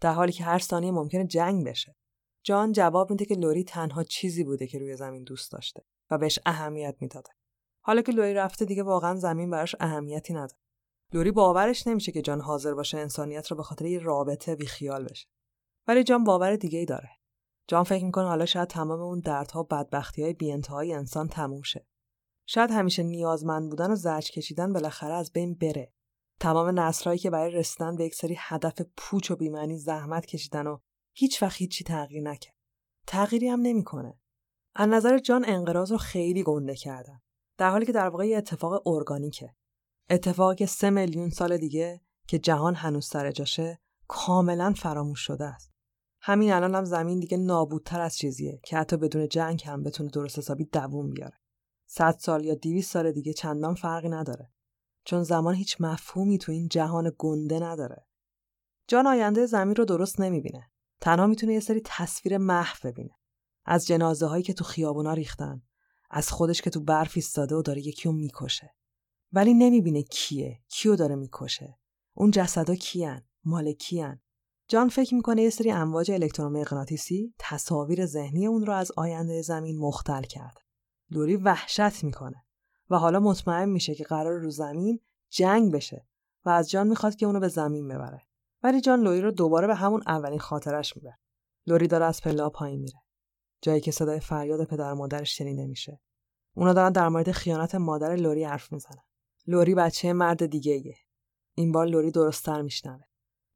در 0.02 0.14
حالی 0.14 0.32
که 0.32 0.44
هر 0.44 0.60
ثانیه 0.60 0.92
ممکنه 0.92 1.28
جنگ 1.28 1.68
بشه. 1.68 1.96
جان 2.44 2.72
جواب 2.72 3.12
میده 3.12 3.26
که 3.26 3.36
لوری 3.36 3.64
تنها 3.64 4.04
چیزی 4.04 4.44
بوده 4.44 4.68
که 4.68 4.80
روی 4.80 4.96
زمین 4.96 5.24
دوست 5.24 5.52
داشته 5.52 5.84
و 6.12 6.18
بهش 6.18 6.40
اهمیت 6.46 6.96
می‌داده. 7.00 7.30
حالا 7.82 8.02
که 8.02 8.12
لوری 8.12 8.34
رفته 8.34 8.66
دیگه 8.66 8.84
واقعا 8.84 9.16
زمین 9.16 9.50
براش 9.50 9.76
اهمیتی 9.80 10.34
نداره. 10.34 10.62
لوری 11.14 11.32
باورش 11.32 11.88
نمیشه 11.88 12.12
که 12.12 12.22
جان 12.22 12.42
حاضر 12.42 12.74
باشه 12.74 12.98
انسانیت 12.98 13.48
رو 13.48 13.58
به 13.58 13.64
خاطر 13.64 13.86
یه 13.86 14.00
رابطه 14.00 14.56
بیخیال 14.56 15.06
بشه. 15.06 15.28
ولی 15.88 16.04
جان 16.04 16.24
باور 16.24 16.56
دیگه 16.56 16.80
ای 16.80 16.86
داره. 16.86 17.10
جان 17.68 17.84
فکر 17.84 18.06
می‌کنه 18.06 18.26
حالا 18.28 18.46
شاید 18.46 18.68
تمام 18.68 19.02
اون 19.02 19.20
دردها 19.20 19.60
و 19.60 19.64
بدبختی 19.64 20.24
های 20.24 20.34
بیانتهای 20.34 20.94
انسان 20.94 21.28
تموم 21.28 21.62
شه. 21.62 21.88
شاید 22.46 22.72
همیشه 22.72 23.04
نیازمند 23.04 23.70
بودن 23.70 23.92
و 23.92 23.96
زرج 23.96 24.32
کشیدن 24.32 24.74
بالاخره 24.74 25.14
از 25.14 25.32
بین 25.32 25.56
بره. 25.56 25.94
تمام 26.40 26.80
نسلهایی 26.80 27.20
که 27.20 27.30
برای 27.30 27.52
رسیدن 27.52 27.96
به 27.96 28.06
یک 28.06 28.16
سری 28.16 28.36
هدف 28.38 28.82
پوچ 28.98 29.32
و 29.32 29.36
بیمعنی 29.36 29.78
زحمت 29.78 30.26
کشیدن 30.26 30.68
و 30.68 30.78
هیچ 31.14 31.44
وقت 31.44 31.58
هیچی 31.58 31.84
تغییر 31.84 32.24
نکرد. 32.24 32.56
تغییری 33.08 33.48
هم 33.48 33.62
نمی‌کنه. 33.62 34.20
از 34.76 34.90
نظر 34.90 35.18
جان 35.18 35.46
انقراض 35.48 35.92
رو 35.92 35.98
خیلی 35.98 36.44
گنده 36.44 36.76
کردن. 36.76 37.22
در 37.58 37.70
حالی 37.70 37.86
که 37.86 37.92
در 37.92 38.10
واقع 38.10 38.28
یه 38.28 38.38
اتفاق 38.38 38.88
ارگانیکه. 38.88 39.56
اتفاقی 40.10 40.56
که 40.56 40.66
سه 40.66 40.90
میلیون 40.90 41.30
سال 41.30 41.58
دیگه 41.58 42.02
که 42.28 42.40
جهان 42.40 42.76
هنوز 42.76 43.06
سر 43.06 43.32
جاشه 43.32 43.80
کاملا 44.08 44.74
فراموش 44.78 45.20
شده 45.20 45.46
است. 45.46 45.77
همین 46.30 46.52
الان 46.52 46.76
هم 46.76 46.86
زمین 46.86 47.20
دیگه 47.20 47.38
نابودتر 47.38 48.02
از 48.02 48.18
چیزیه 48.18 48.60
که 48.64 48.78
حتی 48.78 48.98
بدون 48.98 49.28
جنگ 49.28 49.64
هم 49.66 49.84
بتونه 49.84 50.10
درست 50.10 50.38
حسابی 50.38 50.66
دووم 50.66 51.10
بیاره. 51.10 51.38
صد 51.86 52.16
سال 52.20 52.46
یا 52.46 52.56
دیویس 52.56 52.92
سال 52.92 53.12
دیگه 53.12 53.34
چندان 53.34 53.76
فرقی 53.76 54.10
نداره. 54.10 54.52
چون 55.04 55.24
زمان 55.24 55.56
هیچ 55.56 55.78
مفهومی 55.80 56.38
تو 56.38 56.52
این 56.52 56.68
جهان 56.68 57.12
گنده 57.18 57.60
نداره. 57.60 58.08
جان 58.88 59.08
آینده 59.08 59.46
زمین 59.46 59.76
رو 59.76 59.86
درست 59.86 60.22
نمی‌بینه. 60.22 60.72
تنها 61.02 61.28
می‌تونه 61.28 61.54
یه 61.54 61.60
سری 61.60 61.82
تصویر 61.86 62.38
محو 62.38 62.78
ببینه. 62.84 63.16
از 63.66 63.88
جنازه 63.88 64.26
هایی 64.26 64.44
که 64.44 64.54
تو 64.54 64.64
خیابونا 64.64 65.14
ریختن. 65.14 65.62
از 66.10 66.32
خودش 66.32 66.62
که 66.62 66.70
تو 66.70 66.80
برف 66.80 67.12
ایستاده 67.16 67.56
و 67.56 67.62
داره 67.62 67.88
یکی 67.88 68.10
رو 68.10 68.12
می‌کشه. 68.12 68.76
ولی 69.32 69.54
نمی‌بینه 69.54 70.04
کیه، 70.04 70.60
کیو 70.68 70.96
داره 70.96 71.16
می‌کشه. 71.16 71.80
اون 72.14 72.32
جسدا 72.32 72.76
کیان، 72.76 73.22
مال 73.44 73.72
کیان. 73.74 74.22
جان 74.70 74.90
فکر 74.90 75.16
می‌کنه 75.16 75.42
یه 75.42 75.50
سری 75.50 75.72
امواج 75.72 76.12
الکترومغناطیسی 76.12 77.34
تصاویر 77.40 78.06
ذهنی 78.06 78.48
اون 78.48 78.66
رو 78.66 78.74
از 78.74 78.92
آینده 78.98 79.42
زمین 79.42 79.78
مختل 79.78 80.22
کرد. 80.22 80.58
لوری 81.10 81.36
وحشت 81.36 82.04
می‌کنه 82.04 82.44
و 82.90 82.98
حالا 82.98 83.20
مطمئن 83.20 83.70
میشه 83.70 83.96
که 83.96 84.04
قرار 84.04 84.40
رو 84.40 84.50
زمین 84.50 85.00
جنگ 85.30 85.74
بشه 85.74 86.08
و 86.46 86.50
از 86.50 86.70
جان 86.70 86.88
می‌خواد 86.88 87.16
که 87.16 87.26
اونو 87.26 87.40
به 87.40 87.48
زمین 87.48 87.88
ببره. 87.88 88.22
ولی 88.64 88.82
جان 88.82 89.02
لوری 89.02 89.22
رو 89.22 89.32
دوباره 89.32 89.68
به 89.68 89.76
همون 89.76 90.04
اولین 90.08 90.40
خاطرش 90.40 90.98
می‌بره. 90.98 91.20
لوری 91.68 91.88
داره 91.88 92.06
از 92.06 92.22
پله 92.22 92.50
پایین 92.50 92.82
میره. 92.82 93.00
جایی 93.62 93.82
که 93.82 93.92
صدای 93.92 94.20
فریاد 94.20 94.64
پدر 94.64 94.94
مادرش 94.94 95.38
شنیده 95.38 95.68
میشه. 95.68 96.02
اونا 96.54 96.74
دارن 96.74 96.92
در 96.92 97.10
مورد 97.10 97.32
خیانت 97.32 97.76
مادر 97.76 98.16
لوری 98.16 98.44
حرف 98.44 98.74
می‌زنن. 98.74 99.04
لوری 99.48 99.76
بچه 99.76 100.14
مرد 100.14 100.46
دیگه 100.46 100.74
ایه. 100.74 100.98
این 101.56 101.72
بار 101.72 101.88
لوری 101.88 102.12
درستتر 102.12 102.62
میشنوه. 102.62 103.07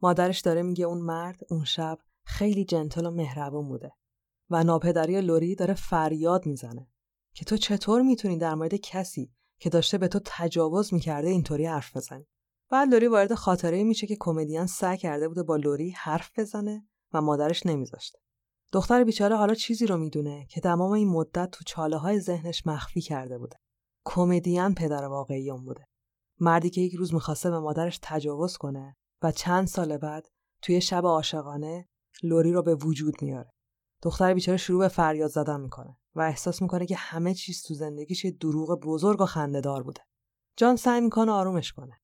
مادرش 0.02 0.40
داره 0.40 0.62
میگه 0.62 0.86
اون 0.86 1.02
مرد 1.02 1.40
اون 1.50 1.64
شب 1.64 2.00
خیلی 2.26 2.66
جنتل 2.66 3.06
و 3.06 3.12
مهربون 3.12 3.68
بوده 3.68 3.92
و 4.50 4.64
ناپدری 4.64 5.22
لوری 5.22 5.56
داره 5.56 5.74
فریاد 5.74 6.46
می‌زنه 6.46 6.92
که 7.34 7.46
تو 7.46 7.58
چطور 7.58 8.02
می‌تونی 8.02 8.38
در 8.38 8.56
مورد 8.56 8.76
کسی 8.76 9.34
که 9.60 9.70
داشته 9.70 9.98
به 9.98 10.08
تو 10.08 10.20
تجاوز 10.26 10.94
می‌کرده 10.94 11.30
اینطوری 11.30 11.66
حرف 11.66 11.98
بزنی؟ 11.98 12.28
بعد 12.70 12.90
لوری 12.90 13.08
وارد 13.08 13.34
خاطره 13.34 13.84
میشه 13.84 14.08
که 14.08 14.18
کمدین 14.20 14.66
سعی 14.66 14.98
کرده 14.98 15.28
بوده 15.28 15.44
با 15.44 15.56
لوری 15.56 15.92
حرف 15.92 16.40
بزنه 16.40 16.88
و 17.14 17.22
مادرش 17.22 17.66
نمیذاشته. 17.66 18.20
دختر 18.74 19.04
بیچاره 19.04 19.36
حالا 19.36 19.54
چیزی 19.54 19.86
رو 19.86 19.98
می‌دونه 19.98 20.46
که 20.50 20.62
تمام 20.62 20.92
این 20.92 21.08
مدت 21.08 21.52
تو 21.52 21.64
چاله 21.64 21.98
های 21.98 22.20
ذهنش 22.20 22.68
مخفی 22.68 23.02
کرده 23.02 23.38
بوده. 23.38 23.58
کمدین 24.06 24.76
پدر 24.76 25.04
واقعی 25.04 25.52
اون 25.52 25.66
بوده. 25.66 25.88
مردی 26.40 26.70
که 26.70 26.82
یک 26.82 26.94
روز 26.94 27.14
می‌خواسته 27.14 27.50
به 27.50 27.60
مادرش 27.60 28.00
تجاوز 28.02 28.58
کنه 28.58 28.98
و 29.24 29.32
چند 29.32 29.68
سال 29.68 29.98
بعد 29.98 30.28
توی 30.62 30.82
شب 30.82 31.06
عاشقانه 31.06 31.90
لوری 32.24 32.52
رو 32.52 32.62
به 32.62 32.76
وجود 32.76 33.22
میاره. 33.22 33.54
دختر 34.02 34.34
بیچاره 34.34 34.58
شروع 34.58 34.80
به 34.80 34.88
فریاد 34.88 35.30
زدن 35.30 35.62
می‌کنه 35.62 35.98
و 36.16 36.22
احساس 36.22 36.62
می‌کنه 36.62 36.86
که 36.86 36.96
همه 36.96 37.34
چیز 37.34 37.64
تو 37.64 37.74
زندگیش 37.74 38.26
یه 38.26 38.32
دروغ 38.32 38.80
بزرگ 38.80 39.22
و 39.22 39.26
خندهدار 39.26 39.84
بوده. 39.84 40.02
جان 40.58 40.76
سعی 40.76 41.02
می‌کنه 41.02 41.32
آرومش 41.32 41.74
کنه. 41.74 42.02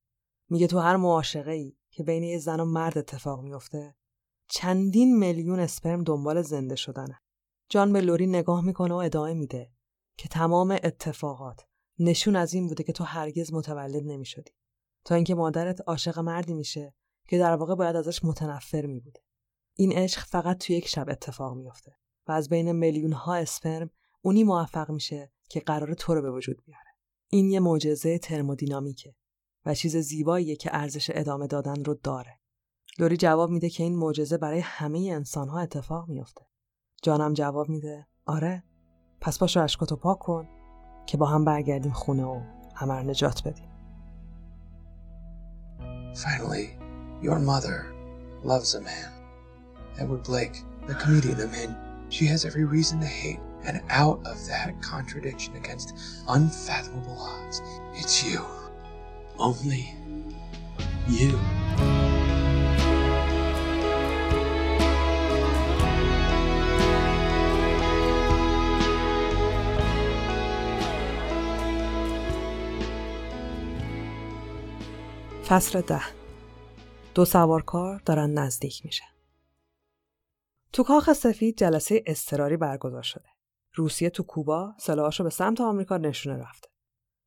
میگه 0.50 0.68
تو 0.68 0.80
هر 0.80 0.96
معاشقه 0.96 1.52
ای 1.52 1.78
که 1.92 2.04
بین 2.04 2.24
یه 2.24 2.38
زن 2.38 2.60
و 2.60 2.66
مرد 2.66 2.98
اتفاق 2.98 3.42
میفته 3.42 3.96
چندین 4.50 5.18
میلیون 5.18 5.60
اسپرم 5.60 6.04
دنبال 6.04 6.42
زنده 6.42 6.76
شدنه. 6.76 7.22
جان 7.70 7.94
به 7.94 8.02
لوری 8.02 8.28
نگاه 8.28 8.62
می‌کنه 8.62 8.94
و 8.94 8.98
ادامه 8.98 9.34
میده 9.34 9.72
که 10.18 10.28
تمام 10.28 10.72
اتفاقات 10.84 11.62
نشون 12.00 12.36
از 12.36 12.54
این 12.54 12.68
بوده 12.68 12.84
که 12.84 12.94
تو 12.94 13.04
هرگز 13.04 13.54
متولد 13.54 14.04
نمی‌شدی. 14.04 14.52
تا 15.06 15.16
اینکه 15.16 15.36
مادرت 15.36 15.82
عاشق 15.88 16.20
مردی 16.20 16.54
میشه 16.54 16.94
که 17.28 17.38
در 17.38 17.56
واقع 17.56 17.76
باید 17.76 17.96
ازش 17.96 18.26
متنفر 18.26 18.86
می 18.86 19.00
بوده. 19.00 19.20
این 19.76 19.92
عشق 19.92 20.26
فقط 20.26 20.58
توی 20.58 20.76
یک 20.76 20.88
شب 20.88 21.10
اتفاق 21.10 21.58
میافته 21.58 21.96
و 22.28 22.32
از 22.32 22.50
بین 22.50 22.72
میلیون 22.72 23.12
ها 23.12 23.36
اسپرم 23.36 23.90
اونی 24.22 24.44
موفق 24.44 24.92
میشه 24.92 25.32
که 25.50 25.60
قرار 25.60 25.94
تو 25.94 26.16
رو 26.16 26.22
به 26.22 26.32
وجود 26.32 26.64
بیاره. 26.66 26.88
این 27.30 27.50
یه 27.50 27.60
معجزه 27.60 28.18
ترمودینامیکه 28.18 29.16
و 29.66 29.74
چیز 29.74 29.98
زیباییه 29.98 30.56
که 30.56 30.70
ارزش 30.74 31.12
ادامه 31.14 31.48
دادن 31.48 31.84
رو 31.84 31.94
داره. 31.94 32.40
لوری 33.00 33.18
جواب 33.18 33.50
میده 33.50 33.70
که 33.70 33.84
این 33.84 33.96
معجزه 33.96 34.38
برای 34.38 34.60
همه 34.60 35.00
انسان 35.00 35.50
ها 35.50 35.60
اتفاق 35.60 36.10
میافته. 36.10 36.46
جانم 37.04 37.34
جواب 37.34 37.70
میده 37.70 38.08
آره 38.26 38.64
پس 39.22 39.38
باشو 39.38 39.64
اشکاتو 39.64 39.96
پاک 39.96 40.20
کن 40.20 40.48
که 41.06 41.18
با 41.18 41.26
هم 41.26 41.46
برگردیم 41.46 41.92
خونه 41.92 42.24
و 42.24 42.42
همه 42.76 43.04
نجات 43.04 43.48
بدیم. 43.48 43.70
Finally, 46.14 46.87
Your 47.21 47.39
mother 47.39 47.93
loves 48.43 48.75
a 48.75 48.81
man. 48.81 49.13
Edward 49.99 50.25
Blake, 50.25 50.63
the 50.87 50.95
comedian, 50.95 51.41
a 51.41 51.47
man 51.47 51.77
she 52.09 52.27
has 52.27 52.45
every 52.45 52.65
reason 52.65 53.01
to 53.01 53.07
hate. 53.07 53.41
And 53.65 53.81
out 53.91 54.21
of 54.27 54.45
that 54.49 54.83
contradiction 54.83 55.55
against 55.57 55.95
unfathomable 56.29 57.17
odds, 57.19 57.63
it's 57.95 58.25
you. 58.25 58.45
Only 59.39 59.95
you. 61.09 61.39
فصل 75.45 75.81
ده 75.81 76.01
دو 77.18 77.26
سوارکار 77.26 78.02
دارن 78.06 78.34
نزدیک 78.34 78.86
میشن. 78.86 79.06
تو 80.74 80.84
کاخ 80.84 81.14
سفید 81.14 81.58
جلسه 81.58 82.04
استراری 82.06 82.58
برگزار 82.58 83.02
شده. 83.02 83.30
روسیه 83.74 84.10
تو 84.10 84.24
کوبا 84.24 84.74
سلاحاشو 84.80 85.24
به 85.24 85.30
سمت 85.30 85.62
آمریکا 85.62 85.98
نشونه 85.98 86.38
رفته. 86.38 86.70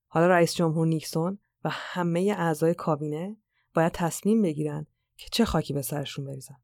حالا 0.09 0.27
رئیس 0.27 0.55
جمهور 0.55 0.87
نیکسون 0.87 1.39
و 1.65 1.69
همه 1.73 2.35
اعضای 2.39 2.75
کابینه 2.75 3.37
باید 3.75 3.93
تصمیم 3.93 4.43
بگیرن 4.43 4.87
که 5.17 5.29
چه 5.33 5.45
خاکی 5.45 5.73
به 5.73 5.83
سرشون 5.83 6.25
بریزن. 6.25 6.57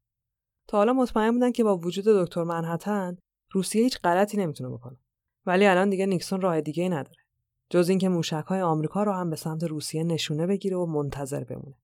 تا 0.67 0.77
حالا 0.77 0.93
مطمئن 0.93 1.31
بودن 1.31 1.51
که 1.51 1.63
با 1.63 1.77
وجود 1.77 2.05
دکتر 2.05 2.43
منحتن 2.43 3.17
روسیه 3.51 3.83
هیچ 3.83 3.99
غلطی 4.03 4.37
نمی‌تونه 4.37 4.69
بکنه. 4.69 4.97
ولی 5.45 5.65
الان 5.65 5.89
دیگه 5.89 6.05
نیکسون 6.05 6.41
راه 6.41 6.61
دیگه 6.61 6.89
نداره. 6.89 7.23
جز 7.69 7.89
اینکه 7.89 8.09
موشک 8.09 8.45
های 8.47 8.61
آمریکا 8.61 9.03
رو 9.03 9.11
هم 9.11 9.29
به 9.29 9.35
سمت 9.35 9.63
روسیه 9.63 10.03
نشونه 10.03 10.47
بگیره 10.47 10.77
و 10.77 10.85
منتظر 10.85 11.43
بمونه. 11.43 11.75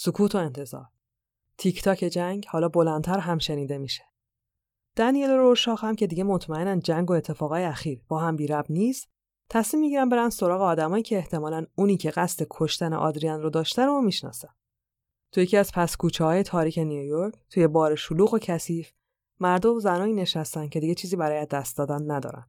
سکوت 0.00 0.34
و 0.34 0.38
انتظار. 0.38 0.86
تیک 1.56 1.82
تاک 1.82 1.98
جنگ 1.98 2.46
حالا 2.48 2.68
بلندتر 2.68 3.18
هم 3.18 3.38
شنیده 3.38 3.78
میشه. 3.78 4.04
دنیل 4.96 5.30
روشاخ 5.30 5.84
هم 5.84 5.94
که 5.94 6.06
دیگه 6.06 6.24
مطمئنن 6.24 6.80
جنگ 6.80 7.10
و 7.10 7.14
اتفاقای 7.14 7.64
اخیر 7.64 8.02
با 8.08 8.18
هم 8.18 8.36
بیرب 8.36 8.66
نیست 8.68 9.08
تصمیم 9.50 9.80
می‌گیرن 9.80 10.08
برن 10.08 10.30
سراغ 10.30 10.62
آدمایی 10.62 11.02
که 11.02 11.16
احتمالا 11.16 11.66
اونی 11.74 11.96
که 11.96 12.10
قصد 12.10 12.46
کشتن 12.50 12.92
آدریان 12.92 13.42
رو 13.42 13.50
داشته 13.50 13.86
رو 13.86 14.00
می‌شناسن 14.00 14.48
تو 15.32 15.40
یکی 15.40 15.56
از 15.56 15.72
پس 15.72 15.96
های 16.20 16.42
تاریک 16.42 16.78
نیویورک 16.78 17.34
توی 17.50 17.66
بار 17.66 17.94
شلوغ 17.94 18.34
و 18.34 18.38
کثیف 18.38 18.92
مرد 19.40 19.66
و 19.66 19.80
زنایی 19.80 20.12
نشستن 20.12 20.68
که 20.68 20.80
دیگه 20.80 20.94
چیزی 20.94 21.16
برای 21.16 21.46
دست 21.46 21.78
دادن 21.78 22.10
ندارن 22.10 22.46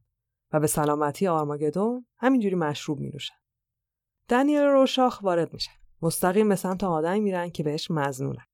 و 0.52 0.60
به 0.60 0.66
سلامتی 0.66 1.26
آرماگدون 1.26 2.06
همینجوری 2.18 2.54
مشروب 2.54 3.00
میروشن 3.00 3.34
دنیل 4.28 4.60
روشاخ 4.60 5.22
وارد 5.22 5.52
میشه 5.52 5.79
مستقیم 6.02 6.48
به 6.48 6.56
سمت 6.56 6.84
آدمی 6.84 7.20
میرن 7.20 7.50
که 7.50 7.62
بهش 7.62 7.90
مزنونن. 7.90 8.44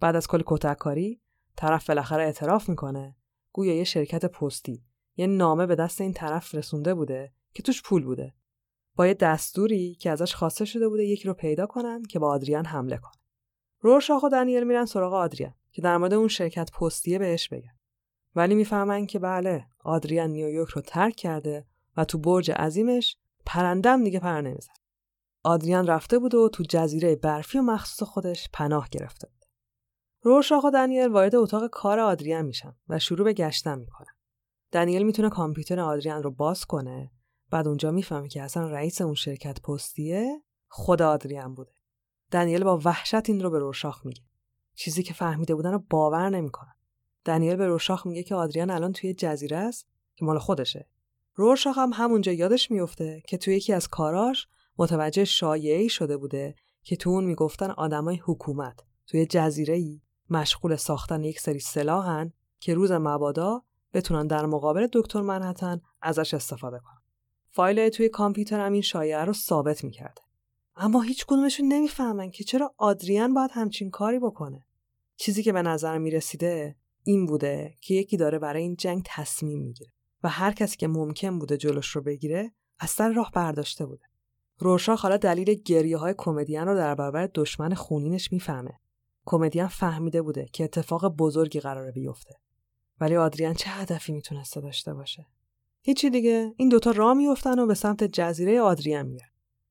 بعد 0.00 0.16
از 0.16 0.26
کلی 0.26 0.44
کتککاری 0.46 1.20
طرف 1.56 1.86
بالاخره 1.86 2.22
اعتراف 2.22 2.68
می‌کنه. 2.68 3.16
گویا 3.52 3.76
یه 3.76 3.84
شرکت 3.84 4.24
پستی. 4.24 4.84
یه 5.16 5.26
نامه 5.26 5.66
به 5.66 5.74
دست 5.74 6.00
این 6.00 6.12
طرف 6.12 6.54
رسونده 6.54 6.94
بوده 6.94 7.32
که 7.54 7.62
توش 7.62 7.82
پول 7.82 8.04
بوده. 8.04 8.34
با 8.96 9.06
یه 9.06 9.14
دستوری 9.14 9.94
که 9.94 10.10
ازش 10.10 10.34
خواسته 10.34 10.64
شده 10.64 10.88
بوده 10.88 11.04
یکی 11.04 11.28
رو 11.28 11.34
پیدا 11.34 11.66
کنن 11.66 12.02
که 12.02 12.18
با 12.18 12.28
آدریان 12.28 12.64
حمله 12.64 12.96
کنه. 12.96 13.12
رورشاخ 13.80 14.22
و 14.22 14.28
دنیل 14.28 14.64
میرن 14.64 14.84
سراغ 14.84 15.12
آدریان 15.12 15.54
که 15.72 15.82
در 15.82 15.96
مورد 15.96 16.12
اون 16.14 16.28
شرکت 16.28 16.70
پستیه 16.72 17.18
بهش 17.18 17.48
بگن. 17.48 17.78
ولی 18.34 18.54
می‌فهمن 18.54 19.06
که 19.06 19.18
بله 19.18 19.66
آدریان 19.84 20.30
نیویورک 20.30 20.68
رو 20.68 20.82
ترک 20.82 21.16
کرده 21.16 21.66
و 21.96 22.04
تو 22.04 22.18
برج 22.18 22.50
عظیمش 22.50 23.16
پرندم 23.46 24.04
دیگه 24.04 24.20
پر 24.20 24.40
نمیزن 24.40 24.72
آدریان 25.42 25.86
رفته 25.86 26.18
بود 26.18 26.34
و 26.34 26.48
تو 26.48 26.64
جزیره 26.68 27.16
برفی 27.16 27.58
و 27.58 27.62
مخصوص 27.62 28.08
خودش 28.08 28.48
پناه 28.52 28.88
گرفته 28.90 29.28
بود. 29.28 29.44
رورشاخ 30.22 30.64
و 30.64 30.70
دنیل 30.70 31.08
وارد 31.08 31.34
اتاق 31.34 31.66
کار 31.66 32.00
آدریان 32.00 32.44
میشن 32.44 32.76
و 32.88 32.98
شروع 32.98 33.24
به 33.24 33.32
گشتن 33.32 33.78
می‌کنن. 33.78 34.14
دنیل 34.72 35.02
می‌تونه 35.02 35.30
کامپیوتر 35.30 35.80
آدریان 35.80 36.22
رو 36.22 36.30
باز 36.30 36.64
کنه 36.64 37.10
بعد 37.50 37.68
اونجا 37.68 37.90
می‌فهمه 37.90 38.28
که 38.28 38.42
اصلا 38.42 38.68
رئیس 38.68 39.00
اون 39.00 39.14
شرکت 39.14 39.60
پستیه 39.60 40.42
خود 40.68 41.02
آدریان 41.02 41.54
بوده. 41.54 41.72
دنیل 42.30 42.64
با 42.64 42.80
وحشت 42.84 43.30
این 43.30 43.42
رو 43.42 43.50
به 43.50 43.58
روشاخ 43.58 44.06
میگه. 44.06 44.22
چیزی 44.74 45.02
که 45.02 45.14
فهمیده 45.14 45.54
بودن 45.54 45.72
رو 45.72 45.84
باور 45.90 46.28
نمی‌کنن. 46.28 46.74
دنیل 47.24 47.56
به 47.56 47.66
روشاخ 47.66 48.06
میگه 48.06 48.22
که 48.22 48.34
آدریان 48.34 48.70
الان 48.70 48.92
توی 48.92 49.14
جزیره 49.14 49.56
است 49.56 49.86
که 50.16 50.24
مال 50.24 50.38
خودشه. 50.38 50.88
روشاخ 51.34 51.78
هم 51.78 51.90
همونجا 51.94 52.32
یادش 52.32 52.70
میفته 52.70 53.22
که 53.28 53.38
توی 53.38 53.56
یکی 53.56 53.72
از 53.72 53.88
کاراش 53.88 54.48
متوجه 54.82 55.24
شایعی 55.24 55.88
شده 55.88 56.16
بوده 56.16 56.54
که 56.82 56.96
تو 56.96 57.10
اون 57.10 57.24
می‌گفتن 57.24 57.70
آدمای 57.70 58.20
حکومت 58.24 58.80
توی 59.06 59.26
جزیره 59.26 59.74
ای 59.74 60.00
مشغول 60.30 60.76
ساختن 60.76 61.24
یک 61.24 61.40
سری 61.40 61.60
سلاحن 61.60 62.32
که 62.60 62.74
روز 62.74 62.92
مبادا 62.92 63.62
بتونن 63.94 64.26
در 64.26 64.46
مقابل 64.46 64.88
دکتر 64.92 65.20
منحتن 65.20 65.80
ازش 66.02 66.34
استفاده 66.34 66.78
کنن. 66.78 67.02
فایل 67.50 67.88
توی 67.88 68.08
کامپیوتر 68.08 68.60
این 68.60 68.82
شایعه 68.82 69.24
رو 69.24 69.32
ثابت 69.32 69.84
می‌کرده. 69.84 70.22
اما 70.76 71.00
هیچ 71.00 71.26
کدومشون 71.26 71.66
نمی‌فهمن 71.66 72.30
که 72.30 72.44
چرا 72.44 72.74
آدریان 72.78 73.34
باید 73.34 73.50
همچین 73.54 73.90
کاری 73.90 74.18
بکنه. 74.18 74.66
چیزی 75.16 75.42
که 75.42 75.52
به 75.52 75.62
نظر 75.62 75.98
می‌رسیده 75.98 76.76
این 77.04 77.26
بوده 77.26 77.74
که 77.80 77.94
یکی 77.94 78.16
داره 78.16 78.38
برای 78.38 78.62
این 78.62 78.76
جنگ 78.76 79.02
تصمیم 79.06 79.62
می‌گیره 79.62 79.92
و 80.22 80.28
هر 80.28 80.52
کسی 80.52 80.76
که 80.76 80.88
ممکن 80.88 81.38
بوده 81.38 81.56
جلوش 81.56 81.88
رو 81.88 82.02
بگیره 82.02 82.52
از 82.78 82.90
سر 82.90 83.12
راه 83.12 83.30
برداشته 83.34 83.86
بوده. 83.86 84.11
روشا 84.58 84.94
حالا 84.94 85.16
دلیل 85.16 85.54
گریه 85.54 85.96
های 85.96 86.14
کمدین 86.18 86.60
رو 86.60 86.76
در 86.76 86.94
برابر 86.94 87.28
دشمن 87.34 87.74
خونینش 87.74 88.32
می‌فهمه. 88.32 88.80
کمدین 89.24 89.66
فهمیده 89.66 90.22
بوده 90.22 90.48
که 90.52 90.64
اتفاق 90.64 91.08
بزرگی 91.08 91.60
قراره 91.60 91.92
بیفته. 91.92 92.34
ولی 93.00 93.16
آدریان 93.16 93.54
چه 93.54 93.70
هدفی 93.70 94.12
می‌تونسته 94.12 94.60
داشته 94.60 94.94
باشه؟ 94.94 95.26
هیچی 95.82 96.10
دیگه 96.10 96.54
این 96.56 96.68
دوتا 96.68 96.90
راه 96.90 97.14
میفتن 97.14 97.58
و 97.58 97.66
به 97.66 97.74
سمت 97.74 98.04
جزیره 98.04 98.60
آدریان 98.60 99.06
میرن. 99.06 99.28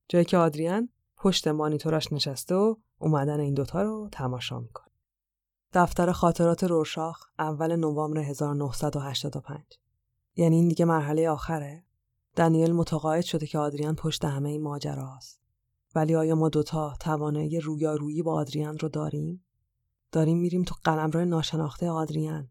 جایی 0.08 0.24
که 0.24 0.36
آدریان 0.36 0.88
پشت 1.16 1.48
مانیتورش 1.48 2.12
نشسته 2.12 2.54
و 2.54 2.74
اومدن 2.98 3.40
این 3.40 3.54
دوتا 3.54 3.82
رو 3.82 4.08
تماشا 4.12 4.60
می‌کنه. 4.60 4.92
دفتر 5.72 6.12
خاطرات 6.12 6.64
روشاخ 6.64 7.28
اول 7.38 7.76
نوامبر 7.76 8.18
1985 8.20 9.58
یعنی 10.36 10.56
این 10.56 10.68
دیگه 10.68 10.84
مرحله 10.84 11.30
آخره 11.30 11.84
دنیل 12.36 12.72
متقاعد 12.72 13.24
شده 13.24 13.46
که 13.46 13.58
آدریان 13.58 13.94
پشت 13.94 14.24
همه 14.24 14.48
این 14.48 14.62
ماجرا 14.62 15.14
است. 15.16 15.40
ولی 15.94 16.14
آیا 16.14 16.34
ما 16.34 16.48
دوتا 16.48 16.94
توانایی 17.00 17.60
رویارویی 17.60 18.22
با 18.22 18.34
آدریان 18.34 18.78
رو 18.78 18.88
داریم؟ 18.88 19.44
داریم 20.12 20.38
میریم 20.38 20.62
تو 20.62 20.74
قلمرو 20.84 21.24
ناشناخته 21.24 21.90
آدریان. 21.90 22.48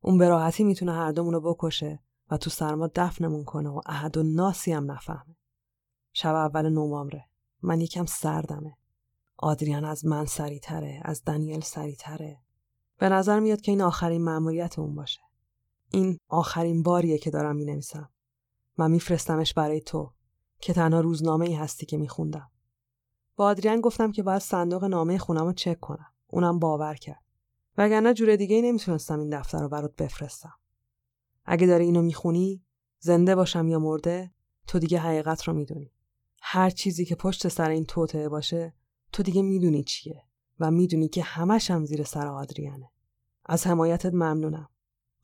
اون 0.00 0.18
به 0.18 0.28
راحتی 0.28 0.64
می‌تونه 0.64 0.92
هر 0.92 1.12
دومون 1.12 1.34
رو 1.34 1.40
بکشه 1.40 2.00
و 2.30 2.36
تو 2.36 2.50
سرما 2.50 2.90
دفنمون 2.94 3.44
کنه 3.44 3.68
و 3.68 3.80
احد 3.86 4.16
و 4.16 4.22
ناسی 4.22 4.72
هم 4.72 4.90
نفهمه. 4.90 5.36
شب 6.12 6.34
اول 6.34 6.68
نوامبره. 6.68 7.24
من 7.62 7.80
یکم 7.80 8.04
سردمه. 8.06 8.76
آدریان 9.36 9.84
از 9.84 10.06
من 10.06 10.24
سریتره، 10.24 11.00
از 11.04 11.24
دنیل 11.24 11.60
سریتره. 11.60 12.38
به 12.98 13.08
نظر 13.08 13.40
میاد 13.40 13.60
که 13.60 13.72
این 13.72 13.82
آخرین 13.82 14.24
مأموریت 14.24 14.78
اون 14.78 14.94
باشه. 14.94 15.20
این 15.90 16.18
آخرین 16.28 16.82
باریه 16.82 17.18
که 17.18 17.30
دارم 17.30 17.56
می 17.56 17.64
نویسم. 17.64 18.10
من 18.78 18.90
میفرستمش 18.90 19.54
برای 19.54 19.80
تو 19.80 20.12
که 20.60 20.72
تنها 20.72 21.00
روزنامه 21.00 21.46
ای 21.46 21.54
هستی 21.54 21.86
که 21.86 21.96
میخوندم. 21.96 22.50
با 23.36 23.44
آدریان 23.44 23.80
گفتم 23.80 24.12
که 24.12 24.22
باید 24.22 24.42
صندوق 24.42 24.84
نامه 24.84 25.18
خونم 25.18 25.44
رو 25.44 25.52
چک 25.52 25.80
کنم. 25.80 26.12
اونم 26.26 26.58
باور 26.58 26.94
کرد. 26.94 27.22
وگرنه 27.78 28.14
جور 28.14 28.36
دیگه 28.36 28.56
ای 28.56 28.62
نمی‌تونستم 28.62 29.18
این 29.18 29.38
دفتر 29.38 29.62
رو 29.62 29.68
برات 29.68 29.96
بفرستم. 29.96 30.54
اگه 31.44 31.66
داری 31.66 31.84
اینو 31.84 32.02
می‌خونی 32.02 32.64
زنده 32.98 33.34
باشم 33.34 33.68
یا 33.68 33.78
مرده 33.78 34.32
تو 34.66 34.78
دیگه 34.78 34.98
حقیقت 34.98 35.42
رو 35.42 35.54
می‌دونی. 35.54 35.92
هر 36.42 36.70
چیزی 36.70 37.04
که 37.04 37.14
پشت 37.14 37.48
سر 37.48 37.70
این 37.70 37.84
توطعه 37.84 38.28
باشه 38.28 38.74
تو 39.12 39.22
دیگه 39.22 39.42
می‌دونی 39.42 39.82
چیه 39.82 40.22
و 40.60 40.70
می‌دونی 40.70 41.08
که 41.08 41.22
همش 41.22 41.70
هم 41.70 41.84
زیر 41.84 42.04
سر 42.04 42.26
آدریانه. 42.26 42.90
از 43.46 43.66
حمایتت 43.66 44.14
ممنونم 44.14 44.68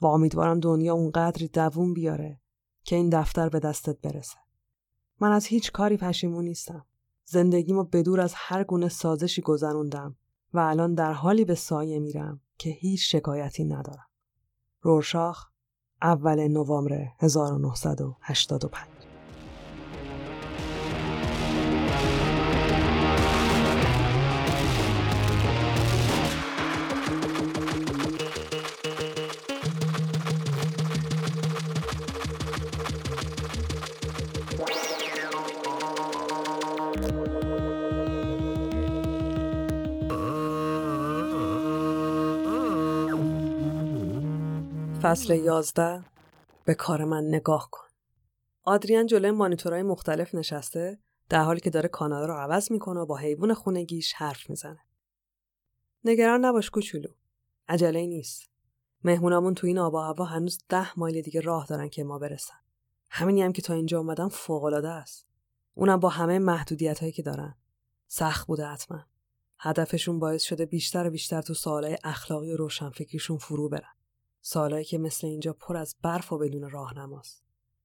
و 0.00 0.06
امیدوارم 0.06 0.60
دنیا 0.60 0.94
اونقدری 0.94 1.48
دووم 1.48 1.94
بیاره 1.94 2.40
که 2.84 2.96
این 2.96 3.08
دفتر 3.08 3.48
به 3.48 3.60
دستت 3.60 4.00
برسه. 4.00 4.36
من 5.20 5.32
از 5.32 5.46
هیچ 5.46 5.72
کاری 5.72 5.96
پشیمون 5.96 6.44
نیستم. 6.44 6.86
زندگیمو 7.24 7.84
بدور 7.84 8.20
از 8.20 8.32
هر 8.36 8.64
گونه 8.64 8.88
سازشی 8.88 9.42
گذروندم 9.42 10.16
و 10.54 10.58
الان 10.58 10.94
در 10.94 11.12
حالی 11.12 11.44
به 11.44 11.54
سایه 11.54 11.98
میرم 11.98 12.40
که 12.58 12.70
هیچ 12.70 13.12
شکایتی 13.12 13.64
ندارم. 13.64 14.06
رورشاخ 14.80 15.46
اول 16.02 16.48
نوامبر 16.48 17.06
1985 17.18 18.93
فصل 45.04 45.34
یازده 45.34 46.04
به 46.64 46.74
کار 46.74 47.04
من 47.04 47.24
نگاه 47.24 47.68
کن. 47.70 47.86
آدریان 48.62 49.06
جلوی 49.06 49.30
مانیتورهای 49.30 49.82
مختلف 49.82 50.34
نشسته 50.34 50.98
در 51.28 51.42
حالی 51.42 51.60
که 51.60 51.70
داره 51.70 51.88
کانال 51.88 52.28
رو 52.28 52.34
عوض 52.34 52.72
می‌کنه 52.72 53.00
و 53.00 53.06
با 53.06 53.16
حیوان 53.16 53.54
خونگیش 53.54 54.12
حرف 54.12 54.50
می‌زنه. 54.50 54.80
نگران 56.04 56.44
نباش 56.44 56.70
کوچولو. 56.70 57.08
عجله 57.68 58.06
نیست. 58.06 58.50
مهمونامون 59.04 59.54
تو 59.54 59.66
این 59.66 59.78
آب 59.78 59.94
و 59.94 59.98
هوا 59.98 60.24
هنوز 60.24 60.58
ده 60.68 60.98
مایل 60.98 61.22
دیگه 61.22 61.40
راه 61.40 61.66
دارن 61.66 61.88
که 61.88 62.04
ما 62.04 62.18
برسن. 62.18 62.56
همینی 63.10 63.42
هم 63.42 63.52
که 63.52 63.62
تا 63.62 63.74
اینجا 63.74 63.98
اومدم 63.98 64.28
فوقالعاده 64.28 64.90
است. 64.90 65.26
اونم 65.74 66.00
با 66.00 66.08
همه 66.08 66.38
محدودیت 66.38 67.00
هایی 67.00 67.12
که 67.12 67.22
دارن. 67.22 67.54
سخت 68.08 68.46
بوده 68.46 68.66
حتما. 68.66 69.06
هدفشون 69.58 70.18
باعث 70.18 70.42
شده 70.42 70.66
بیشتر 70.66 71.06
و 71.06 71.10
بیشتر 71.10 71.42
تو 71.42 71.54
سوالای 71.54 71.98
اخلاقی 72.04 72.52
و 72.52 72.56
روشنفکریشون 72.56 73.38
فرو 73.38 73.68
برن. 73.68 73.93
سالایی 74.46 74.84
که 74.84 74.98
مثل 74.98 75.26
اینجا 75.26 75.52
پر 75.52 75.76
از 75.76 75.96
برف 76.02 76.32
و 76.32 76.38
بدون 76.38 76.70
راهنماست. 76.70 77.44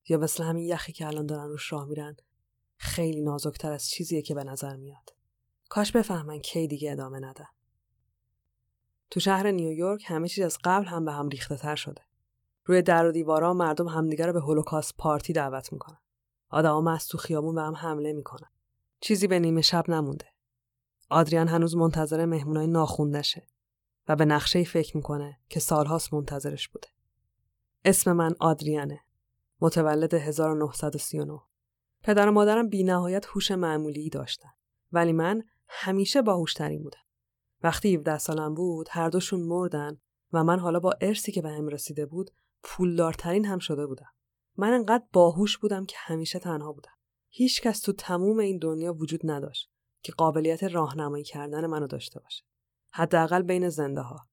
یا 0.09 0.17
مثل 0.17 0.43
همین 0.43 0.65
یخی 0.65 0.91
که 0.91 1.07
الان 1.07 1.25
دارن 1.25 1.47
روش 1.47 1.71
راه 1.73 1.85
میرن. 1.85 2.17
خیلی 2.77 3.21
نازکتر 3.21 3.71
از 3.71 3.89
چیزیه 3.89 4.21
که 4.21 4.35
به 4.35 4.43
نظر 4.43 4.75
میاد. 4.75 5.15
کاش 5.69 5.91
بفهمن 5.91 6.39
کی 6.39 6.67
دیگه 6.67 6.91
ادامه 6.91 7.19
ندن 7.19 7.47
تو 9.09 9.19
شهر 9.19 9.51
نیویورک 9.51 10.03
همه 10.07 10.27
چیز 10.27 10.43
از 10.43 10.57
قبل 10.63 10.85
هم 10.85 11.05
به 11.05 11.11
هم 11.11 11.29
ریخته 11.29 11.55
تر 11.55 11.75
شده. 11.75 12.01
روی 12.65 12.81
در 12.81 13.05
و 13.05 13.11
دیوارا 13.11 13.53
مردم 13.53 13.87
همدیگه 13.87 14.25
رو 14.25 14.33
به 14.33 14.41
هولوکاست 14.41 14.97
پارتی 14.97 15.33
دعوت 15.33 15.73
می‌کنن. 15.73 15.99
آدما 16.49 16.81
مست 16.81 17.11
تو 17.11 17.17
خیابون 17.17 17.55
به 17.55 17.61
هم 17.61 17.75
حمله 17.75 18.13
می‌کنن. 18.13 18.49
چیزی 18.99 19.27
به 19.27 19.39
نیمه 19.39 19.61
شب 19.61 19.89
نمونده. 19.89 20.25
آدریان 21.09 21.47
هنوز 21.47 21.75
منتظر 21.75 22.25
مهمونای 22.25 22.67
ناخوندشه 22.67 23.47
و 24.09 24.15
به 24.15 24.25
نقشه 24.25 24.63
فکر 24.63 24.97
می‌کنه 24.97 25.39
که 25.49 25.59
سالهاست 25.59 26.13
منتظرش 26.13 26.69
بوده. 26.69 26.87
اسم 27.85 28.13
من 28.13 28.35
آدریانه. 28.39 28.99
متولد 29.61 30.13
1939 30.13 31.39
پدر 32.03 32.29
و 32.29 32.31
مادرم 32.31 32.69
بی 32.69 32.83
نهایت 32.83 33.25
هوش 33.25 33.51
معمولی 33.51 34.09
داشتن. 34.09 34.49
ولی 34.91 35.13
من 35.13 35.43
همیشه 35.67 36.21
باهوشترین 36.21 36.83
بودم. 36.83 36.99
وقتی 37.63 37.95
17 37.95 38.17
سالم 38.17 38.53
بود 38.53 38.87
هر 38.91 39.09
دوشون 39.09 39.41
مردن 39.41 39.97
و 40.33 40.43
من 40.43 40.59
حالا 40.59 40.79
با 40.79 40.93
ارسی 41.01 41.31
که 41.31 41.41
به 41.41 41.49
هم 41.49 41.67
رسیده 41.67 42.05
بود 42.05 42.31
پولدارترین 42.63 43.45
هم 43.45 43.59
شده 43.59 43.87
بودم. 43.87 44.13
من 44.57 44.73
انقدر 44.73 45.03
باهوش 45.13 45.57
بودم 45.57 45.85
که 45.85 45.95
همیشه 45.99 46.39
تنها 46.39 46.73
بودم. 46.73 46.91
هیچ 47.29 47.61
کس 47.61 47.79
تو 47.79 47.93
تموم 47.93 48.39
این 48.39 48.57
دنیا 48.57 48.93
وجود 48.93 49.21
نداشت 49.23 49.71
که 50.01 50.11
قابلیت 50.11 50.63
راهنمایی 50.63 51.23
کردن 51.23 51.65
منو 51.65 51.87
داشته 51.87 52.19
باشه. 52.19 52.48
حداقل 52.91 53.41
بین 53.41 53.69
زنده 53.69 54.01
ها 54.01 54.27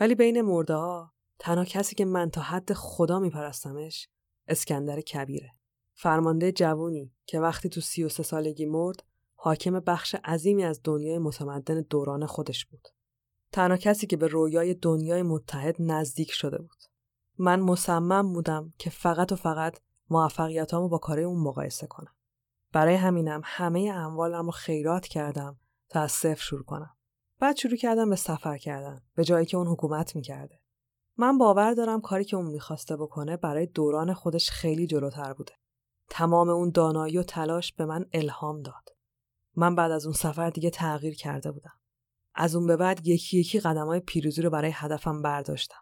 ولی 0.00 0.14
بین 0.14 0.40
مرده 0.40 0.74
ها 0.74 1.12
تنها 1.38 1.64
کسی 1.64 1.94
که 1.94 2.04
من 2.04 2.30
تا 2.30 2.40
حد 2.40 2.72
خدا 2.72 3.18
میپرستمش 3.18 4.08
اسکندر 4.48 5.00
کبیره 5.00 5.50
فرمانده 5.94 6.52
جوونی 6.52 7.12
که 7.26 7.40
وقتی 7.40 7.68
تو 7.68 7.80
سی 7.80 8.04
و 8.04 8.08
سه 8.08 8.22
سالگی 8.22 8.66
مرد 8.66 9.04
حاکم 9.34 9.80
بخش 9.80 10.14
عظیمی 10.14 10.64
از 10.64 10.80
دنیای 10.84 11.18
متمدن 11.18 11.80
دوران 11.80 12.26
خودش 12.26 12.66
بود. 12.66 12.88
تنها 13.52 13.76
کسی 13.76 14.06
که 14.06 14.16
به 14.16 14.26
رویای 14.26 14.74
دنیای 14.74 15.22
متحد 15.22 15.76
نزدیک 15.78 16.32
شده 16.32 16.58
بود. 16.58 16.78
من 17.38 17.60
مصمم 17.60 18.32
بودم 18.32 18.72
که 18.78 18.90
فقط 18.90 19.32
و 19.32 19.36
فقط 19.36 19.78
موفقیتامو 20.10 20.88
با 20.88 20.98
کار 20.98 21.20
اون 21.20 21.42
مقایسه 21.42 21.86
کنم. 21.86 22.14
برای 22.72 22.94
همینم 22.94 23.40
همه 23.44 23.92
اموالم 23.94 24.44
رو 24.44 24.50
خیرات 24.50 25.06
کردم 25.06 25.60
تا 25.88 26.00
از 26.00 26.12
صفر 26.12 26.42
شروع 26.42 26.64
کنم. 26.64 26.96
بعد 27.42 27.56
شروع 27.56 27.76
کردم 27.76 28.10
به 28.10 28.16
سفر 28.16 28.58
کردن 28.58 29.02
به 29.14 29.24
جایی 29.24 29.46
که 29.46 29.56
اون 29.56 29.66
حکومت 29.66 30.16
می‌کرده. 30.16 30.60
من 31.16 31.38
باور 31.38 31.74
دارم 31.74 32.00
کاری 32.00 32.24
که 32.24 32.36
اون 32.36 32.46
می‌خواسته 32.46 32.96
بکنه 32.96 33.36
برای 33.36 33.66
دوران 33.66 34.14
خودش 34.14 34.50
خیلی 34.50 34.86
جلوتر 34.86 35.32
بوده. 35.32 35.52
تمام 36.10 36.48
اون 36.48 36.70
دانایی 36.70 37.18
و 37.18 37.22
تلاش 37.22 37.72
به 37.72 37.84
من 37.84 38.06
الهام 38.12 38.62
داد. 38.62 38.88
من 39.56 39.74
بعد 39.74 39.90
از 39.90 40.06
اون 40.06 40.14
سفر 40.14 40.50
دیگه 40.50 40.70
تغییر 40.70 41.14
کرده 41.14 41.52
بودم. 41.52 41.80
از 42.34 42.54
اون 42.54 42.66
به 42.66 42.76
بعد 42.76 43.06
یکی 43.06 43.40
یکی 43.40 43.60
قدم 43.60 43.86
های 43.86 44.00
پیروزی 44.00 44.42
رو 44.42 44.50
برای 44.50 44.70
هدفم 44.74 45.22
برداشتم. 45.22 45.80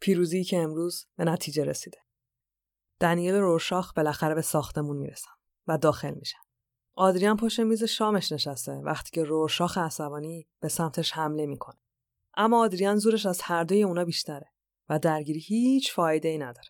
پیروزی 0.00 0.44
که 0.44 0.58
امروز 0.58 1.06
به 1.16 1.24
نتیجه 1.24 1.64
رسیده. 1.64 1.98
دنیل 3.00 3.34
رورشاخ 3.34 3.92
بالاخره 3.92 4.34
به 4.34 4.42
ساختمون 4.42 4.96
می‌رسم 4.96 5.32
و 5.66 5.78
داخل 5.78 6.14
میشم. 6.14 6.49
آدریان 6.94 7.36
پشت 7.36 7.60
میز 7.60 7.84
شامش 7.84 8.32
نشسته 8.32 8.72
وقتی 8.72 9.10
که 9.10 9.24
رورشاخ 9.24 9.78
عصبانی 9.78 10.48
به 10.60 10.68
سمتش 10.68 11.12
حمله 11.12 11.46
می‌کنه. 11.46 11.78
اما 12.36 12.64
آدریان 12.64 12.96
زورش 12.96 13.26
از 13.26 13.40
هر 13.42 13.64
دوی 13.64 13.82
اونا 13.82 14.04
بیشتره 14.04 14.50
و 14.88 14.98
درگیری 14.98 15.40
هیچ 15.40 15.92
فایده 15.92 16.28
ای 16.28 16.38
نداره. 16.38 16.68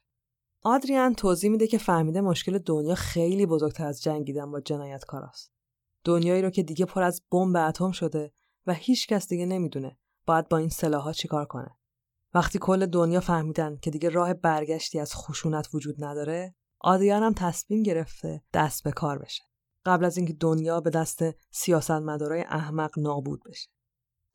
آدریان 0.63 1.15
توضیح 1.15 1.51
میده 1.51 1.67
که 1.67 1.79
فهمیده 1.79 2.21
مشکل 2.21 2.59
دنیا 2.59 2.95
خیلی 2.95 3.47
بزرگتر 3.47 3.87
از 3.87 4.03
جنگیدن 4.03 4.51
با 4.51 4.61
جنایتکاراست. 4.61 5.53
دنیایی 6.05 6.43
رو 6.43 6.51
که 6.51 6.63
دیگه 6.63 6.85
پر 6.85 7.03
از 7.03 7.23
بمب 7.33 7.57
اتم 7.57 7.91
شده 7.91 8.33
و 8.67 8.75
هیچ 8.75 9.07
کس 9.07 9.29
دیگه 9.29 9.47
نمی‌دونه 9.47 9.99
باید 10.27 10.49
با 10.49 10.57
این 10.57 10.69
سلاحا 10.69 11.13
چیکار 11.13 11.45
کنه. 11.45 11.77
وقتی 12.35 12.59
کل 12.59 12.87
دنیا 12.87 13.21
فهمیدن 13.21 13.77
که 13.77 13.91
دیگه 13.91 14.09
راه 14.09 14.35
برگشتی 14.35 15.01
از 15.01 15.15
خشونت 15.15 15.69
وجود 15.75 16.05
نداره، 16.05 16.55
آدریان 16.81 17.23
هم 17.23 17.35
تصمیم 17.35 17.83
گرفته 17.83 18.43
دست 18.55 18.85
به 18.85 18.93
کار 18.93 19.19
بشه. 19.19 19.43
قبل 19.87 20.05
از 20.05 20.17
اینکه 20.17 20.33
دنیا 20.33 20.81
به 20.81 20.91
دست 20.91 21.23
سیاستمدارای 21.51 22.41
احمق 22.41 22.99
نابود 22.99 23.43
بشه. 23.45 23.71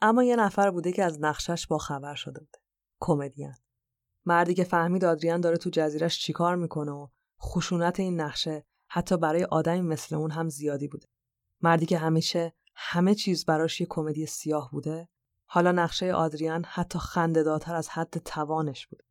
اما 0.01 0.23
یه 0.23 0.35
نفر 0.35 0.71
بوده 0.71 0.91
که 0.91 1.03
از 1.03 1.21
نقشش 1.21 1.67
با 1.67 1.77
خبر 1.77 2.15
شده 2.15 2.39
بوده. 2.39 2.59
کمدین. 2.99 3.53
مردی 4.25 4.53
که 4.53 4.63
فهمید 4.63 5.05
آدریان 5.05 5.41
داره 5.41 5.57
تو 5.57 5.69
جزیرش 5.73 6.19
چیکار 6.19 6.55
می‌کنه 6.55 6.91
و 6.91 7.07
خشونت 7.41 7.99
این 7.99 8.21
نقشه 8.21 8.65
حتی 8.87 9.17
برای 9.17 9.43
آدمی 9.43 9.81
مثل 9.81 10.15
اون 10.15 10.31
هم 10.31 10.49
زیادی 10.49 10.87
بوده. 10.87 11.07
مردی 11.61 11.85
که 11.85 11.97
همیشه 11.97 12.53
همه 12.75 13.15
چیز 13.15 13.45
براش 13.45 13.81
یه 13.81 13.87
کمدی 13.89 14.25
سیاه 14.25 14.71
بوده 14.71 15.09
حالا 15.45 15.71
نقشه 15.71 16.13
آدریان 16.13 16.65
حتی 16.67 16.99
خندهدارتر 16.99 17.75
از 17.75 17.89
حد 17.89 18.17
توانش 18.17 18.87
بود 18.87 19.03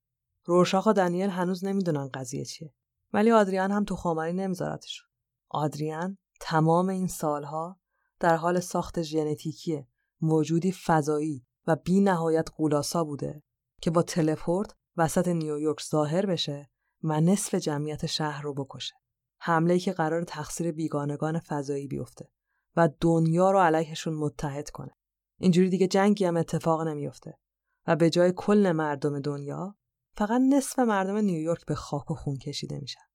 رورشاخ 0.44 0.86
و 0.86 0.92
دنیل 0.92 1.30
هنوز 1.30 1.64
نمی‌دونن 1.64 2.08
قضیه 2.08 2.44
چیه 2.44 2.74
ولی 3.12 3.30
آدریان 3.30 3.70
هم 3.70 3.84
تو 3.84 3.96
خامری 3.96 4.32
نمیذارتشون 4.32 5.08
آدریان 5.48 6.18
تمام 6.46 6.88
این 6.88 7.06
سالها 7.06 7.80
در 8.20 8.36
حال 8.36 8.60
ساخت 8.60 9.02
ژنتیکی 9.02 9.86
موجودی 10.20 10.72
فضایی 10.72 11.46
و 11.66 11.76
بی 11.76 12.00
نهایت 12.00 12.48
قولاسا 12.56 13.04
بوده 13.04 13.42
که 13.80 13.90
با 13.90 14.02
تلپورت 14.02 14.74
وسط 14.96 15.28
نیویورک 15.28 15.82
ظاهر 15.82 16.26
بشه 16.26 16.70
و 17.02 17.20
نصف 17.20 17.54
جمعیت 17.54 18.06
شهر 18.06 18.42
رو 18.42 18.54
بکشه 18.54 18.94
حمله 19.40 19.78
که 19.78 19.92
قرار 19.92 20.24
تقصیر 20.24 20.72
بیگانگان 20.72 21.38
فضایی 21.38 21.86
بیفته 21.86 22.30
و 22.76 22.88
دنیا 23.00 23.50
رو 23.50 23.58
علیهشون 23.58 24.14
متحد 24.14 24.70
کنه. 24.70 24.92
اینجوری 25.38 25.70
دیگه 25.70 25.86
جنگی 25.86 26.24
هم 26.24 26.36
اتفاق 26.36 26.82
نمیفته 26.82 27.38
و 27.86 27.96
به 27.96 28.10
جای 28.10 28.32
کل 28.36 28.72
مردم 28.72 29.20
دنیا 29.20 29.76
فقط 30.16 30.40
نصف 30.50 30.78
مردم 30.78 31.16
نیویورک 31.16 31.66
به 31.66 31.74
خاک 31.74 32.10
و 32.10 32.14
خون 32.14 32.36
کشیده 32.36 32.78
میشن. 32.78 33.13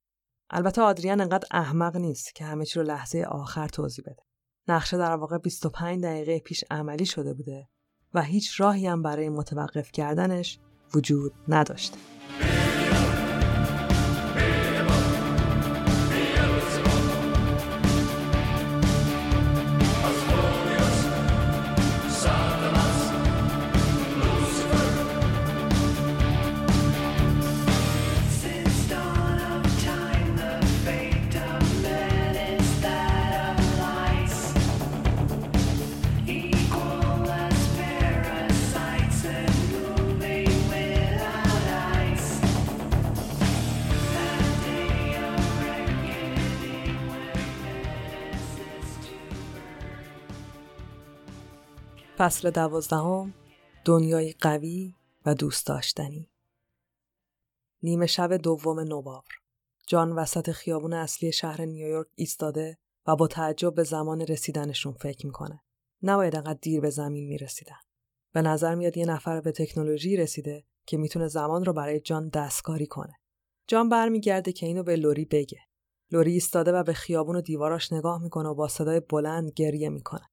البته 0.51 0.81
آدریان 0.81 1.21
انقدر 1.21 1.47
احمق 1.51 1.97
نیست 1.97 2.35
که 2.35 2.45
همه 2.45 2.65
چی 2.65 2.79
رو 2.79 2.85
لحظه 2.85 3.21
آخر 3.21 3.67
توضیح 3.67 4.05
بده. 4.05 4.23
نقشه 4.67 4.97
در 4.97 5.15
واقع 5.15 5.37
25 5.37 6.03
دقیقه 6.03 6.39
پیش 6.39 6.63
عملی 6.71 7.05
شده 7.05 7.33
بوده 7.33 7.67
و 8.13 8.21
هیچ 8.21 8.61
راهی 8.61 8.87
هم 8.87 9.03
برای 9.03 9.29
متوقف 9.29 9.91
کردنش 9.91 10.59
وجود 10.95 11.33
نداشته. 11.47 11.97
فصل 52.19 52.51
دوازدهم 52.51 53.33
دنیای 53.85 54.31
قوی 54.31 54.95
و 55.25 55.35
دوست 55.35 55.67
داشتنی. 55.67 56.29
نیمه 57.83 58.05
شب 58.05 58.33
دوم 58.37 58.79
نوامبر. 58.79 59.21
جان 59.87 60.11
وسط 60.11 60.51
خیابون 60.51 60.93
اصلی 60.93 61.31
شهر 61.31 61.65
نیویورک 61.65 62.07
ایستاده 62.15 62.77
و 63.07 63.15
با 63.15 63.27
تعجب 63.27 63.75
به 63.75 63.83
زمان 63.83 64.21
رسیدنشون 64.21 64.93
فکر 64.93 65.25
می‌کنه. 65.25 65.61
نباید 66.03 66.35
انقدر 66.35 66.59
دیر 66.61 66.81
به 66.81 66.89
زمین 66.89 67.27
می‌رسیدن. 67.27 67.79
به 68.33 68.41
نظر 68.41 68.75
میاد 68.75 68.97
یه 68.97 69.05
نفر 69.05 69.41
به 69.41 69.51
تکنولوژی 69.51 70.17
رسیده 70.17 70.65
که 70.85 70.97
می‌تونه 70.97 71.27
زمان 71.27 71.65
رو 71.65 71.73
برای 71.73 71.99
جان 71.99 72.29
دستکاری 72.29 72.87
کنه. 72.87 73.13
جان 73.67 73.89
برمیگرده 73.89 74.51
که 74.51 74.65
اینو 74.65 74.83
به 74.83 74.95
لوری 74.95 75.25
بگه. 75.25 75.59
لوری 76.11 76.31
ایستاده 76.31 76.71
و 76.71 76.83
به 76.83 76.93
خیابون 76.93 77.35
و 77.35 77.41
دیواراش 77.41 77.93
نگاه 77.93 78.21
می‌کنه 78.21 78.49
و 78.49 78.53
با 78.55 78.67
صدای 78.67 78.99
بلند 78.99 79.51
گریه 79.51 79.89
می‌کنه. 79.89 80.29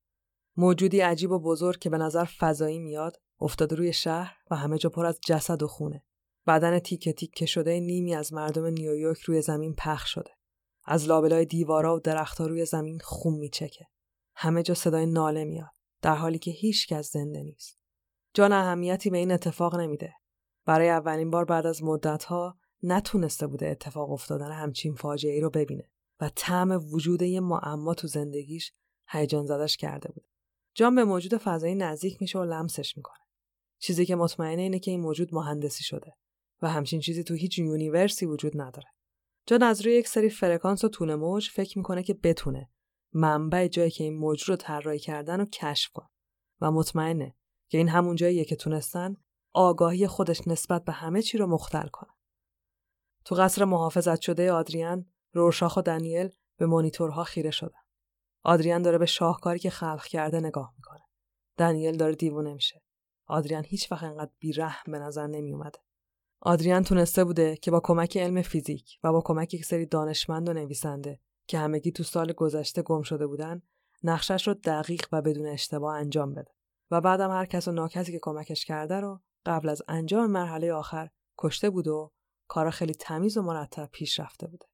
موجودی 0.56 1.00
عجیب 1.00 1.30
و 1.30 1.38
بزرگ 1.38 1.78
که 1.78 1.90
به 1.90 1.98
نظر 1.98 2.24
فضایی 2.24 2.78
میاد 2.78 3.16
افتاده 3.40 3.76
روی 3.76 3.92
شهر 3.92 4.36
و 4.50 4.56
همه 4.56 4.78
جا 4.78 4.90
پر 4.90 5.06
از 5.06 5.18
جسد 5.26 5.62
و 5.62 5.66
خونه. 5.66 6.04
بدن 6.46 6.78
تیکه 6.78 7.12
تیکه 7.12 7.46
شده 7.46 7.80
نیمی 7.80 8.14
از 8.14 8.32
مردم 8.32 8.66
نیویورک 8.66 9.20
روی 9.20 9.42
زمین 9.42 9.74
پخ 9.74 10.06
شده. 10.06 10.30
از 10.84 11.08
لابلای 11.08 11.44
دیوارا 11.44 11.96
و 11.96 12.00
درختها 12.00 12.46
روی 12.46 12.64
زمین 12.64 12.98
خون 12.98 13.34
میچکه. 13.34 13.86
همه 14.34 14.62
جا 14.62 14.74
صدای 14.74 15.06
ناله 15.06 15.44
میاد 15.44 15.70
در 16.02 16.14
حالی 16.14 16.38
که 16.38 16.50
هیچ 16.50 16.88
کس 16.88 17.12
زنده 17.12 17.42
نیست. 17.42 17.78
جان 18.34 18.52
اهمیتی 18.52 19.10
به 19.10 19.18
این 19.18 19.30
اتفاق 19.30 19.74
نمیده. 19.80 20.14
برای 20.64 20.88
اولین 20.88 21.30
بار 21.30 21.44
بعد 21.44 21.66
از 21.66 21.82
مدتها 21.82 22.58
نتونسته 22.82 23.46
بوده 23.46 23.68
اتفاق 23.68 24.10
افتادن 24.10 24.52
همچین 24.52 24.94
فاجعه 24.94 25.32
ای 25.32 25.40
رو 25.40 25.50
ببینه 25.50 25.90
و 26.20 26.30
طعم 26.34 26.70
وجود 26.92 27.22
یه 27.22 27.40
معما 27.40 27.94
تو 27.94 28.06
زندگیش 28.06 28.72
هیجان 29.08 29.46
زدش 29.46 29.76
کرده 29.76 30.12
بود. 30.12 30.26
جان 30.76 30.94
به 30.94 31.04
موجود 31.04 31.36
فضایی 31.36 31.74
نزدیک 31.74 32.22
میشه 32.22 32.38
و 32.38 32.44
لمسش 32.44 32.96
می‌کنه. 32.96 33.24
چیزی 33.78 34.06
که 34.06 34.16
مطمئنه 34.16 34.62
اینه 34.62 34.78
که 34.78 34.90
این 34.90 35.00
موجود 35.00 35.34
مهندسی 35.34 35.84
شده 35.84 36.12
و 36.62 36.70
همچین 36.70 37.00
چیزی 37.00 37.24
تو 37.24 37.34
هیچ 37.34 37.58
universe 37.58 38.19
ی 38.19 38.26
وجود 38.26 38.60
نداره. 38.60 38.88
جان 39.46 39.62
از 39.62 39.80
روی 39.80 39.94
یک 39.94 40.08
سری 40.08 40.30
فرکانس 40.30 40.84
و 40.84 40.88
طول 40.88 41.14
موج 41.14 41.50
فکر 41.50 41.78
می‌کنه 41.78 42.02
که 42.02 42.14
بتونه 42.14 42.70
منبع 43.12 43.68
جایی 43.68 43.90
که 43.90 44.04
این 44.04 44.16
موج 44.16 44.42
رو 44.42 44.56
طراحی 44.56 44.98
کردن 44.98 45.40
رو 45.40 45.46
کشف 45.46 45.92
کنه 45.92 46.08
و 46.60 46.70
مطمئنه 46.70 47.36
که 47.68 47.78
این 47.78 47.88
همون 47.88 48.16
جاییه 48.16 48.44
که 48.44 48.56
تونستن 48.56 49.16
آگاهی 49.52 50.06
خودش 50.06 50.48
نسبت 50.48 50.84
به 50.84 50.92
همه 50.92 51.22
چی 51.22 51.38
رو 51.38 51.46
مختل 51.46 51.88
کنه. 51.88 52.12
تو 53.24 53.34
قصر 53.34 53.64
محافظت 53.64 54.20
شده 54.20 54.52
آدریان، 54.52 55.12
رورشاخ 55.32 55.76
و 55.76 55.80
دنیل 55.80 56.28
به 56.58 56.66
مانیتورها 56.66 57.24
خیره 57.24 57.50
شدن. 57.50 57.85
آدریان 58.46 58.82
داره 58.82 58.98
به 58.98 59.06
شاهکاری 59.06 59.58
که 59.58 59.70
خلق 59.70 60.04
کرده 60.04 60.40
نگاه 60.40 60.74
می‌کنه. 60.76 61.02
دنیل 61.56 61.96
داره 61.96 62.14
دیوونه 62.14 62.54
میشه. 62.54 62.82
آدریان 63.26 63.64
هیچ 63.66 63.92
وقت 63.92 64.02
انقدر 64.02 64.30
بیرحم 64.38 64.92
به 64.92 64.98
نظر 64.98 65.26
نمی 65.26 65.52
اومده. 65.52 65.78
آدریان 66.40 66.82
تونسته 66.82 67.24
بوده 67.24 67.56
که 67.56 67.70
با 67.70 67.80
کمک 67.80 68.16
علم 68.16 68.42
فیزیک 68.42 68.98
و 69.04 69.12
با 69.12 69.20
کمک 69.20 69.54
یک 69.54 69.64
سری 69.64 69.86
دانشمند 69.86 70.48
و 70.48 70.52
نویسنده 70.52 71.20
که 71.46 71.58
همگی 71.58 71.92
تو 71.92 72.02
سال 72.02 72.32
گذشته 72.32 72.82
گم 72.82 73.02
شده 73.02 73.26
بودن 73.26 73.62
نقشش 74.02 74.48
رو 74.48 74.54
دقیق 74.54 75.06
و 75.12 75.22
بدون 75.22 75.46
اشتباه 75.46 75.96
انجام 75.96 76.34
بده 76.34 76.52
و 76.90 77.00
بعدم 77.00 77.30
هر 77.30 77.46
کس 77.46 77.68
و 77.68 77.72
ناکسی 77.72 78.12
که 78.12 78.18
کمکش 78.22 78.64
کرده 78.64 79.00
رو 79.00 79.20
قبل 79.46 79.68
از 79.68 79.82
انجام 79.88 80.30
مرحله 80.30 80.72
آخر 80.72 81.08
کشته 81.38 81.70
بود 81.70 81.88
و 81.88 82.12
کارا 82.48 82.70
خیلی 82.70 82.94
تمیز 82.94 83.36
و 83.36 83.42
مرتب 83.42 83.88
پیش 83.92 84.20
رفته 84.20 84.46
بوده. 84.46 84.66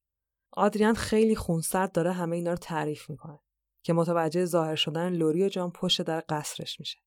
آدریان 0.52 0.94
خیلی 0.94 1.36
خونسرد 1.36 1.92
داره 1.92 2.12
همه 2.12 2.36
اینا 2.36 2.50
رو 2.50 2.56
تعریف 2.56 3.10
می‌کنه 3.10 3.40
که 3.82 3.92
متوجه 3.92 4.44
ظاهر 4.44 4.74
شدن 4.74 5.12
لوری 5.12 5.44
و 5.44 5.48
جان 5.48 5.70
پشت 5.70 6.02
در 6.02 6.24
قصرش 6.28 6.80
میشه. 6.80 6.98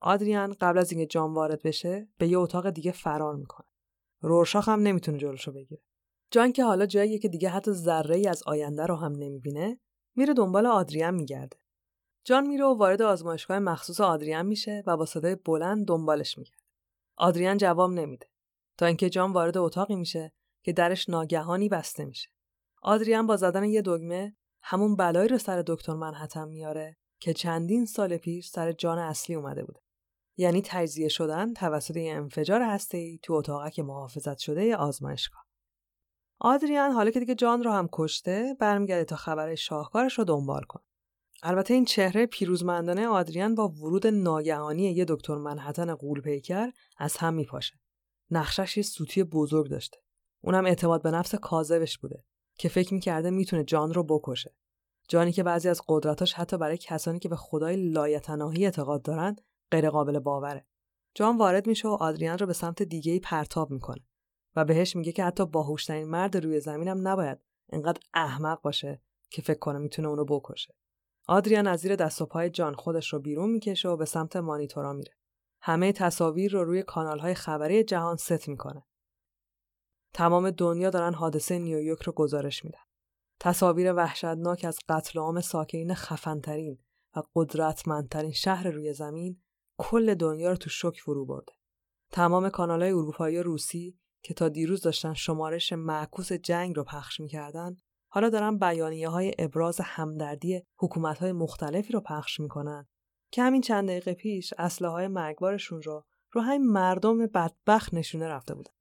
آدریان 0.00 0.56
قبل 0.60 0.78
از 0.78 0.92
اینکه 0.92 1.06
جان 1.06 1.34
وارد 1.34 1.62
بشه 1.62 2.08
به 2.18 2.28
یه 2.28 2.38
اتاق 2.38 2.70
دیگه 2.70 2.92
فرار 2.92 3.36
می‌کنه. 3.36 3.66
رورشاخ 4.20 4.68
هم 4.68 4.80
نمی‌تونه 4.80 5.18
جلوشو 5.18 5.52
بگیره. 5.52 5.82
جان 6.30 6.52
که 6.52 6.64
حالا 6.64 6.86
جاییه 6.86 7.18
که 7.18 7.28
دیگه 7.28 7.48
حتی 7.48 7.72
ذره 7.72 8.16
ای 8.16 8.28
از 8.28 8.42
آینده 8.42 8.86
رو 8.86 8.96
هم 8.96 9.12
نمی‌بینه، 9.12 9.80
میره 10.16 10.34
دنبال 10.34 10.66
آدریان 10.66 11.14
میگرده. 11.14 11.56
جان 12.24 12.46
میره 12.46 12.64
و 12.64 12.74
وارد 12.74 13.02
آزمایشگاه 13.02 13.58
مخصوص 13.58 14.00
آدریان 14.00 14.46
میشه 14.46 14.82
و 14.86 14.96
با 14.96 15.06
صدای 15.06 15.34
بلند 15.34 15.86
دنبالش 15.86 16.38
میگرده. 16.38 16.62
آدریان 17.16 17.56
جواب 17.56 17.90
نمیده 17.90 18.26
تا 18.78 18.86
اینکه 18.86 19.10
جان 19.10 19.32
وارد 19.32 19.58
اتاقی 19.58 19.94
میشه 19.94 20.32
که 20.62 20.72
درش 20.72 21.08
ناگهانی 21.08 21.68
بسته 21.68 22.04
میشه. 22.04 22.28
آدریان 22.82 23.26
با 23.26 23.36
زدن 23.36 23.64
یه 23.64 23.82
دگمه 23.82 24.36
همون 24.66 24.96
بلایی 24.96 25.28
رو 25.28 25.38
سر 25.38 25.62
دکتر 25.66 25.92
منحتم 25.92 26.48
میاره 26.48 26.96
که 27.20 27.32
چندین 27.32 27.86
سال 27.86 28.16
پیش 28.16 28.48
سر 28.48 28.72
جان 28.72 28.98
اصلی 28.98 29.36
اومده 29.36 29.64
بوده. 29.64 29.80
یعنی 30.36 30.62
تجزیه 30.64 31.08
شدن 31.08 31.52
توسط 31.54 31.96
یه 31.96 32.14
انفجار 32.14 32.62
هسته‌ای 32.62 33.18
تو 33.22 33.32
اتاقک 33.32 33.80
محافظت 33.80 34.38
شده 34.38 34.76
آزمایشگاه. 34.76 35.44
آدریان 36.40 36.90
حالا 36.90 37.10
که 37.10 37.20
دیگه 37.20 37.34
جان 37.34 37.62
رو 37.62 37.70
هم 37.70 37.88
کشته 37.92 38.56
برمیگرده 38.60 39.04
تا 39.04 39.16
خبر 39.16 39.54
شاهکارش 39.54 40.18
رو 40.18 40.24
دنبال 40.24 40.62
کنه. 40.62 40.84
البته 41.42 41.74
این 41.74 41.84
چهره 41.84 42.26
پیروزمندانه 42.26 43.06
آدریان 43.06 43.54
با 43.54 43.68
ورود 43.68 44.06
ناگهانی 44.06 44.82
یه 44.82 45.04
دکتر 45.08 45.34
منحتن 45.34 45.94
قول 45.94 46.20
پیکر 46.20 46.70
از 46.98 47.16
هم 47.16 47.34
میپاشه. 47.34 47.74
نقشش 48.30 48.76
یه 48.76 48.82
سوتی 48.82 49.24
بزرگ 49.24 49.70
داشته. 49.70 49.98
اونم 50.40 50.66
اعتماد 50.66 51.02
به 51.02 51.10
نفس 51.10 51.34
کاذبش 51.34 51.98
بوده 51.98 52.24
که 52.58 52.68
فکر 52.68 52.94
می‌کرده 52.94 53.30
می‌تونه 53.30 53.64
جان 53.64 53.94
رو 53.94 54.02
بکشه. 54.02 54.54
جانی 55.08 55.32
که 55.32 55.42
بعضی 55.42 55.68
از 55.68 55.82
قدرتاش 55.88 56.32
حتی 56.32 56.58
برای 56.58 56.78
کسانی 56.78 57.18
که 57.18 57.28
به 57.28 57.36
خدای 57.36 57.76
لایتناهی 57.76 58.64
اعتقاد 58.64 59.02
دارن 59.02 59.36
غیر 59.70 59.90
قابل 59.90 60.18
باوره. 60.18 60.66
جان 61.14 61.38
وارد 61.38 61.66
میشه 61.66 61.88
و 61.88 61.90
آدریان 61.90 62.38
رو 62.38 62.46
به 62.46 62.52
سمت 62.52 62.82
دیگه 62.82 63.12
ای 63.12 63.20
پرتاب 63.20 63.70
می‌کنه 63.70 64.06
و 64.56 64.64
بهش 64.64 64.96
میگه 64.96 65.12
که 65.12 65.24
حتی 65.24 65.46
باهوشترین 65.46 66.08
مرد 66.08 66.36
روی 66.36 66.60
زمینم 66.60 67.08
نباید 67.08 67.38
انقدر 67.72 68.00
احمق 68.14 68.60
باشه 68.62 69.02
که 69.30 69.42
فکر 69.42 69.58
کنه 69.58 69.78
می‌تونه 69.78 70.08
اونو 70.08 70.24
بکشه. 70.24 70.74
آدریان 71.28 71.66
از 71.66 71.80
زیر 71.80 71.96
دست 71.96 72.22
و 72.22 72.26
پای 72.26 72.50
جان 72.50 72.74
خودش 72.74 73.12
رو 73.12 73.18
بیرون 73.18 73.50
می‌کشه 73.50 73.88
و 73.88 73.96
به 73.96 74.04
سمت 74.04 74.36
مانیتورا 74.36 74.92
میره. 74.92 75.12
همه 75.60 75.92
تصاویر 75.92 76.52
رو 76.52 76.64
روی 76.64 76.82
کانالهای 76.82 77.34
خبری 77.34 77.84
جهان 77.84 78.16
ست 78.16 78.48
می‌کنه. 78.48 78.84
تمام 80.14 80.50
دنیا 80.50 80.90
دارن 80.90 81.14
حادثه 81.14 81.58
نیویورک 81.58 82.02
رو 82.02 82.12
گزارش 82.12 82.64
میدن. 82.64 82.78
تصاویر 83.40 83.94
وحشتناک 83.94 84.64
از 84.68 84.78
قتل 84.88 85.18
عام 85.18 85.40
ساکنین 85.40 85.94
خفنترین 85.94 86.78
و 87.16 87.22
قدرتمندترین 87.34 88.32
شهر 88.32 88.70
روی 88.70 88.92
زمین 88.92 89.42
کل 89.78 90.14
دنیا 90.14 90.50
رو 90.50 90.56
تو 90.56 90.70
شک 90.70 91.00
فرو 91.04 91.26
برده. 91.26 91.52
تمام 92.12 92.48
کانالهای 92.48 92.92
اروپایی 92.92 93.38
و 93.38 93.42
روسی 93.42 93.98
که 94.22 94.34
تا 94.34 94.48
دیروز 94.48 94.82
داشتن 94.82 95.14
شمارش 95.14 95.72
معکوس 95.72 96.32
جنگ 96.32 96.76
رو 96.76 96.84
پخش 96.84 97.20
می‌کردن 97.20 97.76
حالا 98.08 98.28
دارن 98.28 98.58
بیانیه 98.58 99.08
های 99.08 99.34
ابراز 99.38 99.80
همدردی 99.80 100.62
حکومت 100.76 101.18
های 101.18 101.32
مختلفی 101.32 101.92
رو 101.92 102.00
پخش 102.00 102.40
می‌کنن 102.40 102.86
که 103.32 103.42
همین 103.42 103.60
چند 103.60 103.88
دقیقه 103.88 104.14
پیش 104.14 104.54
اسلحه 104.58 104.90
های 104.90 105.08
مرگبارشون 105.08 105.82
رو 105.82 106.04
رو 106.32 106.40
همین 106.40 106.66
مردم 106.66 107.26
بدبخت 107.26 107.94
نشونه 107.94 108.28
رفته 108.28 108.54
بودن. 108.54 108.72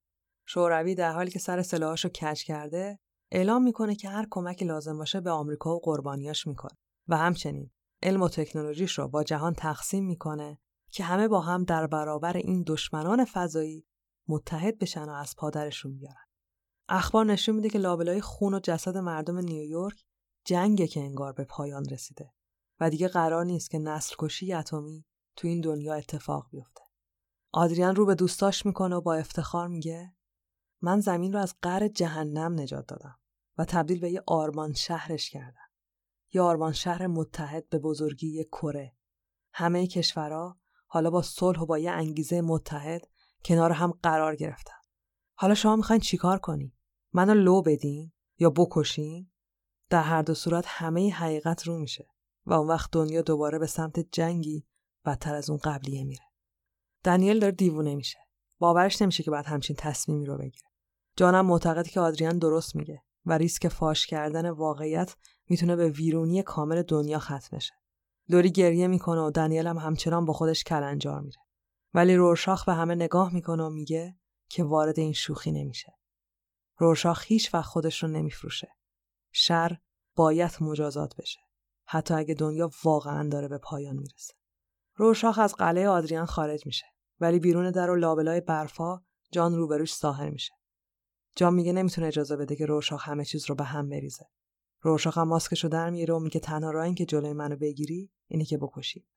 شوروی 0.46 0.96
در 0.96 1.12
حالی 1.12 1.32
که 1.32 1.40
سر 1.40 1.62
سلاحاش 1.62 2.04
رو 2.04 2.10
کج 2.10 2.44
کرده 2.44 3.00
اعلام 3.32 3.64
می‌کنه 3.64 3.96
که 3.96 4.10
هر 4.10 4.28
کمکی 4.32 4.66
لازم 4.66 4.98
باشه 4.98 5.22
به 5.22 5.32
آمریکا 5.32 5.76
و 5.76 5.80
قربانیاش 5.80 6.48
می‌کنه 6.48 6.78
و 7.08 7.18
همچنین 7.18 7.72
علم 8.04 8.22
و 8.22 8.30
تکنولوژیش 8.30 9.00
رو 9.00 9.08
با 9.08 9.24
جهان 9.24 9.54
تقسیم 9.54 10.06
می‌کنه 10.06 10.60
که 10.92 11.04
همه 11.04 11.28
با 11.28 11.42
هم 11.42 11.64
در 11.64 11.88
برابر 11.88 12.38
این 12.38 12.64
دشمنان 12.68 13.26
فضایی 13.26 13.86
متحد 14.28 14.78
بشن 14.78 15.10
و 15.10 15.12
از 15.12 15.36
پادرشون 15.38 15.98
بیارن. 15.98 16.26
اخبار 16.90 17.26
نشون 17.26 17.56
میده 17.56 17.70
که 17.70 17.80
لابلای 17.80 18.22
خون 18.22 18.54
و 18.54 18.60
جسد 18.60 18.98
مردم 18.98 19.38
نیویورک 19.38 20.04
جنگه 20.46 20.88
که 20.88 21.00
انگار 21.00 21.34
به 21.34 21.44
پایان 21.44 21.86
رسیده 21.86 22.34
و 22.80 22.90
دیگه 22.90 23.08
قرار 23.08 23.46
نیست 23.46 23.70
که 23.70 23.80
نسل 23.80 24.16
کشی 24.20 24.54
اتمی 24.54 25.06
تو 25.36 25.48
این 25.48 25.62
دنیا 25.62 25.94
اتفاق 25.94 26.48
بیفته. 26.52 26.82
آدریان 27.54 27.96
رو 27.96 28.06
به 28.06 28.16
دوستاش 28.16 28.66
می‌کنه 28.66 28.96
و 28.96 29.02
با 29.02 29.14
افتخار 29.14 29.68
میگه 29.68 30.16
من 30.84 31.00
زمین 31.00 31.34
رو 31.34 31.40
از 31.40 31.56
قر 31.62 31.88
جهنم 31.88 32.60
نجات 32.60 32.88
دادم 32.88 33.20
و 33.58 33.66
تبدیل 33.66 34.00
به 34.00 34.12
یه 34.12 34.24
آرمان 34.28 34.74
شهرش 34.74 35.30
کردم. 35.30 35.70
یه 36.34 36.42
آرمان 36.42 36.72
شهر 36.72 37.08
متحد 37.08 37.70
به 37.70 37.80
بزرگی 37.80 38.28
یه 38.28 38.44
کره. 38.44 38.96
همه 39.54 39.88
کشورها 39.88 40.60
حالا 40.88 41.10
با 41.10 41.22
صلح 41.22 41.60
و 41.60 41.66
با 41.66 41.80
یه 41.80 41.92
انگیزه 41.92 42.42
متحد 42.42 43.08
کنار 43.46 43.72
هم 43.72 43.92
قرار 44.04 44.36
گرفتن. 44.36 44.76
حالا 45.34 45.54
شما 45.54 45.76
می‌خواین 45.76 46.00
چیکار 46.00 46.40
کنی؟ 46.40 46.78
منو 47.14 47.34
لو 47.34 47.62
بدین 47.62 48.12
یا 48.40 48.50
بکشین؟ 48.50 49.32
در 49.90 50.02
هر 50.02 50.22
دو 50.22 50.34
صورت 50.34 50.66
همه 50.68 51.14
حقیقت 51.14 51.68
رو 51.68 51.78
میشه 51.78 52.08
و 52.46 52.54
اون 52.54 52.68
وقت 52.68 52.92
دنیا 52.92 53.22
دوباره 53.22 53.60
به 53.60 53.68
سمت 53.68 54.00
جنگی 54.00 54.68
بدتر 55.06 55.36
از 55.36 55.50
اون 55.50 55.60
قبلیه 55.64 56.04
میره. 56.04 56.26
دنیل 57.04 57.40
داره 57.40 57.52
دیوونه 57.52 57.96
میشه. 57.96 58.18
باورش 58.60 59.02
نمیشه 59.02 59.24
که 59.24 59.32
بعد 59.32 59.46
همچین 59.46 59.76
تصمیمی 59.80 60.26
رو 60.26 60.38
بگیره. 60.38 60.73
جانم 61.16 61.46
معتقد 61.46 61.88
که 61.88 62.00
آدریان 62.00 62.38
درست 62.38 62.76
میگه 62.76 63.04
و 63.26 63.38
ریسک 63.38 63.68
فاش 63.68 64.08
کردن 64.08 64.50
واقعیت 64.50 65.16
می‌تونه 65.50 65.76
به 65.76 65.90
ویرونی 65.90 66.44
کامل 66.44 66.82
دنیا 66.82 67.20
ختم 67.20 67.58
بشه. 67.58 67.74
لوری 68.30 68.52
گریه 68.52 68.88
می‌کنه 68.88 69.22
و 69.22 69.32
دنیل 69.32 69.68
هم 69.68 69.78
همچنان 69.78 70.26
با 70.26 70.34
خودش 70.34 70.64
کلنجار 70.64 71.22
میره. 71.22 71.40
ولی 71.94 72.16
رورشاخ 72.16 72.66
به 72.66 72.74
همه 72.74 72.96
نگاه 72.96 73.34
می‌کنه 73.34 73.64
و 73.64 73.70
میگه 73.70 74.20
که 74.50 74.64
وارد 74.64 75.00
این 75.00 75.14
شوخی 75.14 75.52
نمیشه. 75.52 75.98
رورشاخ 76.78 77.24
هیچ 77.28 77.54
وقت 77.54 77.66
خودش 77.66 78.04
رو 78.04 78.10
نمیفروشه. 78.10 78.76
شر 79.32 79.78
باید 80.16 80.52
مجازات 80.62 81.16
بشه. 81.16 81.40
حتی 81.86 82.14
اگه 82.14 82.34
دنیا 82.34 82.72
واقعا 82.84 83.30
داره 83.30 83.48
به 83.48 83.58
پایان 83.58 83.96
می‌رسه. 83.96 84.34
رورشاخ 84.96 85.40
از 85.40 85.56
قلعه 85.56 85.88
آدریان 85.88 86.26
خارج 86.26 86.66
میشه. 86.66 86.86
ولی 87.20 87.40
بیرون 87.40 87.72
در 87.72 87.90
و 87.90 87.96
لابلای 87.96 88.42
برفا 88.42 89.02
جان 89.32 89.56
روبروش 89.56 89.96
ظاهر 89.96 90.30
میشه. 90.30 90.54
جان 91.36 91.54
میگه 91.54 91.74
نمی‌تونه 91.74 92.08
اجازه 92.08 92.38
بده 92.38 92.56
که 92.56 92.66
رورشاخ 92.66 93.10
همه 93.10 93.26
چیز 93.26 93.50
رو 93.50 93.56
به 93.56 93.64
هم 93.64 93.90
بریزه. 93.90 94.26
رورشاخ 94.82 95.18
هم 95.18 95.28
ماسکشو 95.28 95.68
در 95.68 95.90
میاره 95.90 96.14
و 96.14 96.20
میگه 96.20 96.40
تنها 96.40 96.72
راه 96.72 96.86
این 96.86 96.96
که 96.96 97.06
جلوی 97.06 97.34
منو 97.34 97.56
بگیری 97.56 98.12
اینه 98.28 98.46
که 98.46 98.58
بکشی. 98.58 99.08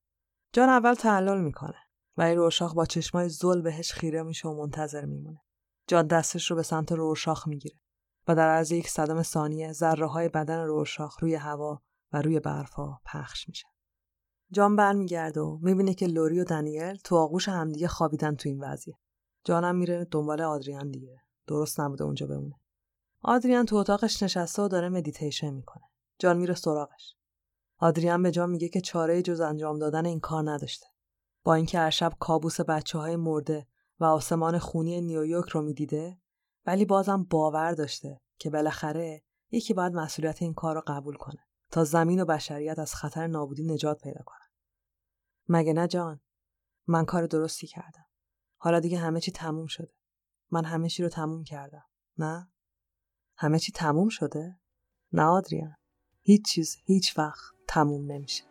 جان 0.52 0.68
اول 0.68 0.94
تعلل 0.94 1.40
می‌کنه. 1.40 1.76
ولی 2.16 2.34
رورشاخ 2.34 2.74
با 2.74 2.86
چشمای 2.86 3.28
زل 3.28 3.62
بهش 3.62 3.92
خیره 3.92 4.22
میشه 4.22 4.48
و 4.48 4.54
منتظر 4.54 5.04
میمونه. 5.04 5.42
جان 5.86 6.06
دستش 6.06 6.50
رو 6.50 6.56
به 6.56 6.62
سمت 6.62 6.92
رورشاخ 6.92 7.48
می‌گیره 7.48 7.76
و 8.28 8.34
در 8.34 8.48
عرض 8.48 8.72
یک 8.72 8.88
صدم 8.88 9.22
ثانیه 9.22 9.72
ذره 9.72 10.06
های 10.06 10.28
بدن 10.28 10.64
رورشاخ 10.64 11.22
روی 11.22 11.34
هوا 11.34 11.82
و 12.12 12.22
روی 12.22 12.40
برفا 12.40 12.98
پخش 13.06 13.48
میشه. 13.48 13.66
جان 14.52 14.76
برمیگرده 14.76 15.40
و 15.40 15.58
می‌بینه 15.62 15.94
که 15.94 16.06
لوری 16.06 16.40
و 16.40 16.44
دنیل 16.44 16.96
تو 16.96 17.16
آغوش 17.16 17.48
همدیگه 17.48 17.88
خوابیدن 17.88 18.34
تو 18.34 18.48
این 18.48 18.64
وضعیه. 18.64 18.98
جانم 19.44 19.76
میره 19.76 20.04
دنبال 20.10 20.40
آدریان 20.40 20.90
دیگه 20.90 21.22
درست 21.46 21.80
نبوده 21.80 22.04
اونجا 22.04 22.26
بمونه. 22.26 22.60
آدریان 23.22 23.66
تو 23.66 23.76
اتاقش 23.76 24.22
نشسته 24.22 24.62
و 24.62 24.68
داره 24.68 24.88
مدیتیشن 24.88 25.50
می‌کنه. 25.50 25.84
جان 26.18 26.36
میره 26.36 26.54
سراغش. 26.54 27.16
آدریان 27.78 28.22
به 28.22 28.30
جان 28.30 28.50
میگه 28.50 28.68
که 28.68 28.80
چاره 28.80 29.22
جز 29.22 29.40
انجام 29.40 29.78
دادن 29.78 30.06
این 30.06 30.20
کار 30.20 30.50
نداشته. 30.50 30.86
با 31.44 31.54
اینکه 31.54 31.78
هر 31.78 31.90
شب 31.90 32.12
کابوس 32.20 32.60
بچه 32.60 32.98
های 32.98 33.16
مرده 33.16 33.66
و 34.00 34.04
آسمان 34.04 34.58
خونی 34.58 35.00
نیویورک 35.00 35.48
رو 35.48 35.62
می‌دیده 35.62 36.18
ولی 36.66 36.84
بازم 36.84 37.22
باور 37.22 37.72
داشته 37.72 38.20
که 38.38 38.50
بالاخره 38.50 39.22
یکی 39.50 39.74
باید 39.74 39.92
مسئولیت 39.92 40.42
این 40.42 40.54
کار 40.54 40.74
رو 40.74 40.82
قبول 40.86 41.16
کنه 41.16 41.46
تا 41.70 41.84
زمین 41.84 42.20
و 42.20 42.24
بشریت 42.24 42.78
از 42.78 42.94
خطر 42.94 43.26
نابودی 43.26 43.62
نجات 43.62 44.00
پیدا 44.00 44.20
کنه. 44.26 44.38
مگه 45.48 45.72
نه 45.72 45.88
جان؟ 45.88 46.20
من 46.86 47.04
کار 47.04 47.26
درستی 47.26 47.66
کردم. 47.66 48.06
حالا 48.56 48.80
دیگه 48.80 48.98
همه 48.98 49.20
چی 49.20 49.30
تموم 49.30 49.66
شده. 49.66 49.95
من 50.50 50.64
همه 50.64 50.88
چی 50.88 51.02
رو 51.02 51.08
تموم 51.08 51.44
کردم. 51.44 51.84
نه؟ 52.18 52.48
همه 53.36 53.58
چی 53.58 53.72
تموم 53.72 54.08
شده؟ 54.08 54.60
نه 55.12 55.22
آدریان. 55.22 55.74
هیچ 56.20 56.44
چیز 56.46 56.76
هیچ 56.84 57.18
وقت 57.18 57.42
تموم 57.68 58.12
نمیشه. 58.12 58.44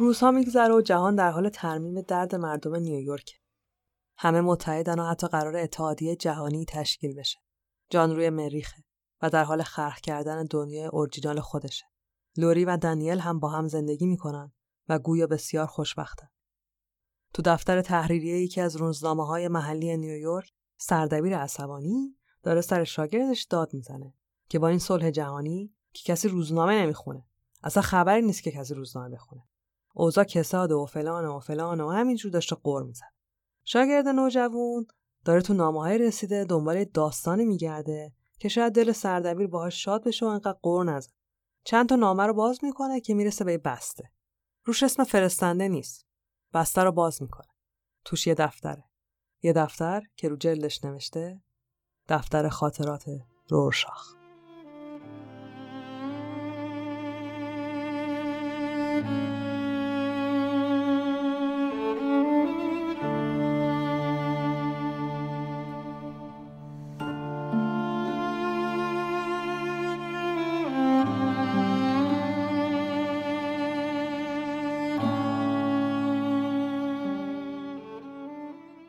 روزها 0.00 0.30
میگذره 0.30 0.74
و 0.74 0.80
جهان 0.80 1.14
در 1.14 1.30
حال 1.30 1.48
ترمیم 1.48 2.00
درد 2.00 2.34
مردم 2.34 2.76
نیویورک. 2.76 3.40
همه 4.16 4.40
متحدن 4.40 4.98
و 4.98 5.04
حتی 5.04 5.26
قرار 5.26 5.56
اتحادیه 5.56 6.16
جهانی 6.16 6.64
تشکیل 6.64 7.14
بشه. 7.14 7.38
جان 7.90 8.16
روی 8.16 8.30
مریخه 8.30 8.84
و 9.22 9.30
در 9.30 9.44
حال 9.44 9.62
خرخ 9.62 10.00
کردن 10.00 10.44
دنیای 10.44 10.86
اورجینال 10.86 11.40
خودشه. 11.40 11.84
لوری 12.36 12.64
و 12.64 12.76
دانیل 12.76 13.18
هم 13.18 13.40
با 13.40 13.48
هم 13.48 13.68
زندگی 13.68 14.06
می‌کنن 14.06 14.52
و 14.88 14.98
گویا 14.98 15.26
بسیار 15.26 15.66
خوشبختن. 15.66 16.28
تو 17.34 17.42
دفتر 17.44 17.82
تحریریه 17.82 18.40
یکی 18.40 18.60
از 18.60 18.76
روزنامه 18.76 19.26
های 19.26 19.48
محلی 19.48 19.96
نیویورک 19.96 20.52
سردبیر 20.76 21.38
عصبانی 21.38 22.16
داره 22.42 22.60
سر 22.60 22.84
شاگردش 22.84 23.42
داد 23.42 23.74
می‌زنه 23.74 24.14
که 24.48 24.58
با 24.58 24.68
این 24.68 24.78
صلح 24.78 25.10
جهانی 25.10 25.74
که 25.92 26.12
کسی 26.12 26.28
روزنامه 26.28 26.82
نمی‌خونه 26.82 27.26
اصلا 27.62 27.82
خبری 27.82 28.22
نیست 28.22 28.42
که 28.42 28.50
کسی 28.50 28.74
روزنامه 28.74 29.08
بخونه 29.08 29.47
اوضاع 29.98 30.24
کساد 30.24 30.72
و 30.72 30.86
فلان 30.86 31.26
و 31.26 31.40
فلان 31.40 31.80
و 31.80 31.90
همینجور 31.90 32.32
داشته 32.32 32.56
قور 32.56 32.82
می‌زد. 32.82 33.12
شاگرد 33.64 34.08
نوجوون 34.08 34.86
داره 35.24 35.42
تو 35.42 35.54
نامه 35.54 35.80
های 35.80 35.98
رسیده 35.98 36.44
دنبال 36.44 36.84
داستانی 36.84 37.44
میگرده 37.44 38.12
که 38.38 38.48
شاید 38.48 38.72
دل 38.72 38.92
سردبیر 38.92 39.46
باهاش 39.46 39.84
شاد 39.84 40.04
بشه 40.04 40.26
و 40.26 40.28
انقدر 40.28 40.58
قور 40.62 40.84
نزد 40.84 41.10
چند 41.64 41.88
تا 41.88 41.96
نامه 41.96 42.26
رو 42.26 42.34
باز 42.34 42.58
می‌کنه 42.62 43.00
که 43.00 43.14
می‌رسه 43.14 43.44
به 43.44 43.58
بسته. 43.58 44.10
روش 44.64 44.82
اسم 44.82 45.04
فرستنده 45.04 45.68
نیست. 45.68 46.06
بسته 46.54 46.82
رو 46.82 46.92
باز 46.92 47.22
می‌کنه. 47.22 47.48
توش 48.04 48.26
یه 48.26 48.34
دفتره. 48.34 48.84
یه 49.42 49.52
دفتر 49.52 50.02
که 50.16 50.28
رو 50.28 50.36
جلدش 50.36 50.84
نوشته 50.84 51.40
دفتر 52.08 52.48
خاطرات 52.48 53.04
رورشاخ. 53.48 54.14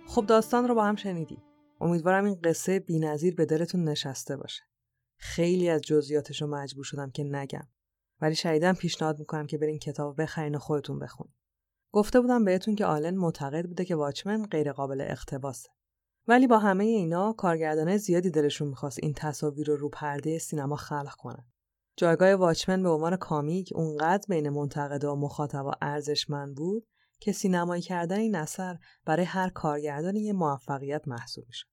خب 0.10 0.26
داستان 0.26 0.68
رو 0.68 0.76
با 0.76 0.84
هم 0.84 0.96
شنیدیم. 0.96 1.44
امیدوارم 1.82 2.26
این 2.26 2.40
قصه 2.44 2.80
بینظیر 2.80 3.36
به 3.36 3.46
دلتون 3.46 3.84
نشسته 3.84 4.38
باشه. 4.38 4.62
خیلی 5.18 5.70
از 5.70 5.82
جزئیاتش 5.82 6.42
رو 6.42 6.48
مجبور 6.48 6.84
شدم 6.84 7.12
که 7.12 7.24
نگم. 7.24 7.68
ولی 8.22 8.36
شدیدم 8.36 8.74
پیشنهاد 8.74 9.20
می‌کنم 9.20 9.48
که 9.48 9.58
برین 9.58 9.80
کتاب 9.80 10.22
بخرین 10.22 10.56
و 10.56 10.60
خودتون 10.60 11.00
بخونید. 11.00 11.34
گفته 11.92 12.22
بودم 12.22 12.46
بهتون 12.46 12.76
که 12.76 12.86
آلن 12.86 13.16
معتقد 13.16 13.66
بوده 13.66 13.86
که 13.86 13.96
واچمن 13.96 14.46
غیر 14.46 14.72
قابل 14.72 15.02
اقتباسه. 15.02 15.70
ولی 16.28 16.48
با 16.48 16.60
همه 16.60 16.84
اینا 16.84 17.34
کارگردانه 17.34 17.98
زیادی 17.98 18.30
دلشون 18.30 18.68
می‌خواست 18.68 19.00
این 19.04 19.14
تصاویر 19.14 19.68
رو 19.68 19.76
رو 19.76 19.90
پرده 19.90 20.40
سینما 20.40 20.76
خلق 20.76 21.16
کنن. 21.18 21.46
جایگاه 21.98 22.34
واچمن 22.34 22.84
به 22.84 22.90
عنوان 22.90 23.16
کامیک 23.16 23.70
اونقدر 23.76 24.26
بین 24.30 24.50
منتقدا 24.50 25.16
و 25.16 25.20
مخاطبا 25.20 25.72
ارزشمند 25.82 26.56
بود 26.56 26.88
که 27.20 27.32
سینمایی 27.32 27.82
کردن 27.82 28.20
این 28.20 28.36
اثر 28.36 28.78
برای 29.06 29.26
هر 29.26 29.50
کارگردانی 29.50 30.22
یه 30.22 30.34
موفقیت 30.34 31.08
محسوب 31.08 31.48
میشه. 31.48 31.66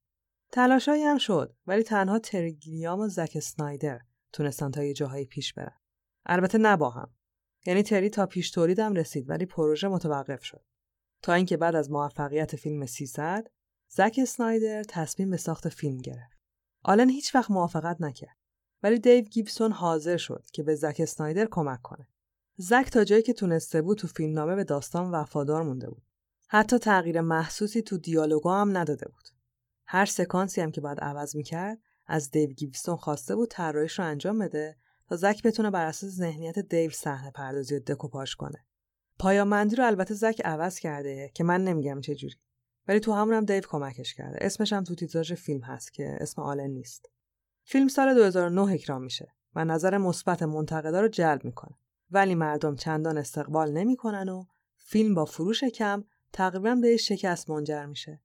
تلاشایی 0.52 1.02
هم 1.02 1.18
شد 1.18 1.56
ولی 1.66 1.82
تنها 1.82 2.18
تریگیلیام 2.18 3.00
و 3.00 3.08
زک 3.08 3.38
سنایدر 3.38 4.00
تونستن 4.32 4.70
تا 4.70 4.84
یه 4.84 4.92
جاهایی 4.92 5.24
پیش 5.24 5.52
برن. 5.52 5.80
البته 6.26 6.76
با 6.76 6.90
هم. 6.90 7.14
یعنی 7.66 7.82
تری 7.82 8.10
تا 8.10 8.26
پیش 8.26 8.50
تولیدم 8.50 8.94
رسید 8.94 9.30
ولی 9.30 9.46
پروژه 9.46 9.88
متوقف 9.88 10.44
شد. 10.44 10.64
تا 11.22 11.32
اینکه 11.32 11.56
بعد 11.56 11.76
از 11.76 11.90
موفقیت 11.90 12.56
فیلم 12.56 12.86
300 12.86 13.46
زک 13.88 14.24
سنایدر 14.24 14.82
تصمیم 14.82 15.30
به 15.30 15.36
ساخت 15.36 15.68
فیلم 15.68 15.98
گرفت. 15.98 16.40
آلن 16.82 17.08
هیچ 17.08 17.34
وقت 17.34 17.50
موافقت 17.50 18.00
نکرد. 18.00 18.36
ولی 18.82 18.98
دیو 18.98 19.24
گیبسون 19.24 19.72
حاضر 19.72 20.16
شد 20.16 20.44
که 20.52 20.62
به 20.62 20.74
زک 20.74 21.04
سنایدر 21.04 21.46
کمک 21.50 21.82
کنه. 21.82 22.08
زک 22.58 22.90
تا 22.92 23.04
جایی 23.04 23.22
که 23.22 23.32
تونسته 23.32 23.82
بود 23.82 23.98
تو 23.98 24.06
فیلمنامه 24.06 24.54
به 24.54 24.64
داستان 24.64 25.10
وفادار 25.10 25.62
مونده 25.62 25.90
بود. 25.90 26.02
حتی 26.48 26.78
تغییر 26.78 27.20
محسوسی 27.20 27.82
تو 27.82 27.98
دیالوگا 27.98 28.60
هم 28.60 28.76
نداده 28.76 29.08
بود. 29.08 29.28
هر 29.86 30.06
سکانسی 30.06 30.60
هم 30.60 30.70
که 30.70 30.80
باید 30.80 31.00
عوض 31.00 31.36
می‌کرد 31.36 31.78
از 32.06 32.30
دیو 32.30 32.50
گیبسون 32.50 32.96
خواسته 32.96 33.36
بود 33.36 33.48
طراحیش 33.48 33.98
رو 33.98 34.04
انجام 34.04 34.38
بده 34.38 34.76
تا 35.08 35.16
زک 35.16 35.42
بتونه 35.42 35.70
بر 35.70 35.86
اساس 35.86 36.10
ذهنیت 36.10 36.58
دیو 36.58 36.90
صحنه 36.90 37.30
پردازی 37.30 37.74
و 37.74 37.80
دکوپاژ 37.80 38.34
کنه. 38.34 38.66
پایامندی 39.18 39.76
رو 39.76 39.86
البته 39.86 40.14
زک 40.14 40.42
عوض 40.44 40.78
کرده 40.78 41.30
که 41.34 41.44
من 41.44 41.64
نمیگم 41.64 42.00
چه 42.00 42.14
جوری. 42.14 42.36
ولی 42.88 43.00
تو 43.00 43.12
همون 43.12 43.34
هم 43.34 43.44
دیو 43.44 43.60
کمکش 43.60 44.14
کرده. 44.14 44.38
اسمش 44.40 44.72
هم 44.72 44.84
تو 44.84 44.94
تیتراژ 44.94 45.32
فیلم 45.32 45.62
هست 45.62 45.92
که 45.92 46.16
اسم 46.20 46.42
آلن 46.42 46.70
نیست. 46.70 47.10
فیلم 47.64 47.88
سال 47.88 48.14
2009 48.14 48.72
اکرام 48.72 49.02
میشه 49.02 49.34
و 49.54 49.64
نظر 49.64 49.98
مثبت 49.98 50.42
منتقدا 50.42 51.00
رو 51.00 51.08
جلب 51.08 51.44
می‌کنه. 51.44 51.76
ولی 52.10 52.34
مردم 52.34 52.76
چندان 52.76 53.18
استقبال 53.18 53.72
نمی‌کنن 53.72 54.28
و 54.28 54.44
فیلم 54.76 55.14
با 55.14 55.24
فروش 55.24 55.64
کم 55.64 56.04
تقریبا 56.32 56.74
به 56.74 56.96
شکست 56.96 57.50
منجر 57.50 57.86
میشه. 57.86 58.20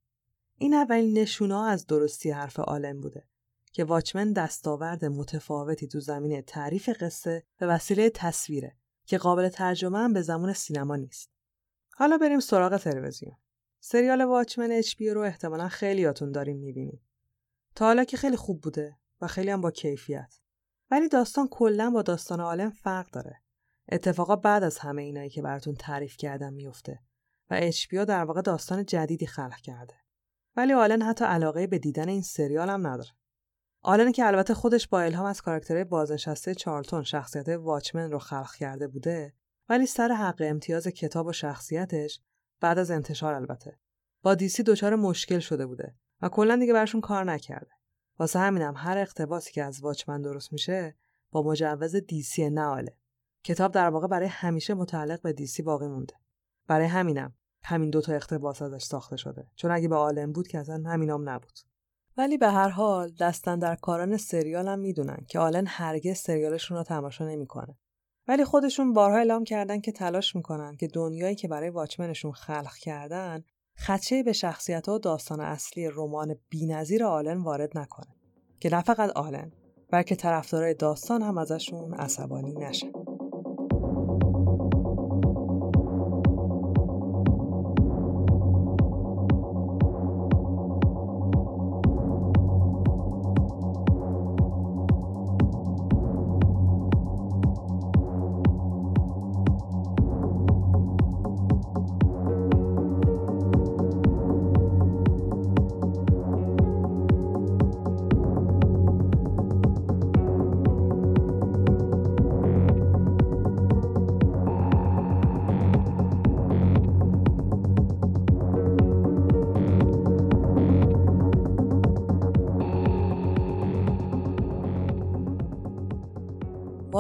این 0.58 0.74
اولین 0.74 1.18
نشونه 1.18 1.56
از 1.56 1.88
درستی 1.88 2.32
حرف 2.32 2.60
عالم 2.60 3.02
بوده 3.02 3.28
که 3.72 3.84
واچمن 3.84 4.34
دستاورد 4.34 5.06
متفاوتی 5.06 5.88
تو 5.88 6.00
زمینه 6.00 6.42
تعریف 6.42 6.90
قصه 6.90 7.44
به 7.58 7.68
وسیله 7.68 8.10
تصویره 8.10 8.76
که 9.06 9.18
قابل 9.18 9.50
ترجمه 9.50 9.98
هم 9.98 10.14
به 10.14 10.22
زمان 10.22 10.54
سینما 10.54 10.96
نیست. 10.96 11.32
حالا 11.96 12.18
بریم 12.18 12.40
سراغ 12.40 12.78
تلویزیون. 12.78 13.36
سریال 13.80 14.22
واچمن 14.22 14.72
اچ 14.72 15.02
رو 15.02 15.22
احتمالا 15.22 15.68
خیلیاتون 15.68 16.32
داریم 16.32 16.58
می‌بینید. 16.58 17.02
تا 17.76 17.86
حالا 17.86 18.04
که 18.04 18.18
خیلی 18.18 18.36
خوب 18.36 18.62
بوده 18.62 18.98
و 19.22 19.28
خیلی 19.28 19.50
هم 19.50 19.62
با 19.62 19.72
کیفیت. 19.72 20.40
ولی 20.92 21.08
داستان 21.08 21.48
کلا 21.48 21.90
با 21.90 22.02
داستان 22.02 22.40
عالم 22.40 22.70
فرق 22.70 23.12
داره. 23.12 23.41
اتفاقا 23.92 24.36
بعد 24.36 24.64
از 24.64 24.78
همه 24.78 25.02
اینایی 25.02 25.30
که 25.30 25.42
براتون 25.42 25.76
تعریف 25.76 26.18
کردم 26.18 26.54
میفته 26.54 27.00
و 27.50 27.58
اچ 27.58 27.96
در 27.96 28.24
واقع 28.24 28.42
داستان 28.42 28.86
جدیدی 28.86 29.26
خلق 29.26 29.56
کرده. 29.56 29.94
ولی 30.56 30.74
آلن 30.74 31.02
حتی 31.02 31.26
علاقه 31.26 31.68
به 31.68 31.80
دیدن 31.80 32.10
این 32.10 32.22
سریال 32.22 32.70
هم 32.70 32.88
نداره. 32.88 33.10
آلن 33.84 34.12
که 34.12 34.26
البته 34.26 34.54
خودش 34.54 34.88
با 34.88 35.02
الهام 35.02 35.26
از 35.26 35.42
کاراکتر 35.42 35.84
بازنشسته 35.84 36.56
چارلتون 36.56 37.04
شخصیت 37.04 37.50
واچمن 37.50 38.12
رو 38.12 38.20
خلق 38.20 38.56
کرده 38.56 38.88
بوده 38.88 39.34
ولی 39.70 39.86
سر 39.86 40.12
حق 40.12 40.42
امتیاز 40.46 40.88
کتاب 40.88 41.26
و 41.26 41.32
شخصیتش 41.32 42.22
بعد 42.60 42.80
از 42.80 42.92
انتشار 42.92 43.34
البته 43.34 43.80
با 44.22 44.36
دیسی 44.36 44.64
دچار 44.64 44.96
مشکل 44.96 45.40
شده 45.40 45.66
بوده 45.66 45.96
و 46.22 46.30
کلا 46.30 46.56
دیگه 46.56 46.74
برشون 46.74 47.02
کار 47.02 47.24
نکرده 47.24 47.72
واسه 48.20 48.40
همینم 48.40 48.74
هر 48.78 48.98
اقتباسی 48.98 49.52
که 49.52 49.64
از 49.64 49.82
واچمن 49.84 50.22
درست 50.22 50.54
میشه 50.54 50.98
با 51.32 51.44
مجوز 51.44 51.96
دیسی 51.96 52.50
نه 52.50 52.86
کتاب 53.44 53.72
در 53.72 53.90
واقع 53.90 54.08
برای 54.08 54.28
همیشه 54.28 54.74
متعلق 54.74 55.22
به 55.22 55.34
دیسی 55.34 55.64
باقی 55.64 55.88
مونده 55.88 56.14
برای 56.68 56.88
همینم 56.88 57.34
همین 57.64 57.90
دوتا 57.90 58.14
اقتباس 58.14 58.62
ازش 58.62 58.84
ساخته 58.84 59.18
شده 59.18 59.48
چون 59.56 59.72
اگه 59.72 59.88
به 59.88 59.96
عالم 59.96 60.32
بود 60.32 60.48
که 60.48 60.60
اصلا 60.60 60.84
همینام 60.90 61.30
نبود 61.30 61.60
ولی 62.18 62.38
به 62.38 62.48
هر 62.48 62.70
حال 62.70 63.12
دستن 63.20 63.60
در 63.60 63.76
کاران 63.76 64.18
سریال 64.18 64.68
هم 64.68 64.80
می‌دونن 64.80 65.26
که 65.30 65.40
آلن 65.40 65.68
هرگز 65.68 66.18
سریالشون 66.18 66.78
رو 66.78 66.84
تماشا 66.84 67.26
نمی‌کنه. 67.26 67.78
ولی 68.28 68.46
خودشون 68.46 68.94
بارها 68.94 69.18
اعلام 69.18 69.44
کردن 69.44 69.82
که 69.82 69.92
تلاش 69.92 70.36
می‌کنن 70.36 70.76
که 70.76 70.88
دنیایی 70.88 71.36
که 71.36 71.48
برای 71.48 71.70
واچمنشون 71.70 72.32
خلق 72.32 72.76
کردن 72.76 73.44
خدشه 73.78 74.24
به 74.24 74.34
شخصیت 74.34 74.90
و 74.90 75.00
داستان 75.00 75.40
اصلی 75.40 75.90
رمان 75.94 76.36
بینظیر 76.50 77.04
آلن 77.04 77.44
وارد 77.44 77.78
نکنه 77.78 78.16
که 78.60 78.70
نه 78.70 78.82
فقط 78.82 79.10
آلن 79.10 79.52
بلکه 79.92 80.16
طرفدارای 80.16 80.74
داستان 80.74 81.22
هم 81.22 81.38
ازشون 81.38 81.94
عصبانی 81.94 82.54
نشن. 82.54 82.92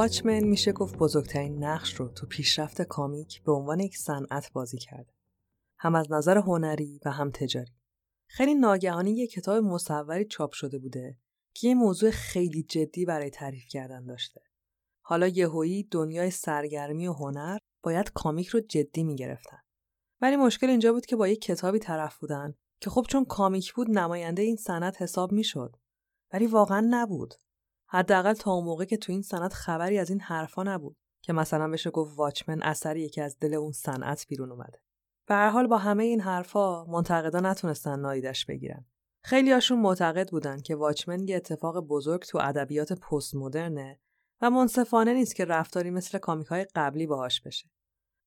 واچمن 0.02 0.44
میشه 0.44 0.72
گفت 0.72 0.98
بزرگترین 0.98 1.64
نقش 1.64 1.94
رو 1.94 2.08
تو 2.08 2.28
پیشرفت 2.28 2.82
کامیک 2.82 3.44
به 3.44 3.52
عنوان 3.52 3.80
یک 3.80 3.98
صنعت 3.98 4.54
بازی 4.54 4.78
کرده. 4.78 5.14
هم 5.80 5.96
از 5.96 6.12
نظر 6.12 6.38
هنری 6.38 7.00
و 7.06 7.12
هم 7.12 7.32
تجاری. 7.32 7.74
خیلی 8.28 8.56
ناگهانی 8.56 9.12
یک 9.12 9.32
کتاب 9.32 9.64
مصوری 9.64 10.26
چاپ 10.26 10.54
شده 10.54 10.80
بوده 10.80 11.18
که 11.54 11.68
یه 11.68 11.76
موضوع 11.76 12.12
خیلی 12.12 12.64
جدی 12.64 13.06
برای 13.06 13.30
تعریف 13.30 13.66
کردن 13.66 14.06
داشته. 14.06 14.42
حالا 15.02 15.28
یهویی 15.28 15.84
دنیای 15.84 16.32
سرگرمی 16.32 17.08
و 17.08 17.14
هنر 17.14 17.58
باید 17.84 18.12
کامیک 18.14 18.48
رو 18.48 18.60
جدی 18.60 19.04
می‌گرفتن. 19.04 19.60
ولی 20.22 20.36
مشکل 20.36 20.70
اینجا 20.70 20.94
بود 20.94 21.06
که 21.06 21.16
با 21.16 21.28
یک 21.28 21.42
کتابی 21.42 21.80
طرف 21.80 22.18
بودن 22.18 22.54
که 22.80 22.90
خب 22.90 23.06
چون 23.10 23.26
کامیک 23.26 23.74
بود 23.74 23.90
نماینده 23.90 24.42
این 24.42 24.56
صنعت 24.56 25.02
حساب 25.02 25.32
می‌شد. 25.32 25.76
ولی 26.34 26.48
واقعا 26.48 26.88
نبود. 26.90 27.34
حداقل 27.94 28.34
تا 28.34 28.52
اون 28.52 28.64
موقع 28.64 28.86
که 28.86 28.98
تو 28.98 29.12
این 29.12 29.22
صنعت 29.22 29.54
خبری 29.54 29.98
از 29.98 30.10
این 30.10 30.20
حرفا 30.20 30.64
نبود 30.64 30.98
که 31.22 31.34
مثلا 31.34 31.68
بشه 31.68 31.90
گفت 31.90 32.18
واچمن 32.18 32.62
اثری 32.62 33.10
که 33.10 33.24
از 33.24 33.40
دل 33.40 33.54
اون 33.54 33.72
صنعت 33.72 34.26
بیرون 34.28 34.52
اومده. 34.52 34.82
به 35.28 35.36
هر 35.36 35.50
حال 35.50 35.68
با 35.68 35.78
همه 35.78 36.04
این 36.04 36.22
حرفا 36.22 36.86
منتقدا 36.86 37.40
نتونستن 37.40 38.00
نایدش 38.00 38.46
بگیرن. 38.46 38.86
خیلی 39.24 39.52
هاشون 39.52 39.80
معتقد 39.80 40.30
بودن 40.30 40.62
که 40.62 40.76
واچمن 40.76 41.28
یه 41.28 41.36
اتفاق 41.36 41.80
بزرگ 41.80 42.22
تو 42.22 42.38
ادبیات 42.42 42.94
پست 42.94 43.36
مدرنه 43.36 44.00
و 44.42 44.50
منصفانه 44.50 45.14
نیست 45.14 45.36
که 45.36 45.46
رفتاری 45.46 45.90
مثل 45.90 46.18
کامیک 46.18 46.48
های 46.48 46.66
قبلی 46.76 47.08
باهاش 47.08 47.42
بشه. 47.42 47.70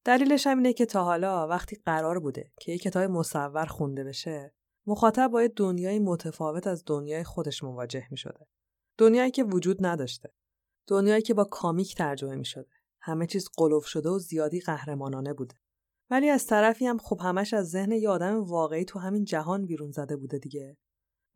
دلیلش 0.04 0.46
هم 0.46 0.56
اینه 0.56 0.72
که 0.72 0.86
تا 0.86 1.04
حالا 1.04 1.48
وقتی 1.48 1.76
قرار 1.86 2.18
بوده 2.18 2.52
که 2.60 2.72
یه 2.72 2.78
کتاب 2.78 3.02
مصور 3.02 3.66
خونده 3.66 4.04
بشه 4.04 4.54
مخاطب 4.86 5.28
باید 5.28 5.54
دنیای 5.54 5.98
متفاوت 5.98 6.66
از 6.66 6.82
دنیای 6.86 7.24
خودش 7.24 7.64
مواجه 7.64 8.06
می 8.10 8.16
شده. 8.16 8.46
دنیایی 8.98 9.30
که 9.30 9.44
وجود 9.44 9.86
نداشته. 9.86 10.32
دنیایی 10.86 11.22
که 11.22 11.34
با 11.34 11.44
کامیک 11.44 11.94
ترجمه 11.94 12.36
می 12.36 12.44
شده 12.44 12.68
همه 13.00 13.26
چیز 13.26 13.48
قلوف 13.56 13.86
شده 13.86 14.08
و 14.08 14.18
زیادی 14.18 14.60
قهرمانانه 14.60 15.34
بوده. 15.34 15.54
ولی 16.10 16.28
از 16.28 16.46
طرفی 16.46 16.86
هم 16.86 16.98
خب 16.98 17.20
همش 17.20 17.54
از 17.54 17.70
ذهن 17.70 17.92
یه 17.92 18.08
آدم 18.08 18.44
واقعی 18.44 18.84
تو 18.84 18.98
همین 18.98 19.24
جهان 19.24 19.66
بیرون 19.66 19.90
زده 19.90 20.16
بوده 20.16 20.38
دیگه. 20.38 20.76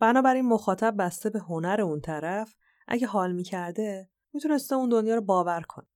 بنابراین 0.00 0.48
مخاطب 0.48 0.94
بسته 0.98 1.30
به 1.30 1.38
هنر 1.38 1.80
اون 1.80 2.00
طرف 2.00 2.54
اگه 2.88 3.06
حال 3.06 3.32
می‌کرده 3.32 4.10
می‌تونسته 4.32 4.74
اون 4.74 4.88
دنیا 4.88 5.14
رو 5.14 5.20
باور 5.20 5.60
کنه. 5.60 5.86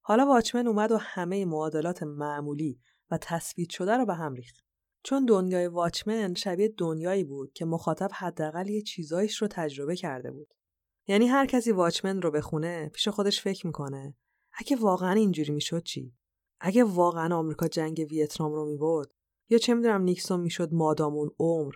حالا 0.00 0.26
واچمن 0.26 0.66
اومد 0.66 0.92
و 0.92 0.96
همه 0.96 1.44
معادلات 1.44 2.02
معمولی 2.02 2.80
و 3.10 3.18
تصویت 3.22 3.70
شده 3.70 3.96
رو 3.96 4.06
به 4.06 4.14
هم 4.14 4.34
ریخت. 4.34 4.64
چون 5.02 5.24
دنیای 5.24 5.66
واچمن 5.66 6.34
شبیه 6.34 6.74
دنیایی 6.78 7.24
بود 7.24 7.52
که 7.52 7.64
مخاطب 7.64 8.10
حداقل 8.14 8.68
یه 8.68 8.82
چیزایش 8.82 9.36
رو 9.36 9.48
تجربه 9.48 9.96
کرده 9.96 10.30
بود. 10.30 10.54
یعنی 11.06 11.26
هر 11.26 11.46
کسی 11.46 11.72
واچمن 11.72 12.22
رو 12.22 12.30
بخونه 12.30 12.88
پیش 12.88 13.08
خودش 13.08 13.42
فکر 13.42 13.66
می‌کنه. 13.66 14.16
اگه 14.52 14.76
واقعا 14.76 15.12
اینجوری 15.12 15.52
می‌شد 15.52 15.82
چی؟ 15.82 16.14
اگه 16.60 16.84
واقعا 16.84 17.36
آمریکا 17.36 17.68
جنگ 17.68 18.06
ویتنام 18.10 18.52
رو 18.52 18.66
می‌برد؟ 18.66 19.14
یا 19.48 19.58
چه 19.58 19.74
می‌دونم 19.74 20.02
نیکسون 20.02 20.40
می‌شد 20.40 20.74
مادامون 20.74 21.30
عمر؟ 21.38 21.74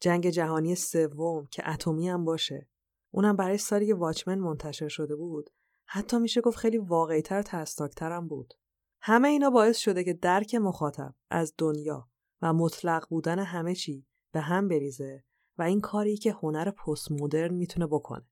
جنگ 0.00 0.30
جهانی 0.30 0.74
سوم 0.74 1.46
که 1.46 1.70
اتمی 1.70 2.08
هم 2.08 2.24
باشه. 2.24 2.68
اونم 3.14 3.36
برای 3.36 3.58
سالی 3.58 3.86
که 3.86 3.94
واچمن 3.94 4.38
منتشر 4.38 4.88
شده 4.88 5.16
بود. 5.16 5.50
حتی 5.86 6.18
میشه 6.18 6.40
گفت 6.40 6.58
خیلی 6.58 6.78
واقعیتر 6.78 7.42
ترستاکتر 7.42 8.12
هم 8.12 8.28
بود. 8.28 8.54
همه 9.00 9.28
اینا 9.28 9.50
باعث 9.50 9.78
شده 9.78 10.04
که 10.04 10.12
درک 10.12 10.54
مخاطب 10.54 11.14
از 11.30 11.54
دنیا 11.58 12.08
و 12.42 12.52
مطلق 12.52 13.08
بودن 13.08 13.38
همه 13.38 13.74
چی 13.74 14.06
به 14.32 14.40
هم 14.40 14.68
بریزه 14.68 15.24
و 15.58 15.62
این 15.62 15.80
کاری 15.80 16.16
که 16.16 16.32
هنر 16.32 16.70
پست 16.70 17.12
مدرن 17.12 17.54
می‌تونه 17.54 17.86
بکنه. 17.86 18.26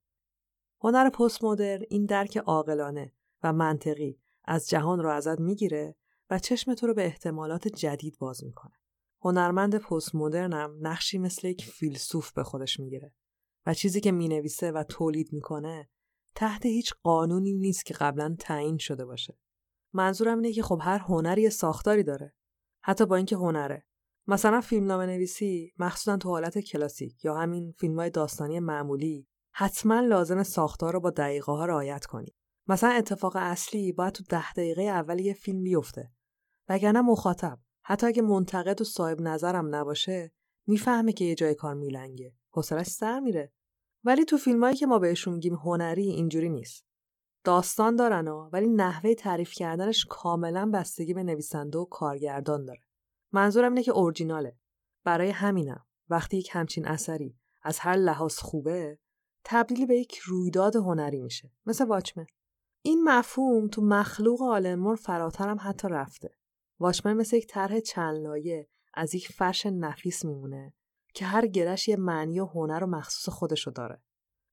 هنر 0.84 1.10
پست 1.10 1.44
مدرن 1.44 1.82
این 1.90 2.06
درک 2.06 2.36
عاقلانه 2.36 3.12
و 3.42 3.52
منطقی 3.52 4.18
از 4.44 4.68
جهان 4.68 4.98
رو 4.98 5.10
ازت 5.10 5.40
می‌گیره 5.40 5.96
و 6.30 6.38
چشم 6.38 6.74
تو 6.74 6.86
رو 6.86 6.94
به 6.94 7.04
احتمالات 7.04 7.68
جدید 7.68 8.18
باز 8.18 8.44
می‌کنه. 8.44 8.72
هنرمند 9.20 9.78
پست 9.78 10.14
مدرنم 10.14 10.76
نقشی 10.80 11.18
مثل 11.18 11.48
یک 11.48 11.64
فیلسوف 11.64 12.32
به 12.32 12.42
خودش 12.42 12.80
می‌گیره 12.80 13.14
و 13.66 13.74
چیزی 13.74 14.00
که 14.00 14.12
می‌نویسه 14.12 14.72
و 14.72 14.84
تولید 14.88 15.32
می‌کنه 15.32 15.88
تحت 16.34 16.66
هیچ 16.66 16.94
قانونی 17.02 17.52
نیست 17.52 17.86
که 17.86 17.94
قبلا 17.94 18.36
تعیین 18.38 18.78
شده 18.78 19.04
باشه. 19.04 19.38
منظورم 19.92 20.38
اینه 20.38 20.52
که 20.52 20.62
خب 20.62 20.78
هر 20.82 20.98
هنری 20.98 21.50
ساختاری 21.50 22.02
داره. 22.02 22.34
حتی 22.82 23.06
با 23.06 23.16
اینکه 23.16 23.36
هنره. 23.36 23.86
مثلا 24.26 24.60
فیلمنامه 24.60 25.06
نویسی 25.06 25.72
مخصوصا 25.78 26.16
تو 26.16 26.28
حالت 26.28 26.58
کلاسیک 26.58 27.24
یا 27.24 27.34
همین 27.34 27.74
فیلم 27.78 27.98
های 27.98 28.10
داستانی 28.10 28.60
معمولی 28.60 29.28
حتما 29.56 30.00
لازم 30.00 30.42
ساختار 30.42 30.92
رو 30.92 31.00
با 31.00 31.10
دقیقه 31.10 31.52
ها 31.52 31.64
رعایت 31.64 32.06
کنید. 32.06 32.34
مثلا 32.68 32.90
اتفاق 32.90 33.36
اصلی 33.36 33.92
باید 33.92 34.12
تو 34.12 34.24
ده 34.28 34.52
دقیقه 34.52 34.82
اول 34.82 35.18
یه 35.18 35.34
فیلم 35.34 35.62
بیفته. 35.62 36.12
وگرنه 36.68 37.00
مخاطب 37.00 37.58
حتی 37.82 38.06
اگه 38.06 38.22
منتقد 38.22 38.80
و 38.80 38.84
صاحب 38.84 39.20
نظرم 39.20 39.74
نباشه 39.74 40.32
می‌فهمه 40.66 41.12
که 41.12 41.24
یه 41.24 41.34
جای 41.34 41.54
کار 41.54 41.74
میلنگه. 41.74 42.34
حوصلش 42.50 42.86
سر 42.86 43.20
میره. 43.20 43.52
ولی 44.04 44.24
تو 44.24 44.36
فیلمایی 44.36 44.76
که 44.76 44.86
ما 44.86 44.98
بهشون 44.98 45.34
میگیم 45.34 45.54
هنری 45.54 46.08
اینجوری 46.08 46.48
نیست. 46.48 46.84
داستان 47.44 47.96
دارن 47.96 48.28
و 48.28 48.48
ولی 48.52 48.68
نحوه 48.68 49.14
تعریف 49.14 49.52
کردنش 49.52 50.06
کاملا 50.10 50.70
بستگی 50.70 51.14
به 51.14 51.22
نویسنده 51.22 51.78
و 51.78 51.84
کارگردان 51.84 52.64
داره. 52.64 52.80
منظورم 53.32 53.72
اینه 53.72 53.82
که 53.82 53.92
اورجیناله. 53.92 54.56
برای 55.04 55.30
همینم 55.30 55.86
وقتی 56.08 56.36
یک 56.36 56.48
همچین 56.52 56.86
اثری 56.86 57.36
از 57.62 57.78
هر 57.78 57.96
لحاظ 57.96 58.38
خوبه 58.38 58.98
تبدیل 59.44 59.86
به 59.86 59.96
یک 59.96 60.18
رویداد 60.18 60.76
هنری 60.76 61.20
میشه 61.20 61.50
مثل 61.66 61.84
واچمن. 61.84 62.26
این 62.82 63.04
مفهوم 63.04 63.68
تو 63.68 63.82
مخلوق 63.82 64.42
آلنمور 64.42 64.96
فراتر 64.96 65.48
هم 65.48 65.58
حتی 65.60 65.88
رفته. 65.88 66.30
واچمن 66.80 67.12
مثل 67.12 67.36
یک 67.36 67.46
طرح 67.46 67.80
چند 67.80 68.16
لایه 68.16 68.68
از 68.94 69.14
یک 69.14 69.28
فرش 69.28 69.66
نفیس 69.66 70.24
میمونه 70.24 70.74
که 71.14 71.24
هر 71.24 71.46
گرش 71.46 71.88
یه 71.88 71.96
معنی 71.96 72.40
و 72.40 72.46
هنر 72.46 72.84
و 72.84 72.86
مخصوص 72.86 73.34
خودشو 73.34 73.70
داره. 73.70 74.02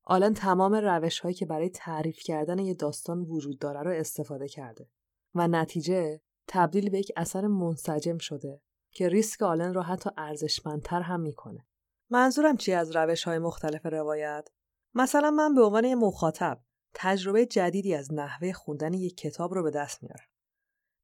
آلن 0.03 0.34
تمام 0.34 0.76
روش 0.76 1.19
هایی 1.19 1.35
که 1.35 1.45
برای 1.45 1.69
تعریف 1.69 2.19
کردن 2.19 2.59
یه 2.59 2.73
داستان 2.73 3.22
وجود 3.22 3.59
داره 3.59 3.81
رو 3.81 3.91
استفاده 3.91 4.47
کرده 4.47 4.89
و 5.35 5.47
نتیجه 5.47 6.22
تبدیل 6.47 6.89
به 6.89 6.99
یک 6.99 7.11
اثر 7.15 7.47
منسجم 7.47 8.18
شده 8.18 8.61
که 8.91 9.09
ریسک 9.09 9.41
آلن 9.41 9.73
رو 9.73 9.81
حتی 9.81 10.09
ارزشمندتر 10.18 11.01
هم 11.01 11.19
می‌کنه. 11.19 11.68
منظورم 12.09 12.57
چی 12.57 12.73
از 12.73 12.95
روش 12.95 13.23
های 13.23 13.39
مختلف 13.39 13.85
روایت؟ 13.85 14.49
مثلا 14.93 15.31
من 15.31 15.55
به 15.55 15.63
عنوان 15.63 15.95
مخاطب 15.95 16.61
تجربه 16.93 17.45
جدیدی 17.45 17.95
از 17.95 18.13
نحوه 18.13 18.53
خوندن 18.53 18.93
یک 18.93 19.18
کتاب 19.18 19.53
رو 19.53 19.63
به 19.63 19.72
دست 19.72 20.03
میارم. 20.03 20.27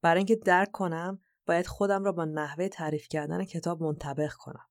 برای 0.02 0.18
اینکه 0.18 0.36
درک 0.36 0.72
کنم 0.72 1.24
باید 1.46 1.68
خودم 1.68 2.04
را 2.04 2.12
با 2.12 2.26
نحوه 2.26 2.68
تعریف 2.68 3.08
کردن 3.08 3.44
کتاب 3.44 3.84
منطبق 3.84 4.34
کنم. 4.34 4.66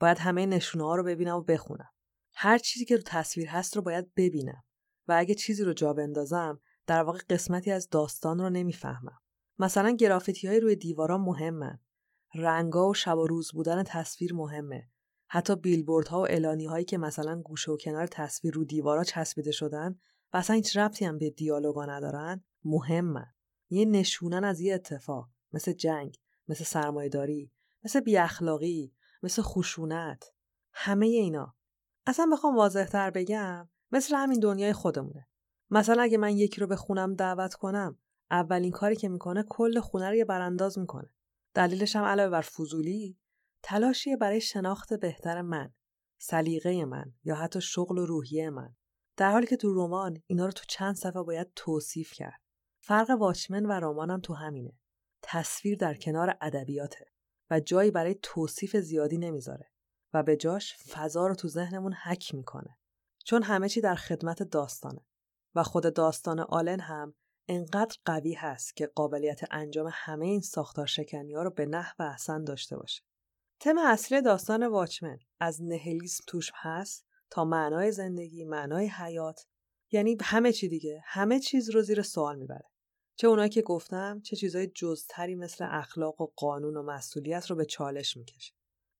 باید 0.00 0.18
همه 0.18 0.46
نشونه 0.46 0.84
ها 0.84 0.96
رو 0.96 1.02
ببینم 1.02 1.36
و 1.36 1.40
بخونم. 1.40 1.90
هر 2.34 2.58
چیزی 2.58 2.84
که 2.84 2.96
رو 2.96 3.02
تصویر 3.06 3.48
هست 3.48 3.76
رو 3.76 3.82
باید 3.82 4.14
ببینم 4.14 4.64
و 5.08 5.14
اگه 5.18 5.34
چیزی 5.34 5.64
رو 5.64 5.72
جا 5.72 5.92
بندازم 5.92 6.60
در 6.86 7.02
واقع 7.02 7.18
قسمتی 7.30 7.70
از 7.70 7.88
داستان 7.88 8.38
رو 8.38 8.50
نمی‌فهمم. 8.50 9.18
مثلا 9.58 9.90
گرافیتی 9.90 10.48
های 10.48 10.60
روی 10.60 10.76
دیوارا 10.76 11.18
مهمن. 11.18 11.80
رنگا 12.34 12.88
و 12.88 12.94
شب 12.94 13.18
و 13.18 13.26
روز 13.26 13.52
بودن 13.52 13.82
تصویر 13.82 14.34
مهمه. 14.34 14.90
حتی 15.26 15.56
بیلبورد 15.56 16.08
ها 16.08 16.20
و 16.20 16.26
اعلانی 16.26 16.66
هایی 16.66 16.84
که 16.84 16.98
مثلا 16.98 17.40
گوشه 17.40 17.72
و 17.72 17.76
کنار 17.76 18.06
تصویر 18.06 18.54
رو 18.54 18.64
دیوارا 18.64 19.04
چسبیده 19.04 19.50
شدن 19.50 19.98
و 20.32 20.36
اصلا 20.36 20.56
هیچ 20.56 20.76
ربطی 20.76 21.04
هم 21.04 21.18
به 21.18 21.30
دیالوگا 21.30 21.86
ندارن 21.86 22.44
مهمن. 22.64 23.34
یه 23.70 23.84
نشونن 23.84 24.44
از 24.44 24.60
یه 24.60 24.74
اتفاق 24.74 25.28
مثل 25.52 25.72
جنگ 25.72 26.18
مثل 26.48 26.64
سرمایهداری 26.64 27.52
مثل 27.84 28.00
بیاخلاقی 28.00 28.92
مثل 29.22 29.42
خشونت. 29.42 30.24
همه 30.72 31.06
اینا. 31.06 31.54
اصلا 32.06 32.28
بخوام 32.32 32.56
واضح 32.56 32.84
تر 32.84 33.10
بگم 33.10 33.68
مثل 33.92 34.14
همین 34.14 34.40
دنیای 34.40 34.72
خودمونه. 34.72 35.28
مثلا 35.70 36.02
اگه 36.02 36.18
من 36.18 36.36
یکی 36.36 36.60
رو 36.60 36.66
به 36.66 36.76
خونم 36.76 37.14
دعوت 37.14 37.54
کنم 37.54 37.98
اولین 38.30 38.70
کاری 38.70 38.96
که 38.96 39.08
می‌کنه 39.08 39.44
کل 39.48 39.80
خونه 39.80 40.08
رو 40.08 40.14
یه 40.14 40.24
برانداز 40.24 40.78
می‌کنه. 40.78 41.10
دلیلش 41.54 41.96
هم 41.96 42.04
علاوه 42.04 42.30
بر 42.30 42.40
فضولی 42.40 43.18
تلاشیه 43.66 44.16
برای 44.16 44.40
شناخت 44.40 44.94
بهتر 44.94 45.42
من 45.42 45.74
سلیقه 46.18 46.84
من 46.84 47.14
یا 47.24 47.34
حتی 47.34 47.60
شغل 47.60 47.98
و 47.98 48.06
روحیه 48.06 48.50
من. 48.50 48.76
در 49.16 49.32
حالی 49.32 49.46
که 49.46 49.56
تو 49.56 49.74
رمان 49.74 50.22
اینا 50.26 50.46
رو 50.46 50.52
تو 50.52 50.64
چند 50.68 50.94
صفحه 50.94 51.22
باید 51.22 51.52
توصیف 51.56 52.12
کرد. 52.12 52.40
فرق 52.80 53.10
واچمن 53.10 53.66
و 53.66 53.72
رمانم 53.72 54.20
تو 54.20 54.34
همینه. 54.34 54.78
تصویر 55.22 55.76
در 55.76 55.94
کنار 55.94 56.36
ادبیاته 56.40 57.06
و 57.50 57.60
جایی 57.60 57.90
برای 57.90 58.16
توصیف 58.22 58.76
زیادی 58.76 59.18
نمی‌ذاره 59.18 59.70
و 60.14 60.22
به 60.22 60.36
جاش 60.36 60.76
فضا 60.76 61.26
رو 61.26 61.34
تو 61.34 61.48
ذهنمون 61.48 61.92
حک 61.92 62.34
می‌کنه. 62.34 62.78
چون 63.24 63.42
همه 63.42 63.68
چی 63.68 63.80
در 63.80 63.94
خدمت 63.94 64.42
داستانه 64.42 65.06
و 65.54 65.62
خود 65.62 65.94
داستان 65.94 66.40
آلن 66.40 66.80
هم 66.80 67.14
انقدر 67.48 67.96
قوی 68.04 68.34
هست 68.34 68.76
که 68.76 68.86
قابلیت 68.86 69.40
انجام 69.50 69.90
همه 69.92 70.26
این 70.26 70.40
ساختار 70.40 70.86
شکنی 70.86 71.34
ها 71.34 71.42
رو 71.42 71.50
به 71.50 71.66
نحو 71.66 72.02
احسن 72.02 72.44
داشته 72.44 72.76
باشه. 72.76 73.02
تم 73.60 73.78
اصلی 73.78 74.22
داستان 74.22 74.66
واچمن 74.66 75.18
از 75.40 75.62
نهلیسم 75.62 76.24
توش 76.26 76.50
هست 76.54 77.06
تا 77.30 77.44
معنای 77.44 77.92
زندگی، 77.92 78.44
معنای 78.44 78.86
حیات 78.86 79.46
یعنی 79.92 80.16
همه 80.20 80.52
چی 80.52 80.68
دیگه 80.68 81.00
همه 81.04 81.40
چیز 81.40 81.70
رو 81.70 81.82
زیر 81.82 82.02
سوال 82.02 82.38
می‌بره. 82.38 82.70
چه 83.16 83.28
اونایی 83.28 83.50
که 83.50 83.62
گفتم 83.62 84.20
چه 84.20 84.36
چیزای 84.36 84.66
جزتری 84.66 85.34
مثل 85.34 85.66
اخلاق 85.70 86.20
و 86.20 86.26
قانون 86.36 86.76
و 86.76 86.82
مسئولیت 86.82 87.46
رو 87.46 87.56
به 87.56 87.64
چالش 87.64 88.16
می‌کشه. 88.16 88.54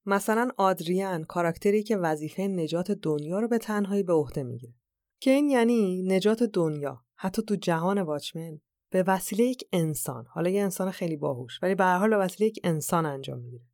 مثلا 0.07 0.51
آدریان 0.57 1.25
کاراکتری 1.25 1.83
که 1.83 1.97
وظیفه 1.97 2.43
نجات 2.43 2.91
دنیا 2.91 3.41
رو 3.41 3.49
به 3.49 3.59
تنهایی 3.59 4.03
به 4.03 4.13
عهده 4.13 4.43
می‌گیره. 4.43 4.75
که 5.21 5.31
این 5.31 5.51
یعنی 5.51 6.03
نجات 6.03 6.43
دنیا 6.43 7.05
حتی 7.15 7.43
تو 7.43 7.57
جهان 7.57 7.99
واچمن 7.99 8.61
به 8.91 9.03
وسیله 9.03 9.45
یک 9.45 9.69
انسان 9.73 10.27
حالا 10.27 10.51
یه 10.51 10.63
انسان 10.63 10.91
خیلی 10.91 11.17
باهوش 11.17 11.63
ولی 11.63 11.75
به 11.75 11.85
هر 11.85 11.99
حال 11.99 12.11
به 12.11 12.17
وسیله 12.17 12.49
یک 12.49 12.61
انسان 12.65 13.07
انجام 13.07 13.39
می‌گیره 13.39 13.65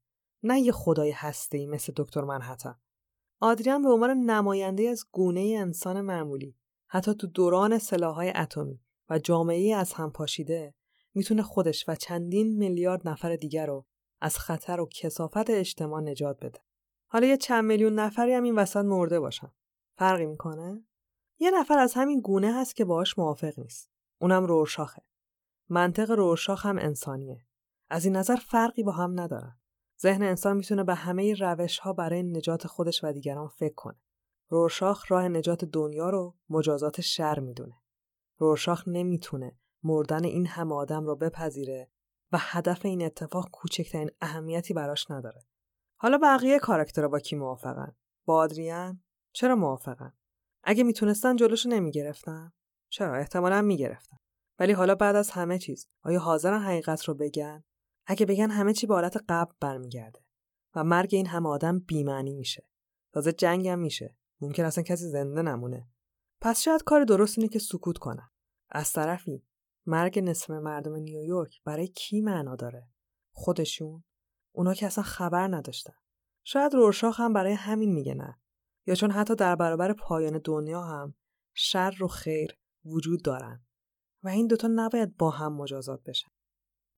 نه 0.42 0.60
یه 0.60 0.72
خدای 0.72 1.10
هسته 1.10 1.66
مثل 1.66 1.92
دکتر 1.96 2.20
منحتن 2.20 2.74
آدریان 3.40 3.82
به 3.82 3.88
عنوان 3.88 4.10
نماینده 4.10 4.88
از 4.88 5.04
گونه 5.12 5.56
انسان 5.58 6.00
معمولی 6.00 6.56
حتی 6.86 7.14
تو 7.14 7.26
دوران 7.26 7.78
سلاحهای 7.78 8.32
اتمی 8.36 8.80
و 9.10 9.18
جامعه 9.18 9.76
از 9.76 9.92
هم 9.92 10.10
پاشیده 10.12 10.74
می‌تونه 11.14 11.42
خودش 11.42 11.88
و 11.88 11.94
چندین 11.94 12.56
میلیارد 12.56 13.08
نفر 13.08 13.36
دیگر 13.36 13.66
رو 13.66 13.86
از 14.20 14.38
خطر 14.38 14.80
و 14.80 14.86
کسافت 14.86 15.50
اجتماع 15.50 16.02
نجات 16.02 16.44
بده. 16.44 16.60
حالا 17.06 17.26
یه 17.26 17.36
چند 17.36 17.64
میلیون 17.64 17.94
نفری 17.94 18.32
هم 18.32 18.42
این 18.42 18.54
وسط 18.54 18.84
مرده 18.84 19.20
باشن. 19.20 19.50
فرقی 19.98 20.26
می‌کنه؟ 20.26 20.84
یه 21.38 21.50
نفر 21.50 21.78
از 21.78 21.94
همین 21.94 22.20
گونه 22.20 22.54
هست 22.54 22.76
که 22.76 22.84
باهاش 22.84 23.18
موافق 23.18 23.58
نیست. 23.58 23.90
اونم 24.20 24.46
رورشاخه. 24.46 25.02
منطق 25.68 26.10
رورشاخ 26.10 26.66
هم 26.66 26.78
انسانیه. 26.78 27.46
از 27.90 28.04
این 28.04 28.16
نظر 28.16 28.36
فرقی 28.36 28.82
با 28.82 28.92
هم 28.92 29.20
ندارن. 29.20 29.59
ذهن 30.02 30.22
انسان 30.22 30.56
می‌تونه 30.56 30.85
به 30.85 30.94
همه 30.94 31.35
روش 31.35 31.78
ها 31.78 31.93
برای 31.93 32.22
نجات 32.22 32.66
خودش 32.66 33.05
و 33.05 33.12
دیگران 33.12 33.48
فکر 33.48 33.74
کنه. 33.74 34.01
رورشاخ 34.48 35.12
راه 35.12 35.28
نجات 35.28 35.64
دنیا 35.64 36.10
رو 36.10 36.36
مجازات 36.51 37.01
شر 37.01 37.39
می‌دونه. 37.39 37.74
رورشاخ 38.39 38.89
نمی‌تونه 38.89 39.59
مردن 39.82 40.24
این 40.24 40.47
همه 40.47 40.74
آدم 40.74 41.06
رو 41.06 41.16
بپذیره 41.16 41.90
و 42.32 42.36
هدف 42.40 42.85
این 42.85 43.02
اتفاق 43.02 43.51
کوچکترین 43.51 44.10
اهمیتی 44.20 44.74
براش 44.74 45.10
نداره. 45.10 45.47
حالا 45.97 46.18
بقیه 46.18 46.59
کاراکترها 46.59 47.09
با 47.09 47.18
کی 47.18 47.36
موافقن؟ 47.36 47.97
با 48.24 48.36
آدریان؟ 48.36 49.02
چرا 49.32 49.56
موافقن؟ 49.56 50.12
اگه 50.62 50.85
می‌تونستن 50.85 51.36
جلوشو 51.36 51.68
نمی‌گرفتن 51.68 52.52
چرا 52.89 53.16
احتمالا 53.16 53.62
می‌گرفتن 53.62 54.16
ولی 54.59 54.72
حالا 54.72 54.94
بعد 54.94 55.16
از 55.16 55.31
همه 55.31 55.59
چیز 55.59 55.89
آیا 56.02 56.20
حاضرن 56.20 56.62
حقیقت 56.62 57.05
رو 57.05 57.14
بگن 57.14 57.64
اگه 58.10 58.26
بگن 58.26 58.50
همه 58.50 58.72
چی 58.72 58.86
به 58.86 58.94
حالت 58.94 59.16
قبل 59.28 59.52
برمیگرده 59.60 60.24
و 60.74 60.84
مرگ 60.84 61.10
این 61.12 61.26
همه 61.26 61.48
آدم 61.48 61.78
بیمعنی 61.78 62.34
میشه. 62.34 62.68
تازه 63.12 63.32
جنگ 63.32 63.68
هم 63.68 63.78
میشه. 63.78 64.16
ممکن 64.40 64.64
اصلا 64.64 64.84
کسی 64.84 65.08
زنده 65.08 65.42
نمونه. 65.42 65.88
پس 66.40 66.60
شاید 66.60 66.82
کار 66.82 67.04
درست 67.04 67.38
اینه 67.38 67.48
که 67.48 67.58
سکوت 67.58 67.98
کنن 67.98 68.30
از 68.68 68.92
طرفی 68.92 69.46
مرگ 69.86 70.18
نصف 70.18 70.50
مردم 70.50 70.94
نیویورک 70.94 71.62
برای 71.64 71.88
کی 71.88 72.20
معنا 72.20 72.56
داره؟ 72.56 72.88
خودشون؟ 73.32 74.04
اونا 74.52 74.74
که 74.74 74.86
اصلا 74.86 75.04
خبر 75.04 75.48
نداشتن. 75.54 75.94
شاید 76.44 76.74
رورشاخ 76.74 77.20
هم 77.20 77.32
برای 77.32 77.52
همین 77.52 77.92
میگه 77.92 78.14
نه. 78.14 78.40
یا 78.86 78.94
چون 78.94 79.10
حتی 79.10 79.34
در 79.34 79.56
برابر 79.56 79.92
پایان 79.92 80.40
دنیا 80.44 80.82
هم 80.82 81.14
شر 81.54 82.04
و 82.04 82.06
خیر 82.06 82.58
وجود 82.84 83.22
دارن. 83.22 83.66
و 84.22 84.28
این 84.28 84.46
دوتا 84.46 84.68
نباید 84.74 85.16
با 85.16 85.30
هم 85.30 85.52
مجازات 85.52 86.02
بشن. 86.02 86.30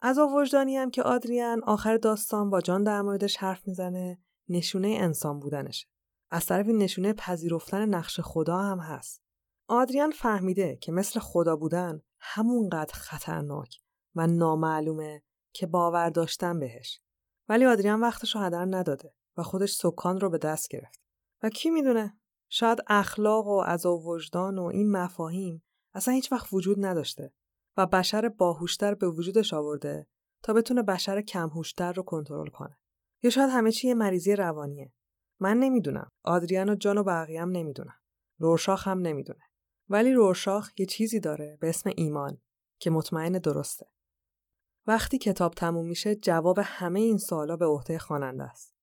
از 0.05 0.19
وجدانی 0.19 0.77
هم 0.77 0.91
که 0.91 1.03
آدریان 1.03 1.63
آخر 1.65 1.97
داستان 1.97 2.51
با 2.51 2.61
جان 2.61 2.85
در 2.85 3.03
موردش 3.03 3.37
حرف 3.37 3.69
می‌زنه 3.69 4.19
نشونه 4.49 4.89
انسان 4.89 5.41
بودنشه. 5.41 5.87
از 6.31 6.47
طرف 6.47 6.67
نشونه 6.67 7.13
پذیرفتن 7.13 7.89
نقش 7.89 8.21
خدا 8.21 8.59
هم 8.59 8.79
هست. 8.79 9.23
آدریان 9.69 10.11
فهمیده 10.11 10.77
که 10.77 10.93
مثل 10.93 11.21
خدا 11.21 11.57
بودن 11.57 12.03
همونقدر 12.21 12.95
خطرناک 12.95 13.81
و 14.15 14.27
نامعلومه 14.27 15.23
که 15.53 15.67
باور 15.67 16.11
داشتن 16.11 16.59
بهش. 16.59 17.01
ولی 17.49 17.65
آدریان 17.65 18.01
وقتش 18.01 18.35
رو 18.35 18.41
هدر 18.41 18.65
نداده 18.65 19.15
و 19.37 19.43
خودش 19.43 19.75
سکان 19.75 20.21
رو 20.21 20.31
به 20.31 20.39
دست 20.39 20.69
گرفت. 20.69 21.01
و 21.43 21.49
کی 21.49 21.71
می‌دونه 21.71 22.19
شاید 22.49 22.79
اخلاق 22.87 23.47
و 23.47 23.61
عذاب 23.61 24.07
وجدان 24.07 24.59
و 24.59 24.65
این 24.65 24.91
مفاهیم 24.91 25.63
اصلا 25.95 26.15
هیچ 26.15 26.33
وقت 26.33 26.53
وجود 26.53 26.85
نداشته 26.85 27.33
و 27.77 27.87
بشر 27.87 28.29
باهوشتر 28.29 28.95
به 28.95 29.09
وجودش 29.09 29.55
آورده 29.55 30.07
تا 30.43 30.53
بتونه 30.53 30.83
بشر 30.83 31.23
کمهوشتر 31.23 31.93
رو 31.93 32.03
کنترل 32.03 32.49
کنه. 32.49 32.79
یا 33.23 33.31
شاید 33.31 33.51
همه 33.51 33.73
چی 33.73 33.89
یه 33.89 33.95
مریضی 33.95 34.37
روانیه. 34.37 34.93
من 35.41 35.57
نمی‌دونم. 35.57 36.11
آدریان 36.25 36.69
و 36.69 36.75
جان 36.75 36.99
و 36.99 37.05
بقیه 37.05 37.43
هم 37.43 37.51
نمی‌دونم 37.51 37.95
رورشاخ 38.39 38.89
هم 38.89 38.99
نمی‌دونه. 38.99 39.43
ولی 39.89 40.13
رورشاخ 40.13 40.71
یه 40.79 40.87
چیزی 40.87 41.21
داره 41.21 41.59
به 41.61 41.69
اسم 41.69 41.91
ایمان 41.97 42.41
که 42.79 42.91
مطمئن 42.91 43.33
درسته. 43.33 43.87
وقتی 44.87 45.19
کتاب 45.19 45.55
تموم 45.55 45.87
میشه 45.87 46.15
جواب 46.15 46.59
همه 46.63 47.01
این 47.01 47.19
سوالا 47.19 47.57
به 47.57 47.67
عهده 47.67 47.99
خواننده 47.99 48.45
است. 48.45 48.75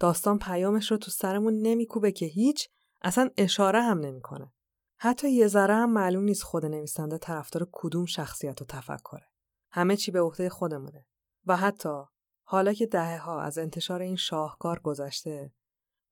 داستان 0.00 0.38
پیامش 0.38 0.90
رو 0.90 0.96
تو 0.96 1.10
سرمون 1.10 1.54
نمیکوبه 1.54 2.12
که 2.12 2.26
هیچ 2.26 2.68
اصلا 3.02 3.30
اشاره 3.36 3.82
هم 3.82 3.98
نمی‌کنه. 3.98 4.52
حتی 5.00 5.30
یه 5.30 5.46
ذره 5.46 5.74
هم 5.74 5.92
معلوم 5.92 6.24
نیست 6.24 6.42
خود 6.42 6.66
نویسنده 6.66 7.18
طرفدار 7.18 7.68
کدوم 7.72 8.06
شخصیت 8.06 8.62
و 8.62 8.64
تفکره. 8.64 9.26
همه 9.70 9.96
چی 9.96 10.10
به 10.10 10.20
عهده 10.20 10.48
خودمونه. 10.48 11.06
و 11.46 11.56
حتی 11.56 12.02
حالا 12.42 12.72
که 12.72 12.86
دهه 12.86 13.18
ها 13.18 13.42
از 13.42 13.58
انتشار 13.58 14.02
این 14.02 14.16
شاهکار 14.16 14.78
گذشته 14.78 15.52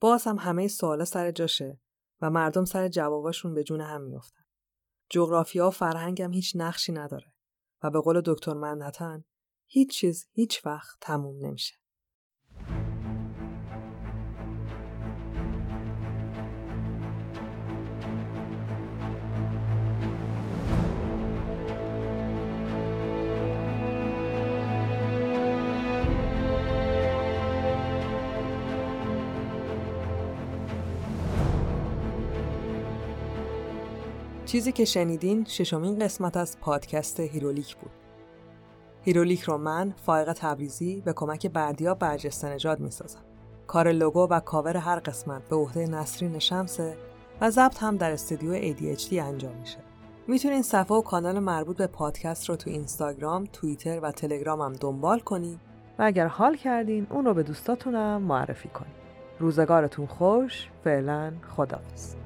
باز 0.01 0.25
هم 0.25 0.39
همه 0.39 0.69
سوالا 0.69 1.05
سر 1.05 1.31
جاشه 1.31 1.81
و 2.21 2.31
مردم 2.31 2.65
سر 2.65 2.89
جواباشون 2.89 3.55
به 3.55 3.65
جون 3.65 3.81
هم 3.81 4.03
میفتن. 4.03 4.45
جغرافیا 5.11 5.69
و 5.69 5.71
فرهنگ 5.71 6.23
هم 6.23 6.33
هیچ 6.33 6.53
نقشی 6.57 6.93
نداره 6.93 7.33
و 7.83 7.91
به 7.91 8.01
قول 8.01 8.23
دکتر 8.25 8.55
منحتن 8.55 9.25
هیچ 9.67 9.91
چیز 9.91 10.27
هیچ 10.33 10.67
وقت 10.67 10.99
تموم 11.01 11.47
نمیشه. 11.47 11.75
چیزی 34.47 34.73
که 34.73 34.85
شنیدین 34.85 35.45
ششمین 35.45 35.99
قسمت 35.99 36.37
از 36.37 36.61
پادکست 36.61 37.21
هیرولیک 37.21 37.77
بود. 37.77 37.91
هیرولیک 39.03 39.41
رو 39.41 39.59
من 39.59 39.95
فائق 39.97 40.33
تبریزی 40.33 41.01
به 41.01 41.13
کمک 41.13 41.47
بردیا 41.47 41.95
برجسته 41.95 42.49
نژاد 42.49 42.81
می‌سازم. 42.81 43.21
کار 43.67 43.93
لوگو 43.93 44.29
و 44.31 44.41
کاور 44.41 44.77
هر 44.77 44.99
قسمت 44.99 45.49
به 45.49 45.57
عهده 45.57 45.87
نسرین 45.87 46.39
شمسه 46.39 46.97
و 47.41 47.51
ضبط 47.51 47.83
هم 47.83 47.97
در 47.97 48.11
استودیو 48.11 48.75
ADHD 48.75 49.13
انجام 49.13 49.57
میشه. 49.57 49.79
می‌تونین 50.27 50.63
صفحه 50.63 50.97
و 50.97 51.01
کانال 51.01 51.39
مربوط 51.39 51.77
به 51.77 51.87
پادکست 51.87 52.49
رو 52.49 52.57
تو 52.57 52.71
اینستاگرام، 52.71 53.45
توییتر 53.53 54.01
و 54.01 54.11
تلگرام 54.11 54.61
هم 54.61 54.73
دنبال 54.73 55.19
کنید 55.21 55.61
و 55.99 56.03
اگر 56.03 56.27
حال 56.27 56.57
کردین 56.57 57.07
اون 57.11 57.25
رو 57.25 57.35
به 57.35 57.43
دوستاتونم 57.43 58.23
معرفی 58.23 58.69
کنید. 58.69 58.97
روزگارتون 59.39 60.07
خوش 60.07 60.69
فعلا 60.85 61.33
خدافظ 61.57 62.26